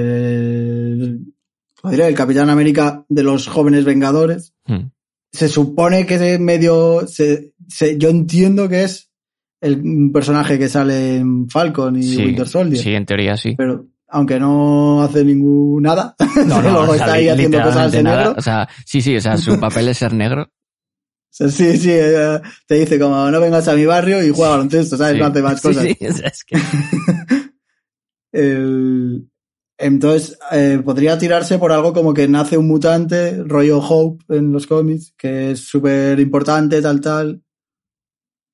El. 0.00 1.20
¿cómo 1.80 1.92
diré? 1.92 2.08
El 2.08 2.14
Capitán 2.14 2.50
América 2.50 3.04
de 3.08 3.22
los 3.22 3.46
jóvenes 3.46 3.84
Vengadores. 3.84 4.52
Hmm. 4.66 4.90
Se 5.32 5.48
supone 5.48 6.06
que 6.06 6.14
es 6.34 6.40
medio. 6.40 7.06
Se, 7.06 7.52
se- 7.68 7.96
yo 7.98 8.08
entiendo 8.08 8.68
que 8.68 8.82
es 8.84 9.10
el 9.60 9.80
un 9.80 10.12
personaje 10.12 10.58
que 10.58 10.68
sale 10.68 11.16
en 11.18 11.48
Falcon 11.48 11.96
y 11.96 12.02
Sí, 12.02 12.24
Winter 12.24 12.48
Soldier. 12.48 12.82
sí, 12.82 12.94
en 12.94 13.06
teoría 13.06 13.36
sí. 13.36 13.54
Pero 13.56 13.86
aunque 14.08 14.40
no 14.40 15.02
hace 15.02 15.24
ningún 15.24 15.82
nada, 15.84 16.16
No, 16.46 16.60
no, 16.60 16.62
luego 16.62 16.80
o 16.80 16.86
sea, 16.86 16.94
está 16.96 17.12
ahí 17.12 17.28
haciendo 17.28 17.62
cosas 17.62 17.92
de 17.92 18.02
negro. 18.02 18.34
O 18.36 18.40
sea, 18.42 18.68
sí, 18.84 19.00
sí, 19.00 19.16
o 19.16 19.20
sea, 19.20 19.36
su 19.36 19.58
papel 19.60 19.88
es 19.88 19.98
ser 19.98 20.12
negro. 20.14 20.50
Sí, 21.32 21.48
sí, 21.48 21.90
eh, 21.92 22.40
te 22.66 22.74
dice 22.74 22.98
como 22.98 23.30
no 23.30 23.40
vengas 23.40 23.68
a 23.68 23.74
mi 23.76 23.86
barrio 23.86 24.20
y 24.24 24.30
juega 24.30 24.50
baloncesto, 24.50 24.96
¿sabes? 24.96 25.12
Sí. 25.14 25.18
No 25.20 25.26
hace 25.26 25.42
más 25.42 25.60
Sí, 25.60 25.68
cosas. 25.68 25.84
sí, 25.84 26.06
o 26.06 26.12
sea, 26.12 26.26
es 26.28 26.44
que- 26.44 26.58
El- 28.32 29.29
entonces, 29.80 30.38
eh, 30.52 30.80
podría 30.84 31.18
tirarse 31.18 31.58
por 31.58 31.72
algo 31.72 31.92
como 31.92 32.12
que 32.14 32.28
nace 32.28 32.58
un 32.58 32.68
mutante, 32.68 33.42
rollo 33.44 33.78
Hope 33.78 34.24
en 34.28 34.52
los 34.52 34.66
cómics, 34.66 35.14
que 35.16 35.52
es 35.52 35.60
súper 35.60 36.20
importante, 36.20 36.80
tal, 36.82 37.00
tal. 37.00 37.42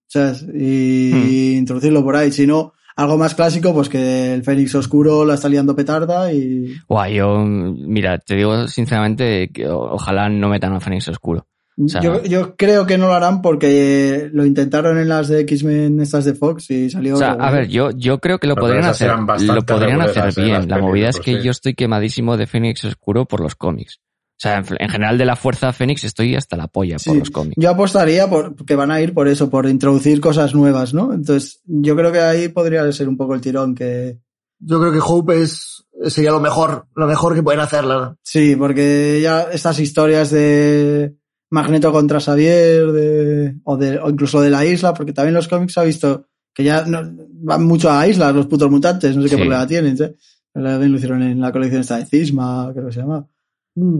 ¿Sabes? 0.09 0.47
Y, 0.55 1.11
Hmm. 1.13 1.27
y 1.29 1.57
introducirlo 1.57 2.05
por 2.05 2.15
ahí. 2.17 2.31
Si 2.31 2.47
no, 2.47 2.73
algo 2.95 3.19
más 3.19 3.35
clásico, 3.35 3.75
pues 3.75 3.89
que 3.89 4.33
el 4.35 4.45
Fénix 4.45 4.75
Oscuro 4.75 5.25
la 5.25 5.35
está 5.35 5.49
liando 5.49 5.75
petarda 5.77 6.33
y. 6.33 6.75
Guau, 6.89 7.11
yo, 7.11 7.45
mira, 7.45 8.19
te 8.19 8.37
digo 8.37 8.69
sinceramente 8.69 9.51
que 9.53 9.69
ojalá 9.69 10.29
no 10.29 10.49
metan 10.49 10.75
a 10.75 10.81
Fénix 10.81 11.09
Oscuro. 11.09 11.47
Sea- 11.87 12.01
yo, 12.01 12.23
yo 12.25 12.57
creo 12.57 12.87
que 12.87 12.97
no 12.99 13.07
lo 13.07 13.15
harán 13.15 13.43
porque 13.43 14.31
lo 14.33 14.47
intentaron 14.47 14.99
en 14.99 15.09
las 15.09 15.29
de 15.29 15.41
X-Men, 15.41 16.01
estas 16.01 16.25
de 16.25 16.35
Fox, 16.35 16.71
y 16.71 16.89
salió. 16.91 17.15
O 17.15 17.19
sea, 17.19 17.33
a 17.33 17.51
ver, 17.51 17.69
yo, 17.69 17.91
yo 17.91 18.19
creo 18.19 18.39
que 18.39 18.47
lo 18.47 18.55
Pero 18.55 18.67
podrían 18.67 18.85
hacer, 18.87 19.11
lo 19.11 19.63
podrían 19.63 20.01
hacer 20.01 20.33
bien. 20.35 20.69
La 20.69 20.79
movida 20.79 21.11
es 21.11 21.21
que 21.21 21.37
sí. 21.39 21.43
yo 21.43 21.51
estoy 21.51 21.75
quemadísimo 21.75 22.37
de 22.37 22.47
Fénix 22.47 22.85
Oscuro 22.85 23.27
por 23.27 23.41
los 23.41 23.55
cómics. 23.55 24.01
O 24.39 24.39
sea, 24.39 24.59
en, 24.59 24.65
en 24.79 24.89
general 24.91 25.17
de 25.17 25.25
la 25.25 25.35
fuerza 25.35 25.73
Fénix 25.73 26.05
estoy 26.05 26.35
hasta 26.37 26.57
la 26.57 26.67
polla 26.69 26.97
por 27.05 27.17
los 27.17 27.31
cómics. 27.31 27.55
Yo 27.59 27.71
apostaría 27.71 28.29
por 28.29 28.55
que 28.67 28.77
van 28.77 28.91
a 28.91 29.01
ir 29.01 29.15
por 29.15 29.29
eso, 29.29 29.49
por 29.49 29.67
introducir 29.67 30.21
cosas 30.21 30.55
nuevas, 30.55 30.93
¿no? 30.93 31.13
Entonces, 31.15 31.63
yo 31.65 31.97
creo 31.97 32.13
que 32.13 32.21
ahí 32.21 32.49
podría 32.49 32.91
ser 32.93 33.09
un 33.09 33.17
poco 33.17 33.35
el 33.35 33.41
tirón 33.41 33.75
que. 33.75 34.19
Yo 34.59 34.81
creo 34.81 34.93
que 34.93 35.01
Hope 35.03 35.43
es, 35.43 35.87
sería 36.09 36.31
lo 36.31 36.41
mejor, 36.41 36.87
lo 36.95 37.07
mejor 37.07 37.35
que 37.35 37.43
pueden 37.43 37.61
hacer, 37.61 37.85
la 37.85 37.95
verdad. 37.97 38.17
Sí, 38.23 38.57
porque 38.57 39.21
ya 39.23 39.43
estas 39.53 39.79
historias 39.81 40.31
de 40.31 41.15
Magneto 41.51 41.93
contra 41.93 42.21
Xavier, 42.21 42.91
de, 42.93 43.57
o, 43.65 43.77
de, 43.77 43.99
o 43.99 44.11
incluso 44.11 44.41
de 44.41 44.51
la 44.51 44.65
isla, 44.65 44.93
porque 44.95 45.13
también 45.13 45.35
los 45.35 45.49
cómics 45.49 45.79
ha 45.79 45.85
visto 45.85 46.27
que 46.55 46.65
ya 46.65 46.85
no, 46.87 47.03
van 47.43 47.65
mucho 47.65 47.91
a 47.91 48.07
islas 48.09 48.35
los 48.35 48.47
putos 48.47 48.71
mutantes, 48.71 49.15
no 49.15 49.23
sé 49.23 49.29
qué 49.29 49.35
Sí. 49.37 49.41
problema 49.43 49.67
tienen. 49.67 49.97
¿sí? 49.97 50.05
También 50.53 50.91
lo 50.91 50.97
hicieron 50.97 51.23
en 51.23 51.41
la 51.41 51.53
colección 51.53 51.83
esta 51.83 51.99
de 51.99 52.07
Cisma, 52.07 52.71
creo 52.73 52.87
que 52.87 52.93
se 52.93 53.01
llama. 53.01 53.29
Mm. 53.75 53.99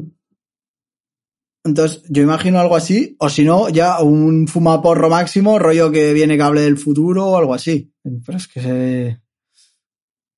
Entonces, 1.65 2.03
yo 2.09 2.23
imagino 2.23 2.61
algo 2.61 2.77
así, 2.77 3.17
o 3.19 3.29
si 3.29 3.45
no, 3.45 3.69
ya 3.69 4.01
un 4.01 4.47
fumaporro 4.47 5.11
máximo, 5.11 5.59
rollo 5.59 5.91
que 5.91 6.13
viene 6.13 6.39
cable 6.39 6.61
del 6.61 6.79
futuro 6.79 7.27
o 7.27 7.37
algo 7.37 7.55
así. 7.55 7.93
Pero 8.25 8.39
es 8.39 8.47
que 8.47 8.61
se... 8.61 9.21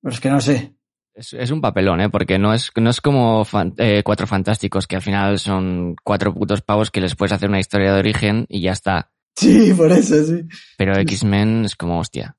Pero 0.01 0.15
es 0.15 0.21
que 0.21 0.31
no 0.31 0.41
sé. 0.41 0.75
Es, 1.19 1.33
es 1.33 1.51
un 1.51 1.61
papelón, 1.61 2.01
¿eh? 2.01 2.09
Porque 2.09 2.39
no 2.39 2.55
es, 2.55 2.71
no 2.77 2.91
es 2.91 3.01
como 3.01 3.45
fan- 3.45 3.75
eh, 3.79 4.03
Cuatro 4.05 4.29
Fantásticos, 4.29 4.87
que 4.87 4.95
al 4.97 5.03
final 5.03 5.39
son 5.41 5.97
cuatro 6.05 6.33
putos 6.33 6.63
pavos 6.63 6.93
que 6.93 7.01
les 7.01 7.17
puedes 7.17 7.33
hacer 7.33 7.49
una 7.49 7.59
historia 7.59 7.93
de 7.93 7.99
origen 7.99 8.47
y 8.49 8.61
ya 8.61 8.71
está. 8.73 9.11
Sí, 9.37 9.75
por 9.75 9.91
eso, 9.91 10.23
sí. 10.25 10.43
Pero 10.77 10.97
X-Men 10.97 11.65
es 11.65 11.75
como, 11.75 11.99
hostia. 11.99 12.37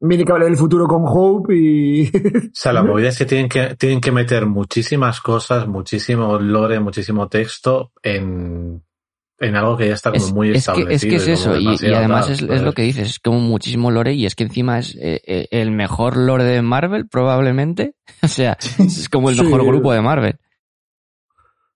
Viene 0.00 0.24
que 0.26 0.32
hablar 0.32 0.48
del 0.48 0.58
futuro 0.58 0.86
con 0.86 1.04
Hope 1.06 1.54
y... 1.56 2.08
O 2.08 2.50
sea, 2.52 2.74
la 2.74 2.82
movida 2.84 3.08
es 3.08 3.16
que 3.16 3.24
tienen 3.24 3.48
que, 3.48 3.74
tienen 3.76 4.02
que 4.02 4.12
meter 4.12 4.44
muchísimas 4.44 5.22
cosas, 5.22 5.66
muchísimo 5.66 6.38
lore, 6.38 6.80
muchísimo 6.80 7.28
texto 7.28 7.92
en, 8.02 8.83
en 9.40 9.56
algo 9.56 9.76
que 9.76 9.88
ya 9.88 9.94
está 9.94 10.10
como 10.12 10.24
Es, 10.24 10.32
muy 10.32 10.48
es 10.48 10.52
que, 10.52 10.58
establecido. 10.58 10.90
es 10.94 11.04
que 11.04 11.16
es 11.32 11.40
eso, 11.40 11.56
y, 11.56 11.66
además 11.92 12.26
tal, 12.26 12.50
es, 12.52 12.62
lo 12.62 12.72
que 12.72 12.82
dices, 12.82 13.08
es 13.08 13.18
como 13.18 13.40
muchísimo 13.40 13.90
lore 13.90 14.14
y 14.14 14.26
es 14.26 14.34
que 14.34 14.44
encima 14.44 14.78
es 14.78 14.94
eh, 14.94 15.20
eh, 15.26 15.48
el 15.50 15.70
mejor 15.72 16.16
lore 16.16 16.44
de 16.44 16.62
Marvel, 16.62 17.08
probablemente. 17.08 17.94
O 18.22 18.28
sea, 18.28 18.56
es 18.78 19.08
como 19.08 19.30
el 19.30 19.36
Sí. 19.36 19.42
mejor 19.44 19.64
grupo 19.66 19.92
de 19.92 20.00
Marvel. 20.00 20.38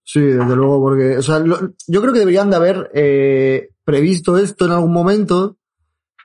Sí, 0.05 0.21
desde 0.21 0.57
luego, 0.57 0.81
porque, 0.81 1.19
o 1.19 1.23
sea, 1.23 1.39
lo- 1.41 1.73
yo 1.87 2.01
creo 2.01 2.13
que 2.15 2.21
deberían 2.21 2.49
de 2.49 2.57
haber 2.57 2.91
eh, 2.95 3.69
previsto 3.85 4.39
esto 4.39 4.65
en 4.65 4.73
algún 4.73 4.93
momento. 4.93 5.57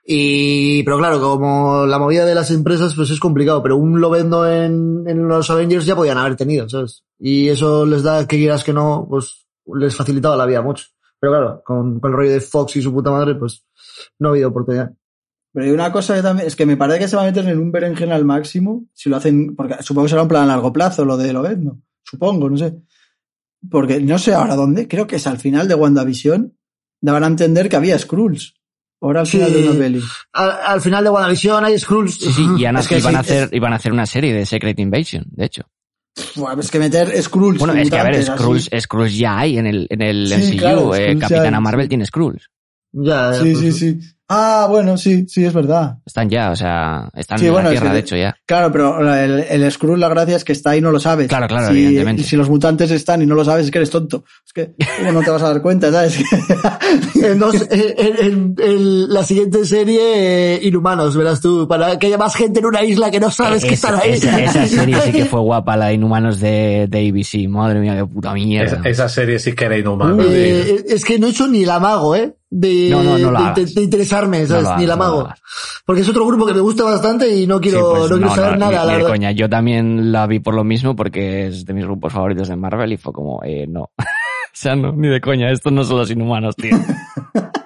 Y, 0.05 0.83
pero 0.83 0.97
claro, 0.97 1.19
como 1.21 1.85
la 1.85 1.97
movida 1.99 2.25
de 2.25 2.35
las 2.35 2.51
empresas, 2.51 2.93
pues 2.95 3.09
es 3.09 3.19
complicado, 3.19 3.63
pero 3.63 3.77
un 3.77 3.99
Lobezno 4.01 4.45
en, 4.49 5.03
en 5.07 5.27
los 5.29 5.49
Avengers 5.49 5.85
ya 5.85 5.95
podían 5.95 6.17
haber 6.17 6.35
tenido, 6.35 6.67
¿sabes? 6.67 7.03
Y 7.19 7.47
eso 7.49 7.85
les 7.85 8.03
da, 8.03 8.27
que 8.27 8.37
quieras 8.37 8.63
que 8.65 8.73
no, 8.73 9.05
pues 9.09 9.45
les 9.75 9.95
facilitaba 9.95 10.35
la 10.35 10.45
vida 10.45 10.61
mucho. 10.61 10.87
Pero 11.23 11.31
claro, 11.31 11.61
con, 11.65 12.01
con 12.01 12.11
el 12.11 12.17
rollo 12.17 12.31
de 12.31 12.41
Fox 12.41 12.75
y 12.75 12.81
su 12.81 12.91
puta 12.91 13.09
madre, 13.09 13.35
pues 13.35 13.63
no 14.19 14.27
ha 14.27 14.31
habido 14.33 14.49
oportunidad. 14.49 14.91
Pero 15.53 15.65
hay 15.67 15.71
una 15.71 15.89
cosa 15.89 16.15
que 16.15 16.21
también, 16.21 16.47
es 16.49 16.55
que 16.57 16.65
me 16.65 16.75
parece 16.75 16.99
que 16.99 17.07
se 17.07 17.15
va 17.15 17.21
a 17.21 17.25
meter 17.25 17.47
en 17.47 17.59
un 17.59 17.71
berenjena 17.71 18.15
al 18.15 18.25
máximo, 18.25 18.83
si 18.91 19.07
lo 19.09 19.15
hacen, 19.15 19.55
porque 19.55 19.75
supongo 19.83 20.03
que 20.05 20.09
será 20.09 20.23
un 20.23 20.27
plan 20.27 20.43
a 20.43 20.47
largo 20.47 20.73
plazo 20.73 21.05
lo 21.05 21.15
de 21.15 21.31
Lobezno, 21.31 21.79
supongo, 22.03 22.49
no 22.49 22.57
sé. 22.57 22.75
Porque 23.71 24.01
no 24.01 24.19
sé 24.19 24.33
ahora 24.33 24.57
dónde, 24.57 24.85
creo 24.89 25.07
que 25.07 25.15
es 25.15 25.25
al 25.25 25.37
final 25.39 25.69
de 25.69 25.75
WandaVision, 25.75 26.57
daban 26.99 27.23
a 27.23 27.27
entender 27.27 27.69
que 27.69 27.77
había 27.77 27.97
Skrulls. 27.97 28.55
Ahora 28.99 29.21
al 29.21 29.27
Sí. 29.27 29.37
final 29.37 29.53
de 29.53 29.69
una 29.69 29.79
peli. 29.79 30.01
Al, 30.33 30.51
al 30.65 30.81
final 30.81 31.03
de 31.05 31.09
WandaVision 31.09 31.63
hay 31.63 31.79
Skrulls. 31.79 32.15
Sí, 32.19 32.33
sí, 32.33 32.41
y, 32.57 32.65
Es 32.77 32.87
que 32.89 32.97
iban, 32.97 33.11
sí, 33.13 33.15
a 33.15 33.19
hacer, 33.21 33.43
es- 33.45 33.53
iban 33.53 33.71
a 33.71 33.77
hacer 33.77 33.93
una 33.93 34.05
serie 34.05 34.33
de 34.33 34.45
Secret 34.45 34.77
Invasion, 34.77 35.23
de 35.29 35.45
hecho. 35.45 35.63
Es 36.59 36.69
que 36.71 36.79
meter 36.79 37.21
Skrulls. 37.21 37.59
Bueno, 37.59 37.73
es 37.73 37.89
que 37.89 37.97
a 37.97 38.03
ver. 38.03 38.23
Skrulls, 38.23 38.69
Skrulls 38.79 39.17
ya 39.17 39.39
hay 39.39 39.57
en 39.57 39.65
el, 39.65 39.87
en 39.89 40.01
el 40.01 40.27
Sí, 40.27 40.51
MCU. 40.53 40.57
claro, 40.59 40.95
eh, 40.95 41.17
Capitana 41.17 41.57
hay, 41.57 41.61
Marvel 41.63 41.85
sí. 41.85 41.89
tiene 41.89 42.05
Skrulls. 42.05 42.49
Ya, 42.91 43.31
ya, 43.31 43.39
Sí, 43.41 43.51
pues, 43.53 43.59
sí, 43.59 43.71
sí. 43.71 44.12
Ah, 44.29 44.67
bueno, 44.69 44.97
sí, 44.97 45.25
sí, 45.27 45.43
es 45.45 45.53
verdad. 45.53 45.97
Están 46.05 46.29
ya, 46.29 46.49
o 46.51 46.55
sea, 46.55 47.09
están 47.13 47.37
Sí, 47.37 47.47
en 47.47 47.51
bueno, 47.53 47.69
la 47.69 47.73
es 47.75 47.79
Tierra, 47.79 47.91
que- 47.91 47.93
de 47.95 47.99
hecho, 48.01 48.15
ya. 48.15 48.35
Claro, 48.45 48.71
pero 48.71 49.13
el, 49.15 49.39
el 49.41 49.71
Skrull, 49.71 49.99
la 49.99 50.09
gracia 50.09 50.35
es 50.37 50.43
que 50.43 50.53
está 50.53 50.71
ahí 50.71 50.79
y 50.79 50.81
no 50.81 50.91
lo 50.91 50.99
sabes. 50.99 51.27
Claro, 51.27 51.47
claro, 51.47 51.67
Si- 51.67 51.71
evidentemente. 51.85 52.21
Y 52.21 52.25
si 52.25 52.35
los 52.37 52.49
mutantes 52.49 52.89
están 52.91 53.21
y 53.21 53.25
no 53.25 53.35
lo 53.35 53.43
sabes, 53.45 53.65
es 53.65 53.71
que 53.71 53.77
eres 53.79 53.89
tonto. 53.89 54.23
Es 54.45 54.53
que, 54.53 54.73
¿cómo 54.99 55.11
no 55.11 55.21
te 55.21 55.29
vas 55.29 55.41
a 55.43 55.49
dar 55.49 55.61
cuenta, 55.61 55.91
sabes? 55.91 56.19
En, 57.21 57.37
dos- 57.39 57.67
en- 57.69 58.25
en- 58.25 58.55
en 58.59 59.13
la 59.13 59.23
siguiente 59.23 59.65
serie, 59.65 59.99
eh, 60.55 60.59
Inhumanos, 60.63 61.15
verás 61.15 61.41
tú, 61.41 61.67
para 61.67 61.99
que 61.99 62.07
haya 62.07 62.17
más 62.17 62.35
gente 62.35 62.59
en 62.59 62.65
una 62.65 62.83
isla 62.83 63.11
que 63.11 63.19
no 63.19 63.29
sabes 63.29 63.63
que 63.65 63.73
están 63.75 63.95
ahí. 63.99 64.11
Esa, 64.13 64.39
esa 64.41 64.67
serie 64.67 64.99
sí 65.01 65.11
que 65.11 65.25
fue 65.25 65.41
guapa, 65.41 65.75
la 65.77 65.87
de 65.87 65.93
Inhumanos 65.95 66.39
de, 66.39 66.87
de 66.89 67.09
ABC. 67.09 67.47
Madre 67.49 67.79
mía, 67.79 67.95
qué 67.97 68.05
puta 68.05 68.33
mierda. 68.33 68.77
Esa, 68.79 68.89
esa 68.89 69.09
serie 69.09 69.37
sí 69.39 69.53
que 69.53 69.65
era 69.65 69.77
inhumana. 69.77 70.23
Eh, 70.27 70.83
es 70.87 71.03
que 71.05 71.19
no 71.19 71.27
he 71.27 71.29
hecho 71.31 71.47
ni 71.47 71.65
la 71.65 71.79
mago, 71.79 72.15
¿eh? 72.15 72.33
De, 72.55 72.87
No, 72.91 73.01
no, 73.01 73.17
no 73.17 73.31
de, 73.31 73.37
hagas. 73.37 73.73
de- 73.73 73.81
interesarme, 73.81 74.45
¿sabes? 74.45 74.63
lo 74.65 74.77
ni 74.77 74.85
la 74.85 74.93
hagas, 74.93 75.07
no 75.07 75.11
lo 75.11 75.17
mago. 75.17 75.27
hagas. 75.27 75.41
Porque 75.87 76.01
es 76.03 76.09
otro 76.09 76.23
grupo 76.27 76.45
que 76.45 76.53
me 76.53 76.59
gusta 76.59 76.83
bastante 76.83 77.27
y 77.35 77.47
no 77.47 77.59
quiero, 77.59 77.79
Sí, 77.79 77.85
pues 77.89 78.11
no 78.11 78.17
quiero 78.17 78.35
saber 78.35 78.59
nada, 78.59 78.85
ni- 78.85 78.91
la 78.91 78.97
ni 78.99 79.03
coña. 79.05 79.31
Yo 79.31 79.49
también 79.49 80.11
la 80.11 80.27
vi 80.27 80.39
por 80.39 80.53
lo 80.53 80.63
mismo 80.63 80.95
porque 80.95 81.47
es 81.47 81.65
de 81.65 81.73
mis 81.73 81.83
grupos 81.85 82.13
favoritos 82.13 82.47
de 82.49 82.55
Marvel 82.55 82.93
y 82.93 82.97
fue 82.97 83.11
como, 83.11 83.41
eh, 83.43 83.65
no. 83.67 83.89
o 83.97 84.03
sea, 84.53 84.75
no, 84.75 84.91
ni 84.91 85.07
de 85.07 85.19
coña. 85.19 85.49
Estos 85.51 85.73
no 85.73 85.83
son 85.83 85.97
los 85.97 86.11
inhumanos, 86.11 86.55
tío. 86.55 86.77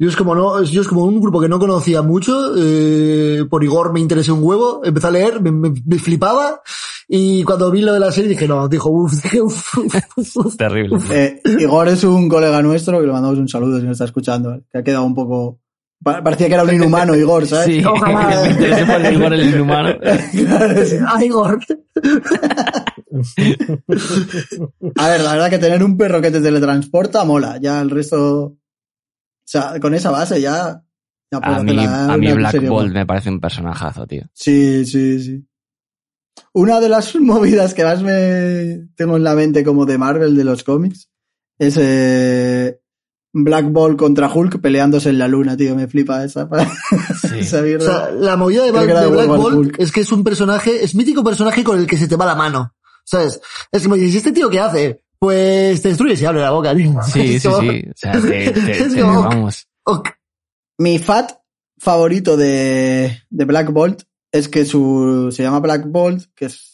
Yo 0.00 0.08
es 0.08 0.14
como 0.16 0.34
no, 0.34 0.62
yo 0.62 0.80
es 0.80 0.86
como 0.86 1.02
un 1.04 1.20
grupo 1.20 1.40
que 1.40 1.48
no 1.48 1.58
conocía 1.58 2.02
mucho, 2.02 2.54
eh, 2.56 3.44
por 3.50 3.64
Igor 3.64 3.92
me 3.92 3.98
interesé 3.98 4.30
un 4.30 4.44
huevo, 4.44 4.80
empecé 4.84 5.08
a 5.08 5.10
leer, 5.10 5.40
me, 5.40 5.50
me- 5.50 5.72
me 5.84 5.98
flipaba, 5.98 6.60
y 7.08 7.42
cuando 7.42 7.68
vi 7.72 7.80
lo 7.82 7.92
de 7.92 7.98
la 7.98 8.12
serie 8.12 8.30
dije, 8.30 8.46
no, 8.46 8.68
dijo, 8.68 8.90
uff, 8.90 9.12
dije, 9.24 9.42
uff, 9.42 9.76
uff, 10.16 10.36
uff. 10.36 10.56
Terrible. 10.56 10.98
Eh, 11.10 11.40
Igor 11.58 11.88
es 11.88 12.04
un 12.04 12.28
colega 12.28 12.62
nuestro 12.62 13.00
que 13.00 13.06
le 13.06 13.12
mandamos 13.12 13.38
un 13.40 13.48
saludo 13.48 13.78
si 13.80 13.84
nos 13.86 13.92
está 13.92 14.04
escuchando. 14.04 14.60
Que 14.70 14.78
ha 14.78 14.84
quedado 14.84 15.04
un 15.04 15.16
poco. 15.16 15.58
pa- 16.00 16.22
Parecía 16.22 16.46
que 16.46 16.54
era 16.54 16.62
un 16.62 16.72
inhumano, 16.74 17.16
Igor, 17.16 17.44
¿sabes? 17.48 17.66
Sí, 17.66 17.84
Ojalá. 17.84 18.42
me 18.44 18.50
interesé 18.50 18.86
por 18.86 19.00
el 19.04 19.14
Igor 19.14 19.32
el 19.34 19.48
inhumano. 19.52 19.94
Claro, 20.32 20.84
sí. 20.86 20.96
Ah, 21.04 21.24
Igor. 21.24 21.58
A 24.96 25.08
ver, 25.08 25.20
la 25.22 25.32
verdad 25.32 25.50
que 25.50 25.58
tener 25.58 25.82
un 25.82 25.96
perro 25.96 26.20
que 26.20 26.30
te 26.30 26.40
teletransporta 26.40 27.24
mola. 27.24 27.58
Ya 27.60 27.80
el 27.80 27.90
resto. 27.90 28.54
O 29.48 29.50
sea, 29.50 29.80
con 29.80 29.94
esa 29.94 30.10
base 30.10 30.40
ya. 30.42 30.82
ya 31.32 31.38
A 31.38 31.62
mí, 31.62 32.28
a 32.28 32.34
Black 32.34 32.50
serie 32.52 32.68
Bolt 32.68 32.92
me 32.92 33.06
parece 33.06 33.30
un 33.30 33.40
personajazo, 33.40 34.06
tío. 34.06 34.24
Sí, 34.34 34.84
sí, 34.84 35.18
sí. 35.22 35.44
Una 36.52 36.80
de 36.80 36.88
las 36.90 37.14
movidas 37.20 37.72
que 37.72 37.82
más 37.84 38.02
me 38.02 38.88
tengo 38.94 39.16
en 39.16 39.24
la 39.24 39.34
mente 39.34 39.64
como 39.64 39.86
de 39.86 39.96
Marvel 39.96 40.36
de 40.36 40.44
los 40.44 40.64
cómics 40.64 41.08
es 41.58 41.76
eh, 41.80 42.78
Black 43.32 43.70
Bolt 43.72 43.98
contra 43.98 44.30
Hulk 44.32 44.60
peleándose 44.60 45.08
en 45.08 45.18
la 45.18 45.28
luna, 45.28 45.56
tío. 45.56 45.74
Me 45.74 45.88
flipa 45.88 46.22
esa, 46.24 46.46
Sí. 47.22 47.38
esa 47.40 47.62
O 47.62 47.80
sea, 47.80 48.10
la 48.10 48.36
movida 48.36 48.64
de, 48.64 48.70
Black- 48.72 48.86
de 48.86 48.94
de 49.00 49.06
Black 49.06 49.28
World 49.28 49.30
War 49.30 49.38
Bolt 49.38 49.56
Hulk. 49.56 49.80
es 49.80 49.90
que 49.92 50.00
es 50.02 50.12
un 50.12 50.22
personaje, 50.22 50.84
es 50.84 50.94
mítico 50.94 51.24
personaje 51.24 51.64
con 51.64 51.78
el 51.78 51.86
que 51.86 51.96
se 51.96 52.06
te 52.06 52.16
va 52.16 52.26
la 52.26 52.34
mano. 52.34 52.74
¿Sabes? 53.04 53.40
Es 53.72 53.82
como 53.84 53.94
dices, 53.94 54.12
¿y 54.14 54.16
este 54.18 54.32
tío 54.32 54.50
qué 54.50 54.60
hace? 54.60 55.02
Pues 55.20 55.82
te 55.82 55.88
destruye 55.88 56.14
y 56.20 56.24
abre 56.24 56.40
la 56.40 56.50
boca, 56.52 56.74
tío. 56.74 56.94
Sí, 57.02 57.38
sí, 57.40 57.48
como- 57.48 57.70
sí. 57.72 57.84
O 57.90 57.92
sea, 57.96 58.12
te, 58.12 58.20
te- 58.52 58.70
Es 58.82 58.94
te- 58.94 59.00
como- 59.02 59.22
vamos. 59.22 59.66
ok. 59.84 60.08
Mi 60.78 60.98
fat 60.98 61.32
favorito 61.78 62.36
de, 62.36 63.18
de 63.30 63.44
Black 63.44 63.72
Bolt 63.72 64.02
es 64.32 64.48
que 64.48 64.64
su 64.64 65.30
se 65.32 65.42
llama 65.42 65.60
Black 65.60 65.84
Bolt, 65.86 66.26
que 66.34 66.44
es 66.46 66.67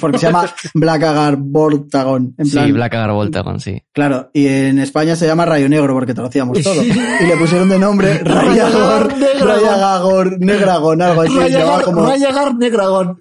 porque 0.00 0.18
se 0.18 0.26
llama 0.26 0.52
Black 0.74 1.02
Agar 1.02 1.36
Voltagon. 1.36 2.34
En 2.38 2.48
plan, 2.50 2.66
Sí, 2.66 2.72
Black 2.72 2.94
Agar 2.94 3.12
Voltagon, 3.12 3.60
sí. 3.60 3.82
Claro, 3.92 4.30
y 4.32 4.46
en 4.46 4.78
España 4.78 5.16
se 5.16 5.26
llama 5.26 5.44
Rayo 5.44 5.68
Negro 5.68 5.94
porque 5.94 6.14
trocíamos 6.14 6.60
todo. 6.62 6.82
Y 6.82 7.26
le 7.26 7.36
pusieron 7.36 7.68
de 7.68 7.78
nombre 7.78 8.18
Rayagor. 8.24 9.12
Rayagor, 9.40 10.40
Negragón, 10.40 11.02
algo 11.02 11.22
así. 11.22 11.36
Rayagar, 11.38 11.82
como, 11.82 12.06
Rayagar 12.06 12.54
Negragón. 12.56 13.18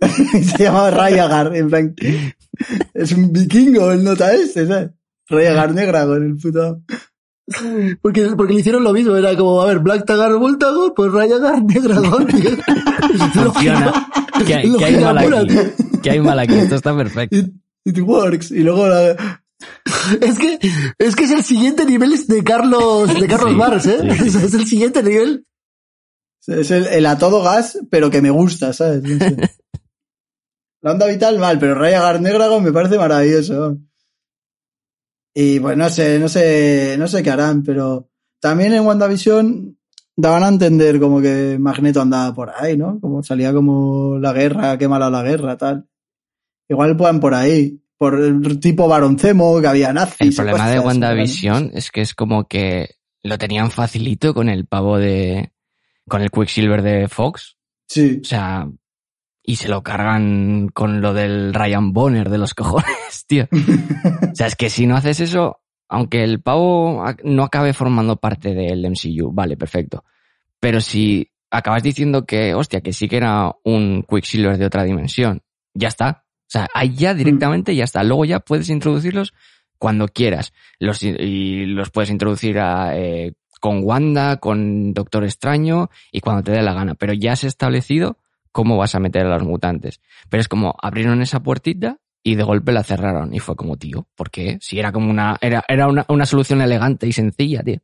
se 0.58 0.64
llamaba 0.64 0.92
Rayagar, 0.92 1.56
en 1.56 1.70
plan, 1.70 1.96
es 2.94 3.12
un 3.12 3.32
vikingo 3.32 3.92
el 3.92 4.04
nota 4.04 4.34
este, 4.34 4.68
¿sabes? 4.68 4.90
Rayagar 5.30 5.74
Negragón, 5.74 6.26
el 6.26 6.38
puto. 6.38 6.82
Porque, 8.02 8.28
porque 8.38 8.54
le 8.54 8.60
hicieron 8.62 8.84
lo 8.84 8.94
mismo, 8.94 9.16
era 9.16 9.36
como, 9.36 9.62
a 9.62 9.66
ver, 9.66 9.80
Black 9.80 10.06
Tagar 10.06 10.34
Voltagon, 10.36 10.94
pues 10.96 11.12
Rayagar 11.12 11.62
Negragón. 11.64 12.28
Funciona. 13.34 14.08
¿Qué 14.46 14.56
hay, 14.56 14.78
qué 14.78 14.86
hay 14.86 14.94
Lógica 14.94 15.14
mal 15.14 15.24
pura, 15.26 15.40
aquí? 15.40 15.48
tío. 15.50 16.02
¿Qué 16.02 16.10
hay 16.12 16.20
mal 16.20 16.40
aquí? 16.40 16.54
Esto 16.54 16.76
está 16.76 16.96
perfecto. 16.96 17.36
It, 17.36 17.52
it 17.84 18.00
works. 18.00 18.52
Y 18.52 18.60
luego 18.60 18.88
la, 18.88 19.44
Es 20.22 20.38
que, 20.40 20.60
es 20.98 21.16
que 21.16 21.24
es 21.26 21.32
el 21.32 21.44
siguiente 21.44 21.86
nivel 21.86 22.14
de 22.28 22.44
Carlos, 22.44 23.20
de 23.20 23.28
Carlos 23.28 23.52
Sí, 23.52 23.56
Mars, 23.56 23.86
¿eh? 23.86 24.00
sí, 24.18 24.30
sí. 24.30 24.38
Es 24.46 24.54
el 24.54 24.66
siguiente 24.66 25.04
nivel. 25.04 25.46
es 26.48 26.72
el, 26.72 26.88
el 26.88 27.06
a 27.06 27.18
todo 27.18 27.44
gas, 27.44 27.80
pero 27.90 28.10
que 28.10 28.22
me 28.22 28.30
gusta, 28.30 28.72
¿sabes? 28.74 29.04
No 29.04 29.18
sé. 29.18 29.36
La 30.82 30.94
onda 30.94 31.06
vital 31.08 31.38
mal, 31.38 31.60
pero 31.60 31.76
Rayagar 31.76 32.22
Negragón 32.22 32.64
me 32.64 32.72
parece 32.72 32.98
maravilloso. 32.98 33.78
Y 35.34 35.60
pues 35.60 35.78
no 35.78 35.90
sé, 35.90 36.20
no 36.20 36.28
sé, 36.28 36.96
no 37.00 37.08
sé 37.08 37.24
qué 37.24 37.30
harán, 37.30 37.64
pero 37.64 38.10
también 38.40 38.74
en 38.74 38.86
WandaVision 38.86 39.78
daban 40.16 40.44
a 40.44 40.50
entender 40.50 41.00
como 41.00 41.22
que 41.22 41.58
Magneto 41.60 42.02
andaba 42.02 42.34
por 42.34 42.52
ahí, 42.56 42.78
¿no? 42.78 43.00
Como 43.00 43.24
salía 43.24 43.54
como 43.54 44.18
la 44.20 44.34
guerra, 44.34 44.78
qué 44.78 44.88
mala 44.88 45.10
la 45.10 45.24
guerra, 45.24 45.58
tal. 45.58 45.88
Igual 46.68 46.98
puedan 46.98 47.20
por 47.20 47.34
ahí, 47.34 47.82
por 47.98 48.20
el 48.20 48.60
tipo 48.60 48.88
Baroncemo, 48.88 49.60
que 49.62 49.68
había 49.68 49.94
nazis. 49.94 50.40
El 50.40 50.46
problema 50.46 50.70
de 50.70 50.80
WandaVision 50.80 51.72
es 51.74 51.92
que 51.92 52.02
es 52.02 52.14
como 52.14 52.48
que 52.48 52.96
lo 53.24 53.38
tenían 53.38 53.72
facilito 53.72 54.34
con 54.34 54.50
el 54.50 54.66
pavo 54.66 54.98
de. 54.98 55.52
con 56.08 56.22
el 56.22 56.32
Quicksilver 56.32 56.82
de 56.82 57.08
Fox. 57.08 57.58
Sí. 57.88 58.20
O 58.22 58.26
sea. 58.26 58.68
Y 59.44 59.56
se 59.56 59.70
lo 59.70 59.82
cargan 59.82 60.70
con 60.70 61.02
lo 61.02 61.14
del 61.14 61.54
Ryan 61.54 61.94
Bonner 61.94 62.30
de 62.30 62.38
los 62.38 62.54
cojones, 62.54 63.26
tío. 63.28 63.48
O 63.52 64.36
sea, 64.36 64.48
es 64.48 64.56
que 64.56 64.70
si 64.70 64.86
no 64.86 64.96
haces 64.96 65.20
eso, 65.20 65.62
aunque 65.90 66.24
el 66.24 66.42
pavo 66.42 67.04
no 67.24 67.44
acabe 67.44 67.74
formando 67.74 68.18
parte 68.18 68.54
del 68.54 68.90
MCU, 68.90 69.32
vale, 69.34 69.58
perfecto. 69.58 70.04
Pero 70.60 70.80
si 70.80 71.32
acabas 71.50 71.84
diciendo 71.84 72.26
que, 72.26 72.54
hostia, 72.54 72.82
que 72.82 72.94
sí 72.94 73.08
que 73.08 73.18
era 73.18 73.52
un 73.64 74.06
Quicksilver 74.08 74.58
de 74.58 74.66
otra 74.66 74.84
dimensión, 74.84 75.42
ya 75.74 75.88
está. 75.88 76.24
O 76.28 76.52
sea, 76.52 76.68
ahí 76.74 76.94
ya 76.94 77.14
directamente 77.14 77.76
ya 77.76 77.84
está. 77.84 78.04
Luego 78.04 78.26
ya 78.26 78.40
puedes 78.40 78.70
introducirlos 78.70 79.34
cuando 79.78 80.08
quieras. 80.08 80.54
Los, 80.80 81.02
y 81.02 81.66
los 81.66 81.90
puedes 81.90 82.10
introducir 82.10 82.60
a, 82.60 82.98
eh, 82.98 83.34
con 83.60 83.84
Wanda, 83.84 84.38
con 84.38 84.94
Doctor 84.94 85.24
Extraño 85.24 85.90
y 86.12 86.20
cuando 86.20 86.44
te 86.44 86.52
dé 86.52 86.62
la 86.62 86.74
gana. 86.74 86.96
Pero 86.96 87.14
ya 87.14 87.34
has 87.34 87.44
establecido 87.44 88.18
cómo 88.52 88.78
vas 88.78 88.96
a 88.96 89.00
meter 89.00 89.26
a 89.26 89.38
los 89.38 89.44
mutantes. 89.44 90.02
Pero 90.30 90.42
es 90.42 90.48
como 90.48 90.76
abrieron 90.82 91.22
esa 91.22 91.42
puertita 91.42 91.98
y 92.24 92.36
de 92.36 92.44
golpe 92.44 92.72
la 92.72 92.84
cerraron. 92.84 93.34
Y 93.34 93.40
fue 93.40 93.56
como, 93.56 93.78
tío, 93.78 94.08
¿por 94.16 94.30
qué? 94.30 94.58
Si 94.62 94.80
era 94.80 94.92
como 94.92 95.10
una, 95.10 95.38
era, 95.42 95.64
era 95.68 95.88
una, 95.88 96.06
una 96.10 96.26
solución 96.26 96.62
elegante 96.62 97.08
y 97.08 97.14
sencilla, 97.14 97.64
tío. 97.64 97.80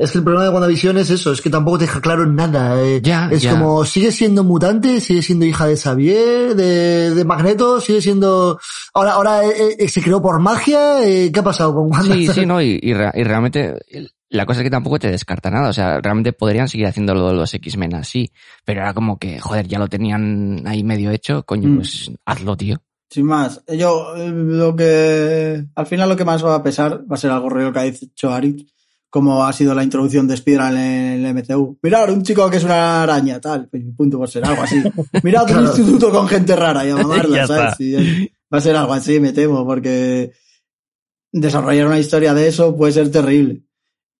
Es 0.00 0.10
que 0.12 0.18
el 0.18 0.24
problema 0.24 0.44
de 0.44 0.50
WandaVision 0.50 0.96
es 0.98 1.10
eso, 1.10 1.32
es 1.32 1.40
que 1.42 1.50
tampoco 1.50 1.78
te 1.78 1.84
deja 1.84 2.00
claro 2.00 2.24
nada. 2.26 2.80
eh. 2.82 3.00
Ya, 3.02 3.28
es 3.30 3.42
ya. 3.42 3.50
como, 3.52 3.84
sigue 3.84 4.10
siendo 4.10 4.42
mutante, 4.42 5.00
sigue 5.00 5.20
siendo 5.22 5.44
hija 5.44 5.66
de 5.66 5.76
Xavier, 5.76 6.54
de, 6.56 7.14
de 7.14 7.24
Magneto, 7.24 7.80
sigue 7.80 8.00
siendo... 8.00 8.58
Ahora, 8.94 9.12
ahora 9.12 9.44
eh, 9.44 9.76
eh, 9.78 9.88
se 9.88 10.00
creó 10.02 10.22
por 10.22 10.40
magia, 10.40 11.06
eh, 11.06 11.30
¿qué 11.32 11.40
ha 11.40 11.44
pasado 11.44 11.74
con 11.74 11.90
Wanda? 11.92 12.14
Sí, 12.14 12.26
sí, 12.28 12.46
no, 12.46 12.60
y, 12.62 12.78
y, 12.82 12.94
re- 12.94 13.12
y 13.14 13.22
realmente 13.22 13.74
la 14.30 14.46
cosa 14.46 14.60
es 14.60 14.64
que 14.64 14.70
tampoco 14.70 14.98
te 14.98 15.10
descarta 15.10 15.50
nada. 15.50 15.68
O 15.68 15.72
sea, 15.74 16.00
realmente 16.00 16.32
podrían 16.32 16.68
seguir 16.68 16.86
haciendo 16.86 17.14
lo 17.14 17.28
de 17.28 17.34
los 17.34 17.52
X-Men 17.52 17.94
así. 17.94 18.32
Pero 18.64 18.80
era 18.80 18.94
como 18.94 19.18
que, 19.18 19.38
joder, 19.40 19.68
ya 19.68 19.78
lo 19.78 19.88
tenían 19.88 20.62
ahí 20.66 20.82
medio 20.84 21.10
hecho. 21.10 21.42
Coño, 21.44 21.68
Mm. 21.68 21.76
pues 21.76 22.10
hazlo, 22.24 22.56
tío. 22.56 22.78
Sin 23.10 23.26
más, 23.26 23.62
yo 23.68 24.14
lo 24.16 24.74
que 24.74 25.66
al 25.74 25.86
final 25.86 26.08
lo 26.08 26.16
que 26.16 26.24
más 26.24 26.42
va 26.42 26.54
a 26.54 26.62
pesar 26.62 27.02
va 27.02 27.14
a 27.16 27.18
ser 27.18 27.30
algo 27.30 27.50
real 27.50 27.70
que 27.70 27.78
ha 27.78 27.82
dicho 27.82 28.32
Arit, 28.32 28.66
como 29.12 29.44
ha 29.44 29.52
sido 29.52 29.74
la 29.74 29.84
introducción 29.84 30.26
de 30.26 30.32
Spider-Man 30.32 30.76
en 30.78 31.26
el 31.26 31.34
MCU. 31.34 31.78
Mirad, 31.82 32.10
un 32.10 32.22
chico 32.22 32.48
que 32.48 32.56
es 32.56 32.64
una 32.64 33.02
araña, 33.02 33.38
tal, 33.42 33.68
pues, 33.68 33.82
punto, 33.94 34.24
a 34.24 34.26
ser 34.26 34.42
algo 34.46 34.62
así. 34.62 34.82
Mirad 35.22 35.50
un 35.54 35.64
instituto 35.66 36.10
con 36.10 36.26
gente 36.26 36.56
rara, 36.56 36.86
y 36.86 36.90
a 36.92 36.96
mamarla, 36.96 37.36
Ya 37.36 37.46
¿sabes? 37.46 37.74
es- 37.78 38.28
va 38.52 38.56
a 38.56 38.60
ser 38.62 38.74
algo 38.74 38.94
así, 38.94 39.20
me 39.20 39.34
temo, 39.34 39.66
porque 39.66 40.32
desarrollar 41.30 41.86
una 41.88 41.98
historia 41.98 42.32
de 42.32 42.48
eso 42.48 42.74
puede 42.74 42.92
ser 42.92 43.10
terrible. 43.10 43.62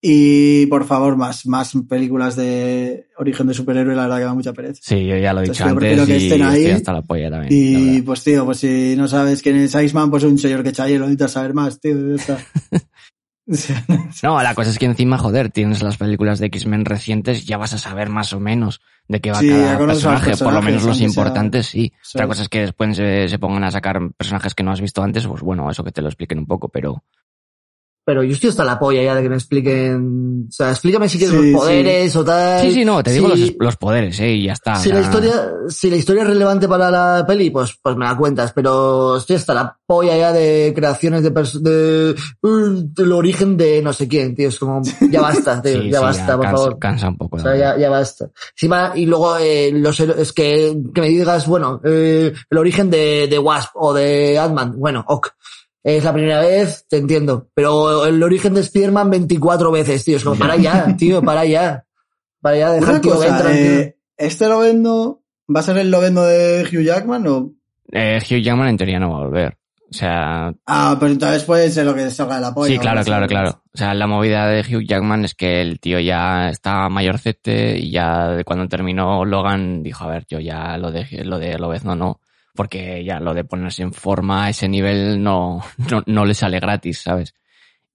Y 0.05 0.66
por 0.66 0.84
favor, 0.84 1.16
más, 1.16 1.47
más 1.47 1.72
películas 1.88 2.34
de 2.36 3.07
origen 3.16 3.47
de 3.47 3.55
superhéroe, 3.55 3.95
la 3.95 4.03
verdad 4.03 4.18
que 4.18 4.24
da 4.24 4.34
mucha 4.34 4.53
pereza. 4.53 4.80
Sí, 4.82 5.07
yo 5.07 5.16
ya 5.16 5.32
lo 5.32 5.40
he 5.40 5.45
dicho 5.45 5.64
Entonces, 5.66 5.90
antes 6.01 6.07
que 6.07 6.18
y 6.18 6.26
estén 6.26 6.43
ahí 6.43 6.61
estoy 6.64 6.72
hasta 6.72 6.93
la 6.93 7.03
polla 7.03 7.30
también. 7.30 7.49
Y 7.53 8.03
pues 8.03 8.24
tío, 8.24 8.45
pues 8.45 8.59
si 8.59 8.95
no 8.97 9.07
sabes 9.09 9.40
quién 9.40 9.57
es 9.57 9.74
Iceman, 9.74 10.11
pues 10.11 10.24
un 10.24 10.36
señor 10.38 10.62
que 10.64 10.72
chaye, 10.72 10.99
lo 10.99 11.05
necesitas 11.05 11.30
saber 11.32 11.55
más, 11.55 11.80
tío. 11.80 11.97
ya 12.09 12.14
está. 12.16 12.38
No, 14.23 14.43
la 14.43 14.55
cosa 14.55 14.70
es 14.70 14.79
que 14.79 14.87
encima, 14.87 15.19
joder, 15.19 15.51
tienes 15.51 15.83
las 15.83 15.97
películas 15.97 16.39
de 16.39 16.47
X-Men 16.47 16.85
recientes, 16.85 17.45
ya 17.45 17.57
vas 17.59 17.73
a 17.73 17.79
saber 17.79 18.09
más 18.09 18.33
o 18.33 18.41
menos 18.41 18.81
de 19.09 19.20
qué 19.20 19.31
va 19.31 19.39
Sí, 19.41 19.49
cada 19.51 19.79
personaje. 19.79 20.37
Por 20.37 20.53
lo 20.53 20.62
menos 20.62 20.85
los 20.85 20.97
sea- 20.99 21.07
importantes, 21.07 21.66
sí. 21.66 21.93
Sí. 22.03 22.12
Otra 22.19 22.27
cosa 22.29 22.43
es 22.43 22.49
que 22.49 22.61
después 22.61 22.97
se, 22.97 23.29
se 23.29 23.39
pongan 23.39 23.65
a 23.65 23.70
sacar 23.70 23.99
personajes 24.16 24.55
que 24.55 24.62
no 24.62 24.70
has 24.70 24.81
visto 24.81 25.03
antes, 25.03 25.27
pues 25.27 25.43
bueno, 25.43 25.70
eso 25.70 25.85
que 25.85 25.93
te 25.93 26.03
lo 26.03 26.09
expliquen 26.09 26.39
un 26.39 26.47
poco, 26.47 26.69
pero 26.69 27.03
Pero 28.05 28.24
yo 28.24 28.33
estoy 28.33 28.51
hasta 28.51 28.65
la 28.65 28.79
polla 28.81 29.01
ya 29.03 29.15
de 29.15 29.23
que 29.23 29.29
me 29.29 29.37
expliquen... 29.37 30.47
O 30.49 30.53
sea, 30.53 30.70
explícame 30.70 31.09
si 31.09 31.19
quieres 31.19 31.37
Sí, 31.39 31.53
los 31.53 31.61
poderes 31.61 32.16
o 32.16 32.24
tal. 32.24 32.61
Sí, 32.62 32.73
sí, 32.73 32.85
no, 32.85 33.01
te 33.03 33.12
digo 33.12 33.31
Sí. 33.31 33.41
los, 33.41 33.53
los 33.61 33.77
poderes, 33.77 34.19
eh, 34.19 34.33
y 34.33 34.47
ya 34.47 34.55
está. 34.55 34.74
Si 34.74 34.91
la 34.91 35.01
historia, 35.01 35.53
si 35.69 35.89
la 35.89 35.97
historia 35.97 36.23
es 36.23 36.29
relevante 36.29 36.66
para 36.66 36.91
la 36.91 37.24
peli, 37.27 37.51
pues, 37.51 37.79
pues 37.81 37.97
me 37.97 38.05
la 38.05 38.16
cuentas, 38.16 38.53
pero 38.53 39.16
estoy 39.19 39.37
hasta 39.37 39.55
la 39.55 39.79
polla 39.87 40.16
ya 40.16 40.33
de 40.33 40.73
creaciones 40.74 41.23
de, 41.23 41.33
pers- 41.33 41.61
de, 41.61 42.15
uh, 42.43 42.83
del 42.93 43.12
origen 43.12 43.57
de 43.57 43.81
no 43.83 43.93
sé 43.93 44.09
quién, 44.09 44.35
tío. 44.35 44.49
Es 44.49 44.59
como, 44.59 44.83
ya 45.11 45.20
basta, 45.20 45.62
tío, 45.62 45.83
sí, 45.83 45.91
ya 45.91 45.99
sí, 45.99 46.05
basta, 46.05 46.37
por 46.37 46.43
cansa, 46.45 46.57
favor. 46.59 46.79
cansa 46.81 47.09
un 47.09 47.16
poco. 47.16 47.37
O 47.37 47.41
sea, 47.41 47.57
ya, 47.57 47.79
ya 47.79 47.89
basta. 47.89 48.29
Encima, 48.57 48.93
y 48.97 49.07
luego, 49.07 49.39
eh, 49.39 49.70
los, 49.73 50.01
es 50.01 50.33
que, 50.33 50.77
que 50.93 51.01
me 51.01 51.09
digas, 51.09 51.47
bueno, 51.47 51.81
eh, 51.85 52.33
el 52.51 52.59
origen 52.59 52.91
de, 52.91 53.29
de 53.29 53.39
Wasp 53.39 53.70
o 53.77 53.95
de 53.95 54.39
Ant-Man, 54.39 54.74
bueno, 54.77 55.05
ok. 55.07 55.29
Es 55.84 56.04
la 56.04 56.12
primera 56.12 56.40
vez, 56.40 56.86
te 56.88 56.98
entiendo. 56.98 57.48
Pero 57.54 58.04
el 58.06 58.22
origen 58.22 58.54
de 58.54 58.60
Spider-Man 58.60 59.10
24 59.10 59.72
veces, 59.72 60.04
tío. 60.04 60.16
Es 60.16 60.24
como, 60.24 60.36
para 60.36 60.56
ya, 60.56 60.94
tío, 60.98 61.22
para 61.22 61.44
ya. 61.44 61.84
Para 62.40 62.56
ya, 62.56 62.72
dejar 62.72 63.00
tranquilo. 63.00 63.22
eh, 63.50 63.96
¿este 64.16 64.48
Lovendo 64.48 65.22
va 65.54 65.60
a 65.60 65.62
ser 65.64 65.78
el 65.78 65.90
Lovendo 65.90 66.22
de 66.24 66.62
Hugh 66.62 66.82
Jackman 66.84 67.26
o...? 67.26 67.52
Eh, 67.92 68.18
Hugh 68.22 68.42
Jackman 68.42 68.68
en 68.68 68.76
teoría 68.76 68.98
no 69.00 69.10
va 69.10 69.16
a 69.18 69.24
volver. 69.26 69.59
O 69.90 69.94
sea, 69.94 70.52
Ah, 70.66 70.96
pero 70.98 71.12
entonces 71.12 71.44
puede 71.44 71.68
ser 71.70 71.84
lo 71.84 71.94
que 71.94 72.09
salga 72.10 72.36
de 72.36 72.40
la 72.40 72.54
polla. 72.54 72.72
sí, 72.72 72.78
claro, 72.78 73.02
claro, 73.04 73.26
claro. 73.26 73.62
O 73.74 73.76
sea, 73.76 73.92
la 73.92 74.06
movida 74.06 74.46
de 74.46 74.60
Hugh 74.62 74.84
Jackman 74.86 75.24
es 75.26 75.34
que 75.34 75.60
el 75.60 75.78
tío 75.80 76.00
ya 76.00 76.48
está 76.48 76.88
mayorcete 76.88 77.78
y 77.78 77.90
ya 77.90 78.28
de 78.30 78.44
cuando 78.44 78.66
terminó 78.68 79.24
Logan 79.26 79.82
dijo, 79.82 80.04
a 80.04 80.09
ver, 80.09 80.24
yo 80.28 80.40
ya 80.40 80.78
lo 80.78 80.90
de 80.90 81.06
lo 81.24 81.38
de 81.38 81.59
Lobezno 81.59 81.94
no, 81.94 82.20
porque 82.55 83.05
ya 83.05 83.20
lo 83.20 83.35
de 83.35 83.45
ponerse 83.45 83.83
en 83.83 83.93
forma 83.93 84.45
a 84.45 84.51
ese 84.51 84.69
nivel 84.69 85.23
no, 85.23 85.62
no, 85.91 86.03
no 86.07 86.24
le 86.24 86.35
sale 86.35 86.61
gratis, 86.61 87.03
¿sabes? 87.03 87.35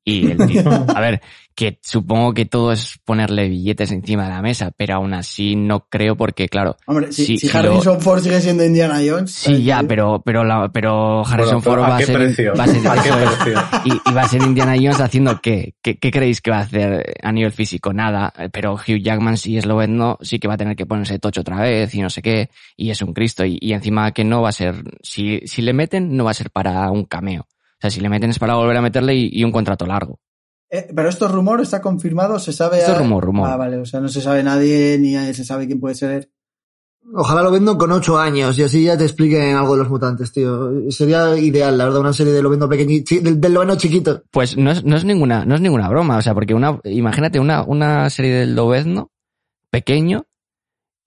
Y 0.08 0.32
el 0.32 0.38
tío, 0.48 0.64
a 0.96 1.02
ver, 1.02 1.22
que 1.54 1.80
supongo 1.82 2.34
que 2.34 2.46
todo 2.46 2.72
es 2.72 2.98
ponerle 3.04 3.50
billetes 3.50 3.92
encima 3.92 4.24
de 4.24 4.30
la 4.30 4.42
mesa, 4.42 4.72
pero 4.78 4.96
aún 4.96 5.14
así 5.14 5.58
no 5.58 5.90
creo 5.90 6.16
porque, 6.16 6.48
claro, 6.48 6.78
Hombre, 6.86 7.12
si, 7.12 7.38
Harrison 7.52 8.00
Ford 8.00 8.24
sigue 8.24 8.40
siendo 8.40 8.64
Indiana 8.64 9.00
Jones. 9.06 9.32
Sí, 9.32 9.44
¿sabes 9.44 9.66
ya, 9.66 9.84
pero, 9.86 10.22
pero, 10.24 10.46
la, 10.46 10.70
pero 10.72 11.26
Harrison 11.26 11.62
Bueno, 11.62 11.62
pero 11.62 11.76
Ford 11.76 11.84
¿a 11.84 11.90
va 11.90 11.96
a, 11.96 11.98
qué 11.98 12.06
ser, 12.06 12.58
va 12.58 12.64
a 12.64 12.68
ser, 12.68 12.88
¿A 12.88 13.04
qué 13.04 13.10
eso 13.10 13.20
es. 13.20 13.36
precio? 13.36 13.62
y, 13.84 14.10
y 14.10 14.14
va 14.14 14.22
a 14.22 14.28
ser 14.30 14.42
Indiana 14.44 14.76
Jones 14.76 15.02
haciendo 15.02 15.42
qué? 15.42 15.76
qué, 15.82 15.98
qué 15.98 16.10
creéis 16.10 16.40
que 16.40 16.52
va 16.52 16.60
a 16.60 16.62
hacer 16.62 17.16
a 17.22 17.32
nivel 17.34 17.52
físico? 17.52 17.92
Nada, 17.92 18.32
pero 18.54 18.76
Hugh 18.76 19.02
Jackman 19.04 19.36
si 19.36 19.58
es 19.58 19.66
no 19.66 20.18
sí 20.22 20.40
que 20.40 20.48
va 20.48 20.54
a 20.54 20.58
tener 20.58 20.78
que 20.78 20.86
ponerse 20.86 21.20
tocho 21.20 21.42
otra 21.42 21.60
vez 21.60 21.94
y 21.94 22.02
no 22.02 22.10
sé 22.10 22.22
qué, 22.22 22.50
y 22.78 22.92
es 22.92 23.02
un 23.02 23.14
Cristo, 23.14 23.44
y, 23.44 23.58
y 23.60 23.74
encima 23.74 24.14
que 24.14 24.24
no 24.24 24.42
va 24.42 24.50
a 24.50 24.54
ser, 24.54 24.76
si, 25.02 25.42
si 25.46 25.62
le 25.62 25.74
meten, 25.74 26.16
no 26.16 26.24
va 26.24 26.32
a 26.32 26.34
ser 26.34 26.50
para 26.50 26.90
un 26.92 27.04
cameo. 27.04 27.46
O 27.78 27.82
sea, 27.82 27.90
si 27.92 28.00
le 28.02 28.10
meten 28.10 28.30
es 28.32 28.40
para 28.40 28.56
volver 28.56 28.78
a 28.78 28.82
meterle 28.82 29.16
y, 29.16 29.30
y 29.32 29.44
un 29.44 29.52
contrato 29.52 29.86
largo. 29.86 30.20
Eh, 30.70 30.88
pero 30.96 31.08
esto 31.10 31.26
es 31.28 31.32
rumor, 31.32 31.62
está 31.62 31.82
confirmado, 31.82 32.40
se 32.40 32.52
sabe. 32.52 32.80
Esto 32.80 32.92
es 32.92 32.98
a- 32.98 33.00
rumor, 33.02 33.24
rumor. 33.24 33.50
Ah, 33.50 33.56
vale, 33.56 33.78
o 33.78 33.86
sea, 33.86 34.00
no 34.00 34.10
se 34.10 34.22
sabe 34.22 34.44
nadie 34.44 34.98
ni 35.00 35.14
se 35.34 35.44
sabe 35.46 35.66
quién 35.68 35.80
puede 35.80 35.96
ser. 35.96 36.30
Ojalá 37.14 37.42
lo 37.42 37.52
vendo 37.52 37.78
con 37.78 37.90
ocho 37.94 38.18
años 38.20 38.60
y 38.60 38.64
así 38.64 38.84
ya 38.84 38.98
te 38.98 39.06
expliquen 39.06 39.56
algo 39.56 39.74
de 39.78 39.80
los 39.84 39.90
mutantes, 39.90 40.34
tío. 40.34 40.92
Sería 40.92 41.38
ideal, 41.38 41.78
la 41.78 41.86
verdad, 41.86 42.02
una 42.02 42.12
serie 42.12 42.34
de 42.34 42.42
lo 42.42 42.50
vendo 42.50 42.68
pequeñito, 42.68 43.16
del, 43.22 43.40
del 43.40 43.54
Lobezno 43.54 43.78
chiquito. 43.78 44.24
Pues 44.30 44.58
no 44.58 44.72
es, 44.72 44.84
no 44.84 44.98
es 44.98 45.06
ninguna, 45.06 45.46
no 45.46 45.56
es 45.56 45.62
ninguna 45.62 45.88
broma, 45.88 46.18
o 46.18 46.22
sea, 46.22 46.34
porque 46.34 46.54
una, 46.54 46.82
imagínate 46.84 47.40
una, 47.40 47.64
una 47.64 48.10
serie 48.10 48.34
del 48.34 48.56
Lobezno 48.56 49.10
pequeño 49.72 50.26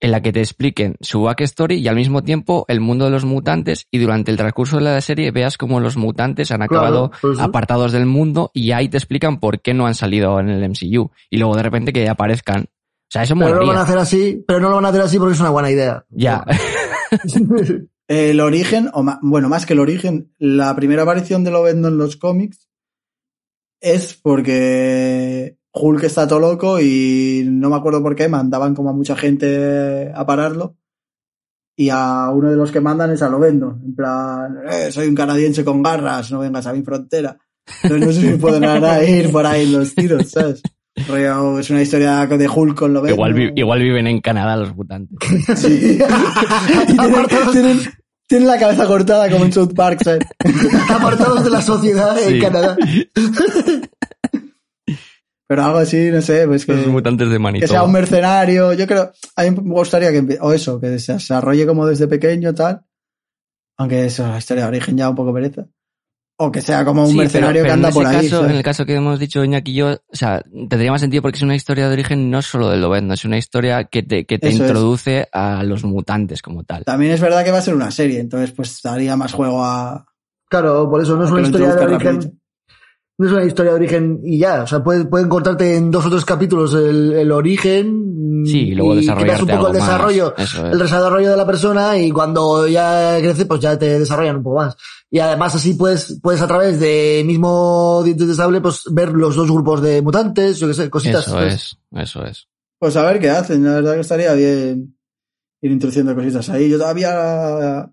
en 0.01 0.11
la 0.11 0.21
que 0.21 0.33
te 0.33 0.39
expliquen 0.41 0.95
su 0.99 1.21
backstory 1.21 1.75
y 1.77 1.87
al 1.87 1.95
mismo 1.95 2.23
tiempo 2.23 2.65
el 2.67 2.81
mundo 2.81 3.05
de 3.05 3.11
los 3.11 3.23
mutantes 3.23 3.87
y 3.91 3.99
durante 3.99 4.31
el 4.31 4.37
transcurso 4.37 4.77
de 4.77 4.83
la 4.83 4.99
serie 5.01 5.31
veas 5.31 5.57
cómo 5.57 5.79
los 5.79 5.95
mutantes 5.95 6.51
han 6.51 6.57
Claro, 6.67 6.75
acabado 6.75 7.11
pues 7.21 7.37
sí. 7.37 7.43
apartados 7.43 7.91
del 7.91 8.05
mundo 8.07 8.51
y 8.53 8.71
ahí 8.71 8.89
te 8.89 8.97
explican 8.97 9.39
por 9.39 9.61
qué 9.61 9.73
no 9.73 9.85
han 9.87 9.95
salido 9.95 10.39
en 10.39 10.49
el 10.49 10.67
MCU 10.69 11.11
y 11.29 11.37
luego 11.37 11.55
de 11.55 11.63
repente 11.63 11.93
que 11.93 12.09
aparezcan. 12.09 12.63
O 12.63 13.11
sea, 13.11 13.23
eso 13.23 13.35
Pero 13.35 13.49
no 13.55 13.61
lo 13.61 13.67
van 13.67 13.77
a 13.77 13.81
hacer 13.81 13.97
así, 13.97 14.43
pero 14.47 14.59
no 14.59 14.69
lo 14.69 14.75
van 14.75 14.85
a 14.85 14.89
hacer 14.89 15.01
así 15.01 15.17
porque 15.19 15.33
es 15.35 15.39
una 15.39 15.49
buena 15.49 15.69
idea. 15.71 16.05
Ya. 16.09 16.43
El 18.07 18.39
origen, 18.41 18.89
o 18.93 19.03
ma- 19.03 19.19
bueno, 19.21 19.47
más 19.47 19.65
que 19.65 19.71
el 19.73 19.79
origen, 19.79 20.33
la 20.37 20.75
primera 20.75 21.03
aparición 21.03 21.43
de 21.45 21.51
Lobezno 21.51 21.87
en 21.87 21.97
los 21.97 22.17
cómics 22.17 22.67
es 23.79 24.15
porque 24.21 25.57
Hulk 25.73 26.03
está 26.03 26.27
todo 26.27 26.39
loco 26.39 26.79
y 26.81 27.43
no 27.49 27.69
me 27.69 27.75
acuerdo 27.77 28.01
por 28.03 28.15
qué 28.15 28.27
mandaban 28.27 28.75
como 28.75 28.89
a 28.89 28.93
mucha 28.93 29.15
gente 29.15 30.11
a 30.13 30.25
pararlo 30.25 30.75
y 31.77 31.89
a 31.89 32.29
uno 32.29 32.49
de 32.51 32.57
los 32.57 32.71
que 32.71 32.81
mandan 32.81 33.11
es 33.11 33.21
a 33.21 33.29
Lobezno, 33.29 33.79
en 33.83 33.95
plan, 33.95 34.57
"Eh, 34.69 34.91
soy 34.91 35.07
un 35.07 35.15
canadiense 35.15 35.63
con 35.63 35.81
garras, 35.81 36.31
no 36.31 36.39
vengas 36.39 36.67
a 36.67 36.73
mi 36.73 36.81
frontera. 36.83 37.37
Entonces 37.83 38.07
no 38.07 38.13
sé 38.13 38.31
si 38.33 38.37
pueden 38.37 38.65
ahora 38.65 39.03
ir 39.03 39.31
por 39.31 39.45
ahí 39.45 39.71
los 39.71 39.95
tiros, 39.95 40.29
¿sabes? 40.29 40.61
Rollo, 41.07 41.59
es 41.59 41.69
una 41.69 41.81
historia 41.81 42.25
de 42.27 42.49
Hulk 42.49 42.77
con 42.77 42.93
Lobezno. 42.93 43.15
igual, 43.15 43.33
vi- 43.33 43.51
igual 43.55 43.79
viven 43.81 44.07
en 44.07 44.19
Canadá 44.19 44.57
los 44.57 44.75
mutantes. 44.75 45.17
Sí. 45.57 45.97
tienen, 46.87 47.25
tienen- 47.53 47.79
tienen 48.27 48.47
la 48.47 48.59
cabeza 48.59 48.85
cortada 48.85 49.29
como 49.31 49.45
en 49.45 49.53
South 49.53 49.73
Park, 49.73 50.01
¿sabes? 50.03 50.25
Apartados 50.89 51.43
de 51.45 51.49
la 51.49 51.61
sociedad 51.61 52.15
Sí. 52.17 52.33
en 52.35 52.41
Canadá. 52.41 52.77
Pero 55.51 55.65
algo 55.65 55.79
así, 55.79 56.09
no 56.11 56.21
sé, 56.21 56.47
pues 56.47 56.65
que, 56.65 56.73
Los 56.73 56.87
mutantes 56.87 57.29
de 57.29 57.37
que 57.59 57.67
sea 57.67 57.83
un 57.83 57.91
mercenario. 57.91 58.71
Yo 58.71 58.87
creo, 58.87 59.11
a 59.35 59.43
mí 59.43 59.49
me 59.51 59.73
gustaría 59.73 60.09
que, 60.09 60.37
o 60.39 60.53
eso, 60.53 60.79
que 60.79 60.97
se 60.97 61.11
desarrolle 61.11 61.65
como 61.65 61.85
desde 61.85 62.07
pequeño, 62.07 62.53
tal. 62.55 62.85
Aunque 63.77 64.05
eso, 64.05 64.25
la 64.25 64.37
historia 64.37 64.63
de 64.63 64.69
origen 64.69 64.95
ya 64.95 65.09
un 65.09 65.15
poco 65.17 65.33
pereza. 65.33 65.65
O 66.37 66.53
que 66.53 66.61
sea 66.61 66.85
como 66.85 67.03
un 67.03 67.09
Sí, 67.11 67.17
mercenario 67.17 67.63
pero 67.63 67.65
que 67.65 67.71
anda 67.73 67.89
en 67.89 67.93
por 67.93 68.05
ese 68.05 68.15
ahí. 68.15 68.23
caso, 68.29 68.35
¿sabes? 68.37 68.51
en 68.51 68.57
el 68.59 68.63
caso 68.63 68.85
que 68.85 68.95
hemos 68.95 69.19
dicho 69.19 69.43
Iñaki 69.43 69.71
y 69.71 69.75
yo, 69.75 69.89
o 69.91 70.15
sea, 70.15 70.41
tendría 70.69 70.89
más 70.89 71.01
sentido 71.01 71.21
porque 71.21 71.35
es 71.35 71.43
una 71.43 71.55
historia 71.55 71.87
de 71.87 71.93
origen 71.95 72.31
no 72.31 72.41
solo 72.41 72.69
del 72.69 72.79
Lobezno, 72.79 73.13
es 73.13 73.25
una 73.25 73.37
historia 73.37 73.83
que 73.83 74.03
te, 74.03 74.25
que 74.25 74.39
te 74.39 74.47
Eso 74.47 74.63
es. 74.63 74.69
introduce 74.69 75.27
a 75.33 75.65
los 75.65 75.83
mutantes 75.83 76.41
como 76.41 76.63
tal. 76.63 76.85
También 76.85 77.11
es 77.11 77.19
verdad 77.19 77.43
que 77.43 77.51
va 77.51 77.57
a 77.57 77.61
ser 77.61 77.75
una 77.75 77.91
serie, 77.91 78.21
entonces 78.21 78.53
pues 78.53 78.79
daría 78.81 79.17
más 79.17 79.33
juego 79.33 79.65
a, 79.65 80.05
Claro, 80.49 80.89
por 80.89 81.01
eso 81.01 81.15
no 81.17 81.25
es 81.25 81.31
una 81.31 81.41
historia 81.41 81.75
de 81.75 81.85
origen. 81.85 82.40
No 83.21 83.27
es 83.27 83.33
una 83.33 83.45
historia 83.45 83.73
de 83.73 83.75
origen 83.75 84.19
y 84.23 84.39
ya. 84.39 84.63
O 84.63 84.67
sea, 84.67 84.83
pueden, 84.83 85.07
pueden 85.07 85.29
cortarte 85.29 85.75
en 85.75 85.91
dos 85.91 86.03
o 86.07 86.09
tres 86.09 86.25
capítulos 86.25 86.73
el, 86.73 87.13
el 87.13 87.31
origen. 87.31 88.43
Sí, 88.47 88.69
y 88.69 88.73
luego 88.73 88.95
desarrollarte 88.95 89.43
un 89.43 89.49
poco 89.49 89.67
el 89.67 89.73
desarrollo, 89.73 90.33
es. 90.35 90.55
el 90.55 90.79
desarrollo 90.79 91.29
de 91.29 91.37
la 91.37 91.45
persona 91.45 91.99
y 91.99 92.09
cuando 92.09 92.67
ya 92.67 93.19
crece, 93.19 93.45
pues 93.45 93.61
ya 93.61 93.77
te 93.77 93.99
desarrollan 93.99 94.37
un 94.37 94.43
poco 94.43 94.55
más. 94.55 94.75
Y 95.11 95.19
además 95.19 95.53
así 95.53 95.75
puedes, 95.75 96.19
puedes 96.19 96.41
a 96.41 96.47
través 96.47 96.79
de 96.79 97.21
mismo 97.23 98.01
dientes 98.03 98.27
de 98.27 98.33
sable, 98.33 98.59
pues 98.59 98.85
ver 98.89 99.11
los 99.11 99.35
dos 99.35 99.51
grupos 99.51 99.83
de 99.83 100.01
mutantes, 100.01 100.57
yo 100.57 100.67
qué 100.67 100.73
sé, 100.73 100.89
cositas. 100.89 101.27
Eso 101.27 101.35
pues. 101.35 101.53
es, 101.53 101.77
eso 101.91 102.25
es. 102.25 102.47
Pues 102.79 102.95
a 102.95 103.03
ver 103.03 103.19
qué 103.19 103.29
hacen, 103.29 103.63
la 103.63 103.73
verdad 103.73 103.93
que 103.93 103.99
estaría 103.99 104.33
bien 104.33 104.97
ir 105.61 105.71
introduciendo 105.71 106.15
cositas 106.15 106.49
ahí. 106.49 106.71
Yo 106.71 106.83
había 106.87 107.87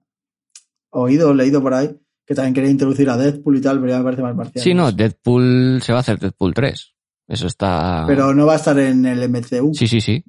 oído, 0.89 1.35
leído 1.35 1.61
por 1.61 1.75
ahí, 1.75 1.95
que 2.29 2.35
también 2.35 2.53
quería 2.53 2.71
introducir 2.71 3.09
a 3.09 3.17
Deadpool 3.17 3.57
y 3.57 3.61
tal, 3.63 3.81
pero 3.81 3.91
ya 3.91 3.99
me 3.99 4.05
parece 4.05 4.23
más 4.23 4.37
parcial. 4.37 4.63
Sí, 4.63 4.75
no, 4.75 4.93
Deadpool 4.93 5.81
se 5.83 5.93
va 5.93 5.99
a 5.99 6.03
hacer 6.03 6.19
Deadpool 6.19 6.53
3. 6.53 6.95
Eso 7.27 7.47
está... 7.47 8.05
Pero 8.07 8.35
no 8.35 8.45
va 8.45 8.53
a 8.53 8.57
estar 8.57 8.79
en 8.79 9.07
el 9.07 9.27
MCU. 9.31 9.73
Sí, 9.73 9.89
sí, 9.89 10.03
sí, 10.03 10.23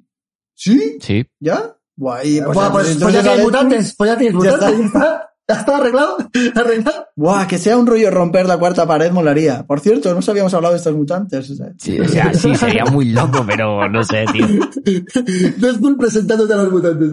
¿Sí? 0.54 0.96
sí. 0.98 1.26
¿Ya? 1.38 1.76
Guay, 1.96 2.40
pues, 2.40 2.54
Buah, 2.54 2.72
pues, 2.72 2.86
pues 2.86 2.96
pues 3.02 3.12
ya 3.12 3.20
entonces 3.20 3.20
a 3.20 3.22
tienes 3.28 3.44
mutantes, 3.44 3.94
pues 3.96 4.10
ya 4.10 4.16
tienes 4.16 4.34
Ya 4.42 4.50
mutantes, 4.52 4.80
está. 4.86 4.98
ya 4.98 5.04
está. 5.04 5.26
Ya 5.46 5.54
está 5.56 5.76
arreglado, 5.76 6.16
arreglado. 6.54 7.06
Buah, 7.16 7.46
que 7.46 7.58
sea 7.58 7.76
un 7.76 7.86
rollo 7.86 8.10
romper 8.10 8.46
la 8.46 8.56
cuarta 8.56 8.86
pared 8.86 9.10
molaría. 9.12 9.66
Por 9.66 9.80
cierto, 9.80 10.14
no 10.14 10.22
sabíamos 10.22 10.54
hablado 10.54 10.72
de 10.72 10.78
estos 10.78 10.94
mutantes. 10.96 11.50
o 11.50 11.54
sea. 11.54 11.72
Sí, 11.76 12.00
o 12.00 12.08
sea, 12.08 12.32
sí, 12.32 12.54
sería 12.54 12.86
muy 12.86 13.12
loco, 13.12 13.44
pero 13.46 13.86
no 13.90 14.02
sé, 14.04 14.24
tío. 14.32 14.46
Deadpool 15.58 15.98
presentándote 15.98 16.54
a 16.54 16.56
los 16.56 16.72
mutantes. 16.72 17.12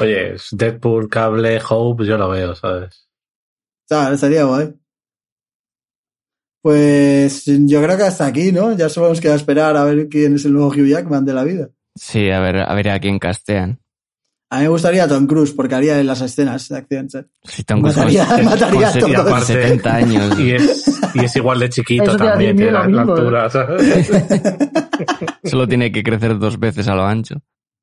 Oye, 0.00 0.34
Deadpool, 0.52 1.08
Cable, 1.08 1.60
Hope, 1.68 2.04
yo 2.06 2.16
lo 2.18 2.28
veo, 2.30 2.54
¿sabes? 2.54 3.08
O 3.84 3.94
sea, 3.94 4.12
estaría 4.12 4.44
guay. 4.44 4.74
Pues 6.62 7.44
yo 7.46 7.82
creo 7.82 7.96
que 7.96 8.02
hasta 8.04 8.26
aquí, 8.26 8.52
¿no? 8.52 8.76
Ya 8.76 8.88
solo 8.88 9.08
nos 9.08 9.20
queda 9.20 9.34
esperar 9.34 9.76
a 9.76 9.84
ver 9.84 10.08
quién 10.08 10.34
es 10.34 10.44
el 10.44 10.52
nuevo 10.52 10.68
Hugh 10.68 10.86
Jackman 10.88 11.24
de 11.24 11.32
la 11.34 11.44
vida. 11.44 11.68
Sí, 11.94 12.30
a 12.30 12.40
ver, 12.40 12.58
a 12.58 12.74
ver 12.74 12.90
a 12.90 13.00
quién 13.00 13.18
castean. 13.18 13.80
A 14.52 14.56
mí 14.58 14.62
me 14.64 14.68
gustaría 14.70 15.06
Tom 15.08 15.26
Cruise 15.26 15.52
porque 15.52 15.76
haría 15.76 16.02
las 16.02 16.20
escenas 16.20 16.68
de 16.68 16.76
acción. 16.76 17.08
¿sabes? 17.08 17.28
Si 17.44 17.62
Tom 17.64 17.80
Cruise 17.80 17.94
con- 17.94 18.04
Mataría- 18.04 18.26
con- 18.26 18.44
mataría 18.44 18.88
a 18.88 18.92
todos. 18.92 19.10
Y 19.10 19.14
aparte, 19.14 19.46
70 19.46 19.94
años. 19.94 20.38
Y 20.40 20.50
es, 20.52 21.00
y 21.14 21.24
es 21.24 21.36
igual 21.36 21.60
de 21.60 21.68
chiquito 21.70 22.16
también, 22.16 22.56
tiene 22.56 22.72
la, 22.72 22.86
la 22.88 23.02
altura, 23.02 23.48
¿sabes? 23.50 24.10
Solo 25.44 25.66
tiene 25.68 25.90
que 25.92 26.02
crecer 26.02 26.38
dos 26.38 26.58
veces 26.58 26.88
a 26.88 26.94
lo 26.94 27.06
ancho. 27.06 27.36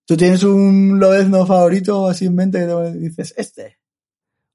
¿Tú 0.07 0.15
tienes 0.15 0.41
un 0.43 0.99
lobezno 1.01 1.45
favorito 1.45 2.07
así 2.07 2.27
en 2.27 2.35
mente 2.35 2.59
que 2.59 2.65
te 2.65 2.93
dices, 2.93 3.34
este? 3.35 3.77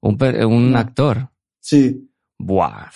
Un, 0.01 0.75
actor. 0.75 1.29
Sí. 1.59 2.09
Buah. 2.39 2.89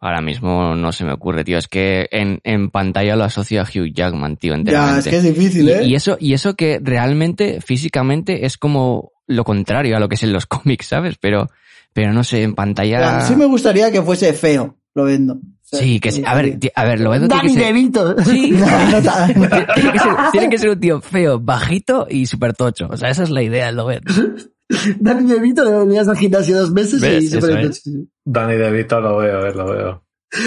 Ahora 0.00 0.20
mismo 0.20 0.74
no 0.74 0.90
se 0.90 1.04
me 1.04 1.12
ocurre, 1.12 1.44
tío. 1.44 1.58
Es 1.58 1.68
que 1.68 2.08
en, 2.10 2.40
en 2.42 2.70
pantalla 2.70 3.14
lo 3.14 3.22
asocio 3.22 3.62
a 3.62 3.64
Hugh 3.64 3.92
Jackman, 3.94 4.36
tío, 4.36 4.52
Ya, 4.54 4.58
enteramente. 4.58 4.98
es 4.98 5.06
que 5.06 5.16
es 5.16 5.22
difícil, 5.36 5.68
y, 5.68 5.72
¿eh? 5.72 5.84
y 5.84 5.94
eso, 5.94 6.16
y 6.18 6.32
eso 6.32 6.54
que 6.54 6.80
realmente, 6.82 7.60
físicamente, 7.60 8.46
es 8.46 8.58
como 8.58 9.12
lo 9.28 9.44
contrario 9.44 9.96
a 9.96 10.00
lo 10.00 10.08
que 10.08 10.16
es 10.16 10.24
en 10.24 10.32
los 10.32 10.46
cómics, 10.46 10.88
¿sabes? 10.88 11.16
Pero, 11.20 11.50
pero 11.92 12.12
no 12.12 12.24
sé, 12.24 12.42
en 12.42 12.56
pantalla. 12.56 12.98
Ya, 12.98 13.20
Sí 13.20 13.36
me 13.36 13.46
gustaría 13.46 13.92
que 13.92 14.02
fuese 14.02 14.32
feo, 14.32 14.76
lo 14.92 15.04
vendo. 15.04 15.38
Sí, 15.68 15.98
que 15.98 16.12
sí. 16.12 16.22
A 16.24 16.34
ver, 16.36 16.58
a 16.76 16.84
ver, 16.84 17.00
lo 17.00 17.10
veo 17.10 17.18
tiene 17.20 17.34
Danny 17.34 17.48
que 17.48 17.60
ser- 17.60 17.66
DeVito. 17.74 18.16
Sí. 18.24 18.50
No, 18.52 18.90
no 18.90 19.02
ta- 19.02 19.26
tiene, 19.74 19.92
que 19.92 19.98
ser, 19.98 20.14
tiene 20.32 20.48
que 20.50 20.58
ser 20.58 20.70
un 20.70 20.80
tío 20.80 21.00
feo, 21.00 21.40
bajito 21.40 22.06
y 22.08 22.26
súper 22.26 22.54
tocho. 22.54 22.86
O 22.90 22.96
sea, 22.96 23.10
esa 23.10 23.24
es 23.24 23.30
la 23.30 23.42
idea, 23.42 23.72
lo 23.72 23.86
ves. 23.86 24.00
Danny 25.00 25.28
DeVito 25.32 25.64
le 25.64 25.72
venías 25.72 26.06
al 26.08 26.16
gimnasio 26.16 26.58
dos 26.58 26.72
meses 26.72 27.00
¿Ves? 27.00 27.32
y 27.32 27.38
pone- 27.38 27.62
es. 27.66 27.82
Danny 28.24 28.54
DeVito 28.56 29.00
lo 29.00 29.16
veo, 29.18 29.46
eh, 29.46 29.54
lo 29.54 29.66
veo. 29.66 30.02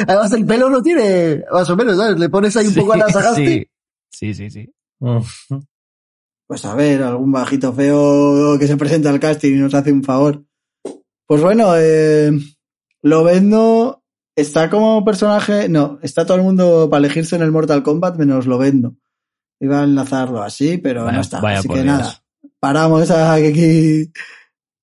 Además 0.07 0.31
el 0.33 0.45
pelo 0.45 0.69
no 0.69 0.81
tiene, 0.81 1.43
más 1.51 1.69
o 1.69 1.75
menos, 1.75 1.97
¿sabes? 1.97 2.19
Le 2.19 2.29
pones 2.29 2.55
ahí 2.57 2.67
un 2.67 2.75
poco 2.75 2.93
a 2.93 2.97
la 2.97 3.09
Sagasti. 3.09 3.65
Sí, 4.11 4.33
sí, 4.33 4.49
sí. 4.49 4.49
sí. 4.49 4.73
Pues 6.47 6.65
a 6.65 6.75
ver, 6.75 7.03
algún 7.03 7.31
bajito 7.31 7.71
feo 7.73 8.57
que 8.59 8.67
se 8.67 8.75
presenta 8.77 9.09
al 9.09 9.19
casting 9.19 9.53
y 9.53 9.59
nos 9.59 9.73
hace 9.73 9.91
un 9.91 10.03
favor. 10.03 10.43
Pues 11.27 11.41
bueno, 11.41 11.73
eh, 11.77 12.31
lo 13.03 13.23
vendo. 13.23 13.98
Está 14.39 14.69
como 14.69 15.03
personaje. 15.03 15.67
No, 15.69 15.99
está 16.01 16.25
todo 16.25 16.37
el 16.37 16.43
mundo 16.43 16.87
para 16.89 17.05
elegirse 17.05 17.35
en 17.35 17.41
el 17.41 17.51
Mortal 17.51 17.83
Kombat 17.83 18.17
menos 18.17 18.45
lo 18.45 18.57
vendo. 18.57 18.95
Iba 19.59 19.81
a 19.81 19.83
enlazarlo 19.83 20.41
así, 20.41 20.77
pero 20.77 21.03
Vaya- 21.03 21.15
no 21.17 21.21
está. 21.21 21.37
así 21.39 21.67
que 21.67 21.73
Dios. 21.75 21.85
nada. 21.85 22.23
Paramos 22.59 23.09
aquí 23.11 24.11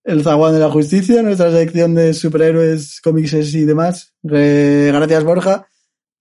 el 0.04 0.22
zaguán 0.22 0.52
de 0.54 0.60
la 0.60 0.70
justicia, 0.70 1.22
nuestra 1.22 1.50
sección 1.50 1.94
de 1.94 2.14
superhéroes, 2.14 3.00
cómics 3.00 3.32
y 3.54 3.64
demás. 3.64 4.14
Eh, 4.30 4.90
gracias, 4.94 5.24
Borja. 5.24 5.66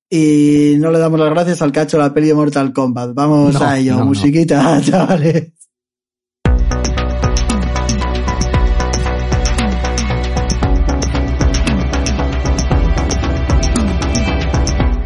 Y 0.10 0.76
no 0.80 0.92
le 0.92 1.00
damos 1.00 1.20
las 1.20 1.30
gracias 1.32 1.62
al 1.62 1.72
cacho 1.72 1.98
de 1.98 2.04
la 2.04 2.14
peli 2.14 2.28
de 2.28 2.34
Mortal 2.36 2.72
Kombat. 2.74 3.14
Vamos 3.14 3.54
No, 3.56 3.62
a 3.66 3.78
ello, 3.80 3.94
no, 3.94 4.00
no. 4.00 4.06
musiquita, 4.06 4.80
chavales. 4.86 5.52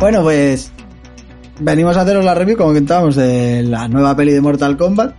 Bueno, 0.09 0.23
pues 0.23 0.71
venimos 1.59 1.95
a 1.95 2.01
haceros 2.01 2.25
la 2.25 2.33
review, 2.33 2.57
como 2.57 2.69
comentábamos, 2.69 3.15
de 3.15 3.61
la 3.61 3.87
nueva 3.87 4.15
peli 4.15 4.31
de 4.31 4.41
Mortal 4.41 4.75
Kombat. 4.75 5.13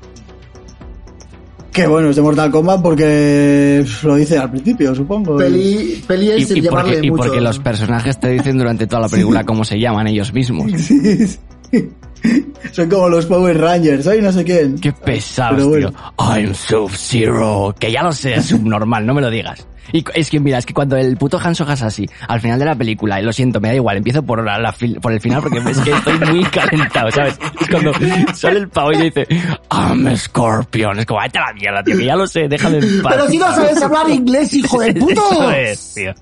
Que 1.70 1.86
bueno, 1.86 2.10
es 2.10 2.16
de 2.16 2.22
Mortal 2.22 2.50
Kombat 2.50 2.82
porque 2.82 3.84
lo 4.02 4.16
dice 4.16 4.36
al 4.36 4.50
principio, 4.50 4.92
supongo. 4.92 5.36
Peli, 5.36 6.02
peli 6.08 6.32
es 6.32 6.50
Y, 6.50 6.58
y 6.58 6.60
llamarle 6.62 6.94
porque, 6.94 7.06
y 7.06 7.10
mucho. 7.12 7.22
porque 7.22 7.40
los 7.40 7.60
personajes 7.60 8.18
te 8.18 8.30
dicen 8.30 8.58
durante 8.58 8.88
toda 8.88 9.02
la 9.02 9.08
película 9.08 9.44
cómo 9.44 9.62
se 9.62 9.78
llaman 9.78 10.08
ellos 10.08 10.32
mismos. 10.32 10.72
Sí, 10.76 11.24
sí. 11.70 11.88
Son 12.72 12.88
como 12.88 13.08
los 13.08 13.26
Power 13.26 13.58
Rangers, 13.58 14.04
soy 14.04 14.20
no 14.20 14.30
sé 14.32 14.44
quién. 14.44 14.78
Qué 14.78 14.92
pesados, 14.92 15.64
bueno. 15.64 15.90
tío. 15.90 15.98
I'm 16.18 16.54
Sub-Zero. 16.54 17.74
Que 17.78 17.90
ya 17.90 18.02
lo 18.02 18.12
sé, 18.12 18.34
es 18.34 18.46
subnormal, 18.46 19.06
no 19.06 19.14
me 19.14 19.20
lo 19.20 19.30
digas. 19.30 19.66
Y 19.92 20.04
es 20.14 20.30
que 20.30 20.40
mira, 20.40 20.58
es 20.58 20.66
que 20.66 20.74
cuando 20.74 20.96
el 20.96 21.16
puto 21.16 21.38
Hanzo 21.42 21.64
Hasashi, 21.64 22.06
al 22.28 22.40
final 22.40 22.58
de 22.58 22.64
la 22.64 22.74
película, 22.74 23.20
y 23.20 23.24
lo 23.24 23.32
siento, 23.32 23.60
me 23.60 23.68
da 23.68 23.74
igual, 23.74 23.96
empiezo 23.96 24.22
por, 24.22 24.44
la, 24.44 24.58
la 24.58 24.74
por 25.00 25.12
el 25.12 25.20
final 25.20 25.42
porque 25.42 25.58
es 25.58 25.78
que 25.80 25.90
estoy 25.90 26.18
muy 26.18 26.44
calentado, 26.44 27.10
¿sabes? 27.10 27.38
Es 27.60 27.68
cuando 27.68 27.92
sale 28.34 28.58
el 28.58 28.68
pavo 28.68 28.92
y 28.92 28.98
dice, 28.98 29.26
I'm 29.70 30.16
Scorpion. 30.16 30.98
Es 31.00 31.06
como, 31.06 31.20
vete 31.20 31.38
a 31.38 31.46
la 31.46 31.52
mierda, 31.54 31.82
tío, 31.82 31.96
que 31.96 32.04
ya 32.04 32.16
lo 32.16 32.26
sé, 32.26 32.46
déjame 32.48 32.78
en 32.78 33.02
paz. 33.02 33.14
Pero 33.14 33.28
si 33.28 33.38
no 33.38 33.46
sabes 33.46 33.82
hablar 33.82 34.08
inglés, 34.10 34.54
hijo 34.54 34.80
de 34.80 34.94
puto. 34.94 35.22
Eso 35.32 35.50
es, 35.50 35.94
tío. 35.94 36.14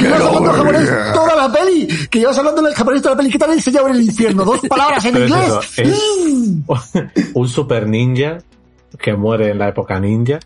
Llevas 0.00 0.20
hablando 0.20 0.52
japonés 0.52 0.90
toda 1.14 1.36
la 1.36 1.52
peli. 1.52 1.88
Que 2.10 2.18
llevas 2.20 2.38
hablando 2.38 2.68
en 2.68 2.74
japonés 2.74 3.02
toda 3.02 3.14
la 3.14 3.18
peli. 3.18 3.30
¿Qué 3.30 3.38
te 3.38 3.44
han 3.44 3.52
enseñado 3.52 3.88
en 3.88 3.94
el 3.94 4.02
infierno? 4.02 4.44
Dos 4.44 4.60
palabras 4.68 5.04
en 5.04 5.16
es 5.16 5.22
inglés. 5.30 5.52
eso, 5.78 7.10
es 7.14 7.30
un 7.34 7.48
super 7.48 7.86
ninja 7.86 8.38
que 8.98 9.14
muere 9.14 9.50
en 9.50 9.58
la 9.58 9.68
época 9.68 9.98
ninja, 9.98 10.38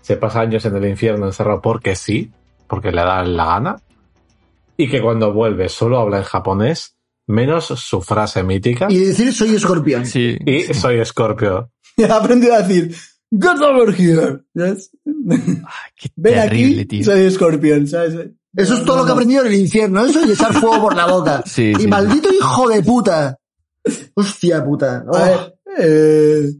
se 0.00 0.16
pasa 0.16 0.40
años 0.40 0.64
en 0.64 0.76
el 0.76 0.86
infierno 0.86 1.26
encerrado 1.26 1.60
porque 1.60 1.96
sí, 1.96 2.30
porque 2.66 2.90
le 2.92 3.02
da 3.02 3.22
la 3.24 3.44
gana, 3.44 3.76
y 4.76 4.88
que 4.88 5.00
cuando 5.00 5.32
vuelve 5.32 5.68
solo 5.68 5.98
habla 5.98 6.18
en 6.18 6.24
japonés, 6.24 6.96
menos 7.26 7.66
su 7.66 8.00
frase 8.02 8.42
mítica, 8.42 8.86
Y 8.90 8.98
decir 8.98 9.32
soy 9.32 9.54
escorpión. 9.56 10.06
Sí. 10.06 10.36
y 10.44 10.62
soy 10.74 11.04
Scorpio. 11.04 11.70
He 11.96 12.04
aprendido 12.10 12.54
a 12.54 12.62
decir, 12.62 12.94
Get 13.30 13.60
over 13.60 13.92
here. 13.94 14.40
¿Sabes? 14.54 14.90
Ay, 15.04 15.92
qué 15.96 16.08
Ven 16.16 16.34
terrible, 16.34 16.76
aquí, 16.82 16.84
tío. 16.86 17.04
soy 17.04 17.22
escorpión, 17.24 17.86
¿sabes? 17.86 18.14
Eso 18.54 18.74
es 18.74 18.84
todo 18.84 18.98
lo 18.98 19.04
que 19.04 19.10
he 19.10 19.12
aprendido 19.12 19.42
en 19.42 19.48
el 19.48 19.60
infierno. 19.60 20.04
Eso 20.06 20.24
y 20.26 20.32
echar 20.32 20.52
fuego 20.54 20.80
por 20.80 20.96
la 20.96 21.06
boca. 21.06 21.42
Sí, 21.46 21.72
y 21.76 21.82
sí, 21.82 21.86
maldito 21.88 22.32
hijo 22.32 22.68
de 22.68 22.82
puta. 22.82 23.38
Hostia 24.14 24.64
puta. 24.64 25.04
Oh. 25.08 25.16
A 25.16 25.24
ver, 25.24 25.54
eh, 25.78 26.52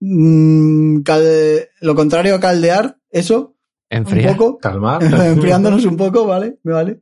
mm, 0.00 1.00
calde- 1.02 1.68
lo 1.80 1.94
contrario 1.94 2.34
a 2.36 2.40
caldear, 2.40 2.96
eso, 3.10 3.56
Enfriar. 3.90 4.30
un 4.32 4.36
poco, 4.36 4.58
Calmar. 4.58 5.02
enfriándonos 5.26 5.84
un 5.84 5.96
poco, 5.96 6.26
¿vale? 6.26 6.58
¿Me 6.62 6.72
vale? 6.72 7.00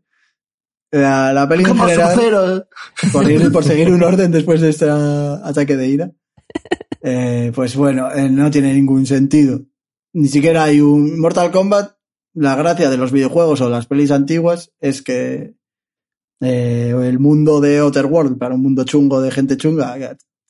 La, 0.91 1.33
la 1.33 1.49
peli 1.49 1.65
en 1.65 1.77
general, 1.77 2.69
por, 3.13 3.25
ir- 3.31 3.53
por 3.53 3.65
seguir 3.65 3.91
un 3.93 4.03
orden 4.03 4.31
después 4.31 4.61
de 4.61 4.71
este 4.71 4.89
ataque 4.89 5.77
de 5.77 5.89
ira, 5.89 6.11
eh, 7.09 7.53
pues 7.55 7.77
bueno, 7.77 8.11
eh, 8.13 8.29
no 8.29 8.51
tiene 8.51 8.75
ningún 8.75 9.07
sentido. 9.07 9.65
Ni 10.13 10.27
siquiera 10.27 10.65
hay 10.65 10.81
un 10.81 11.21
Mortal 11.21 11.53
Kombat. 11.53 11.93
La 12.35 12.57
gracia 12.57 12.91
de 12.91 12.97
los 12.97 13.13
videojuegos 13.13 13.61
o 13.61 13.71
las 13.71 13.87
pelis 13.87 14.11
antiguas 14.11 14.73
es 14.81 15.03
que 15.03 15.55
eh, 16.41 16.95
el 17.01 17.21
mundo 17.21 17.61
de 17.61 17.79
Outer 17.79 18.07
World, 18.07 18.39
para 18.39 18.57
un 18.57 18.63
mundo 18.63 18.83
chungo 18.83 19.21
de 19.21 19.31
gente 19.31 19.57
chunga, 19.57 19.97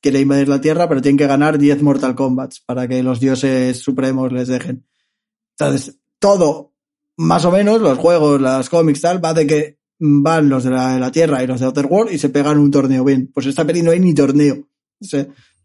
quiere 0.00 0.20
invadir 0.20 0.48
la 0.48 0.62
Tierra, 0.62 0.88
pero 0.88 1.02
tienen 1.02 1.18
que 1.18 1.26
ganar 1.26 1.58
10 1.58 1.82
Mortal 1.82 2.14
Kombats 2.14 2.60
para 2.60 2.88
que 2.88 3.02
los 3.02 3.20
dioses 3.20 3.78
supremos 3.78 4.32
les 4.32 4.48
dejen. 4.48 4.86
Entonces, 5.58 5.98
todo, 6.18 6.72
más 7.18 7.44
o 7.44 7.52
menos, 7.52 7.82
los 7.82 7.98
juegos, 7.98 8.40
las 8.40 8.70
cómics, 8.70 9.02
tal, 9.02 9.22
va 9.22 9.34
de 9.34 9.46
que 9.46 9.78
van 9.98 10.48
los 10.48 10.64
de 10.64 10.70
la, 10.70 10.94
de 10.94 11.00
la 11.00 11.12
Tierra 11.12 11.42
y 11.42 11.46
los 11.46 11.60
de 11.60 11.66
Outer 11.66 11.84
World 11.84 12.14
y 12.14 12.18
se 12.18 12.30
pegan 12.30 12.56
un 12.56 12.70
torneo 12.70 13.04
bien. 13.04 13.30
Pues 13.30 13.44
esta 13.44 13.66
peli 13.66 13.82
no 13.82 13.90
hay 13.90 14.00
ni 14.00 14.14
torneo. 14.14 14.66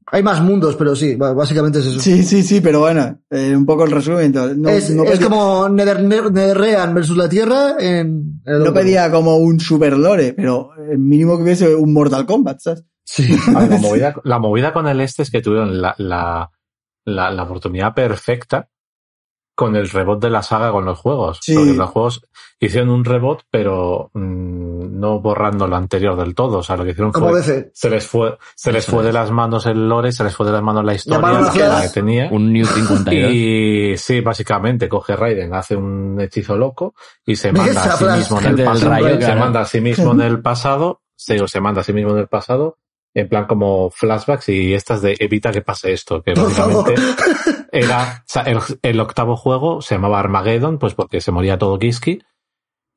Hay 0.07 0.23
más 0.23 0.41
mundos, 0.41 0.75
pero 0.75 0.95
sí, 0.95 1.15
básicamente 1.15 1.79
es 1.79 1.85
eso. 1.85 1.99
sí, 1.99 2.23
sí, 2.23 2.43
sí, 2.43 2.59
pero 2.59 2.79
bueno, 2.81 3.19
eh, 3.29 3.55
un 3.55 3.65
poco 3.65 3.85
el 3.85 3.91
resumen. 3.91 4.25
entonces, 4.25 4.57
No, 4.57 4.69
es, 4.69 4.89
no 4.89 5.03
es 5.03 5.11
pedía- 5.19 5.29
como 5.29 5.69
Nether, 5.69 6.01
Netherrealm 6.03 6.93
versus 6.95 7.15
la 7.15 7.29
Tierra 7.29 7.75
en... 7.79 7.87
en 7.87 8.41
el 8.45 8.57
no 8.59 8.69
otro. 8.69 8.73
pedía 8.73 9.09
como 9.11 9.37
un 9.37 9.59
super 9.59 9.97
lore, 9.97 10.33
pero 10.33 10.71
el 10.89 10.97
mínimo 10.99 11.37
que 11.37 11.43
hubiese 11.43 11.73
un 11.75 11.93
Mortal 11.93 12.25
Kombat, 12.25 12.59
¿sabes? 12.59 12.83
Sí. 13.05 13.27
Ver, 13.47 13.69
la, 13.69 13.77
movida, 13.81 14.15
la 14.23 14.39
movida 14.39 14.73
con 14.73 14.87
el 14.87 14.99
este 15.01 15.23
es 15.23 15.31
que 15.31 15.41
tuvieron 15.41 15.81
la, 15.81 15.95
la, 15.97 16.49
la, 17.05 17.31
la 17.31 17.43
oportunidad 17.43 17.93
perfecta 17.93 18.67
con 19.55 19.75
el 19.75 19.89
rebot 19.89 20.19
de 20.21 20.29
la 20.29 20.41
saga 20.43 20.71
con 20.71 20.85
los 20.85 20.97
juegos. 20.99 21.39
Sí. 21.41 21.53
Porque 21.55 21.73
los 21.73 21.89
juegos 21.89 22.21
hicieron 22.59 22.89
un 22.89 23.05
rebot, 23.05 23.43
pero 23.51 24.09
mm, 24.13 24.60
no 24.89 25.19
borrando 25.19 25.67
lo 25.67 25.75
anterior 25.75 26.15
del 26.17 26.33
todo. 26.35 26.59
O 26.59 26.63
sea, 26.63 26.77
lo 26.77 26.83
que 26.83 26.91
hicieron 26.91 27.11
Como 27.11 27.29
fue. 27.29 27.71
Se 27.73 27.89
les 27.89 28.05
fue, 28.05 28.37
se 28.55 28.71
les 28.71 28.85
fue 28.85 29.03
de 29.03 29.13
las 29.13 29.31
manos 29.31 29.65
el 29.65 29.87
lore, 29.87 30.11
se 30.11 30.23
les 30.23 30.35
fue 30.35 30.45
de 30.45 30.51
las 30.51 30.61
manos 30.61 30.83
la 30.83 30.93
historia 30.93 31.19
Llamaron 31.19 31.49
a 31.49 31.51
que, 31.51 31.59
la 31.59 31.81
que 31.81 31.89
tenía. 31.89 32.29
Un 32.31 32.51
New 32.51 32.65
52. 32.65 33.31
Y 33.31 33.97
sí, 33.97 34.21
básicamente 34.21 34.89
coge 34.89 35.15
Raiden, 35.15 35.53
hace 35.53 35.75
un 35.75 36.19
hechizo 36.19 36.55
loco 36.55 36.93
y 37.25 37.35
se 37.35 37.51
manda 37.51 37.83
a 37.83 37.97
sí 37.97 38.05
mismo 38.05 38.39
en 38.39 38.45
el 38.45 38.65
pasado. 38.65 38.89
rayo, 38.91 39.21
se 39.21 39.35
manda 39.35 39.61
a 39.61 39.65
sí 39.65 39.81
mismo 39.81 40.11
en 40.11 40.21
el 40.21 40.41
pasado, 40.41 41.01
se, 41.15 41.41
o 41.41 41.47
se 41.47 41.61
manda 41.61 41.81
a 41.81 41.83
sí 41.83 41.93
mismo 41.93 42.11
en 42.11 42.17
el 42.17 42.27
pasado, 42.27 42.77
en 43.13 43.27
plan 43.27 43.45
como 43.45 43.89
flashbacks 43.89 44.49
y 44.49 44.73
estas 44.73 45.01
de 45.01 45.15
evita 45.19 45.51
que 45.51 45.61
pase 45.61 45.93
esto, 45.93 46.21
que 46.23 46.33
Por 46.33 46.51
favor. 46.51 46.85
básicamente 46.85 47.65
era, 47.71 48.21
o 48.21 48.23
sea, 48.25 48.43
el, 48.43 48.59
el 48.81 48.99
octavo 48.99 49.35
juego 49.35 49.81
se 49.81 49.95
llamaba 49.95 50.19
Armageddon, 50.19 50.77
pues 50.77 50.93
porque 50.93 51.21
se 51.21 51.31
moría 51.31 51.57
todo 51.57 51.79
Kiski, 51.79 52.21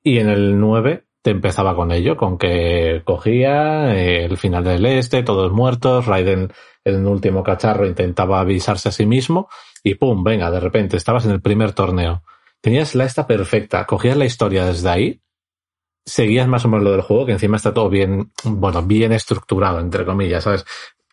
y 0.02 0.19
en 0.19 0.28
el 0.28 0.61
9 0.61 1.06
te 1.24 1.30
empezaba 1.30 1.74
con 1.74 1.90
ello, 1.90 2.18
con 2.18 2.36
que 2.36 3.01
cogía 3.02 3.96
eh, 3.96 4.26
el 4.26 4.36
final 4.36 4.62
del 4.62 4.84
este, 4.84 5.22
todos 5.22 5.51
muertos, 5.52 6.05
Raiden 6.05 6.52
en 6.84 6.96
un 6.96 7.06
último 7.06 7.42
cacharro 7.42 7.86
intentaba 7.86 8.40
avisarse 8.40 8.90
a 8.90 8.92
sí 8.92 9.06
mismo, 9.06 9.48
y 9.82 9.94
pum, 9.94 10.22
venga, 10.22 10.51
de 10.51 10.60
repente 10.60 10.98
estabas 10.98 11.24
en 11.24 11.30
el 11.30 11.40
primer 11.40 11.72
torneo. 11.72 12.22
Tenías 12.60 12.94
la 12.94 13.06
esta 13.06 13.26
perfecta, 13.26 13.86
cogías 13.86 14.18
la 14.18 14.26
historia 14.26 14.66
desde 14.66 14.90
ahí, 14.90 15.22
seguías 16.05 16.46
más 16.46 16.66
o 16.66 16.68
menos 16.68 16.84
lo 16.84 16.92
del 16.92 17.01
juego, 17.01 17.24
que 17.24 17.32
encima 17.32 17.56
está 17.56 17.72
todo 17.72 17.88
bien, 17.88 18.30
bueno, 18.44 18.82
bien 18.82 19.12
estructurado, 19.12 19.80
entre 19.80 20.05
comillas, 20.05 20.44
¿sabes? 20.44 20.66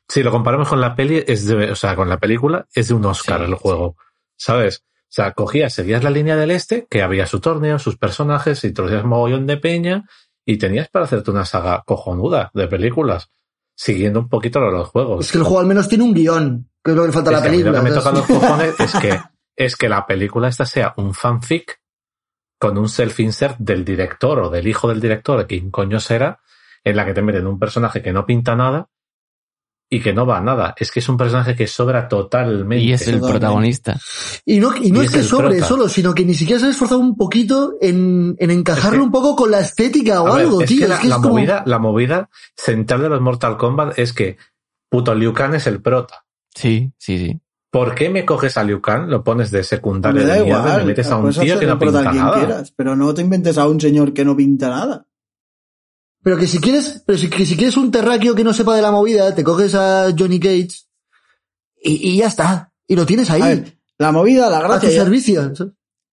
Si 0.10 0.24
lo 0.24 0.32
comparamos 0.32 0.68
con 0.68 0.82
la 0.82 0.94
peli, 0.94 1.24
es 1.26 1.48
de, 1.48 1.72
o 1.72 1.76
sea, 1.76 1.96
con 1.96 2.10
la 2.10 2.18
película, 2.18 2.68
es 2.76 2.90
de 2.90 2.96
un 2.96 3.06
Oscar 3.06 3.40
Sí, 3.40 3.46
el 3.46 3.56
juego, 3.56 3.96
¿sabes? 4.36 4.84
O 5.12 5.14
sea, 5.14 5.34
cogías, 5.34 5.74
seguías 5.74 6.06
la 6.06 6.10
línea 6.10 6.38
del 6.38 6.52
este, 6.52 6.88
que 6.90 7.02
había 7.02 7.26
su 7.26 7.42
torneo, 7.42 7.80
sus 7.80 7.98
personajes, 7.98 8.64
y 8.64 8.68
introducías 8.68 9.04
mogollón 9.04 9.46
de 9.46 9.58
peña, 9.58 10.06
y 10.46 10.56
tenías 10.58 10.88
para 10.88 11.04
hacerte 11.04 11.32
una 11.32 11.44
saga 11.44 11.84
cojonuda 11.86 12.50
de 12.54 12.70
películas, 12.70 13.30
siguiendo 13.76 14.22
un 14.22 14.30
poquito 14.30 14.62
lo 14.62 14.68
de 14.68 14.78
los 14.78 14.88
juegos. 14.88 15.26
Es 15.26 15.34
que 15.34 15.40
el 15.40 15.44
juego 15.44 15.60
al 15.60 15.66
menos 15.66 15.90
tiene 15.90 16.06
un 16.06 16.14
guion, 16.14 16.70
que 16.82 16.92
es 16.92 16.96
lo 16.96 17.04
que 17.04 17.08
le 17.08 17.14
falta 17.14 17.30
a 17.30 17.34
la 17.34 17.42
que 17.42 17.50
a 17.50 17.52
mí 17.52 17.58
película. 17.58 17.78
Lo 17.78 17.84
que 17.84 17.90
me 17.90 17.96
toca 17.98 18.12
los 18.12 18.26
cojones 18.26 18.80
es 18.80 18.94
que, 18.94 19.20
es 19.58 19.76
que 19.76 19.90
la 19.90 20.08
película 20.08 20.48
esta 20.48 20.66
sea 20.66 20.94
un 20.96 21.14
fanfic 21.14 21.82
con 22.58 22.78
un 22.78 22.88
self-insert 22.88 23.58
del 23.58 23.84
director 23.84 24.40
o 24.40 24.50
del 24.50 24.66
hijo 24.66 24.88
del 24.88 25.02
director, 25.02 25.46
quien 25.46 25.72
coño 25.72 26.00
será, 26.00 26.40
en 26.86 26.96
la 26.96 27.06
que 27.06 27.14
te 27.14 27.22
meten 27.22 27.48
un 27.48 27.60
personaje 27.60 28.02
que 28.02 28.14
no 28.14 28.26
pinta 28.26 28.56
nada 28.56 28.88
y 29.94 30.00
que 30.02 30.14
no 30.14 30.26
va 30.26 30.38
a 30.38 30.42
nada. 30.42 30.74
Es 30.78 30.90
que 30.90 31.02
es 31.02 31.10
un 31.10 31.18
personaje 31.18 31.54
que 31.54 31.68
sobra 31.68 32.08
totalmente. 32.08 32.84
Y 32.84 32.94
es 32.94 33.02
el 33.02 33.16
Totalmente. 33.20 33.40
protagonista. 33.40 34.00
Y 34.46 34.60
no, 34.62 34.74
y 34.76 34.90
no 34.92 35.04
Y 35.04 35.06
es 35.06 35.12
es 35.12 35.18
que 35.18 35.24
sobre 35.24 35.50
prota. 35.58 35.66
solo, 35.68 35.90
sino 35.90 36.14
que 36.16 36.24
ni 36.24 36.34
siquiera 36.34 36.62
se 36.62 36.68
ha 36.68 36.70
esforzado 36.70 37.02
un 37.02 37.18
poquito 37.18 37.74
en, 37.82 38.36
en 38.40 38.52
encajarlo 38.52 38.92
Es 38.92 39.00
que- 39.00 39.06
un 39.06 39.12
poco 39.12 39.36
con 39.36 39.52
la 39.52 39.60
estética 39.60 40.22
o 40.22 40.34
ver, 40.34 40.46
algo, 40.46 40.62
es 40.62 40.68
tío. 40.70 40.78
que 40.80 40.84
es 40.86 40.90
la, 40.90 40.98
que 40.98 41.04
es 41.04 41.10
la 41.10 41.16
como- 41.18 41.30
movida, 41.30 41.64
la 41.66 41.78
movida 41.80 42.30
central 42.56 43.02
de 43.02 43.10
los 43.10 43.20
Mortal 43.22 43.58
Kombat 43.58 44.00
es 44.00 44.14
que 44.14 44.38
puto 44.90 45.14
Liu 45.14 45.34
Kang 45.34 45.56
es 45.56 45.68
el 45.68 45.82
prota. 45.82 46.24
Sí, 46.56 46.94
sí, 46.98 47.18
sí. 47.18 47.40
¿Por 47.70 47.94
qué 47.94 48.10
me 48.10 48.26
coges 48.26 48.56
a 48.58 48.64
Liu 48.64 48.82
Kang, 48.82 49.10
lo 49.10 49.24
pones 49.24 49.52
de 49.52 49.64
secundario 49.64 50.22
Me 50.22 50.28
da 50.28 50.34
de 50.36 50.44
mierda 50.44 50.60
y 50.60 50.64
igual. 50.64 50.78
me 50.82 50.86
metes 50.88 51.08
a 51.12 51.18
un 51.18 51.32
tío 51.32 51.60
que 51.60 51.66
no 51.66 51.78
pinta 51.80 52.02
nada? 52.14 52.34
quieras, 52.38 52.74
pero 52.76 52.96
no 52.96 53.14
te 53.14 53.22
inventes 53.22 53.58
a 53.58 53.68
un 53.68 53.80
señor 53.80 54.14
que 54.14 54.24
no 54.26 54.36
pinta 54.38 54.70
nada. 54.70 55.06
Pero 56.24 56.38
que 56.38 56.48
si 56.48 56.60
quieres, 56.60 57.04
pero 57.06 57.18
si, 57.18 57.30
que 57.30 57.46
si 57.46 57.56
quieres 57.56 57.78
un 57.78 57.92
terráqueo 57.92 58.36
que 58.36 58.44
no 58.44 58.54
sepa 58.54 58.76
de 58.76 58.82
la 58.82 58.92
movida, 58.92 59.34
te 59.34 59.44
coges 59.44 59.74
a 59.76 60.14
Johnny 60.18 60.40
Cage 60.40 60.70
y, 61.84 62.12
y 62.12 62.18
ya 62.18 62.28
está. 62.28 62.72
Y 62.88 62.96
lo 62.96 63.06
tienes 63.06 63.30
ahí, 63.32 63.42
A 63.42 63.48
ver, 63.48 63.78
la 63.98 64.12
movida, 64.12 64.50
la 64.50 64.58
a 64.60 64.62
tu 64.62 64.68
gracia. 64.68 64.92
servicio. 64.92 65.54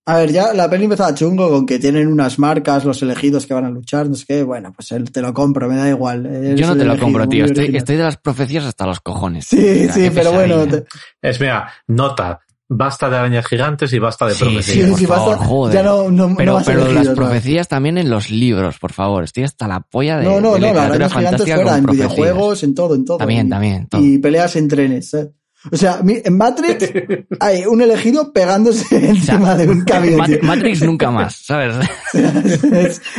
A 0.06 0.16
ver, 0.16 0.32
ya 0.32 0.54
la 0.54 0.70
peli 0.70 0.84
empezaba 0.84 1.14
chungo 1.14 1.50
con 1.50 1.66
que 1.66 1.78
tienen 1.78 2.08
unas 2.08 2.38
marcas, 2.38 2.82
los 2.86 3.02
elegidos 3.02 3.46
que 3.46 3.52
van 3.52 3.66
a 3.66 3.70
luchar, 3.70 4.08
no 4.08 4.14
sé 4.14 4.24
qué. 4.26 4.42
Bueno, 4.42 4.72
pues 4.74 4.90
él 4.92 5.10
te 5.12 5.20
lo 5.20 5.34
compro, 5.34 5.68
me 5.68 5.76
da 5.76 5.86
igual. 5.90 6.24
eres 6.24 6.58
Yo 6.58 6.66
no 6.66 6.72
te 6.72 6.84
lo 6.86 6.92
elegido, 6.92 7.04
compro, 7.04 7.28
tío. 7.28 7.44
Estoy, 7.44 7.96
de 7.96 8.02
las 8.02 8.16
profecías 8.16 8.64
hasta 8.64 8.86
los 8.86 9.00
cojones. 9.00 9.44
Sí, 9.46 9.58
O 9.58 9.92
sea, 9.92 9.92
sí, 9.92 10.10
pero 10.14 10.32
bueno. 10.32 10.66
te- 10.66 10.84
Es, 11.20 11.38
mira, 11.40 11.70
nota, 11.88 12.40
basta 12.68 13.08
de 13.08 13.16
arañas 13.16 13.46
gigantes 13.46 13.92
y 13.92 13.98
basta 13.98 14.26
de 14.26 14.34
Sí, 14.34 14.40
profecías. 14.44 14.84
Sí, 14.86 14.90
por 14.90 14.98
sí, 14.98 15.06
favor, 15.06 15.30
basta. 15.36 15.46
joder. 15.46 15.74
Ya 15.74 15.82
no, 15.82 16.10
no, 16.10 16.28
no 16.28 16.36
Pero, 16.36 16.60
las 16.92 17.08
profecías 17.08 17.66
también 17.68 17.98
en 17.98 18.10
los 18.10 18.30
libros, 18.30 18.78
por 18.78 18.92
favor. 18.92 19.24
Estoy 19.24 19.44
hasta 19.44 19.66
la 19.68 19.80
polla 19.80 20.18
de, 20.18 20.24
No, 20.24 20.40
no, 20.40 20.54
de 20.54 20.60
no, 20.60 20.66
las 20.74 20.76
arañas 20.90 21.12
gigantes 21.12 21.54
fuera, 21.54 21.76
en 21.78 21.82
profecías. 21.84 22.14
videojuegos, 22.16 22.62
en 22.64 22.74
todo, 22.74 22.94
en 22.94 23.04
todo. 23.04 23.18
También, 23.18 23.46
Y- 23.46 23.50
también, 23.50 23.86
todo. 23.88 24.00
Y 24.04 24.18
peleas 24.18 24.54
en 24.56 24.68
trenes. 24.68 25.14
¿eh? 25.14 25.30
O 25.72 25.76
sea, 25.76 26.00
en 26.06 26.36
Matrix 26.36 26.92
hay 27.40 27.64
un 27.66 27.80
elegido 27.82 28.32
pegándose 28.32 28.84
encima 29.08 29.56
de 29.56 29.68
un 29.68 29.80
camión. 29.84 30.18
Mat-. 30.18 30.42
Matrix 30.42 30.82
nunca 30.82 31.10
más, 31.10 31.36
¿sabes? 31.36 31.74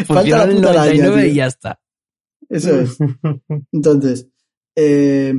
Funciona 0.06 0.44
el 0.44 0.56
puta 0.56 0.70
araña, 0.70 1.04
99 1.04 1.22
tío. 1.24 1.32
y 1.32 1.34
ya 1.36 1.46
está. 1.48 1.80
Eso 2.48 2.80
es. 2.80 2.98
Entonces, 3.72 4.28
eh, 4.76 5.34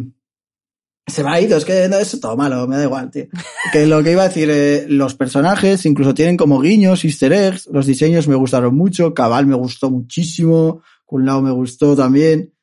se 1.11 1.23
me 1.25 1.31
ha 1.31 1.41
ido, 1.41 1.57
es 1.57 1.65
que 1.65 1.89
no, 1.89 1.97
eso 1.99 2.17
es 2.17 2.21
todo 2.21 2.37
malo, 2.37 2.67
me 2.67 2.77
da 2.77 2.85
igual, 2.85 3.11
tío. 3.11 3.27
Que 3.73 3.87
lo 3.87 4.03
que 4.03 4.13
iba 4.13 4.23
a 4.23 4.29
decir, 4.29 4.49
eh, 4.51 4.87
los 4.89 5.15
personajes 5.15 5.85
incluso 5.87 6.15
tienen 6.15 6.37
como 6.37 6.61
guiños, 6.61 7.05
easter 7.05 7.33
eggs, 7.33 7.69
los 7.73 7.87
diseños 7.87 8.29
me 8.29 8.35
gustaron 8.37 8.75
mucho, 8.75 9.13
Cabal 9.15 9.47
me 9.47 9.57
gustó 9.57 9.91
muchísimo, 9.91 10.83
Kunlao 11.05 11.43
me 11.43 11.51
gustó 11.51 11.95
también. 11.97 12.55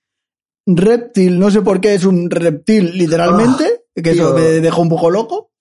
Reptil, 0.65 1.39
no 1.39 1.49
sé 1.51 1.61
por 1.61 1.79
qué 1.79 1.93
es 1.93 2.03
un 2.05 2.29
reptil 2.29 2.97
literalmente, 2.97 3.83
que 3.95 4.11
eso 4.11 4.33
tío. 4.33 4.43
me 4.43 4.59
dejó 4.59 4.81
un 4.81 4.89
poco 4.89 5.09
loco. 5.09 5.51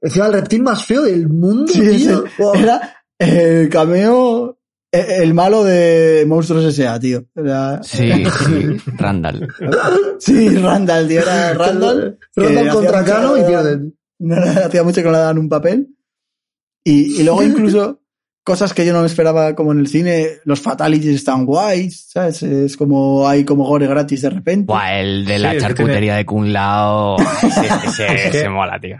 Encima 0.00 0.26
el 0.26 0.32
reptil 0.34 0.62
más 0.62 0.84
feo 0.84 1.02
del 1.02 1.28
mundo, 1.28 1.72
Sí, 1.72 1.80
tío. 1.80 2.24
Wow. 2.38 2.54
era 2.54 2.96
el 3.18 3.68
cameo, 3.68 4.50
eh, 4.50 4.54
el 4.94 5.34
malo 5.34 5.64
de 5.64 6.24
Monstruos 6.26 6.64
S.A., 6.64 6.98
tío. 7.00 7.24
Era- 7.34 7.82
Sí, 7.82 8.10
sí, 8.46 8.76
Randall. 8.96 9.48
Sí, 10.18 10.48
Randall, 10.56 11.08
tío, 11.08 11.20
era 11.22 11.54
Randall. 11.54 12.18
que 12.34 12.40
Randall 12.42 12.68
contra 12.68 13.04
Cano 13.04 13.36
y 13.38 13.42
pierden. 13.44 13.96
No, 14.20 14.36
no, 14.36 14.42
hacía 14.42 14.82
mucho 14.82 15.00
que 15.00 15.06
no 15.06 15.12
le 15.12 15.18
daban 15.18 15.38
un 15.38 15.48
papel. 15.48 15.88
Y, 16.84 17.20
y 17.20 17.24
luego 17.24 17.42
incluso 17.44 18.00
cosas 18.46 18.74
que 18.74 18.84
yo 18.84 18.92
no 18.92 19.00
me 19.00 19.06
esperaba 19.06 19.54
como 19.54 19.72
en 19.72 19.78
el 19.78 19.86
cine, 19.86 20.26
los 20.44 20.60
fatalities 20.60 21.14
están 21.16 21.46
guays, 21.46 22.08
¿sabes? 22.10 22.42
Es 22.42 22.76
como 22.76 23.26
hay 23.26 23.44
como 23.44 23.64
gore 23.64 23.86
gratis 23.86 24.20
de 24.22 24.30
repente. 24.30 24.66
Buah, 24.66 25.00
el 25.00 25.24
de 25.24 25.38
la 25.38 25.56
charcutería 25.58 25.98
tiene- 25.98 26.16
de 26.18 26.26
Kun 26.26 26.52
Lao. 26.52 27.16
Ese, 27.42 28.28
ese- 28.28 28.48
mola, 28.50 28.78
tío. 28.78 28.98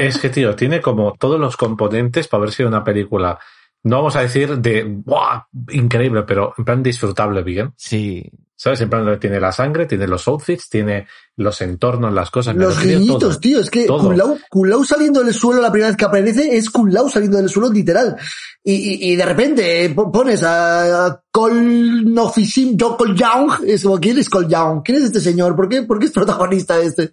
Es 0.00 0.18
que, 0.18 0.28
tío, 0.28 0.56
tiene 0.56 0.80
como 0.80 1.12
todos 1.18 1.38
los 1.38 1.56
componentes 1.56 2.26
para 2.26 2.40
ver 2.42 2.50
si 2.52 2.62
una 2.64 2.82
película, 2.82 3.38
no 3.82 3.96
vamos 3.96 4.16
a 4.16 4.20
decir 4.20 4.58
de, 4.58 4.84
¡buah! 4.84 5.42
Increíble, 5.70 6.22
pero 6.26 6.54
en 6.58 6.64
plan 6.64 6.82
disfrutable 6.82 7.42
bien. 7.42 7.72
Sí. 7.76 8.30
¿Sabes? 8.54 8.82
En 8.82 8.90
plan, 8.90 9.18
tiene 9.18 9.40
la 9.40 9.52
sangre, 9.52 9.86
tiene 9.86 10.06
los 10.06 10.28
outfits, 10.28 10.68
tiene 10.68 11.06
los 11.36 11.62
entornos, 11.62 12.12
las 12.12 12.30
cosas. 12.30 12.54
Los 12.54 12.78
guiñitos, 12.82 13.40
tío. 13.40 13.58
Es 13.58 13.70
que 13.70 13.86
Todo. 13.86 14.00
Kun 14.08 14.18
Lao, 14.18 14.36
Kun 14.50 14.68
Lao 14.68 14.84
saliendo 14.84 15.24
del 15.24 15.32
suelo 15.32 15.62
la 15.62 15.72
primera 15.72 15.88
vez 15.88 15.96
que 15.96 16.04
aparece 16.04 16.54
es 16.58 16.68
Kun 16.68 16.92
Lao 16.92 17.08
saliendo 17.08 17.38
del 17.38 17.48
suelo 17.48 17.72
literal. 17.72 18.16
Y, 18.62 18.74
y, 18.74 19.12
y 19.12 19.16
de 19.16 19.24
repente 19.24 19.84
eh, 19.86 19.88
po- 19.94 20.12
pones 20.12 20.42
a, 20.42 21.06
a 21.06 21.22
Col 21.30 22.12
Nofisim 22.12 22.76
Do 22.76 22.98
Col 22.98 23.16
Young. 23.16 23.64
Es 23.66 23.82
como, 23.82 23.98
¿quién 23.98 24.18
es 24.18 24.28
Col 24.28 24.46
Young? 24.46 24.82
¿Quién 24.84 24.98
es 24.98 25.04
este 25.04 25.20
señor? 25.20 25.56
¿Por 25.56 25.66
qué, 25.66 25.84
por 25.84 25.98
qué 25.98 26.04
es 26.04 26.12
protagonista 26.12 26.78
este? 26.80 27.12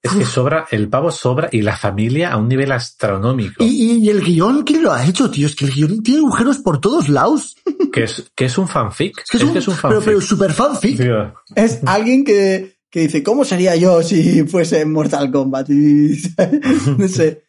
Es 0.00 0.12
que 0.12 0.24
sobra, 0.24 0.66
el 0.70 0.88
pavo 0.88 1.10
sobra 1.10 1.48
y 1.50 1.60
la 1.60 1.76
familia 1.76 2.32
a 2.32 2.36
un 2.36 2.48
nivel 2.48 2.70
astronómico. 2.70 3.64
Y, 3.64 3.66
y, 3.66 3.92
y 4.04 4.08
el 4.10 4.22
guion, 4.22 4.62
¿quién 4.62 4.82
lo 4.84 4.92
ha 4.92 5.04
hecho, 5.04 5.28
tío? 5.28 5.46
Es 5.48 5.56
que 5.56 5.64
el 5.64 5.72
guion 5.72 6.02
tiene 6.04 6.20
agujeros 6.20 6.58
por 6.58 6.80
todos 6.80 7.08
lados. 7.08 7.56
Que 7.90 8.04
es, 8.04 8.30
que 8.36 8.44
es 8.44 8.58
un 8.58 8.68
fanfic. 8.68 9.18
Es 9.18 9.30
que 9.30 9.38
es, 9.38 9.42
un, 9.42 9.52
que 9.54 9.58
es 9.60 9.66
un 9.66 9.74
pero, 9.74 9.88
fanfic. 9.94 10.04
pero 10.04 10.20
super 10.20 10.52
fanfic. 10.52 10.98
Tío, 10.98 11.34
Es 11.56 11.80
alguien 11.86 12.22
que, 12.22 12.76
que 12.90 13.00
dice, 13.00 13.22
¿cómo 13.22 13.44
sería 13.46 13.74
yo 13.76 14.02
si 14.02 14.44
fuese 14.44 14.82
en 14.82 14.92
Mortal 14.92 15.32
Kombat? 15.32 15.70
Y, 15.70 16.20
no 16.98 17.08
sé. 17.08 17.44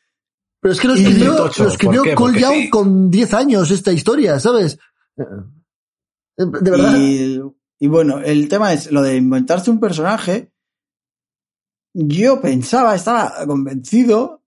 Pero 0.62 0.72
es 0.74 0.80
que 0.80 0.88
lo 0.88 0.94
escribió, 0.96 1.36
Tocho, 1.36 1.64
lo 1.66 1.70
escribió. 1.70 2.04
Cole 2.16 2.40
Young 2.40 2.54
sí. 2.62 2.70
con 2.70 3.12
10 3.12 3.34
años 3.34 3.70
esta 3.70 3.92
historia, 3.92 4.40
¿sabes? 4.40 4.80
Eh, 5.18 5.24
De 6.38 6.72
verdad. 6.72 6.98
Y, 6.98 7.42
y 7.80 7.88
bueno, 7.88 8.20
el 8.20 8.48
tema 8.48 8.74
es 8.74 8.92
lo 8.92 9.02
de 9.02 9.18
inventarse 9.18 9.70
un 9.70 9.80
personaje. 9.82 10.52
Yo 11.94 12.42
pensaba, 12.42 12.96
estaba 12.96 13.34
convencido 13.48 14.44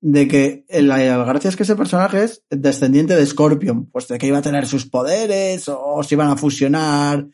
de 0.00 0.28
que 0.28 0.64
la, 0.68 0.98
la 0.98 1.24
gracia 1.24 1.48
es 1.48 1.56
que 1.56 1.62
ese 1.62 1.76
personaje 1.76 2.24
es 2.24 2.42
descendiente 2.50 3.16
de 3.16 3.24
Scorpion, 3.24 3.86
pues 3.86 4.06
de 4.08 4.18
que 4.18 4.26
iba 4.26 4.38
a 4.38 4.42
tener 4.42 4.66
sus 4.66 4.86
poderes 4.86 5.68
o 5.68 6.02
se 6.02 6.14
iban 6.14 6.28
a 6.28 6.36
fusionar 6.36 7.26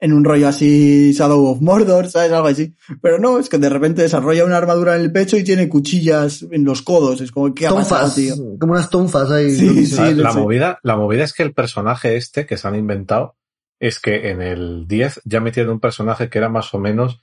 en 0.00 0.12
un 0.12 0.24
rollo 0.24 0.48
así 0.48 1.12
Shadow 1.12 1.46
of 1.46 1.60
Mordor, 1.60 2.08
¿sabes? 2.10 2.32
Algo 2.32 2.48
así. 2.48 2.74
Pero 3.00 3.18
no, 3.18 3.38
es 3.38 3.48
que 3.48 3.58
de 3.58 3.68
repente 3.68 4.02
desarrolla 4.02 4.44
una 4.44 4.56
armadura 4.56 4.96
en 4.96 5.02
el 5.02 5.12
pecho 5.12 5.36
y 5.36 5.44
tiene 5.44 5.68
cuchillas 5.68 6.46
en 6.50 6.64
los 6.64 6.82
codos. 6.82 7.20
Es 7.20 7.30
como, 7.30 7.54
¿qué 7.54 7.66
ha 7.66 7.70
pasado, 7.70 8.00
tonfas, 8.00 8.14
tío? 8.14 8.34
como 8.58 8.72
unas 8.72 8.90
tonfas 8.90 9.30
ahí. 9.30 9.54
Sí, 9.54 9.96
la, 9.96 10.08
sí, 10.08 10.14
la 10.14 10.32
sí. 10.32 10.38
movida, 10.38 10.78
la 10.82 10.96
movida 10.96 11.24
es 11.24 11.32
que 11.32 11.42
el 11.42 11.54
personaje 11.54 12.16
este 12.16 12.46
que 12.46 12.56
se 12.56 12.68
han 12.68 12.74
inventado 12.74 13.36
es 13.80 13.98
que 13.98 14.30
en 14.30 14.42
el 14.42 14.86
10 14.86 15.22
ya 15.24 15.40
metieron 15.40 15.72
un 15.72 15.80
personaje 15.80 16.28
que 16.28 16.38
era 16.38 16.48
más 16.48 16.72
o 16.74 16.78
menos 16.78 17.20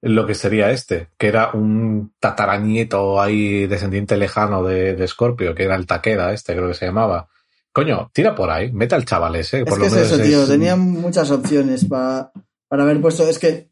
lo 0.00 0.26
que 0.26 0.34
sería 0.34 0.70
este, 0.70 1.08
que 1.18 1.26
era 1.28 1.50
un 1.52 2.14
tataranieto 2.20 3.20
ahí 3.20 3.66
descendiente 3.66 4.16
lejano 4.16 4.62
de, 4.62 4.94
de 4.94 5.08
Scorpio, 5.08 5.54
que 5.54 5.64
era 5.64 5.74
el 5.76 5.86
Takeda 5.86 6.32
este, 6.32 6.54
creo 6.54 6.68
que 6.68 6.74
se 6.74 6.86
llamaba. 6.86 7.28
Coño, 7.72 8.10
tira 8.14 8.34
por 8.34 8.50
ahí, 8.50 8.72
mete 8.72 8.94
al 8.94 9.04
chaval 9.04 9.36
ese. 9.36 9.60
Es 9.60 9.64
que 9.78 9.86
es 9.86 9.92
eso, 9.92 10.16
tío. 10.22 10.42
es- 10.42 10.48
Tenían 10.48 10.80
muchas 10.80 11.30
opciones 11.30 11.84
para, 11.84 12.32
para 12.68 12.82
haber 12.84 13.00
puesto. 13.00 13.28
Es 13.28 13.38
que. 13.38 13.70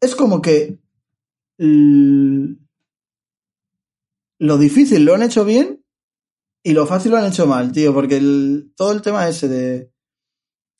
Es 0.00 0.14
como 0.14 0.40
que. 0.42 0.78
Lo 4.38 4.58
difícil 4.58 5.04
lo 5.04 5.14
han 5.14 5.22
hecho 5.22 5.44
bien 5.44 5.84
y 6.62 6.72
lo 6.72 6.86
fácil 6.86 7.12
lo 7.12 7.18
han 7.18 7.26
hecho 7.26 7.46
mal, 7.46 7.72
tío. 7.72 7.94
Porque 7.94 8.16
el- 8.16 8.72
todo 8.76 8.92
el 8.92 9.02
tema 9.02 9.28
ese 9.28 9.48
de. 9.48 9.90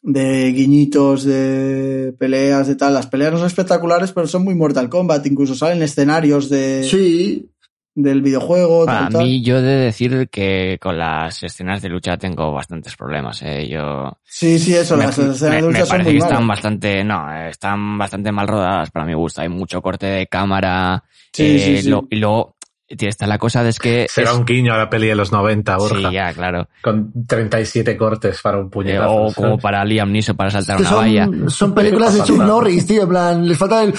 De 0.07 0.53
guiñitos, 0.53 1.25
de 1.25 2.15
peleas, 2.19 2.69
de 2.69 2.77
tal. 2.77 2.93
Las 2.93 3.07
peleas 3.07 3.33
no 3.33 3.39
son 3.39 3.47
espectaculares, 3.47 4.13
pero 4.13 4.27
son 4.27 4.45
muy 4.45 4.55
Mortal 4.55 4.91
Kombat. 4.91 5.25
Incluso 5.27 5.55
salen 5.55 5.83
escenarios 5.83 6.51
de, 6.51 6.85
Sí, 6.85 7.51
del 7.95 8.21
videojuego. 8.21 8.85
Para 8.85 9.05
tal, 9.05 9.13
tal. 9.15 9.23
mí, 9.25 9.43
yo 9.43 9.57
he 9.57 9.63
de 9.63 9.77
decir 9.77 10.29
que 10.31 10.77
con 10.79 10.99
las 10.99 11.43
escenas 11.43 11.81
de 11.81 11.89
lucha 11.89 12.19
tengo 12.19 12.53
bastantes 12.53 12.95
problemas. 12.97 13.41
¿eh? 13.45 13.67
Yo 13.67 14.13
Sí, 14.25 14.59
sí, 14.59 14.75
eso. 14.75 14.95
me, 14.99 15.05
las 15.05 15.17
escenas 15.17 15.41
de 15.41 15.49
me- 15.49 15.57
me 15.57 15.63
lucha 15.63 15.87
son 15.87 16.03
muy 16.03 16.13
que 16.13 16.19
están 16.19 16.35
malas. 16.35 16.49
bastante, 16.49 17.03
no, 17.03 17.47
están 17.49 17.97
bastante 17.97 18.31
mal 18.31 18.47
rodadas 18.47 18.91
para 18.91 19.07
mi 19.07 19.15
gusto. 19.15 19.41
Hay 19.41 19.49
mucho 19.49 19.81
corte 19.81 20.05
de 20.05 20.27
cámara. 20.27 21.03
Sí, 21.33 21.45
eh, 21.57 21.59
sí, 21.59 21.83
sí. 21.83 21.89
lo- 21.89 22.07
y 22.11 22.17
luego 22.17 22.54
está 22.89 23.27
la 23.27 23.39
cosa 23.39 23.63
de 23.63 23.71
es 23.71 23.79
que 23.79 24.07
Será 24.09 24.31
es- 24.33 24.37
un 24.37 24.45
guiño 24.45 24.73
a 24.75 24.79
la 24.79 24.91
peli 24.91 25.07
de 25.07 25.15
los 25.15 25.33
90, 25.33 25.77
Borja. 25.77 26.09
sí, 26.09 26.15
ya, 26.15 26.33
claro. 26.33 26.69
Con 26.83 27.13
37 27.27 27.97
cortes 27.97 28.41
para 28.43 28.59
un 28.59 28.67
Eh, 28.67 28.71
puñetazo. 28.71 29.11
o 29.13 29.33
como 29.33 29.49
¿sabes? 29.49 29.63
para 29.63 29.85
Liam 29.85 30.13
Neeson 30.13 30.37
para 30.37 30.51
saltar 30.51 30.77
que 30.77 30.83
una 30.83 30.93
valla. 30.95 31.25
son, 31.27 31.51
son 31.51 31.75
películas 31.75 32.15
de 32.15 32.23
Chuck 32.25 32.39
Norris, 32.43 32.87
tío. 32.87 33.03
En 33.03 33.09
plan, 33.09 33.47
les 33.49 33.57
falta 33.59 33.83
el. 33.85 33.95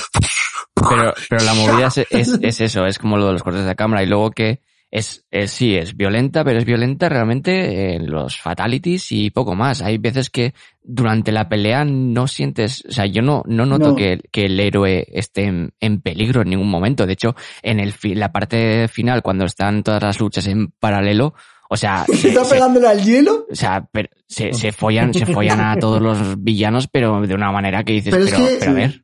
Pero, 0.76 1.14
pero 1.30 1.44
la 1.46 1.54
movida 1.54 1.88
es, 1.88 1.98
es, 2.12 2.40
es 2.42 2.62
eso, 2.62 2.86
es 2.86 3.00
como 3.00 3.18
lo 3.18 3.28
de 3.28 3.34
los 3.34 3.44
cortes 3.44 3.66
de 3.66 3.76
cámara 3.76 4.04
y 4.04 4.08
luego 4.08 4.32
que 4.32 4.62
es, 4.98 5.26
es 5.30 5.52
sí, 5.52 5.76
es 5.76 5.98
violenta, 5.98 6.44
pero 6.46 6.58
es 6.60 6.66
violenta 6.66 7.10
realmente 7.10 7.96
en 7.96 8.10
los 8.10 8.40
fatalities 8.40 9.12
y 9.12 9.30
poco 9.30 9.54
más. 9.56 9.82
Hay 9.82 9.98
veces 9.98 10.30
que 10.30 10.54
durante 10.82 11.32
la 11.32 11.50
pelea 11.50 11.84
no 11.84 12.28
sientes, 12.28 12.84
o 12.88 12.92
sea, 12.92 13.06
yo 13.06 13.22
no, 13.22 13.44
no 13.46 13.66
noto 13.66 13.90
No. 13.90 13.96
Que, 13.96 14.22
que 14.32 14.46
el 14.46 14.60
héroe 14.60 15.06
esté 15.12 15.44
en, 15.46 15.72
en 15.80 16.00
peligro 16.02 16.42
en 16.44 16.50
ningún 16.50 16.70
momento. 16.70 17.06
De 17.06 17.14
hecho, 17.14 17.36
en 17.62 17.80
el 17.80 17.92
fi- 17.92 18.16
la 18.16 18.32
parte 18.32 18.88
final, 18.88 19.22
cuando 19.22 19.44
están 19.46 19.84
todas 19.84 20.02
las 20.02 20.20
luchas 20.20 20.48
en 20.48 20.68
paralelo, 20.80 21.34
o 21.70 21.76
sea, 21.76 22.06
se- 22.14 22.30
¿Está 22.30 22.46
se- 22.46 22.56
pegándole 22.56 22.88
al 22.88 23.04
hielo? 23.04 23.48
o 23.52 23.56
sea, 23.56 23.88
pero 23.92 24.08
se, 24.28 24.54
se 24.54 24.72
follan, 24.72 25.14
se 25.14 25.26
follan 25.26 25.60
a 25.60 25.78
todos 25.78 26.02
los 26.02 26.42
villanos, 26.42 26.88
pero 26.88 27.20
de 27.28 27.34
una 27.36 27.52
manera 27.52 27.84
que 27.84 27.94
dices, 27.94 28.14
Pero 28.16 28.26
pero, 28.26 28.38
es 28.38 28.50
que- 28.54 28.58
pero 28.60 28.72
a 28.72 28.76
ver. 28.76 29.04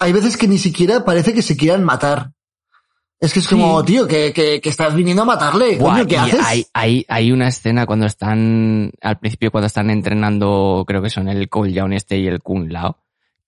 Hay 0.00 0.12
veces 0.12 0.36
que 0.36 0.48
ni 0.48 0.58
siquiera 0.58 1.04
parece 1.04 1.32
que 1.34 1.42
se 1.42 1.56
quieran 1.56 1.84
matar. 1.84 2.32
Es 3.20 3.32
que 3.32 3.40
es 3.40 3.48
como, 3.48 3.84
tío, 3.84 4.06
que, 4.06 4.32
que, 4.32 4.60
que 4.60 4.68
estás 4.68 4.94
viniendo 4.94 5.22
a 5.22 5.26
matarle. 5.26 5.76
Buah, 5.76 5.94
Coño, 5.94 6.06
¿qué 6.06 6.18
haces? 6.18 6.40
Hay, 6.44 6.66
hay, 6.72 7.04
hay 7.08 7.32
una 7.32 7.48
escena 7.48 7.84
cuando 7.84 8.06
están, 8.06 8.92
al 9.00 9.18
principio 9.18 9.50
cuando 9.50 9.66
están 9.66 9.90
entrenando, 9.90 10.84
creo 10.86 11.02
que 11.02 11.10
son 11.10 11.28
el 11.28 11.48
Cole 11.48 11.72
Young 11.72 11.94
este 11.94 12.18
y 12.18 12.28
el 12.28 12.40
Kun 12.40 12.72
Lao, 12.72 12.98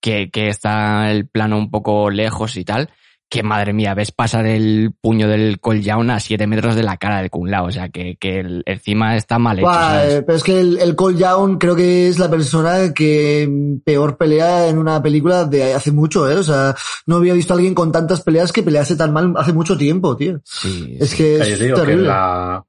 que, 0.01 0.28
que 0.30 0.48
está 0.48 1.10
el 1.12 1.28
plano 1.28 1.56
un 1.56 1.70
poco 1.70 2.10
lejos 2.10 2.56
y 2.56 2.64
tal, 2.64 2.90
que 3.31 3.43
madre 3.44 3.73
mía, 3.73 3.94
ves 3.94 4.11
pasar 4.11 4.44
el 4.44 4.93
puño 5.01 5.28
del 5.28 5.61
Cole 5.61 5.81
Young 5.82 6.11
a 6.11 6.19
7 6.20 6.47
metros 6.48 6.74
de 6.74 6.82
la 6.82 6.97
cara 6.97 7.20
del 7.20 7.31
Kun 7.31 7.51
Lao, 7.51 7.66
o 7.66 7.70
sea 7.70 7.89
que, 7.89 8.16
que 8.20 8.40
el- 8.40 8.62
encima 8.66 9.16
está 9.16 9.39
mal 9.39 9.59
hecho, 9.61 9.73
¿sabes? 9.73 10.15
eh, 10.15 10.23
pero 10.27 10.36
es 10.36 10.43
que 10.43 10.61
el, 10.61 10.78
el 10.81 10.97
Cole 10.97 11.16
Young 11.16 11.57
creo 11.59 11.77
que 11.77 12.09
es 12.09 12.19
la 12.19 12.28
persona 12.28 12.93
que 12.93 13.48
peor 13.85 14.16
pelea 14.19 14.66
en 14.69 14.78
una 14.78 15.01
película 15.01 15.44
de 15.44 15.73
hace 15.74 15.93
mucho, 15.93 16.28
¿eh? 16.28 16.35
O 16.36 16.43
sea, 16.43 16.74
no 17.07 17.16
había 17.16 17.32
visto 17.35 17.52
a 17.52 17.57
alguien 17.57 17.73
con 17.74 17.93
tantas 17.93 18.20
peleas 18.23 18.51
que 18.52 18.62
pelease 18.65 18.97
tan 18.97 19.12
mal 19.12 19.32
hace 19.36 19.52
mucho 19.52 19.78
tiempo, 19.78 20.16
tío. 20.16 20.40
Sí, 20.44 20.97
Es 21.01 21.11
sí. 21.11 21.16
que 21.19 21.39
Yo 21.39 21.44
es 21.44 21.59
digo 21.61 21.77
que 21.77 21.81
terrible. 21.82 22.09
la, 22.09 22.65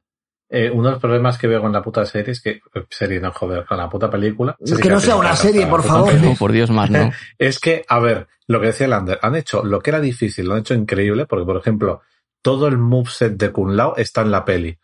eh, 0.53 0.69
uno 0.69 0.87
de 0.89 0.91
los 0.91 0.99
problemas 1.01 1.37
que 1.37 1.47
veo 1.47 1.61
con 1.61 1.71
la 1.71 1.81
puta 1.81 2.05
serie 2.05 2.33
es 2.33 2.41
que, 2.41 2.49
eh, 2.49 2.85
serie 2.89 3.21
no, 3.21 3.31
joder, 3.31 3.65
con 3.65 3.77
la 3.77 3.89
puta 3.89 4.09
película. 4.09 4.55
Es 4.59 4.77
que 4.77 4.89
no 4.89 4.99
sea 4.99 5.15
una 5.15 5.33
serie, 5.35 5.65
por 5.65 5.81
favor. 5.81 6.13
No, 6.15 6.35
por 6.35 6.51
Dios 6.51 6.69
más, 6.69 6.89
¿no? 6.89 7.09
Es 7.39 7.57
que, 7.59 7.85
a 7.87 7.99
ver, 7.99 8.27
lo 8.47 8.59
que 8.59 8.67
decía 8.67 8.87
Lander, 8.89 9.17
han 9.21 9.35
hecho 9.37 9.63
lo 9.63 9.79
que 9.79 9.91
era 9.91 10.01
difícil, 10.01 10.47
lo 10.47 10.53
han 10.55 10.59
hecho 10.59 10.73
increíble, 10.73 11.25
porque 11.25 11.45
por 11.45 11.55
ejemplo, 11.55 12.01
todo 12.43 12.67
el 12.67 12.77
moveset 12.77 13.37
de 13.37 13.51
Kun 13.51 13.77
Lao 13.77 13.95
está 13.95 14.21
en 14.21 14.31
la 14.31 14.43
peli. 14.43 14.77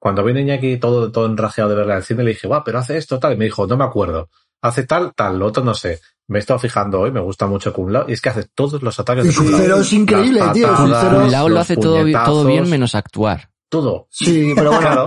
Cuando 0.00 0.22
viene 0.22 0.52
aquí 0.52 0.76
todo, 0.76 1.10
todo 1.10 1.26
enrajeado 1.26 1.70
de 1.70 1.76
verla 1.76 1.96
al 1.96 2.04
cine, 2.04 2.22
le 2.22 2.30
dije, 2.30 2.46
guau, 2.46 2.62
pero 2.64 2.78
hace 2.78 2.96
esto, 2.96 3.18
tal. 3.18 3.32
Y 3.32 3.36
me 3.36 3.46
dijo, 3.46 3.66
no 3.66 3.76
me 3.76 3.84
acuerdo. 3.84 4.30
Hace 4.62 4.84
tal, 4.84 5.12
tal, 5.14 5.38
lo 5.40 5.46
otro 5.46 5.64
no 5.64 5.74
sé. 5.74 6.00
Me 6.28 6.38
he 6.38 6.40
estado 6.40 6.60
fijando 6.60 7.00
hoy, 7.00 7.10
me 7.10 7.20
gusta 7.20 7.48
mucho 7.48 7.72
Kun 7.72 7.92
Lao, 7.92 8.04
y 8.06 8.12
es 8.12 8.20
que 8.20 8.28
hace 8.28 8.44
todos 8.54 8.80
los 8.82 9.00
ataques 9.00 9.26
de 9.26 9.34
Kun 9.34 9.50
Lao. 9.50 9.60
Pero 9.60 9.76
es 9.78 9.92
increíble, 9.92 10.40
tío. 10.52 10.68
patadas, 10.68 11.04
Pero- 11.04 11.20
Kun 11.22 11.30
Lao 11.32 11.48
lo 11.48 11.58
hace 11.58 11.76
todo, 11.76 12.04
todo 12.24 12.44
bien 12.46 12.70
menos 12.70 12.94
actuar. 12.94 13.50
Todo. 13.68 14.06
Sí, 14.10 14.52
pero 14.54 14.70
bueno. 14.70 15.06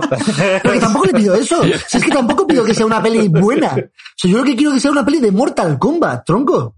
Pero 0.62 0.80
tampoco 0.80 1.06
le 1.06 1.14
pido 1.14 1.34
eso. 1.34 1.62
Si 1.64 1.96
es 1.96 2.04
que 2.04 2.10
tampoco 2.10 2.46
pido 2.46 2.64
que 2.64 2.74
sea 2.74 2.86
una 2.86 3.02
peli 3.02 3.28
buena. 3.28 3.68
O 3.68 4.16
sea, 4.16 4.30
yo 4.30 4.38
lo 4.38 4.44
que 4.44 4.54
quiero 4.54 4.70
es 4.70 4.74
que 4.76 4.80
sea 4.80 4.92
una 4.92 5.04
peli 5.04 5.20
de 5.20 5.32
Mortal 5.32 5.78
Kombat, 5.78 6.24
tronco. 6.24 6.76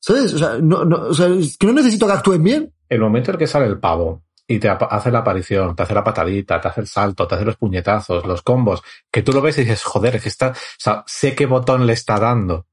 ¿Sabes? 0.00 0.34
O 0.34 0.38
sea, 0.38 0.58
no, 0.60 0.84
no, 0.84 1.08
o 1.08 1.14
sea, 1.14 1.28
es 1.28 1.56
que 1.56 1.66
no 1.66 1.72
necesito 1.72 2.06
que 2.06 2.12
actúen 2.12 2.42
bien. 2.42 2.72
el 2.88 3.00
momento 3.00 3.30
en 3.30 3.34
el 3.34 3.38
que 3.38 3.46
sale 3.46 3.66
el 3.66 3.78
pavo 3.78 4.22
y 4.46 4.58
te 4.58 4.68
hace 4.68 5.10
la 5.10 5.18
aparición, 5.18 5.76
te 5.76 5.82
hace 5.82 5.94
la 5.94 6.04
patadita, 6.04 6.60
te 6.60 6.68
hace 6.68 6.80
el 6.80 6.86
salto, 6.86 7.26
te 7.26 7.34
hace 7.34 7.44
los 7.44 7.56
puñetazos, 7.56 8.26
los 8.26 8.40
combos, 8.42 8.82
que 9.10 9.22
tú 9.22 9.32
lo 9.32 9.42
ves 9.42 9.58
y 9.58 9.62
dices, 9.62 9.82
joder, 9.84 10.16
es 10.16 10.22
que 10.22 10.30
está, 10.30 10.48
o 10.50 10.54
sea, 10.78 11.04
sé 11.06 11.34
qué 11.34 11.44
botón 11.44 11.86
le 11.86 11.92
está 11.92 12.18
dando. 12.18 12.66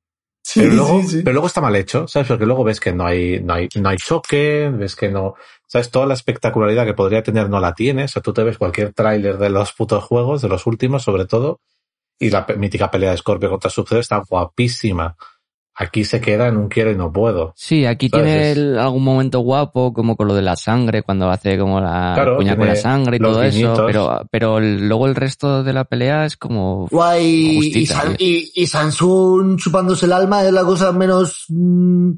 Sí, 0.47 0.59
pero 0.59 0.73
luego, 0.75 1.01
sí, 1.01 1.07
sí. 1.07 1.21
pero 1.23 1.33
luego 1.33 1.47
está 1.47 1.59
mal 1.59 1.75
hecho, 1.75 2.07
¿sabes? 2.07 2.27
Porque 2.27 2.45
luego 2.45 2.63
ves 2.63 2.79
que 2.79 2.93
no 2.93 3.07
hay, 3.07 3.39
no 3.41 3.55
hay, 3.55 3.67
no 3.81 3.89
hay 3.89 3.97
choque, 3.97 4.69
ves 4.71 4.95
que 4.95 5.09
no, 5.09 5.33
¿sabes? 5.65 5.89
Toda 5.89 6.05
la 6.05 6.13
espectacularidad 6.13 6.85
que 6.85 6.93
podría 6.93 7.23
tener 7.23 7.49
no 7.49 7.59
la 7.59 7.73
tiene. 7.73 8.03
O 8.03 8.07
sea, 8.07 8.21
tú 8.21 8.31
te 8.31 8.43
ves 8.43 8.59
cualquier 8.59 8.93
tráiler 8.93 9.39
de 9.39 9.49
los 9.49 9.73
putos 9.73 10.03
juegos, 10.03 10.43
de 10.43 10.47
los 10.47 10.67
últimos 10.67 11.01
sobre 11.01 11.25
todo, 11.25 11.61
y 12.19 12.29
la 12.29 12.45
mítica 12.57 12.91
pelea 12.91 13.09
de 13.09 13.17
Scorpio 13.17 13.49
contra 13.49 13.71
Sub-Zero 13.71 14.01
está 14.01 14.17
guapísima. 14.17 15.15
Aquí 15.77 16.05
se 16.05 16.21
queda 16.21 16.47
en 16.47 16.55
un 16.55 16.69
quiero 16.69 16.89
y 16.91 16.95
no 16.95 17.11
puedo. 17.11 17.51
Sí, 17.57 17.85
aquí 17.85 18.07
¿Sabes? 18.07 18.25
tiene 18.25 18.51
el- 18.53 18.79
algún 18.79 19.03
momento 19.03 19.39
guapo, 19.39 19.91
como 19.91 20.15
con 20.15 20.27
lo 20.29 20.33
de 20.33 20.41
la 20.41 20.55
sangre, 20.55 21.01
cuando 21.03 21.29
hace 21.29 21.57
como 21.59 21.81
la 21.81 22.13
Claro, 22.15 22.37
puña 22.37 22.55
con 22.55 22.67
la 22.67 22.77
sangre 22.77 23.17
y 23.17 23.19
todo 23.19 23.43
eso, 23.43 23.83
pero, 23.85 24.21
pero 24.31 24.57
el- 24.59 24.87
luego 24.87 25.05
el 25.07 25.15
resto 25.15 25.63
de 25.63 25.73
la 25.73 25.83
pelea 25.83 26.25
es 26.25 26.37
como... 26.37 26.87
Guay. 26.89 27.25
Y, 27.25 27.55
Justita, 27.57 28.01
San- 28.01 28.15
tío. 28.15 28.27
y, 28.27 28.51
y 28.55 28.67
Samsung 28.67 29.57
chupándose 29.57 30.05
el 30.05 30.13
alma 30.13 30.43
es 30.45 30.53
la 30.53 30.63
cosa 30.63 30.93
menos 30.93 31.45
mm, 31.49 32.11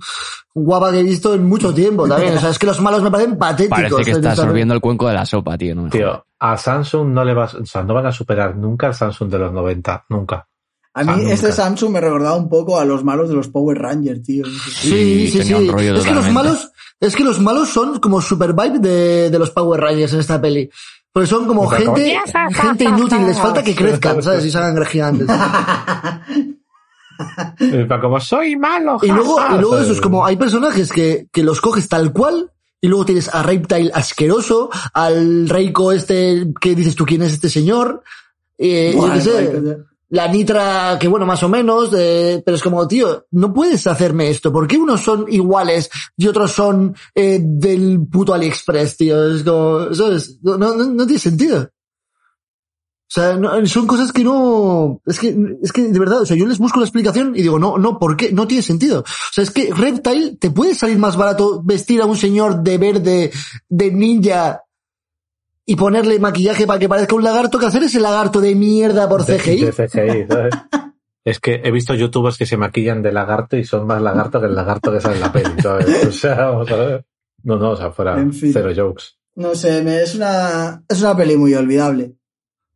guapa 0.54 0.92
que 0.92 1.00
he 1.00 1.04
visto 1.04 1.34
en 1.34 1.46
mucho 1.48 1.74
tiempo 1.74 2.08
también. 2.08 2.36
O 2.38 2.40
sea, 2.40 2.50
es 2.52 2.60
que 2.60 2.68
los 2.68 2.80
malos 2.82 3.02
me 3.02 3.10
parecen 3.12 3.38
patéticos. 3.38 3.78
Parece 3.80 3.96
que 4.04 4.12
está 4.12 4.20
O 4.20 4.22
sea, 4.22 4.32
absorbiendo 4.44 4.74
el 4.76 4.82
cuenco 4.82 5.08
de 5.08 5.14
la 5.16 5.26
sopa, 5.26 5.58
tío. 5.58 5.74
No. 5.76 5.90
Tío, 5.90 6.26
a 6.40 6.58
Samsung 6.58 7.10
no 7.10 7.24
le 7.24 7.34
vas, 7.34 7.56
o 7.56 7.66
sea, 7.66 7.84
no 7.84 7.94
van 7.96 8.06
a 8.06 8.12
superar 8.12 8.56
nunca 8.56 8.88
al 8.88 8.94
Samsung 8.94 9.30
de 9.32 9.40
los 9.40 9.52
90, 9.52 10.06
nunca. 10.10 10.47
A 10.98 11.04
mí 11.04 11.26
Ah, 11.28 11.32
este 11.32 11.52
Samsung 11.52 11.92
me 11.92 12.02
recordaba 12.02 12.36
un 12.36 12.50
poco 12.50 12.80
a 12.80 12.86
los 12.86 13.04
malos 13.04 13.30
de 13.30 13.36
los 13.36 13.50
Power 13.50 13.78
Rangers, 13.78 14.24
tío. 14.24 14.46
Sí, 14.46 15.28
sí, 15.28 15.32
sí. 15.32 15.38
tenía 15.38 15.58
un 15.58 15.68
rollo 15.68 15.96
Es 15.96 16.06
que 16.06 16.14
los 16.14 16.32
malos, 16.32 16.72
es 17.00 17.16
que 17.16 17.24
los 17.24 17.40
malos 17.40 17.70
son 17.70 18.00
como 18.00 18.20
super 18.20 18.54
vibe 18.54 18.80
de, 18.80 19.30
de 19.30 19.40
los 19.40 19.52
Power 19.52 19.80
Rangers 19.80 20.14
en 20.14 20.22
esta 20.22 20.42
peli. 20.42 20.68
Porque 21.12 21.28
son 21.28 21.46
como 21.46 21.66
¿cómo? 21.66 21.78
gente, 21.78 22.20
gente 22.52 22.84
inútil, 22.84 23.28
les 23.28 23.38
falta 23.38 23.64
que 23.64 23.76
crezcan, 23.76 24.24
¿sabes? 24.24 24.46
Y 24.46 24.50
se 24.52 24.58
hagan 24.58 24.84
gigantes. 24.86 25.28
Pero 27.60 28.02
como 28.02 28.20
soy 28.20 28.56
malo, 28.56 28.98
Y 29.04 29.08
luego, 29.08 29.40
y 29.52 29.60
luego 29.60 29.78
eso 29.80 29.94
es 29.94 30.02
como, 30.02 30.26
hay 30.26 30.36
personajes 30.36 30.92
que, 30.92 31.28
que 31.32 31.44
los 31.44 31.62
coges 31.62 31.88
tal 31.88 32.12
cual, 32.12 32.52
y 32.82 32.88
luego 32.88 33.06
tienes 33.06 33.34
a 33.34 33.44
Reptile 33.44 33.92
asqueroso, 33.94 34.70
al 34.94 35.48
Reiko 35.48 35.92
este, 35.92 36.48
que 36.60 36.76
dices 36.76 36.96
tú 36.96 37.06
quién 37.06 37.22
es 37.22 37.34
este 37.34 37.50
señor, 37.50 38.04
eh, 38.58 38.94
yo 38.96 39.14
qué 39.14 39.22
sé. 39.22 39.78
La 40.10 40.28
Nitra, 40.28 40.98
que 41.00 41.08
bueno, 41.08 41.26
más 41.26 41.44
o 41.44 41.50
menos, 41.50 41.90
eh, 41.98 42.42
pero 42.46 42.56
es 42.56 42.64
como, 42.64 42.88
tío, 42.88 43.26
no 43.32 43.54
puedes 43.54 43.86
hacerme 43.88 44.30
esto, 44.30 44.54
¿por 44.54 44.68
qué 44.68 44.78
unos 44.78 45.02
son 45.02 45.26
iguales 45.30 45.90
y 46.16 46.28
otros 46.28 46.52
son 46.54 46.96
eh, 47.14 47.40
del 47.42 48.00
puto 48.10 48.34
AliExpress, 48.34 48.96
tío? 48.98 49.36
Es 49.36 49.44
como, 49.44 49.94
¿sabes? 49.94 50.40
No, 50.42 50.58
no, 50.58 51.06
tiene 51.06 51.20
sentido. 51.20 51.70
O 53.10 53.10
sea, 53.10 53.36
no- 53.38 53.66
son 53.68 53.88
cosas 53.88 54.12
que 54.12 54.24
no, 54.24 55.02
es 55.06 55.18
que, 55.20 55.36
es 55.62 55.72
que 55.72 55.84
de 55.84 56.00
verdad, 56.00 56.22
o 56.22 56.26
sea, 56.26 56.36
yo 56.36 56.46
les 56.46 56.58
busco 56.58 56.80
la 56.80 56.86
explicación 56.86 57.34
y 57.36 57.42
digo, 57.42 57.58
no, 57.58 57.78
no, 57.78 58.00
¿por 58.00 58.18
qué? 58.18 58.34
No 58.34 58.48
tiene 58.48 58.62
sentido. 58.64 59.00
O 59.02 59.06
sea, 59.34 59.44
es 59.46 59.52
que 59.52 59.74
Reptile 59.74 60.36
te 60.38 60.52
puede 60.52 60.76
salir 60.76 60.98
más 61.00 61.16
barato 61.16 61.62
vestir 61.64 62.02
a 62.02 62.06
un 62.06 62.18
señor 62.18 62.64
de 62.64 62.78
verde, 62.78 63.32
de 63.70 63.92
ninja, 63.92 64.62
y 65.70 65.76
ponerle 65.76 66.18
maquillaje 66.18 66.66
para 66.66 66.80
que 66.80 66.90
parezca 66.90 67.14
un 67.14 67.24
lagarto 67.24 67.60
que 67.60 67.66
hacer 67.68 67.84
ese 67.84 68.00
lagarto 68.00 68.42
de 68.42 68.56
mierda 68.56 69.08
por 69.08 69.24
De- 69.26 69.38
CGI. 69.38 69.66
de 69.66 69.72
CGI, 69.74 70.26
¿sabes? 70.28 70.54
Es 71.26 71.42
que 71.42 71.60
he 71.62 71.72
visto 71.72 71.94
youtubers 71.94 72.38
que 72.38 72.46
se 72.46 72.56
maquillan 72.56 73.02
de 73.02 73.12
lagarto 73.12 73.58
y 73.58 73.66
son 73.66 73.86
más 73.86 74.02
lagarto 74.02 74.40
que 74.40 74.46
el 74.46 74.56
lagarto 74.56 74.94
que 74.94 75.02
sale 75.02 75.16
en 75.16 75.22
la 75.22 75.32
peli, 75.34 75.62
¿sabes? 75.62 76.06
O 76.08 76.12
sea, 76.14 76.36
vamos 76.52 76.72
a 76.72 76.76
ver. 76.78 77.06
No, 77.44 77.58
no, 77.58 77.72
o 77.72 77.76
sea, 77.76 77.92
fuera 77.92 78.18
En 78.18 78.32
fin. 78.32 78.52
cero 78.54 78.72
jokes. 78.74 79.04
No 79.36 79.54
sé, 79.54 79.82
me- 79.84 80.02
es 80.04 80.16
una, 80.16 80.84
es 80.88 81.02
una 81.02 81.18
peli 81.18 81.36
muy 81.36 81.54
olvidable. 81.54 82.14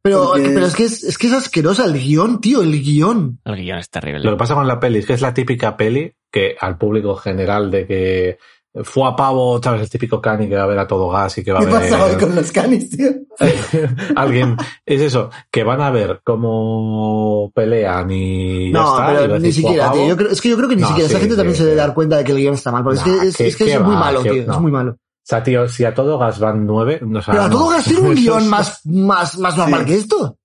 Pero, 0.03 0.31
Porque- 0.33 0.49
pero 0.49 0.65
es 0.65 0.75
que 0.75 0.83
es, 0.83 1.01
es 1.05 1.17
que 1.17 1.27
es 1.27 1.33
asquerosa 1.33 1.85
el 1.85 1.93
guion, 1.93 2.41
tío, 2.41 2.61
el 2.61 2.81
guion. 2.83 3.39
El 3.45 3.55
guion 3.55 3.77
es 3.79 3.89
terrible. 3.89 4.19
Lo 4.21 4.31
que 4.31 4.37
pasa 4.37 4.55
con 4.55 4.67
la 4.67 4.81
peli 4.81 4.99
es 4.99 5.05
que 5.05 5.13
es 5.13 5.21
la 5.21 5.33
típica 5.33 5.77
peli 5.77 6.13
que 6.29 6.57
al 6.59 6.77
público 6.77 7.15
general 7.15 7.71
de 7.71 7.87
que 7.87 8.37
fue 8.83 9.07
a 9.07 9.15
pavo, 9.15 9.59
¿sabes? 9.61 9.81
El 9.81 9.89
típico 9.89 10.21
cani 10.21 10.47
que 10.47 10.55
va 10.55 10.63
a 10.63 10.67
ver 10.67 10.79
a 10.79 10.87
todo 10.87 11.09
gas 11.09 11.37
y 11.37 11.43
que 11.43 11.51
va 11.51 11.59
a 11.59 11.65
¿Qué 11.65 11.71
pasa 11.71 12.03
hoy 12.05 12.11
ver 12.15 12.19
con 12.19 12.35
los 12.35 12.51
canis, 12.51 12.89
tío? 12.89 13.09
alguien. 14.15 14.55
Es 14.85 15.01
eso, 15.01 15.29
que 15.51 15.63
van 15.63 15.81
a 15.81 15.91
ver 15.91 16.21
cómo 16.23 17.51
pelean 17.53 18.09
y 18.11 18.71
ya 18.71 18.79
No, 18.79 18.99
está. 18.99 19.19
pero 19.21 19.39
ni 19.39 19.47
decir, 19.47 19.61
"Fue 19.63 19.71
a 19.71 19.73
siquiera, 19.73 19.91
tío. 19.91 19.99
pavo". 20.01 20.09
Yo 20.09 20.17
creo, 20.17 20.29
es 20.31 20.41
que 20.41 20.49
yo 20.49 20.57
creo 20.57 20.69
que 20.69 20.75
ni 20.75 20.81
No, 20.81 20.87
siquiera. 20.87 21.07
Esa 21.09 21.17
sí, 21.17 21.21
gente 21.21 21.35
sí, 21.35 21.37
también 21.37 21.57
se 21.57 21.63
debe 21.65 21.75
dar 21.75 21.93
cuenta 21.93 22.17
de 22.17 22.23
que 22.23 22.31
el 22.31 22.37
guion 22.37 22.53
está 22.53 22.71
mal. 22.71 22.83
Porque 22.83 22.99
Nah, 22.99 23.05
es 23.05 23.21
que 23.21 23.27
es, 23.27 23.35
que- 23.37 23.47
es, 23.47 23.55
que 23.57 23.65
que 23.65 23.73
es 23.73 23.81
muy 23.81 23.93
va, 23.95 23.99
malo, 23.99 24.21
tío. 24.23 24.45
no. 24.47 24.53
Es 24.53 24.59
muy 24.59 24.71
malo. 24.71 24.91
O 24.91 24.97
sea, 25.23 25.43
tío, 25.43 25.67
si 25.67 25.85
a 25.85 25.93
todo 25.93 26.17
gas 26.17 26.39
van 26.39 26.65
nueve, 26.65 26.99
no 27.01 27.21
sé. 27.21 27.31
Pero 27.31 27.43
a 27.43 27.49
todo 27.49 27.69
gas 27.69 27.83
tiene 27.85 27.99
un 28.01 28.15
guion 28.15 28.47
más, 28.49 28.81
más, 28.85 29.37
más 29.37 29.57
normal 29.57 29.81
Sí. 29.81 29.85
que 29.87 29.95
esto. 29.97 30.37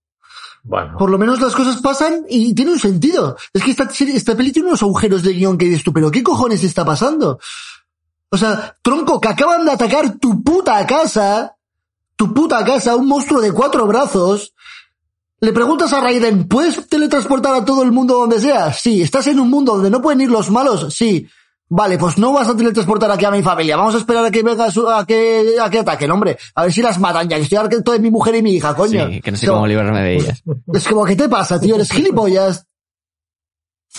Bueno, 0.69 0.97
Por 0.99 1.11
lo 1.11 1.19
menos 1.19 1.41
las 1.41 1.55
cosas 1.55 1.81
pasan 1.81 2.25
y 2.29 2.53
tiene 2.53 2.73
un 2.73 2.79
sentido. 2.81 3.37
Es 3.53 3.63
que 3.63 3.71
esta, 3.71 3.89
serie- 3.89 4.17
esta 4.17 4.37
peli 4.37 4.51
tiene 4.53 4.69
unos 4.69 4.83
agujeros 4.83 5.23
de 5.23 5.33
guion 5.33 5.57
que 5.57 5.67
dices 5.67 5.85
tú, 5.85 5.93
pero 5.93 6.11
¿qué 6.11 6.25
cojones 6.25 6.65
está 6.65 6.85
pasando? 6.85 7.39
O 8.37 8.39
sea, 8.39 8.77
tronco, 8.83 9.19
que 9.19 9.29
acaban 9.29 9.65
de 9.65 9.73
atacar 9.73 10.19
tu 10.19 10.43
puta 10.43 10.87
casa, 10.87 11.57
tu 12.17 12.35
puta 12.35 12.63
casa, 12.65 12.95
un 12.97 13.09
monstruo 13.09 13.41
de 13.41 13.51
cuatro 13.51 13.87
brazos. 13.87 14.53
Le 15.41 15.53
preguntas 15.55 15.91
a 15.95 16.01
Raiden, 16.01 16.47
¿puedes 16.49 16.87
teletransportar 16.87 17.55
a 17.55 17.65
todo 17.65 17.83
el 17.83 17.93
mundo 17.93 18.15
donde 18.15 18.39
sea? 18.41 18.73
Sí. 18.73 19.01
¿Estás 19.03 19.27
en 19.29 19.41
un 19.41 19.49
mundo 19.51 19.73
donde 19.75 19.89
no 19.91 20.03
pueden 20.03 20.21
ir 20.21 20.31
los 20.31 20.51
malos? 20.51 20.93
Sí. 20.95 21.27
Vale, 21.69 21.97
pues 21.99 22.17
no 22.19 22.33
vas 22.33 22.47
a 22.49 22.57
teletransportar 22.57 23.11
aquí 23.11 23.25
a 23.25 23.31
mi 23.31 23.43
familia. 23.43 23.77
Vamos 23.77 23.95
a 23.95 23.99
esperar 23.99 24.25
a 24.27 24.31
que 24.31 24.43
venga 24.43 24.71
su- 24.71 24.89
a 24.89 25.05
que, 25.07 25.57
a 25.61 25.69
que 25.71 25.79
ataquen, 25.81 26.11
hombre. 26.11 26.39
A 26.55 26.63
ver 26.63 26.73
si 26.73 26.81
las 26.83 26.99
matan 27.01 27.29
ya, 27.29 27.37
que 27.37 27.43
estoy 27.43 27.59
harto 27.59 27.93
de 27.93 27.99
mi 27.99 28.11
mujer 28.11 28.35
y 28.37 28.43
mi 28.43 28.53
hija, 28.53 28.75
coño. 28.75 29.09
Sí, 29.09 29.21
que 29.23 29.31
no 29.33 29.37
sé 29.39 29.47
cómo 29.47 29.67
librarme 29.67 30.03
de 30.03 30.17
ellas. 30.17 30.43
Es 30.73 30.87
como, 30.87 31.05
¿qué 31.07 31.17
te 31.17 31.29
pasa, 31.29 31.59
tío? 31.61 31.75
Eres 31.75 31.91
gilipollas. 31.91 32.67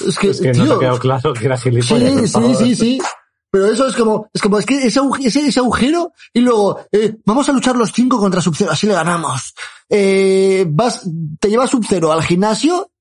Es 0.06 0.18
que, 0.18 0.30
es 0.30 0.42
que 0.42 0.52
tío. 0.52 0.64
no 0.66 0.74
te 0.76 0.86
quedó 0.86 1.00
claro 1.00 1.34
que 1.34 1.46
era 1.46 1.58
gilipollas. 1.58 2.12
sí, 2.14 2.28
sí, 2.28 2.56
sí, 2.56 2.76
sí. 2.76 3.02
Pero 3.50 3.68
eso 3.68 3.88
es 3.88 3.96
como, 3.96 4.30
es 4.34 4.42
como, 4.42 4.60
es 4.60 4.66
que 4.66 4.86
ese, 4.86 5.00
ese, 5.24 5.48
ese 5.48 5.60
agujero, 5.60 6.12
y 6.34 6.42
luego, 6.42 6.82
eh, 6.92 7.16
vamos 7.26 7.48
a 7.48 7.54
luchar 7.54 7.76
los 7.78 7.92
cinco 7.94 8.18
contra 8.18 8.42
Sub-Zero, 8.42 8.72
así 8.72 8.88
le 8.88 8.94
ganamos. 8.94 9.54
Eh, 9.90 10.66
vas, 10.70 11.04
te 11.40 11.50
llevas 11.50 11.70
Sub-Zero 11.70 12.12
al 12.12 12.24
gimnasio, 12.24 12.92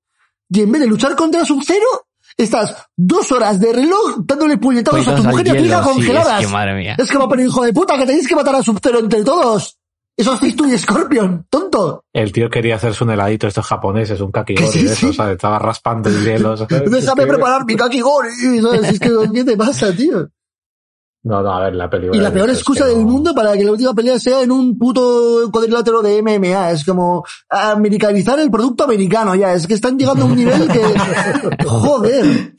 y 0.48 0.60
en 0.62 0.70
vez 0.70 0.80
de 0.82 0.86
luchar 0.86 1.16
contra 1.16 1.44
Sub-Zero, 1.44 2.06
estás 2.36 2.76
dos 2.96 3.32
horas 3.32 3.58
de 3.58 3.72
reloj 3.72 4.18
dándole 4.24 4.58
puñetazos 4.58 5.08
a 5.08 5.16
tu 5.16 5.24
mujer 5.24 5.46
y 5.46 5.50
a 5.50 5.56
tu 5.56 5.64
hija 5.64 5.82
sí, 5.82 5.88
congeladas. 5.90 6.40
es 6.40 6.46
que 6.46 6.52
madre 6.52 6.74
mía. 6.76 6.96
Es 6.98 7.10
como, 7.10 7.28
pero 7.28 7.42
hijo 7.42 7.64
de 7.64 7.72
puta, 7.72 7.98
que 7.98 8.06
tenéis 8.06 8.28
que 8.28 8.36
matar 8.36 8.54
a 8.54 8.62
Sub-Zero 8.62 9.00
entre 9.00 9.24
todos. 9.24 9.78
Eso 10.18 10.32
hacéis 10.32 10.56
tú 10.56 10.64
y 10.64 10.78
Scorpion, 10.78 11.46
tonto. 11.50 12.04
El 12.10 12.32
tío 12.32 12.48
quería 12.48 12.76
hacerse 12.76 13.04
un 13.04 13.10
heladito 13.10 13.46
estos 13.46 13.66
japoneses, 13.66 14.18
un 14.22 14.32
kakigori 14.32 14.66
Sí, 14.72 14.84
de 14.84 14.92
eso, 14.94 15.08
sí. 15.08 15.12
¿sabes? 15.12 15.34
Estaba 15.34 15.58
raspando 15.58 16.08
el 16.08 16.24
hielo. 16.24 16.56
¿sabes? 16.56 16.68
Déjame 16.90 17.22
Es 17.24 17.28
preparar 17.28 17.66
mi 17.66 17.76
kakigori, 17.76 18.30
¿sabes? 18.62 18.92
Es 18.92 19.00
que, 19.00 19.10
¿qué 19.34 19.44
te 19.44 19.56
pasa, 19.58 19.92
tío? 19.94 20.26
No, 21.26 21.42
no, 21.42 21.50
a 21.50 21.60
ver, 21.64 21.74
la 21.74 21.90
película. 21.90 22.16
Y 22.16 22.20
la 22.22 22.32
peor 22.32 22.50
es 22.50 22.58
excusa 22.58 22.84
que 22.84 22.90
del 22.90 23.00
no- 23.04 23.10
mundo 23.10 23.34
para 23.34 23.54
que 23.54 23.64
la 23.64 23.72
última 23.72 23.92
pelea 23.94 24.16
sea 24.20 24.42
en 24.42 24.52
un 24.52 24.78
puto 24.78 25.50
cuadrilátero 25.50 26.00
de 26.00 26.22
MMA. 26.22 26.70
Es 26.70 26.84
como 26.84 27.24
americanizar 27.50 28.38
el 28.38 28.48
producto 28.48 28.84
americano 28.84 29.34
ya. 29.34 29.52
Es 29.52 29.66
que 29.66 29.74
están 29.74 29.98
llegando 29.98 30.22
a 30.22 30.26
un 30.26 30.36
nivel 30.36 30.68
que... 30.68 30.80
Joder. 31.66 32.54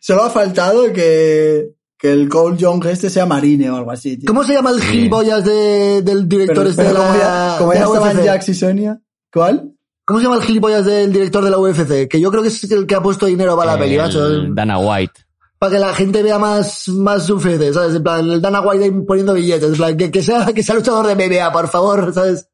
Solo 0.00 0.22
ha 0.22 0.30
faltado 0.30 0.92
que, 0.92 1.70
que 1.98 2.12
el 2.12 2.28
Cole 2.28 2.56
Young 2.56 2.84
este 2.86 3.10
sea 3.10 3.26
marine 3.26 3.70
o 3.70 3.76
algo 3.76 3.90
así, 3.90 4.16
tío. 4.18 4.26
¿Cómo 4.28 4.44
se 4.44 4.52
llama 4.54 4.70
el 4.70 4.80
gilipollas 4.80 5.44
de- 5.44 6.02
del 6.02 6.28
director 6.28 6.58
Pero, 6.58 6.68
este 6.70 6.82
pero 6.84 6.94
de 6.94 7.00
como 7.00 7.12
la, 7.12 7.18
ya, 7.18 7.56
como 7.58 7.72
ya 7.74 7.80
estaban? 7.84 8.24
Jax 8.24 8.48
y 8.50 8.54
Sonia. 8.54 9.00
¿Cuál? 9.32 9.72
¿Cómo 10.04 10.20
se 10.20 10.24
llama 10.26 10.36
el 10.36 10.42
gilipollas 10.42 10.84
del 10.86 11.12
director 11.12 11.42
de 11.42 11.50
la 11.50 11.58
UFC? 11.58 12.06
Que 12.08 12.20
yo 12.20 12.30
creo 12.30 12.42
que 12.42 12.48
es 12.50 12.70
el 12.70 12.86
que 12.86 12.94
ha 12.94 13.02
puesto 13.02 13.26
dinero 13.26 13.56
para 13.56 13.72
la 13.72 13.78
peli, 13.80 13.96
macho. 13.98 14.24
El 14.28 14.54
Dana 14.54 14.78
White. 14.78 15.25
Para 15.58 15.72
que 15.72 15.78
la 15.78 15.94
gente 15.94 16.22
vea 16.22 16.38
más, 16.38 16.86
más 16.88 17.30
UFC, 17.30 17.72
¿sabes? 17.72 17.94
En 17.96 18.02
plan, 18.02 18.28
el 18.30 18.42
Dana 18.42 18.60
White 18.60 18.92
poniendo 19.06 19.32
billetes. 19.34 19.70
En 19.70 19.76
plan, 19.76 19.96
que, 19.96 20.10
que 20.10 20.22
sea, 20.22 20.46
que 20.52 20.62
sea 20.62 20.74
luchador 20.74 21.06
de 21.06 21.14
MMA, 21.14 21.50
por 21.52 21.68
favor, 21.68 22.12
¿sabes? 22.12 22.48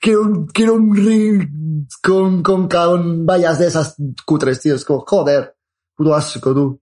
Quiero 0.00 0.22
un, 0.22 0.46
quiero 0.46 0.74
un 0.74 0.96
ring 0.96 1.86
con, 2.02 2.42
con, 2.42 2.68
con 2.68 3.26
vallas 3.26 3.58
de 3.58 3.66
esas 3.66 3.96
cutres, 4.24 4.60
tío. 4.60 4.74
Es 4.74 4.84
como, 4.84 5.04
joder. 5.06 5.54
Puto 5.94 6.14
asco, 6.14 6.54
tú. 6.54 6.80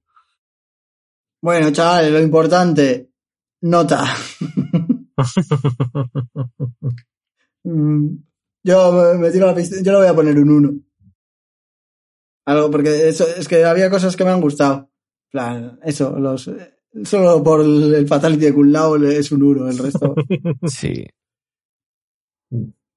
Bueno, 1.42 1.70
chavales, 1.72 2.12
lo 2.12 2.20
importante. 2.20 3.10
Nota. 3.62 4.04
Mm, 7.64 8.16
Yo 8.64 8.92
me- 8.92 9.18
me 9.18 9.30
tiro 9.30 9.44
a 9.44 9.48
la 9.48 9.54
piscina, 9.54 9.82
yo 9.82 9.92
le 9.92 9.98
voy 9.98 10.06
a 10.06 10.14
poner 10.14 10.38
un 10.38 10.50
1. 10.50 10.70
Algo, 12.46 12.70
porque 12.70 13.08
eso, 13.08 13.26
es 13.26 13.48
que 13.48 13.64
había 13.64 13.90
cosas 13.90 14.16
que 14.16 14.24
me 14.24 14.30
han 14.30 14.40
gustado. 14.40 14.89
En 15.32 15.38
plan, 15.38 15.78
eso, 15.84 16.18
los, 16.18 16.50
solo 17.04 17.42
por 17.44 17.60
el, 17.60 18.06
Fatality 18.08 18.46
de 18.46 18.54
Kun 18.54 18.72
Lao 18.72 18.98
le- 18.98 19.16
es 19.16 19.30
un 19.30 19.42
1, 19.44 19.68
el 19.68 19.78
resto. 19.78 20.14
Sí. 20.66 21.06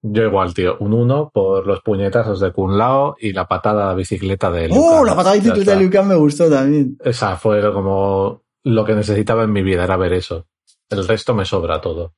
Yo 0.02 0.24
igual, 0.24 0.54
tío. 0.54 0.78
Un 0.80 0.94
1 0.94 1.30
por 1.32 1.68
los 1.68 1.82
puñetazos 1.82 2.40
de 2.40 2.52
Kun 2.52 2.76
Lao 2.78 3.16
y 3.20 3.32
la 3.34 3.48
patada 3.48 3.92
de 3.92 3.96
bicicleta 3.96 4.50
de 4.52 4.68
Liu 4.68 4.78
¡Oh! 4.82 5.06
La 5.06 5.16
patada 5.16 5.36
de 5.36 5.42
bicicleta 5.42 5.76
de. 5.76 5.80
Liu 5.80 5.92
Kang 5.92 6.08
me 6.08 6.16
gustó 6.16 6.50
también. 6.50 6.98
Esa 7.04 7.38
fue 7.38 7.62
como 7.72 8.42
lo 8.64 8.84
que 8.84 8.96
necesitaba 8.96 9.44
en 9.44 9.54
mi 9.54 9.62
vida, 9.62 9.84
era 9.84 9.96
ver 9.96 10.14
eso. 10.14 10.48
El 10.90 11.08
resto 11.08 11.34
me 11.36 11.46
sobra 11.46 11.80
todo. 11.80 12.16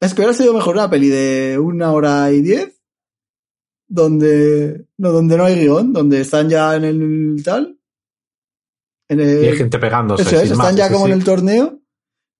Es 0.00 0.14
que 0.14 0.22
hubiera 0.22 0.32
sido 0.32 0.54
mejor 0.54 0.76
una 0.76 0.88
peli 0.88 1.08
de 1.08 1.58
una 1.58 1.92
hora 1.92 2.30
y 2.32 2.40
diez, 2.40 2.80
donde 3.86 4.86
no, 4.96 5.12
donde 5.12 5.36
no 5.36 5.44
hay 5.44 5.60
guion, 5.60 5.92
donde 5.92 6.22
están 6.22 6.48
ya 6.48 6.74
en 6.74 6.84
el 6.84 7.42
tal. 7.44 7.77
En 9.08 9.20
el, 9.20 9.44
Y 9.44 9.48
hay 9.48 9.56
gente 9.56 9.78
pegándose. 9.78 10.22
eso 10.22 10.36
es, 10.36 10.42
sin 10.42 10.52
están 10.52 10.66
más, 10.66 10.76
ya 10.76 10.90
como 10.92 11.06
sí. 11.06 11.12
en 11.12 11.18
el 11.18 11.24
torneo. 11.24 11.78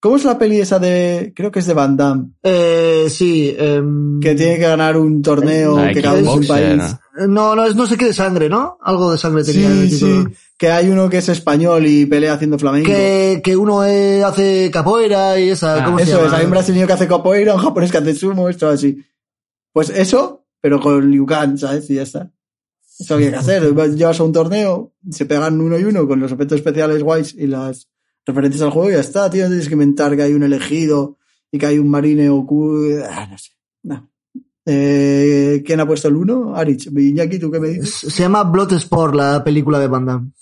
¿Cómo 0.01 0.15
es 0.17 0.25
la 0.25 0.39
peli 0.39 0.61
esa 0.61 0.79
de, 0.79 1.33
creo 1.35 1.51
que 1.51 1.59
es 1.59 1.67
de 1.67 1.75
Van 1.75 1.97
Damme, 1.97 2.31
Eh, 2.45 3.07
sí. 3.11 3.53
em, 3.59 4.21
que 4.21 4.37
tiene 4.37 4.55
que 4.57 4.63
ganar 4.63 4.97
un 4.97 5.23
torneo 5.23 5.77
La 5.77 5.93
que 5.93 6.01
cada 6.01 6.19
un 6.33 6.47
país? 6.47 6.81
No, 7.27 7.57
no, 7.57 7.67
es 7.67 7.75
no 7.75 7.85
sé 7.85 7.97
qué 7.97 8.05
de 8.05 8.13
sangre, 8.15 8.49
¿no? 8.49 8.79
Algo 8.81 9.11
de 9.11 9.19
sangre 9.19 9.43
tenía 9.43 9.67
en 9.67 9.79
el 9.79 9.91
Sí, 9.91 9.95
título. 9.99 10.23
sí, 10.31 10.37
que 10.57 10.71
hay 10.71 10.89
uno 10.89 11.09
que 11.11 11.19
es 11.19 11.29
español 11.29 11.85
y 11.85 12.07
pelea 12.07 12.35
haciendo 12.35 12.61
flamenco. 12.61 12.87
Que, 12.89 13.41
que 13.43 13.57
uno 13.57 13.85
eh, 13.85 14.23
hace 14.23 14.71
capoeira 14.73 15.41
y 15.41 15.49
esa, 15.51 15.83
Ah, 15.83 15.85
¿cómo 15.85 15.99
se 15.99 16.05
Eso 16.05 16.25
es, 16.27 16.33
hay 16.33 16.45
un 16.45 16.51
brasileño 16.53 16.87
que 16.87 16.93
hace 16.93 17.09
capoeira, 17.09 17.55
un 17.57 17.61
japonés 17.61 17.91
que 17.91 17.99
hace 17.99 18.15
sumo, 18.15 18.49
esto 18.49 18.69
así. 18.69 18.99
Pues 19.73 19.91
eso, 19.91 20.47
pero 20.61 20.79
con 20.81 21.11
Liu 21.11 21.27
Kang, 21.27 21.59
¿sabes? 21.59 21.91
Y 21.91 21.95
ya 21.97 22.03
está. 22.03 22.31
Eso 22.99 23.15
había 23.15 23.31
que 23.31 23.37
hacer. 23.37 23.75
Llevas 23.95 24.19
a 24.21 24.25
un 24.25 24.33
torneo, 24.33 24.93
se 25.11 25.27
pegan 25.27 25.61
uno 25.61 25.79
y 25.79 25.85
uno 25.85 26.07
con 26.09 26.19
los 26.21 26.33
efectos 26.33 26.57
especiales 26.59 27.03
guays 27.03 27.35
y 27.35 27.47
las 27.47 27.89
referencias 28.27 28.63
al 28.63 28.71
juego 28.71 28.91
y 28.91 28.95
ya 28.95 29.01
está, 29.01 29.31
tío. 29.31 29.45
No 29.45 29.49
tienes 29.51 29.69
que 29.69 29.75
inventar 29.75 30.17
que 30.17 30.23
hay 30.23 30.33
un 30.35 30.43
elegido 30.43 31.19
y 31.51 31.59
que 31.59 31.67
hay 31.67 31.79
un 31.79 31.89
marine 31.89 32.29
ocu... 32.29 32.77
Ah, 33.09 33.27
no 33.31 33.39
sé. 33.39 33.51
No. 33.85 34.11
Eh, 34.67 35.63
¿Quién 35.65 35.81
ha 35.81 35.87
puesto 35.87 36.09
el 36.09 36.17
uno? 36.17 36.55
Arich. 36.55 36.89
Iñaki, 36.95 37.39
¿tú 37.39 37.51
qué 37.51 37.59
me 37.61 37.69
dices? 37.69 37.95
Se 38.13 38.23
llama 38.23 38.43
Bloodsport, 38.45 39.15
la 39.15 39.43
película 39.43 39.79
de 39.79 39.87
Van 39.89 40.05
Damme. 40.05 40.33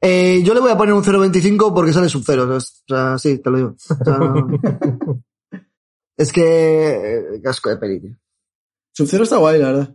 Eh, 0.00 0.42
yo 0.44 0.52
le 0.54 0.60
voy 0.60 0.70
a 0.70 0.76
poner 0.76 0.94
un 0.94 1.02
0.25 1.02 1.72
porque 1.74 1.92
sale 1.92 2.08
sub-0. 2.08 2.56
O 2.56 2.60
sea, 2.60 3.18
sí, 3.18 3.38
te 3.38 3.50
lo 3.50 3.56
digo. 3.56 3.76
O 3.88 4.04
sea, 4.04 4.18
no- 4.18 4.48
es 6.16 6.32
que... 6.32 7.34
eh, 7.36 7.40
Casco 7.42 7.70
de 7.70 7.76
peli, 7.78 8.00
tío. 8.00 8.16
Sub-Zero 8.92 9.24
está 9.24 9.36
guay, 9.38 9.58
la 9.60 9.66
verdad. 9.72 9.94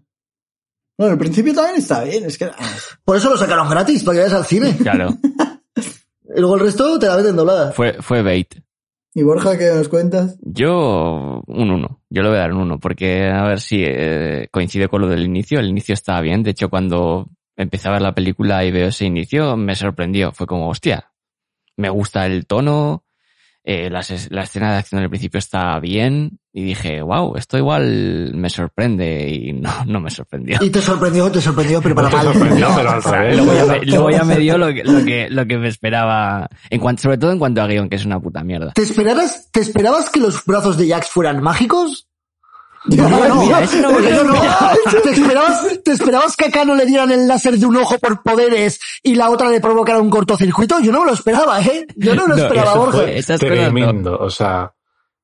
Bueno, 0.98 1.14
el 1.14 1.20
principio 1.20 1.54
también 1.54 1.78
está 1.78 2.04
bien, 2.04 2.26
es 2.26 2.38
que... 2.38 2.46
ah, 2.46 2.76
Por 3.06 3.18
eso 3.18 3.30
lo 3.30 3.38
sacaron 3.38 3.70
gratis, 3.70 4.04
para 4.04 4.16
que 4.18 4.24
vayas 4.24 4.38
al 4.38 4.46
cine. 4.46 4.76
Claro. 4.78 5.10
Y 6.36 6.40
luego 6.40 6.56
el 6.56 6.62
resto 6.62 7.00
te 7.00 7.08
la 7.08 7.16
meten 7.16 7.36
doblada. 7.36 7.72
Fue, 7.72 7.94
fue 8.02 8.22
bait. 8.22 8.54
¿Y 9.16 9.24
Borja, 9.24 9.58
qué 9.58 9.72
nos 9.74 9.88
cuentas? 9.88 10.38
Yo, 10.42 11.42
un 11.48 11.72
1. 11.72 12.02
Yo 12.10 12.22
le 12.22 12.30
voy 12.30 12.38
a 12.38 12.42
dar 12.42 12.52
un 12.54 12.60
1, 12.62 12.80
porque 12.80 13.28
a 13.30 13.44
ver 13.46 13.60
si 13.60 13.84
eh, 13.84 14.48
coincide 14.52 14.90
con 14.90 15.02
lo 15.02 15.08
del 15.08 15.24
inicio. 15.24 15.60
El 15.60 15.70
inicio 15.70 15.94
estaba 15.94 16.22
bien. 16.22 16.44
De 16.44 16.52
hecho, 16.52 16.70
cuando 16.70 17.28
empecé 17.56 17.88
a 17.88 17.94
ver 17.94 18.02
la 18.02 18.14
película 18.14 18.64
y 18.66 18.72
veo 18.72 18.90
ese 18.90 19.06
inicio, 19.06 19.58
me 19.58 19.74
sorprendió. 19.74 20.32
Fue 20.34 20.46
como, 20.46 20.70
hostia, 20.70 21.12
me 21.78 21.90
gusta 21.90 22.28
el 22.28 22.46
tono, 22.46 23.04
eh, 23.70 23.90
la, 23.90 24.00
escena 24.00 24.72
de 24.72 24.78
acción 24.78 25.02
del 25.02 25.10
principio 25.10 25.40
está 25.40 25.78
bien. 25.82 26.40
Y 26.54 26.64
dije, 26.64 27.02
wow, 27.02 27.36
esto 27.36 27.58
igual 27.58 28.32
me 28.34 28.50
sorprende. 28.50 29.30
Y 29.30 29.52
no, 29.52 29.84
no 29.86 30.00
me 30.00 30.10
sorprendió. 30.10 30.58
Y 30.62 30.70
te 30.70 30.82
sorprendió, 30.82 31.30
te 31.30 31.42
sorprendió, 31.42 31.82
pero 31.82 31.94
para 31.94 32.10
mal. 32.10 32.32
luego 33.86 34.10
ya 34.10 34.24
me 34.24 34.38
dio 34.38 34.58
lo 34.58 34.68
que, 34.74 34.86
lo 34.86 35.04
que, 35.04 35.28
lo 35.30 35.46
que 35.46 35.58
me 35.58 35.68
esperaba, 35.68 36.48
en 36.70 36.80
cuanto, 36.80 37.02
sobre 37.02 37.18
todo 37.18 37.34
en 37.34 37.40
cuanto 37.40 37.62
a 37.62 37.68
guion, 37.68 37.90
que 37.90 37.98
es 37.98 38.06
una 38.06 38.22
puta 38.22 38.42
mierda. 38.42 38.72
¿Te 38.72 38.84
esperabas, 38.84 39.52
¿Te 39.52 39.60
esperabas 39.60 40.10
que 40.12 40.22
los 40.22 40.46
brazos 40.46 40.78
de 40.78 40.88
Jax 40.88 41.10
fueran 41.10 41.44
mágicos? 41.44 42.07
No, 42.96 43.36
mira, 43.42 43.64
eso 43.64 43.82
no 43.82 43.92
no. 43.92 44.34
¿Te 45.04 45.10
esperabas, 45.12 45.80
¿Te 45.84 45.92
esperabas 45.92 46.36
que 46.36 46.46
acá 46.46 46.64
no 46.66 46.76
le 46.76 46.86
dieran 46.86 47.12
el 47.12 47.28
láser 47.28 47.58
de 47.58 47.66
un 47.66 47.76
ojo 47.78 47.98
por 48.00 48.22
poderes 48.24 48.80
y 49.04 49.16
la 49.16 49.30
otra 49.30 49.50
le 49.50 49.60
provocara 49.60 50.00
un 50.00 50.10
cortocircuito? 50.10 50.80
Yo 50.80 50.92
no 50.92 51.02
me 51.02 51.08
lo 51.08 51.14
esperaba, 51.14 51.60
¿eh? 51.62 51.86
Yo 51.96 52.16
no 52.16 52.24
me 52.24 52.30
lo 52.30 52.36
No, 52.38 52.44
esperaba, 52.44 52.76
no. 52.76 53.38
Tremendo, 53.38 54.18
o 54.18 54.30
sea, 54.30 54.74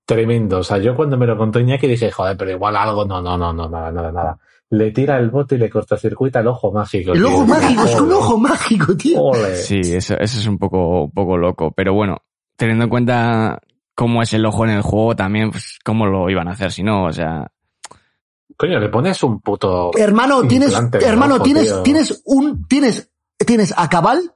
tremendo. 0.05 0.59
O 0.59 0.63
sea, 0.63 0.77
yo 0.77 0.95
cuando 0.95 1.17
me 1.17 1.25
lo 1.25 1.37
contó 1.37 1.59
Iñaki 1.59 1.87
dije, 1.87 2.11
joder, 2.11 2.35
pero 2.35 2.51
igual 2.51 2.75
algo, 2.75 3.05
no, 3.05 3.21
no, 3.21 3.37
no, 3.37 3.53
no, 3.53 3.69
nada, 3.69 3.91
nada, 3.91 4.11
nada. 4.11 4.37
Le 4.69 4.91
tira 4.91 5.17
el 5.19 5.29
bote 5.29 5.55
y 5.55 5.59
le 5.59 5.69
cortocircuita 5.69 6.39
el 6.39 6.47
ojo 6.47 6.71
mágico. 6.71 7.13
El 7.13 7.19
tío. 7.19 7.27
ojo 7.27 7.45
mágico, 7.45 7.83
es 7.83 7.95
que 7.95 8.01
un 8.01 8.11
ojo 8.13 8.37
mágico, 8.37 8.97
tío. 8.97 9.21
ole. 9.21 9.55
Sí, 9.55 9.79
eso, 9.79 10.15
eso 10.19 10.39
es 10.39 10.47
un 10.47 10.57
poco, 10.57 11.03
un 11.03 11.11
poco 11.11 11.37
loco. 11.37 11.71
Pero 11.71 11.93
bueno, 11.93 12.17
teniendo 12.57 12.85
en 12.85 12.89
cuenta 12.89 13.59
cómo 13.95 14.21
es 14.21 14.33
el 14.33 14.45
ojo 14.45 14.65
en 14.65 14.71
el 14.71 14.81
juego, 14.81 15.15
también, 15.15 15.51
pues, 15.51 15.79
cómo 15.83 16.05
lo 16.05 16.29
iban 16.29 16.47
a 16.47 16.51
hacer 16.51 16.71
si 16.71 16.83
no, 16.83 17.05
o 17.05 17.13
sea, 17.13 17.47
Coño, 18.55 18.79
le 18.79 18.89
pones 18.89 19.21
un 19.23 19.39
puto... 19.41 19.91
Hermano, 19.97 20.43
tienes, 20.43 20.73
hermano, 21.01 21.35
ojo, 21.35 21.43
tienes, 21.43 21.63
tío. 21.65 21.81
tienes 21.83 22.21
un, 22.25 22.67
tienes, 22.67 23.09
tienes 23.45 23.73
a 23.75 23.89
Cabal, 23.89 24.33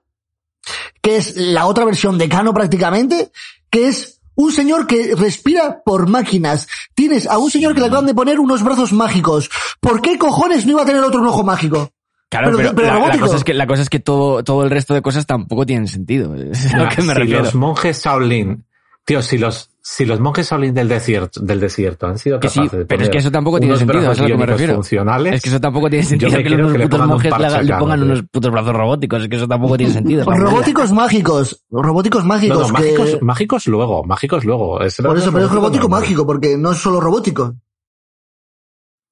que 1.01 1.17
es 1.17 1.38
la 1.38 1.67
otra 1.67 1.85
versión 1.85 2.17
de 2.17 2.27
Cano 2.27 2.53
prácticamente, 2.53 3.31
que 3.69 3.88
es 3.88 4.19
un 4.35 4.51
señor 4.51 4.88
que 4.88 5.15
respira 5.15 5.81
por 5.85 6.07
máquinas. 6.09 6.67
Tienes 6.95 7.27
a 7.27 7.38
un 7.38 7.51
señor 7.51 7.73
que 7.73 7.79
le 7.79 7.88
acaban 7.88 8.05
de 8.07 8.13
poner 8.15 8.39
unos 8.39 8.63
brazos 8.63 8.91
mágicos. 8.91 9.49
¿Por 9.79 10.01
qué 10.01 10.17
cojones 10.17 10.65
no 10.65 10.73
iba 10.73 10.81
a 10.81 10.85
tener 10.85 11.03
otro 11.03 11.21
un 11.21 11.27
ojo 11.27 11.43
mágico? 11.43 11.91
Claro, 12.29 12.47
Pero- 12.47 12.57
pero, 12.57 12.75
pero 12.75 13.07
la, 13.07 13.19
cosa 13.19 13.38
es 13.38 13.43
que, 13.43 13.53
la 13.53 13.67
cosa 13.67 13.81
es 13.84 13.89
que 13.89 13.99
todo, 13.99 14.43
todo 14.43 14.63
el 14.63 14.69
resto 14.69 14.93
de 14.93 15.01
cosas 15.01 15.25
tampoco 15.25 15.65
tienen 15.65 15.88
sentido. 15.88 16.35
Es 16.51 16.73
a 16.73 16.77
lo 16.77 16.89
que 16.89 17.01
me 17.03 17.13
si 17.13 17.19
refiero. 17.19 17.43
los 17.43 17.55
monjes 17.55 18.03
Shaolin, 18.03 18.65
tío, 19.07 19.21
si 19.21 19.38
los, 19.38 19.69
si 19.81 20.05
los 20.05 20.19
monjes 20.19 20.49
Shaolin 20.49 20.73
del 20.73 20.89
desierto, 20.89 21.39
del 21.39 21.61
desierto 21.61 22.07
han 22.07 22.17
sido 22.17 22.41
Que 22.41 22.49
sí, 22.49 22.59
capaces 22.59 22.79
de 22.79 22.85
pero 22.85 23.03
es 23.03 23.09
que 23.09 23.19
eso 23.19 23.31
tampoco 23.31 23.57
tiene 23.57 23.77
sentido, 23.77 24.11
es 24.11 24.19
a 24.19 24.21
lo 24.21 24.27
que 24.27 24.35
me 24.38 24.45
refiero. 24.45 24.73
funcionales, 24.75 25.35
Es 25.35 25.41
que 25.41 25.47
eso 25.49 25.61
tampoco 25.61 25.89
tiene 25.89 26.03
sentido 26.03 26.29
que 26.43 26.49
los 26.49 26.73
que 26.73 26.79
putos 26.89 27.07
monjes 27.07 27.34
le, 27.63 27.73
pongan 27.77 28.03
unos 28.03 28.23
putos 28.29 28.51
brazos 28.51 28.73
robóticos. 28.75 29.23
Es 29.23 29.29
que 29.29 29.38
eso 29.38 29.47
tampoco 29.47 29.77
tiene 29.77 29.93
sentido. 29.93 30.25
Robóticos 30.29 30.91
mágicos. 30.91 31.63
Robóticos 31.71 32.23
No, 32.23 32.27
mágicos. 32.27 32.59
no, 32.59 32.65
que- 32.65 32.71
mágicos, 32.73 33.21
mágicos 33.21 33.67
luego, 33.67 34.03
mágicos 34.03 34.43
luego. 34.43 34.77
Por 34.79 34.85
eso, 34.85 35.03
pero 35.31 35.45
es 35.45 35.51
robótico 35.51 35.88
mágico, 35.88 36.25
porque 36.25 36.57
no 36.57 36.71
es 36.73 36.77
solo 36.77 36.99
robótico. 36.99 37.43
O 37.53 37.55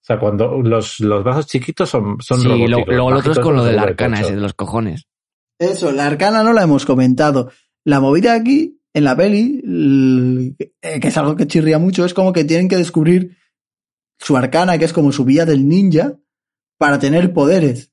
sea, 0.05 0.19
cuando 0.19 0.61
los, 0.61 0.99
los 0.99 1.23
brazos 1.23 1.47
chiquitos 1.47 1.89
son, 1.89 2.17
son 2.19 2.41
sí, 2.41 2.47
robóticos. 2.47 2.87
luego 2.87 3.09
lo 3.11 3.17
otro 3.17 3.31
es 3.31 3.39
con 3.39 3.55
lo 3.55 3.63
de 3.63 3.73
la 3.73 3.83
arcana, 3.83 4.19
ese 4.19 4.35
de 4.35 4.41
los 4.41 4.53
cojones. 4.53 5.07
Eso, 5.57 5.91
la 5.93 6.05
arcana 6.05 6.43
no 6.43 6.53
la 6.53 6.63
hemos 6.63 6.85
comentado. 6.85 7.49
La 7.85 7.99
movida 8.01 8.33
aquí, 8.35 8.77
en 8.95 9.03
la 9.03 9.15
peli, 9.15 10.55
eh, 10.81 10.99
que 11.01 11.07
es 11.09 11.17
algo 11.17 11.35
que 11.35 11.47
chirría 11.47 11.77
mucho, 11.77 12.05
es 12.05 12.13
como 12.13 12.31
que 12.31 12.45
tienen 12.45 12.69
que 12.69 12.77
descubrir 12.77 13.37
su 14.17 14.37
arcana, 14.37 14.77
que 14.77 14.85
es 14.85 14.93
como 14.93 15.11
su 15.11 15.25
vía 15.25 15.45
del 15.45 15.67
ninja, 15.67 16.13
para 16.77 16.97
tener 16.97 17.33
poderes. 17.33 17.91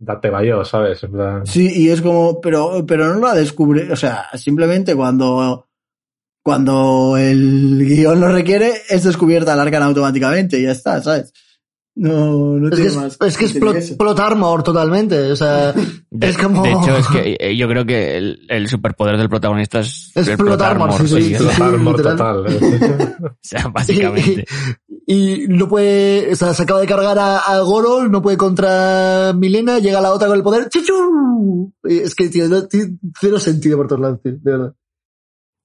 Date 0.00 0.28
vayo, 0.28 0.64
¿sabes? 0.64 1.06
Sí, 1.44 1.70
y 1.72 1.90
es 1.90 2.02
como, 2.02 2.40
pero, 2.40 2.84
pero 2.84 3.14
no 3.14 3.20
la 3.20 3.34
descubre, 3.36 3.92
o 3.92 3.94
sea, 3.94 4.26
simplemente 4.34 4.96
cuando, 4.96 5.68
cuando 6.42 7.16
el 7.16 7.84
guion 7.86 8.20
lo 8.20 8.28
requiere, 8.28 8.72
es 8.88 9.04
descubierta 9.04 9.54
la 9.54 9.62
arcana 9.62 9.86
automáticamente 9.86 10.58
y 10.58 10.64
ya 10.64 10.72
está, 10.72 11.00
¿sabes? 11.00 11.32
No, 11.94 12.58
no 12.58 12.68
Es 12.68 12.70
que 12.70 12.76
tiene 12.76 12.88
es, 12.90 12.96
más. 12.96 13.18
es 13.20 13.36
que 13.36 13.44
es 13.44 13.52
tiene 13.52 13.96
plot, 13.98 14.18
armor 14.18 14.62
totalmente. 14.62 15.30
O 15.30 15.36
sea, 15.36 15.72
De, 16.10 16.28
es 16.28 16.38
como... 16.38 16.62
de 16.62 16.72
hecho, 16.72 16.96
es 16.96 17.06
que 17.08 17.36
eh, 17.40 17.56
yo 17.56 17.68
creo 17.68 17.84
que 17.84 18.16
el, 18.16 18.46
el 18.48 18.68
superpoder 18.68 19.18
del 19.18 19.28
protagonista 19.28 19.80
es, 19.80 20.10
Es 20.14 20.28
el 20.28 20.38
plot 20.38 20.60
armor, 20.62 20.92
sí, 21.06 21.08
sí, 21.08 21.34
o 21.34 21.38
sí. 21.38 21.44
sea, 21.44 21.70
Total, 21.70 21.84
literal. 21.84 22.16
total. 22.16 22.46
¿eh? 22.48 23.14
o 23.24 23.36
sea, 23.40 23.68
básicamente. 23.68 24.44
Y 25.06 25.46
no 25.48 25.68
puede, 25.68 26.32
o 26.32 26.36
sea, 26.36 26.54
se 26.54 26.62
acaba 26.62 26.80
de 26.80 26.86
cargar 26.86 27.18
a, 27.18 27.38
a 27.38 27.60
Goro, 27.60 28.08
no 28.08 28.22
puede 28.22 28.36
contra 28.38 29.32
Milena, 29.36 29.78
llega 29.78 30.00
la 30.00 30.12
otra 30.12 30.28
con 30.28 30.36
el 30.36 30.42
poder, 30.42 30.68
¡chuchu! 30.70 31.72
Y 31.84 31.98
Es 31.98 32.14
que, 32.14 32.28
tío, 32.28 32.48
no 32.48 32.66
tiene 32.68 32.96
cero 33.20 33.38
sentido 33.38 33.76
por 33.76 33.88
todos 33.88 34.00
lados, 34.00 34.20
tío, 34.22 34.32
de 34.32 34.50
verdad. 34.50 34.74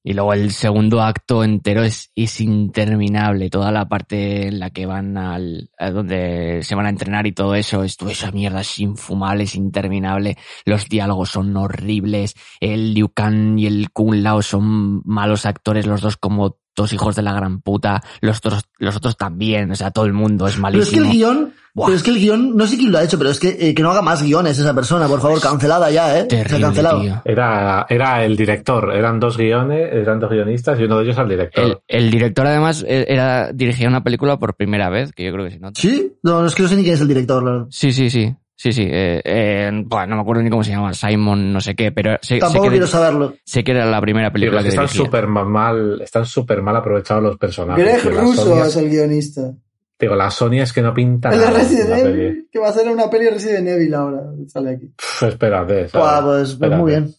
Y 0.07 0.13
luego 0.13 0.31
el 0.31 0.51
segundo 0.51 1.01
acto 1.01 1.43
entero 1.43 1.83
es, 1.83 2.13
es 2.15 2.39
interminable. 2.39 3.49
Toda 3.49 3.73
la 3.73 3.89
parte 3.89 4.47
en 4.47 4.57
la 4.57 4.69
que 4.69 4.85
van 4.85 5.17
al, 5.17 5.69
a 5.77 5.91
donde 5.91 6.63
se 6.63 6.75
van 6.75 6.85
a 6.85 6.89
entrenar 6.91 7.27
y 7.27 7.33
todo 7.33 7.55
eso, 7.55 7.83
es 7.83 7.97
toda 7.97 8.13
esa 8.13 8.31
mierda 8.31 8.61
es 8.61 8.79
infumable, 8.79 9.43
es 9.43 9.55
interminable. 9.55 10.37
Los 10.63 10.87
diálogos 10.87 11.31
son 11.31 11.57
horribles. 11.57 12.35
El 12.61 12.93
Liu 12.93 13.09
Kang 13.09 13.59
y 13.59 13.67
el 13.67 13.91
Kung 13.91 14.15
Lao 14.15 14.41
son 14.41 15.01
malos 15.03 15.45
actores, 15.45 15.85
los 15.85 15.99
dos 15.99 16.15
como 16.15 16.57
dos 16.77 16.93
hijos 16.93 17.15
de 17.15 17.23
la 17.23 17.33
gran 17.33 17.59
puta, 17.59 18.01
los 18.21 18.37
otros, 18.37 18.61
los 18.77 18.95
otros 18.95 19.17
también, 19.17 19.71
o 19.71 19.75
sea, 19.75 19.89
todo 19.91 20.05
el 20.05 20.13
mundo 20.13 20.47
es 20.47 20.55
Pero 20.55 20.67
es 20.79 20.89
que 20.91 20.97
malísimo. 20.99 21.05
el 21.05 21.11
guion, 21.11 21.53
Buah. 21.73 21.87
pero 21.87 21.97
es 21.97 22.03
que 22.03 22.11
el 22.11 22.19
guion, 22.19 22.55
no 22.55 22.67
sé 22.67 22.77
quién 22.77 22.91
lo 22.91 22.99
ha 22.99 23.03
hecho, 23.03 23.17
pero 23.17 23.31
es 23.31 23.39
que, 23.39 23.57
eh, 23.59 23.73
que 23.73 23.81
no 23.81 23.89
haga 23.91 24.03
más 24.03 24.21
guiones 24.21 24.59
esa 24.59 24.73
persona, 24.75 25.07
por 25.07 25.19
favor, 25.19 25.41
cancelada 25.41 25.89
ya, 25.89 26.19
eh. 26.19 26.27
Se 26.29 26.35
ha 26.39 26.43
Terrible, 26.43 26.61
cancelado. 26.61 27.01
tío. 27.01 27.21
Era, 27.25 27.85
era 27.89 28.23
el 28.23 28.37
director, 28.37 28.93
eran 28.95 29.19
dos 29.19 29.37
guiones, 29.37 29.89
eran 29.91 30.19
dos 30.19 30.29
guionistas 30.29 30.79
y 30.79 30.83
uno 30.83 30.99
de 30.99 31.05
ellos 31.05 31.17
el 31.17 31.29
director. 31.29 31.81
El, 31.87 32.05
el 32.05 32.11
director 32.11 32.45
además 32.45 32.85
e- 32.87 33.05
era 33.09 33.51
dirigía 33.51 33.87
una 33.87 34.03
película 34.03 34.37
por 34.37 34.55
primera 34.55 34.89
vez, 34.89 35.11
que 35.13 35.25
yo 35.25 35.31
creo 35.33 35.45
que 35.45 35.51
se 35.51 35.59
nota. 35.59 35.81
¿Sí? 35.81 36.13
No, 36.23 36.45
es 36.45 36.53
que 36.53 36.61
no 36.61 36.69
sé 36.69 36.75
ni 36.75 36.83
quién 36.83 36.93
es 36.93 37.01
el 37.01 37.07
director, 37.07 37.41
claro. 37.41 37.67
Sí, 37.71 37.91
sí, 37.91 38.09
sí. 38.11 38.35
Sí, 38.59 38.73
sí. 38.73 38.87
Eh, 38.89 39.21
eh, 39.23 39.71
buah, 39.85 40.07
no 40.07 40.15
me 40.15 40.21
acuerdo 40.23 40.41
ni 40.41 40.49
cómo 40.49 40.63
se 40.63 40.71
llama, 40.71 40.91
Simon, 40.91 41.53
no 41.53 41.61
sé 41.61 41.75
qué, 41.75 41.91
pero 41.91 42.17
sé, 42.23 42.35
sé 42.35 42.39
Tampoco 42.39 42.63
que, 42.65 42.69
quiero 42.71 42.87
saberlo. 42.87 43.35
sé 43.45 43.63
que 43.63 43.71
era 43.71 43.85
la 43.85 44.01
primera 44.01 44.33
película 44.33 44.59
que 44.61 44.63
que 44.63 44.69
están 44.69 44.87
súper 44.87 45.27
mal, 45.27 46.01
están 46.01 46.25
súper 46.25 46.63
mal 46.63 46.75
aprovechados 46.75 47.21
los 47.23 47.37
personajes. 47.37 47.85
Greg 47.85 48.19
Russo 48.19 48.45
Sonia- 48.45 48.65
es 48.65 48.75
el 48.77 48.89
guionista. 48.89 49.53
Digo, 49.99 50.15
la 50.15 50.29
Sony 50.31 50.59
es 50.61 50.73
que 50.73 50.81
no 50.81 50.91
pinta 50.93 51.29
El 51.33 51.37
nada 51.39 51.49
en 51.51 51.55
Resident 51.55 51.89
la 51.89 51.95
peli. 51.97 52.21
Evil, 52.25 52.49
que 52.51 52.59
va 52.59 52.67
a 52.67 52.69
hacer 52.69 52.87
una 52.89 53.09
peli 53.09 53.29
Resident 53.29 53.67
Evil 53.67 53.93
ahora. 53.93 54.23
Sale 54.47 54.71
aquí. 54.71 54.87
Pff, 54.95 55.23
espérate, 55.23 55.87
pues, 55.91 55.91
pues 56.23 56.49
Espérate. 56.49 56.81
muy 56.81 56.91
bien. 56.91 57.13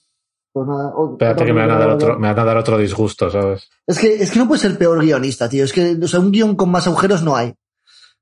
Pues 0.53 0.67
nada. 0.67 0.93
Espérate 1.13 1.45
que 1.45 1.53
me 1.53 1.61
van, 1.61 1.71
a 1.71 1.79
dar 1.79 1.91
otro, 1.91 2.19
me 2.19 2.27
van 2.29 2.39
a 2.39 2.45
dar 2.45 2.57
otro 2.57 2.79
disgusto, 2.79 3.31
¿sabes? 3.31 3.69
Es 3.87 3.99
que, 3.99 4.15
es 4.15 4.31
que 4.33 4.39
no 4.41 4.49
puede 4.49 4.61
ser 4.61 4.77
peor 4.77 5.01
guionista, 5.01 5.49
tío. 5.49 5.63
Es 5.65 5.73
que, 5.73 5.97
o 6.03 6.09
sea, 6.09 6.19
un 6.21 6.33
guion 6.33 6.57
con 6.57 6.71
más 6.71 6.87
agujeros 6.89 7.23
no 7.23 7.37
hay. 7.37 7.55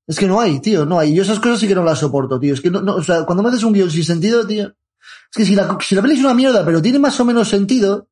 Es 0.07 0.19
que 0.19 0.27
no 0.27 0.41
hay, 0.41 0.61
tío, 0.61 0.87
no 0.87 0.99
hay. 0.99 1.15
Yo 1.15 1.23
esas 1.23 1.41
cosas 1.41 1.59
sí 1.59 1.66
que 1.66 1.74
no 1.74 1.83
las 1.83 1.99
soporto, 1.99 2.39
tío. 2.39 2.55
Es 2.55 2.61
que 2.61 2.70
no, 2.70 2.81
no, 2.81 2.97
o 2.97 3.03
sea, 3.03 3.24
cuando 3.24 3.43
me 3.43 3.49
haces 3.49 3.65
un 3.65 3.73
guion 3.73 3.91
sin 3.91 4.05
sentido, 4.05 4.47
tío. 4.47 4.69
Es 4.69 5.37
que 5.37 5.45
si 5.45 5.55
la, 5.55 5.77
si 5.81 5.95
la 5.95 6.03
peli 6.03 6.15
es 6.15 6.20
una 6.20 6.35
mierda, 6.35 6.65
pero 6.65 6.81
tiene 6.81 6.99
más 6.99 7.19
o 7.19 7.24
menos 7.24 7.49
sentido, 7.49 8.09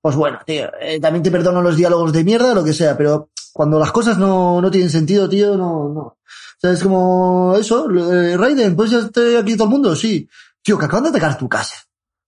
pues 0.00 0.16
bueno, 0.16 0.38
tío, 0.44 0.70
eh, 0.80 1.00
también 1.00 1.22
te 1.22 1.30
perdono 1.30 1.62
los 1.62 1.76
diálogos 1.76 2.12
de 2.12 2.24
mierda, 2.24 2.54
lo 2.54 2.64
que 2.64 2.72
sea, 2.74 2.96
pero 2.96 3.30
cuando 3.52 3.78
las 3.78 3.92
cosas 3.92 4.18
no, 4.18 4.60
no 4.60 4.70
tienen 4.70 4.90
sentido, 4.90 5.28
tío, 5.28 5.56
no, 5.56 5.88
no. 5.88 6.00
O 6.00 6.16
sea, 6.58 6.72
es 6.72 6.82
como 6.82 7.54
eso, 7.58 7.88
eh, 7.90 8.36
Raiden, 8.36 8.76
pues 8.76 8.90
ya 8.90 8.98
estoy 8.98 9.36
aquí 9.36 9.54
todo 9.54 9.64
el 9.64 9.70
mundo, 9.70 9.96
sí. 9.96 10.28
Tío, 10.62 10.78
que 10.78 10.84
acaban 10.86 11.04
de 11.04 11.10
atacar 11.10 11.38
tu 11.38 11.48
casa. 11.48 11.76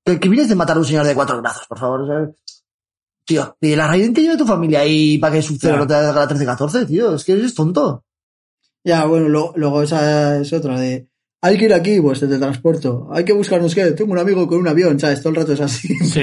Que, 0.05 0.19
que 0.21 0.29
vienes 0.29 0.49
de 0.49 0.55
matar 0.55 0.77
a 0.77 0.81
un 0.81 0.87
señor 0.87 1.07
de 1.07 1.15
cuatro 1.15 1.41
brazos, 1.41 1.67
por 1.67 1.79
favor, 1.79 2.07
¿sabes? 2.07 2.31
Tío, 3.27 3.57
y 3.61 3.75
la 3.75 3.89
Raiden 3.89 4.15
que 4.15 4.23
lleve 4.23 4.37
tu 4.37 4.47
familia 4.47 4.81
ahí 4.81 5.19
para 5.19 5.35
que 5.35 5.43
su 5.43 5.59
cero 5.59 5.75
Ya. 5.75 5.81
no 5.81 5.87
te 5.87 5.95
haga 5.95 6.13
la 6.13 6.29
13-14, 6.29 6.87
tío, 6.87 7.15
es 7.15 7.25
que 7.25 7.33
eres 7.33 7.55
tonto. 7.55 8.05
Ya, 8.87 9.05
bueno, 9.05 9.29
lo- 9.29 9.53
luego 9.57 9.83
esa 9.83 10.39
es 10.41 10.53
otra 10.53 10.79
de. 10.79 11.09
Hay 11.43 11.59
que 11.59 11.67
ir 11.67 11.75
aquí, 11.75 12.01
pues 12.01 12.21
te 12.21 12.27
transporto. 12.29 13.09
Hay 13.13 13.25
que 13.25 13.33
buscarnos 13.33 13.75
qué. 13.75 13.85
Tengo 13.93 14.13
un 14.13 14.19
amigo 14.19 14.47
con 14.49 14.59
un 14.59 14.69
avión, 14.69 14.99
¿sabes? 14.99 15.21
Todo 15.21 15.31
el 15.31 15.37
rato 15.37 15.53
es 15.53 15.61
así. 15.61 15.89
Sí. 15.99 16.23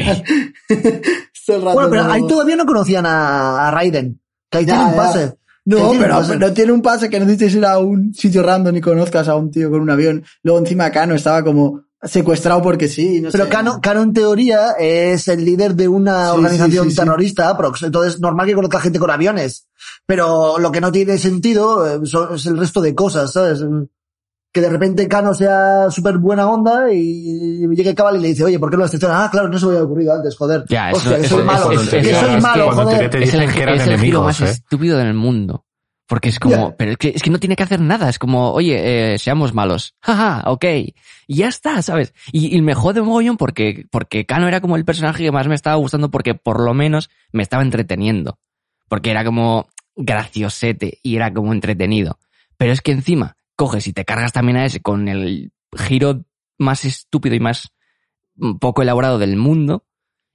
Todo 1.46 1.58
el 1.58 1.62
rato 1.64 1.74
Bueno, 1.76 1.90
pero 1.90 2.04
no- 2.06 2.12
ahí 2.14 2.22
todavía 2.28 2.56
no 2.56 2.66
conocían 2.66 3.06
a, 3.06 3.68
a 3.68 3.72
Raiden. 3.72 4.20
Que 4.50 4.60
ahí 4.60 4.66
Ya, 4.66 4.76
tiene 4.76 4.90
un 4.92 4.96
pase. 4.96 5.34
No, 5.66 5.92
pero 5.98 6.22
no 6.40 6.54
tiene 6.54 6.72
un 6.74 6.82
pase 6.82 7.10
que 7.10 7.20
necesites 7.20 7.56
ir 7.56 7.66
a 7.66 7.80
un 7.80 8.14
sitio 8.14 8.44
random 8.44 8.76
y 8.76 8.82
conozcas 8.82 9.28
a 9.30 9.36
un 9.36 9.50
tío 9.52 9.70
con 9.72 9.82
un 9.82 9.90
avión. 9.90 10.24
Luego 10.42 10.60
encima 10.60 10.92
Cano 10.92 11.16
estaba 11.16 11.44
como 11.44 11.84
secuestrado 12.06 12.62
porque 12.62 12.88
sí, 12.88 13.22
no 13.22 13.30
Pero 13.32 13.46
sé. 13.46 13.50
Cano, 13.50 13.80
Cano, 13.82 14.02
en 14.02 14.14
teoría, 14.14 14.72
es 14.80 15.28
el 15.28 15.44
líder 15.46 15.76
de 15.76 15.88
una 15.88 16.32
Sí, 16.32 16.38
organización 16.38 16.86
sí, 16.86 16.90
sí, 16.92 16.96
sí. 16.96 17.02
terrorista, 17.02 17.50
aprox. 17.50 17.84
Entonces, 17.84 18.20
normal 18.20 18.46
que 18.48 18.54
conozca 18.56 18.80
gente 18.80 19.00
con 19.00 19.10
aviones. 19.12 19.68
Pero 20.06 20.58
lo 20.60 20.72
que 20.72 20.82
no 20.82 20.92
tiene 20.92 21.18
sentido 21.18 21.88
eh, 21.88 22.00
es 22.36 22.46
el 22.46 22.58
resto 22.58 22.82
de 22.82 22.94
cosas, 22.96 23.32
¿sabes? 23.34 23.64
Que 24.52 24.62
de 24.62 24.70
repente 24.70 25.08
Cano 25.08 25.34
sea 25.34 25.90
súper 25.90 26.20
buena 26.20 26.48
onda 26.48 26.92
y 26.94 27.66
llegue 27.76 27.96
Cabal 27.96 28.18
y 28.18 28.22
le 28.22 28.28
dice, 28.30 28.44
oye, 28.44 28.60
¿por 28.60 28.70
qué 28.70 28.76
no 28.76 28.82
lo 28.82 28.86
excepcionas? 28.86 29.18
Ah, 29.26 29.30
claro, 29.32 29.50
no 29.50 29.58
se 29.58 29.66
me 29.66 29.72
había 29.72 29.84
ocurrido 29.84 30.14
antes, 30.14 30.36
joder. 30.38 30.64
Ya, 30.70 30.92
eso- 30.92 30.98
Hostia, 31.00 31.18
que 31.18 31.26
eso- 31.26 31.36
soy 31.38 31.44
malo, 31.46 31.72
eso- 31.72 31.90
que 31.92 32.14
soy 32.16 32.36
es 32.36 32.42
malo, 32.44 32.72
joder. 32.72 33.10
te 33.10 33.24
es 33.24 33.34
el, 33.34 33.52
que 33.52 33.62
eran 33.64 33.76
es 33.76 33.82
el 33.82 33.88
giro 33.88 33.94
enemigos, 33.96 34.26
más 34.26 34.42
¿eh? 34.42 34.52
estúpido 34.52 34.98
del 35.00 35.14
mundo. 35.16 35.66
Porque 36.06 36.30
es 36.30 36.38
como, 36.40 36.76
pero 36.78 36.92
es 36.92 36.98
que, 36.98 37.14
es 37.16 37.24
que 37.24 37.30
no 37.32 37.40
tiene 37.40 37.56
que 37.56 37.64
hacer 37.64 37.80
nada. 37.80 38.10
Es 38.10 38.20
como, 38.20 38.52
oye, 38.52 39.14
eh, 39.14 39.18
seamos 39.18 39.54
malos. 39.56 39.96
Jaja, 40.02 40.44
ok. 40.46 40.66
Y 41.28 41.38
ya 41.38 41.48
está, 41.48 41.82
¿sabes? 41.82 42.14
Y, 42.32 42.56
y 42.56 42.62
me 42.62 42.74
jode 42.74 43.02
mogollón 43.02 43.38
porque, 43.38 43.86
porque 43.92 44.26
Kano 44.26 44.48
era 44.48 44.62
como 44.62 44.76
el 44.76 44.86
personaje 44.86 45.24
que 45.24 45.32
más 45.32 45.48
me 45.48 45.56
estaba 45.56 45.76
gustando 45.76 46.12
porque 46.12 46.36
por 46.36 46.60
lo 46.60 46.74
menos 46.74 47.10
me 47.32 47.44
estaba 47.44 47.64
entreteniendo. 47.64 48.40
Porque 48.88 49.12
era 49.12 49.24
como 49.24 49.70
graciosete 49.96 51.00
y 51.04 51.16
era 51.16 51.34
como 51.34 51.54
entretenido. 51.54 52.20
Pero 52.58 52.72
es 52.72 52.82
que 52.82 52.92
encima 52.92 53.38
coges 53.56 53.88
y 53.88 53.94
te 53.94 54.06
cargas 54.06 54.34
también 54.34 54.58
a 54.58 54.66
ese 54.66 54.82
con 54.82 55.08
el 55.08 55.52
giro 55.76 56.26
más 56.58 56.86
estúpido 56.86 57.36
y 57.36 57.40
más 57.40 57.72
poco 58.60 58.82
elaborado 58.82 59.20
del 59.20 59.36
mundo. 59.36 59.86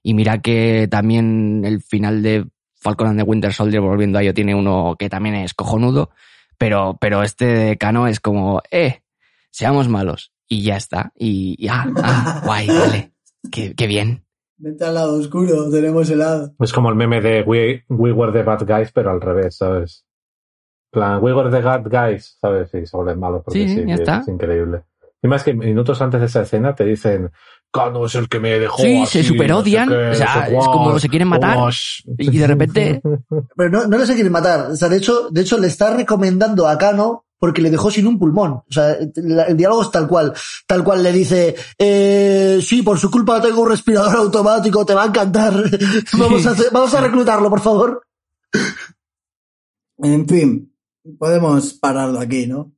Y 0.02 0.14
mira 0.14 0.40
que 0.40 0.88
también 0.90 1.62
el 1.64 1.82
final 1.82 2.22
de 2.22 2.46
Falcon 2.76 3.08
and 3.08 3.18
the 3.18 3.24
Winter 3.24 3.52
Soldier, 3.52 3.80
volviendo 3.80 4.18
a 4.18 4.22
ello, 4.22 4.34
tiene 4.34 4.54
uno 4.54 4.96
que 4.98 5.08
también 5.08 5.34
es 5.34 5.54
cojonudo. 5.54 6.10
Pero, 6.56 6.96
pero 7.00 7.22
este 7.22 7.76
Cano 7.78 8.06
es 8.06 8.20
como, 8.20 8.62
eh, 8.70 9.02
seamos 9.50 9.88
malos. 9.88 10.32
Y 10.48 10.62
ya 10.62 10.76
está. 10.76 11.12
Y, 11.16 11.56
y 11.58 11.68
ah, 11.68 11.86
ah, 12.02 12.40
guay, 12.44 12.66
vale. 12.68 13.12
Qué, 13.52 13.74
qué 13.74 13.86
bien. 13.86 14.24
Vente 14.56 14.84
al 14.84 14.94
lado 14.94 15.18
oscuro, 15.18 15.70
tenemos 15.70 16.10
helado. 16.10 16.52
Es 16.58 16.72
como 16.72 16.88
el 16.88 16.96
meme 16.96 17.20
de 17.20 17.42
We, 17.42 17.84
we 17.88 18.12
were 18.12 18.32
the 18.32 18.42
bad 18.42 18.66
guys, 18.66 18.90
pero 18.92 19.10
al 19.10 19.20
revés, 19.20 19.56
¿sabes? 19.56 20.04
En 20.92 21.00
plan, 21.00 21.22
we 21.22 21.32
were 21.32 21.50
the 21.50 21.60
bad 21.62 21.84
guys, 21.84 22.36
¿sabes? 22.40 22.70
Y 22.74 22.86
se 22.86 22.96
vuelven 22.96 23.20
malos 23.20 23.42
porque 23.44 23.60
Sí, 23.68 23.74
sí, 23.76 23.84
ya 23.86 23.94
es, 23.94 24.00
está. 24.00 24.18
es 24.18 24.28
increíble. 24.28 24.82
Y 25.22 25.28
más 25.28 25.44
que 25.44 25.52
minutos 25.52 26.00
antes 26.00 26.20
de 26.20 26.26
esa 26.26 26.42
escena 26.42 26.74
te 26.74 26.84
dicen, 26.84 27.30
Cano 27.72 28.06
es 28.06 28.14
el 28.14 28.28
que 28.28 28.40
me 28.40 28.58
dejó 28.58 28.82
Sí, 28.82 29.02
así, 29.02 29.18
se 29.22 29.28
superodian, 29.28 29.88
no 29.88 29.94
sé 29.94 30.00
qué, 30.00 30.10
o 30.10 30.14
sea, 30.14 30.34
no 30.36 30.46
sé 30.46 30.56
es 30.56 30.66
como 30.66 30.98
se 30.98 31.08
quieren 31.08 31.28
matar, 31.28 31.56
guash". 31.56 32.00
Y 32.16 32.38
de 32.38 32.46
repente, 32.46 33.02
Pero 33.56 33.70
no, 33.70 33.86
no 33.86 33.98
le 33.98 34.06
se 34.06 34.14
quiere 34.14 34.30
matar. 34.30 34.70
O 34.70 34.76
sea, 34.76 34.88
de 34.88 34.96
hecho, 34.96 35.28
de 35.30 35.40
hecho, 35.42 35.58
le 35.58 35.66
está 35.66 35.94
recomendando 35.94 36.66
a 36.66 36.78
Cano 36.78 37.26
porque 37.38 37.62
le 37.62 37.70
dejó 37.70 37.90
sin 37.90 38.06
un 38.06 38.18
pulmón. 38.18 38.52
O 38.52 38.64
sea, 38.68 38.92
el 38.94 39.56
diálogo 39.56 39.82
es 39.82 39.90
tal 39.90 40.08
cual. 40.08 40.32
Tal 40.66 40.82
cual 40.84 41.02
le 41.02 41.12
dice, 41.12 41.54
eh, 41.78 42.58
sí, 42.62 42.82
por 42.82 42.98
su 42.98 43.10
culpa 43.10 43.40
tengo 43.40 43.62
un 43.62 43.70
respirador 43.70 44.16
automático, 44.16 44.84
te 44.84 44.94
va 44.94 45.04
a 45.04 45.06
encantar. 45.06 45.54
vamos, 46.18 46.46
a 46.46 46.50
hacer- 46.50 46.70
vamos 46.72 46.92
a 46.94 47.00
reclutarlo, 47.00 47.48
por 47.50 47.60
favor. 47.60 48.02
En 49.98 50.26
fin, 50.28 50.72
podemos 51.18 51.74
pararlo 51.74 52.20
aquí, 52.20 52.46
¿no? 52.46 52.72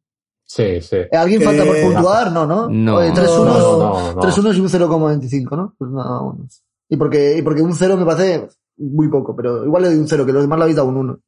Sí, 0.44 0.80
sí. 0.80 0.96
Eh, 0.96 1.08
¿Alguien 1.16 1.38
Que- 1.40 1.46
falta 1.46 1.64
por 1.64 1.80
puntuar? 1.80 2.32
No, 2.32 2.46
¿no? 2.46 2.68
No. 2.68 2.96
Oye, 2.96 3.12
tres 3.14 3.30
No, 3.30 3.42
unos, 3.42 3.58
no, 3.58 4.12
no. 4.14 4.20
tres 4.20 4.38
unos 4.38 4.56
y 4.56 4.60
un 4.60 4.68
0,25, 4.68 5.56
¿no? 5.56 5.74
Pues 5.78 5.90
nada, 5.90 6.10
vámonos. 6.10 6.62
Y 6.88 6.96
porque, 6.96 7.38
y 7.38 7.42
porque 7.42 7.62
un 7.62 7.74
0 7.74 7.96
me 7.96 8.04
parece 8.04 8.48
muy 8.78 9.08
poco, 9.08 9.36
pero 9.36 9.64
igual 9.64 9.82
le 9.84 9.88
doy 9.90 9.98
un 9.98 10.08
0, 10.08 10.26
que 10.26 10.32
los 10.32 10.42
demás 10.42 10.58
le 10.58 10.62
habéis 10.64 10.76
dado 10.76 10.88
un 10.88 10.96
1. 10.96 11.20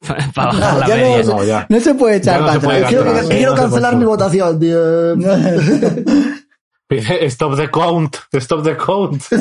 para 0.34 0.52
bajar 0.52 0.78
la 0.78 0.86
Ya 0.88 0.96
no 0.96 1.02
media. 1.02 1.22
sé. 1.24 1.30
No, 1.30 1.44
ya. 1.44 1.66
No 1.68 1.80
se 1.80 1.94
puede 1.94 2.16
echar 2.16 2.40
no 2.40 2.46
para 2.46 2.60
puede 2.60 2.78
atrás. 2.84 3.26
Quiero, 3.28 3.54
Cancelar, 3.54 3.90
quiero 3.92 3.96
mi 3.98 4.04
votación, 4.04 4.58
tío. 4.60 5.14
Stop 7.28 7.56
the 7.56 7.68
count, 7.68 8.16
stop 8.34 8.62
the 8.62 8.76
count. 8.76 9.20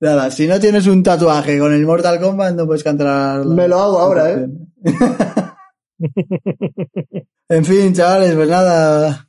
Nada, 0.00 0.30
si 0.32 0.48
no 0.48 0.58
tienes 0.58 0.86
un 0.88 1.00
tatuaje 1.02 1.58
con 1.60 1.72
el 1.72 1.86
Mortal 1.86 2.20
Kombat, 2.20 2.56
no 2.56 2.66
puedes 2.66 2.82
cantar. 2.82 3.46
la- 3.46 3.54
Me 3.54 3.68
lo 3.68 3.78
hago 3.78 4.00
ahora, 4.00 4.30
¿eh? 4.32 4.48
en 7.48 7.64
fin, 7.64 7.94
chavales, 7.94 8.34
pues 8.34 8.48
nada. 8.48 9.28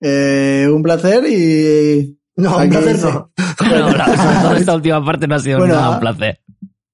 Eh, 0.00 0.68
un 0.72 0.80
placer 0.82 1.24
y. 1.26 2.20
No, 2.36 2.58
un 2.58 2.68
placer 2.68 2.98
no. 3.00 3.32
La- 3.68 4.54
esta 4.56 4.74
última 4.76 5.04
parte 5.04 5.26
no 5.26 5.34
ha 5.34 5.38
sido 5.40 5.58
Bueno, 5.58 5.74
nada 5.74 5.86
ah, 5.86 5.90
un 5.90 6.00
placer. 6.00 6.40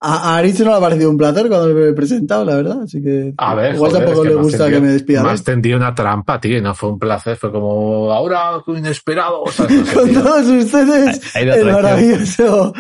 A, 0.05 0.33
a 0.35 0.37
Aritz 0.39 0.59
no 0.61 0.71
le 0.71 0.77
ha 0.77 0.81
parecido 0.81 1.11
un 1.11 1.17
placer 1.17 1.49
cuando 1.49 1.69
lo 1.69 1.87
he 1.87 1.93
presentado, 1.93 2.45
la 2.45 2.57
verdad. 2.57 2.83
Así 2.83 3.01
que. 3.01 3.33
A 3.37 3.55
ver, 3.55 3.75
igual 3.77 3.93
joder, 3.93 4.05
tampoco 4.05 4.25
es 4.25 4.29
que 4.31 4.35
le 4.37 4.43
gusta 4.43 4.59
tendido- 4.59 4.81
que 4.81 4.87
me 4.87 4.93
despida. 4.93 5.33
Él. 5.33 5.43
tendido 5.45 5.77
una 5.77 5.95
trampa, 5.95 6.41
tío, 6.41 6.61
no 6.61 6.75
fue 6.75 6.89
un 6.91 6.99
placer, 6.99 7.37
fue 7.37 7.53
como, 7.53 8.13
ahora 8.13 8.63
inesperado. 8.67 9.43
O 9.43 9.51
sea, 9.51 9.67
no 9.69 9.85
sé, 9.87 9.95
Con 9.95 10.09
tío. 10.11 10.23
todos 10.23 10.47
ustedes, 10.49 11.37
el 11.37 11.65
maravilloso 11.73 12.73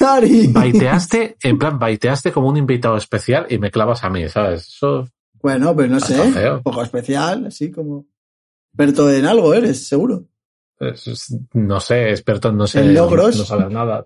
Ari. 0.00 0.48
Baiteaste, 0.48 1.36
en 1.42 1.58
plan, 1.58 1.78
baiteaste 1.78 2.30
como 2.32 2.48
un 2.48 2.56
invitado 2.58 2.96
especial 2.96 3.46
y 3.48 3.58
me 3.58 3.70
clavas 3.70 4.04
a 4.04 4.10
mí, 4.10 4.28
¿sabes? 4.28 4.68
Eso, 4.68 5.08
Bueno, 5.42 5.74
pues 5.74 5.88
no 5.90 5.98
sé. 6.00 6.14
Feo. 6.32 6.56
Un 6.58 6.62
poco 6.62 6.82
especial, 6.82 7.46
así 7.46 7.70
como. 7.70 8.06
Experto 8.74 9.10
en 9.10 9.24
algo 9.24 9.54
eres, 9.54 9.88
seguro. 9.88 10.24
no 11.54 11.80
sé, 11.80 12.10
experto 12.10 12.48
en 12.50 12.56
no 12.58 12.66
sé, 12.66 12.80
En 12.80 12.92
logros. 12.94 13.36
no 13.38 13.44
saber 13.44 13.70
nada. 13.70 14.04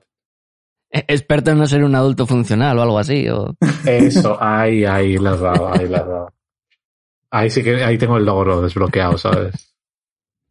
Eh, 0.93 1.05
Experto 1.09 1.51
en 1.53 1.59
no 1.59 1.67
ser 1.67 1.85
un 1.85 1.95
adulto 1.95 2.27
funcional 2.27 2.79
o 2.79 2.83
algo 2.83 2.99
así. 2.99 3.29
O... 3.29 3.55
Eso, 3.87 4.37
ahí, 4.43 4.85
ahí 4.85 5.17
la 5.19 5.33
has 5.33 5.41
dado, 5.41 5.73
ahí 5.73 5.89
la 5.89 5.99
has 5.99 6.07
dado. 6.09 6.33
Ahí 7.31 7.51
sí 7.51 7.63
que, 7.63 7.83
ahí 7.85 7.97
tengo 7.97 8.17
el 8.17 8.25
logro 8.25 8.61
desbloqueado, 8.61 9.17
¿sabes? 9.17 9.73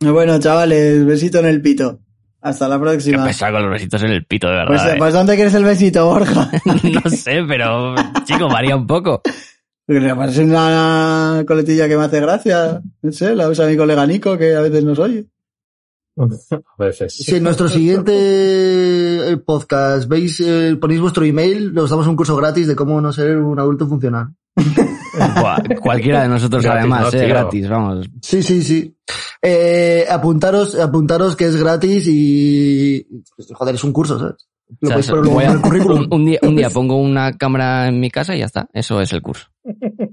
Bueno, 0.01 0.39
chavales, 0.39 1.05
besito 1.05 1.39
en 1.39 1.45
el 1.47 1.61
pito. 1.61 1.99
Hasta 2.41 2.69
la 2.69 2.77
Qué 2.77 2.81
próxima. 2.83 3.25
pesado 3.25 3.51
con 3.55 3.63
los 3.63 3.71
besitos 3.73 4.01
en 4.03 4.11
el 4.11 4.25
pito, 4.25 4.47
de 4.47 4.63
Pues, 4.65 4.79
verdad. 4.81 4.95
eh. 4.95 4.97
pues 4.97 5.13
¿dónde 5.13 5.35
quieres 5.35 5.53
el 5.55 5.65
besito, 5.65 6.05
Borja? 6.05 6.49
no 7.03 7.09
sé, 7.09 7.41
pero, 7.45 7.95
chico, 8.23 8.47
varía 8.47 8.77
un 8.77 8.87
poco. 8.87 9.21
Porque 9.85 9.99
me 9.99 10.15
parece 10.15 10.45
una 10.45 11.43
coletilla 11.45 11.89
que 11.89 11.97
me 11.97 12.05
hace 12.05 12.21
gracia. 12.21 12.79
No 13.01 13.11
sé, 13.11 13.35
la 13.35 13.49
usa 13.49 13.67
mi 13.67 13.75
colega 13.75 14.05
Nico, 14.07 14.37
que 14.37 14.55
a 14.55 14.61
veces 14.61 14.85
nos 14.85 14.99
oye. 14.99 15.25
A 16.77 16.83
veces. 16.83 17.13
Si 17.15 17.35
en 17.35 17.43
nuestro 17.43 17.67
siguiente 17.67 18.13
eh, 19.31 19.37
podcast 19.37 20.07
veis, 20.09 20.39
eh, 20.45 20.77
ponéis 20.79 20.99
vuestro 21.01 21.23
email, 21.23 21.77
os 21.77 21.89
damos 21.89 22.07
un 22.07 22.15
curso 22.15 22.35
gratis 22.35 22.67
de 22.67 22.75
cómo 22.75 22.99
no 23.01 23.11
ser 23.13 23.37
un 23.37 23.57
adulto 23.59 23.87
funcional. 23.87 24.27
Buah, 25.39 25.57
cualquiera 25.81 26.23
de 26.23 26.29
nosotros 26.29 26.63
Gratis, 26.63 26.79
además, 26.79 27.13
¿no, 27.13 27.19
eh, 27.19 27.27
gratis, 27.27 27.69
vamos. 27.69 28.09
Sí, 28.21 28.43
sí, 28.43 28.61
sí. 28.61 28.95
Eh, 29.41 30.05
apuntaros, 30.09 30.77
apuntaros 30.77 31.35
que 31.35 31.45
es 31.45 31.55
gratis 31.55 32.05
y, 32.07 33.05
joder, 33.53 33.75
es 33.75 33.83
un 33.83 33.93
curso, 33.93 34.19
¿sabes? 34.19 34.47
Lo 34.81 34.89
O 34.89 34.91
sea, 34.91 34.95
podéis 34.97 35.07
poner 35.09 35.23
voy 35.23 35.33
luego 35.33 35.39
a- 35.39 35.43
en 35.45 35.51
el 35.51 35.61
currículum. 35.61 35.99
un, 36.01 36.13
un 36.13 36.25
día, 36.25 36.39
un 36.43 36.55
día 36.55 36.69
pongo 36.69 36.97
una 36.97 37.31
cámara 37.37 37.87
en 37.87 37.99
mi 37.99 38.11
casa 38.11 38.35
y 38.35 38.39
ya 38.39 38.45
está. 38.45 38.67
Eso 38.73 39.01
es 39.01 39.11
el 39.13 39.21
curso. 39.21 39.47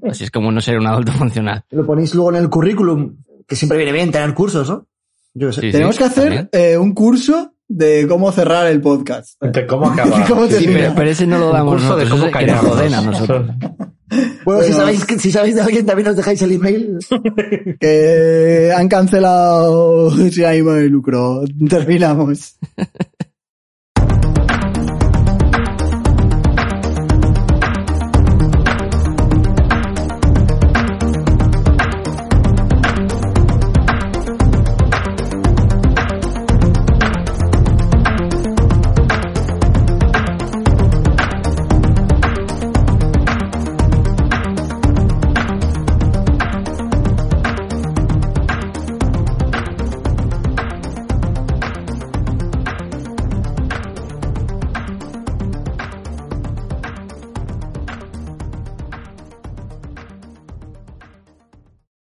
Así 0.08 0.24
es 0.24 0.30
como 0.30 0.50
no 0.52 0.60
ser 0.60 0.78
un 0.78 0.86
adulto 0.86 1.12
funcional. 1.12 1.64
Lo 1.70 1.84
ponéis 1.84 2.14
luego 2.14 2.30
en 2.30 2.36
el 2.36 2.48
currículum, 2.48 3.16
que 3.46 3.54
siempre 3.56 3.76
viene 3.78 3.92
bien 3.92 4.10
tener 4.10 4.32
cursos, 4.32 4.68
¿no? 4.70 4.86
Yo 5.38 5.52
sé. 5.52 5.60
Sí, 5.60 5.70
Tenemos 5.72 5.96
sí, 5.96 5.98
que 5.98 6.04
hacer 6.08 6.48
eh, 6.52 6.76
un 6.78 6.94
curso 6.94 7.52
de 7.68 8.06
cómo 8.08 8.32
cerrar 8.32 8.66
el 8.68 8.80
podcast. 8.80 9.40
De 9.42 9.66
¿Cómo 9.66 9.86
acabar? 9.90 10.26
¿Cómo 10.28 10.46
te- 10.46 10.58
Sí, 10.58 10.66
pero, 10.72 10.92
pero 10.96 11.10
ese 11.10 11.26
no 11.26 11.38
lo 11.38 11.48
Un 11.48 11.52
damos 11.52 11.74
curso 11.74 11.96
de 11.96 12.08
cómo 12.08 12.22
nos 12.24 12.32
callarnos. 12.32 12.72
joden 12.72 12.94
a 12.94 13.00
nosotros. 13.02 13.46
Bueno, 14.44 14.62
si 14.62 14.72
sabéis, 14.72 15.04
si 15.18 15.32
sabéis 15.32 15.56
de 15.56 15.62
alguien 15.62 15.84
también 15.84 16.06
os 16.06 16.14
dejáis 16.16 16.40
el 16.42 16.52
email. 16.52 16.96
Que 17.80 18.72
han 18.74 18.88
cancelado 18.88 20.12
sin 20.30 20.44
ánimo 20.44 20.74
de 20.74 20.88
lucro. 20.88 21.42
Terminamos. 21.68 22.56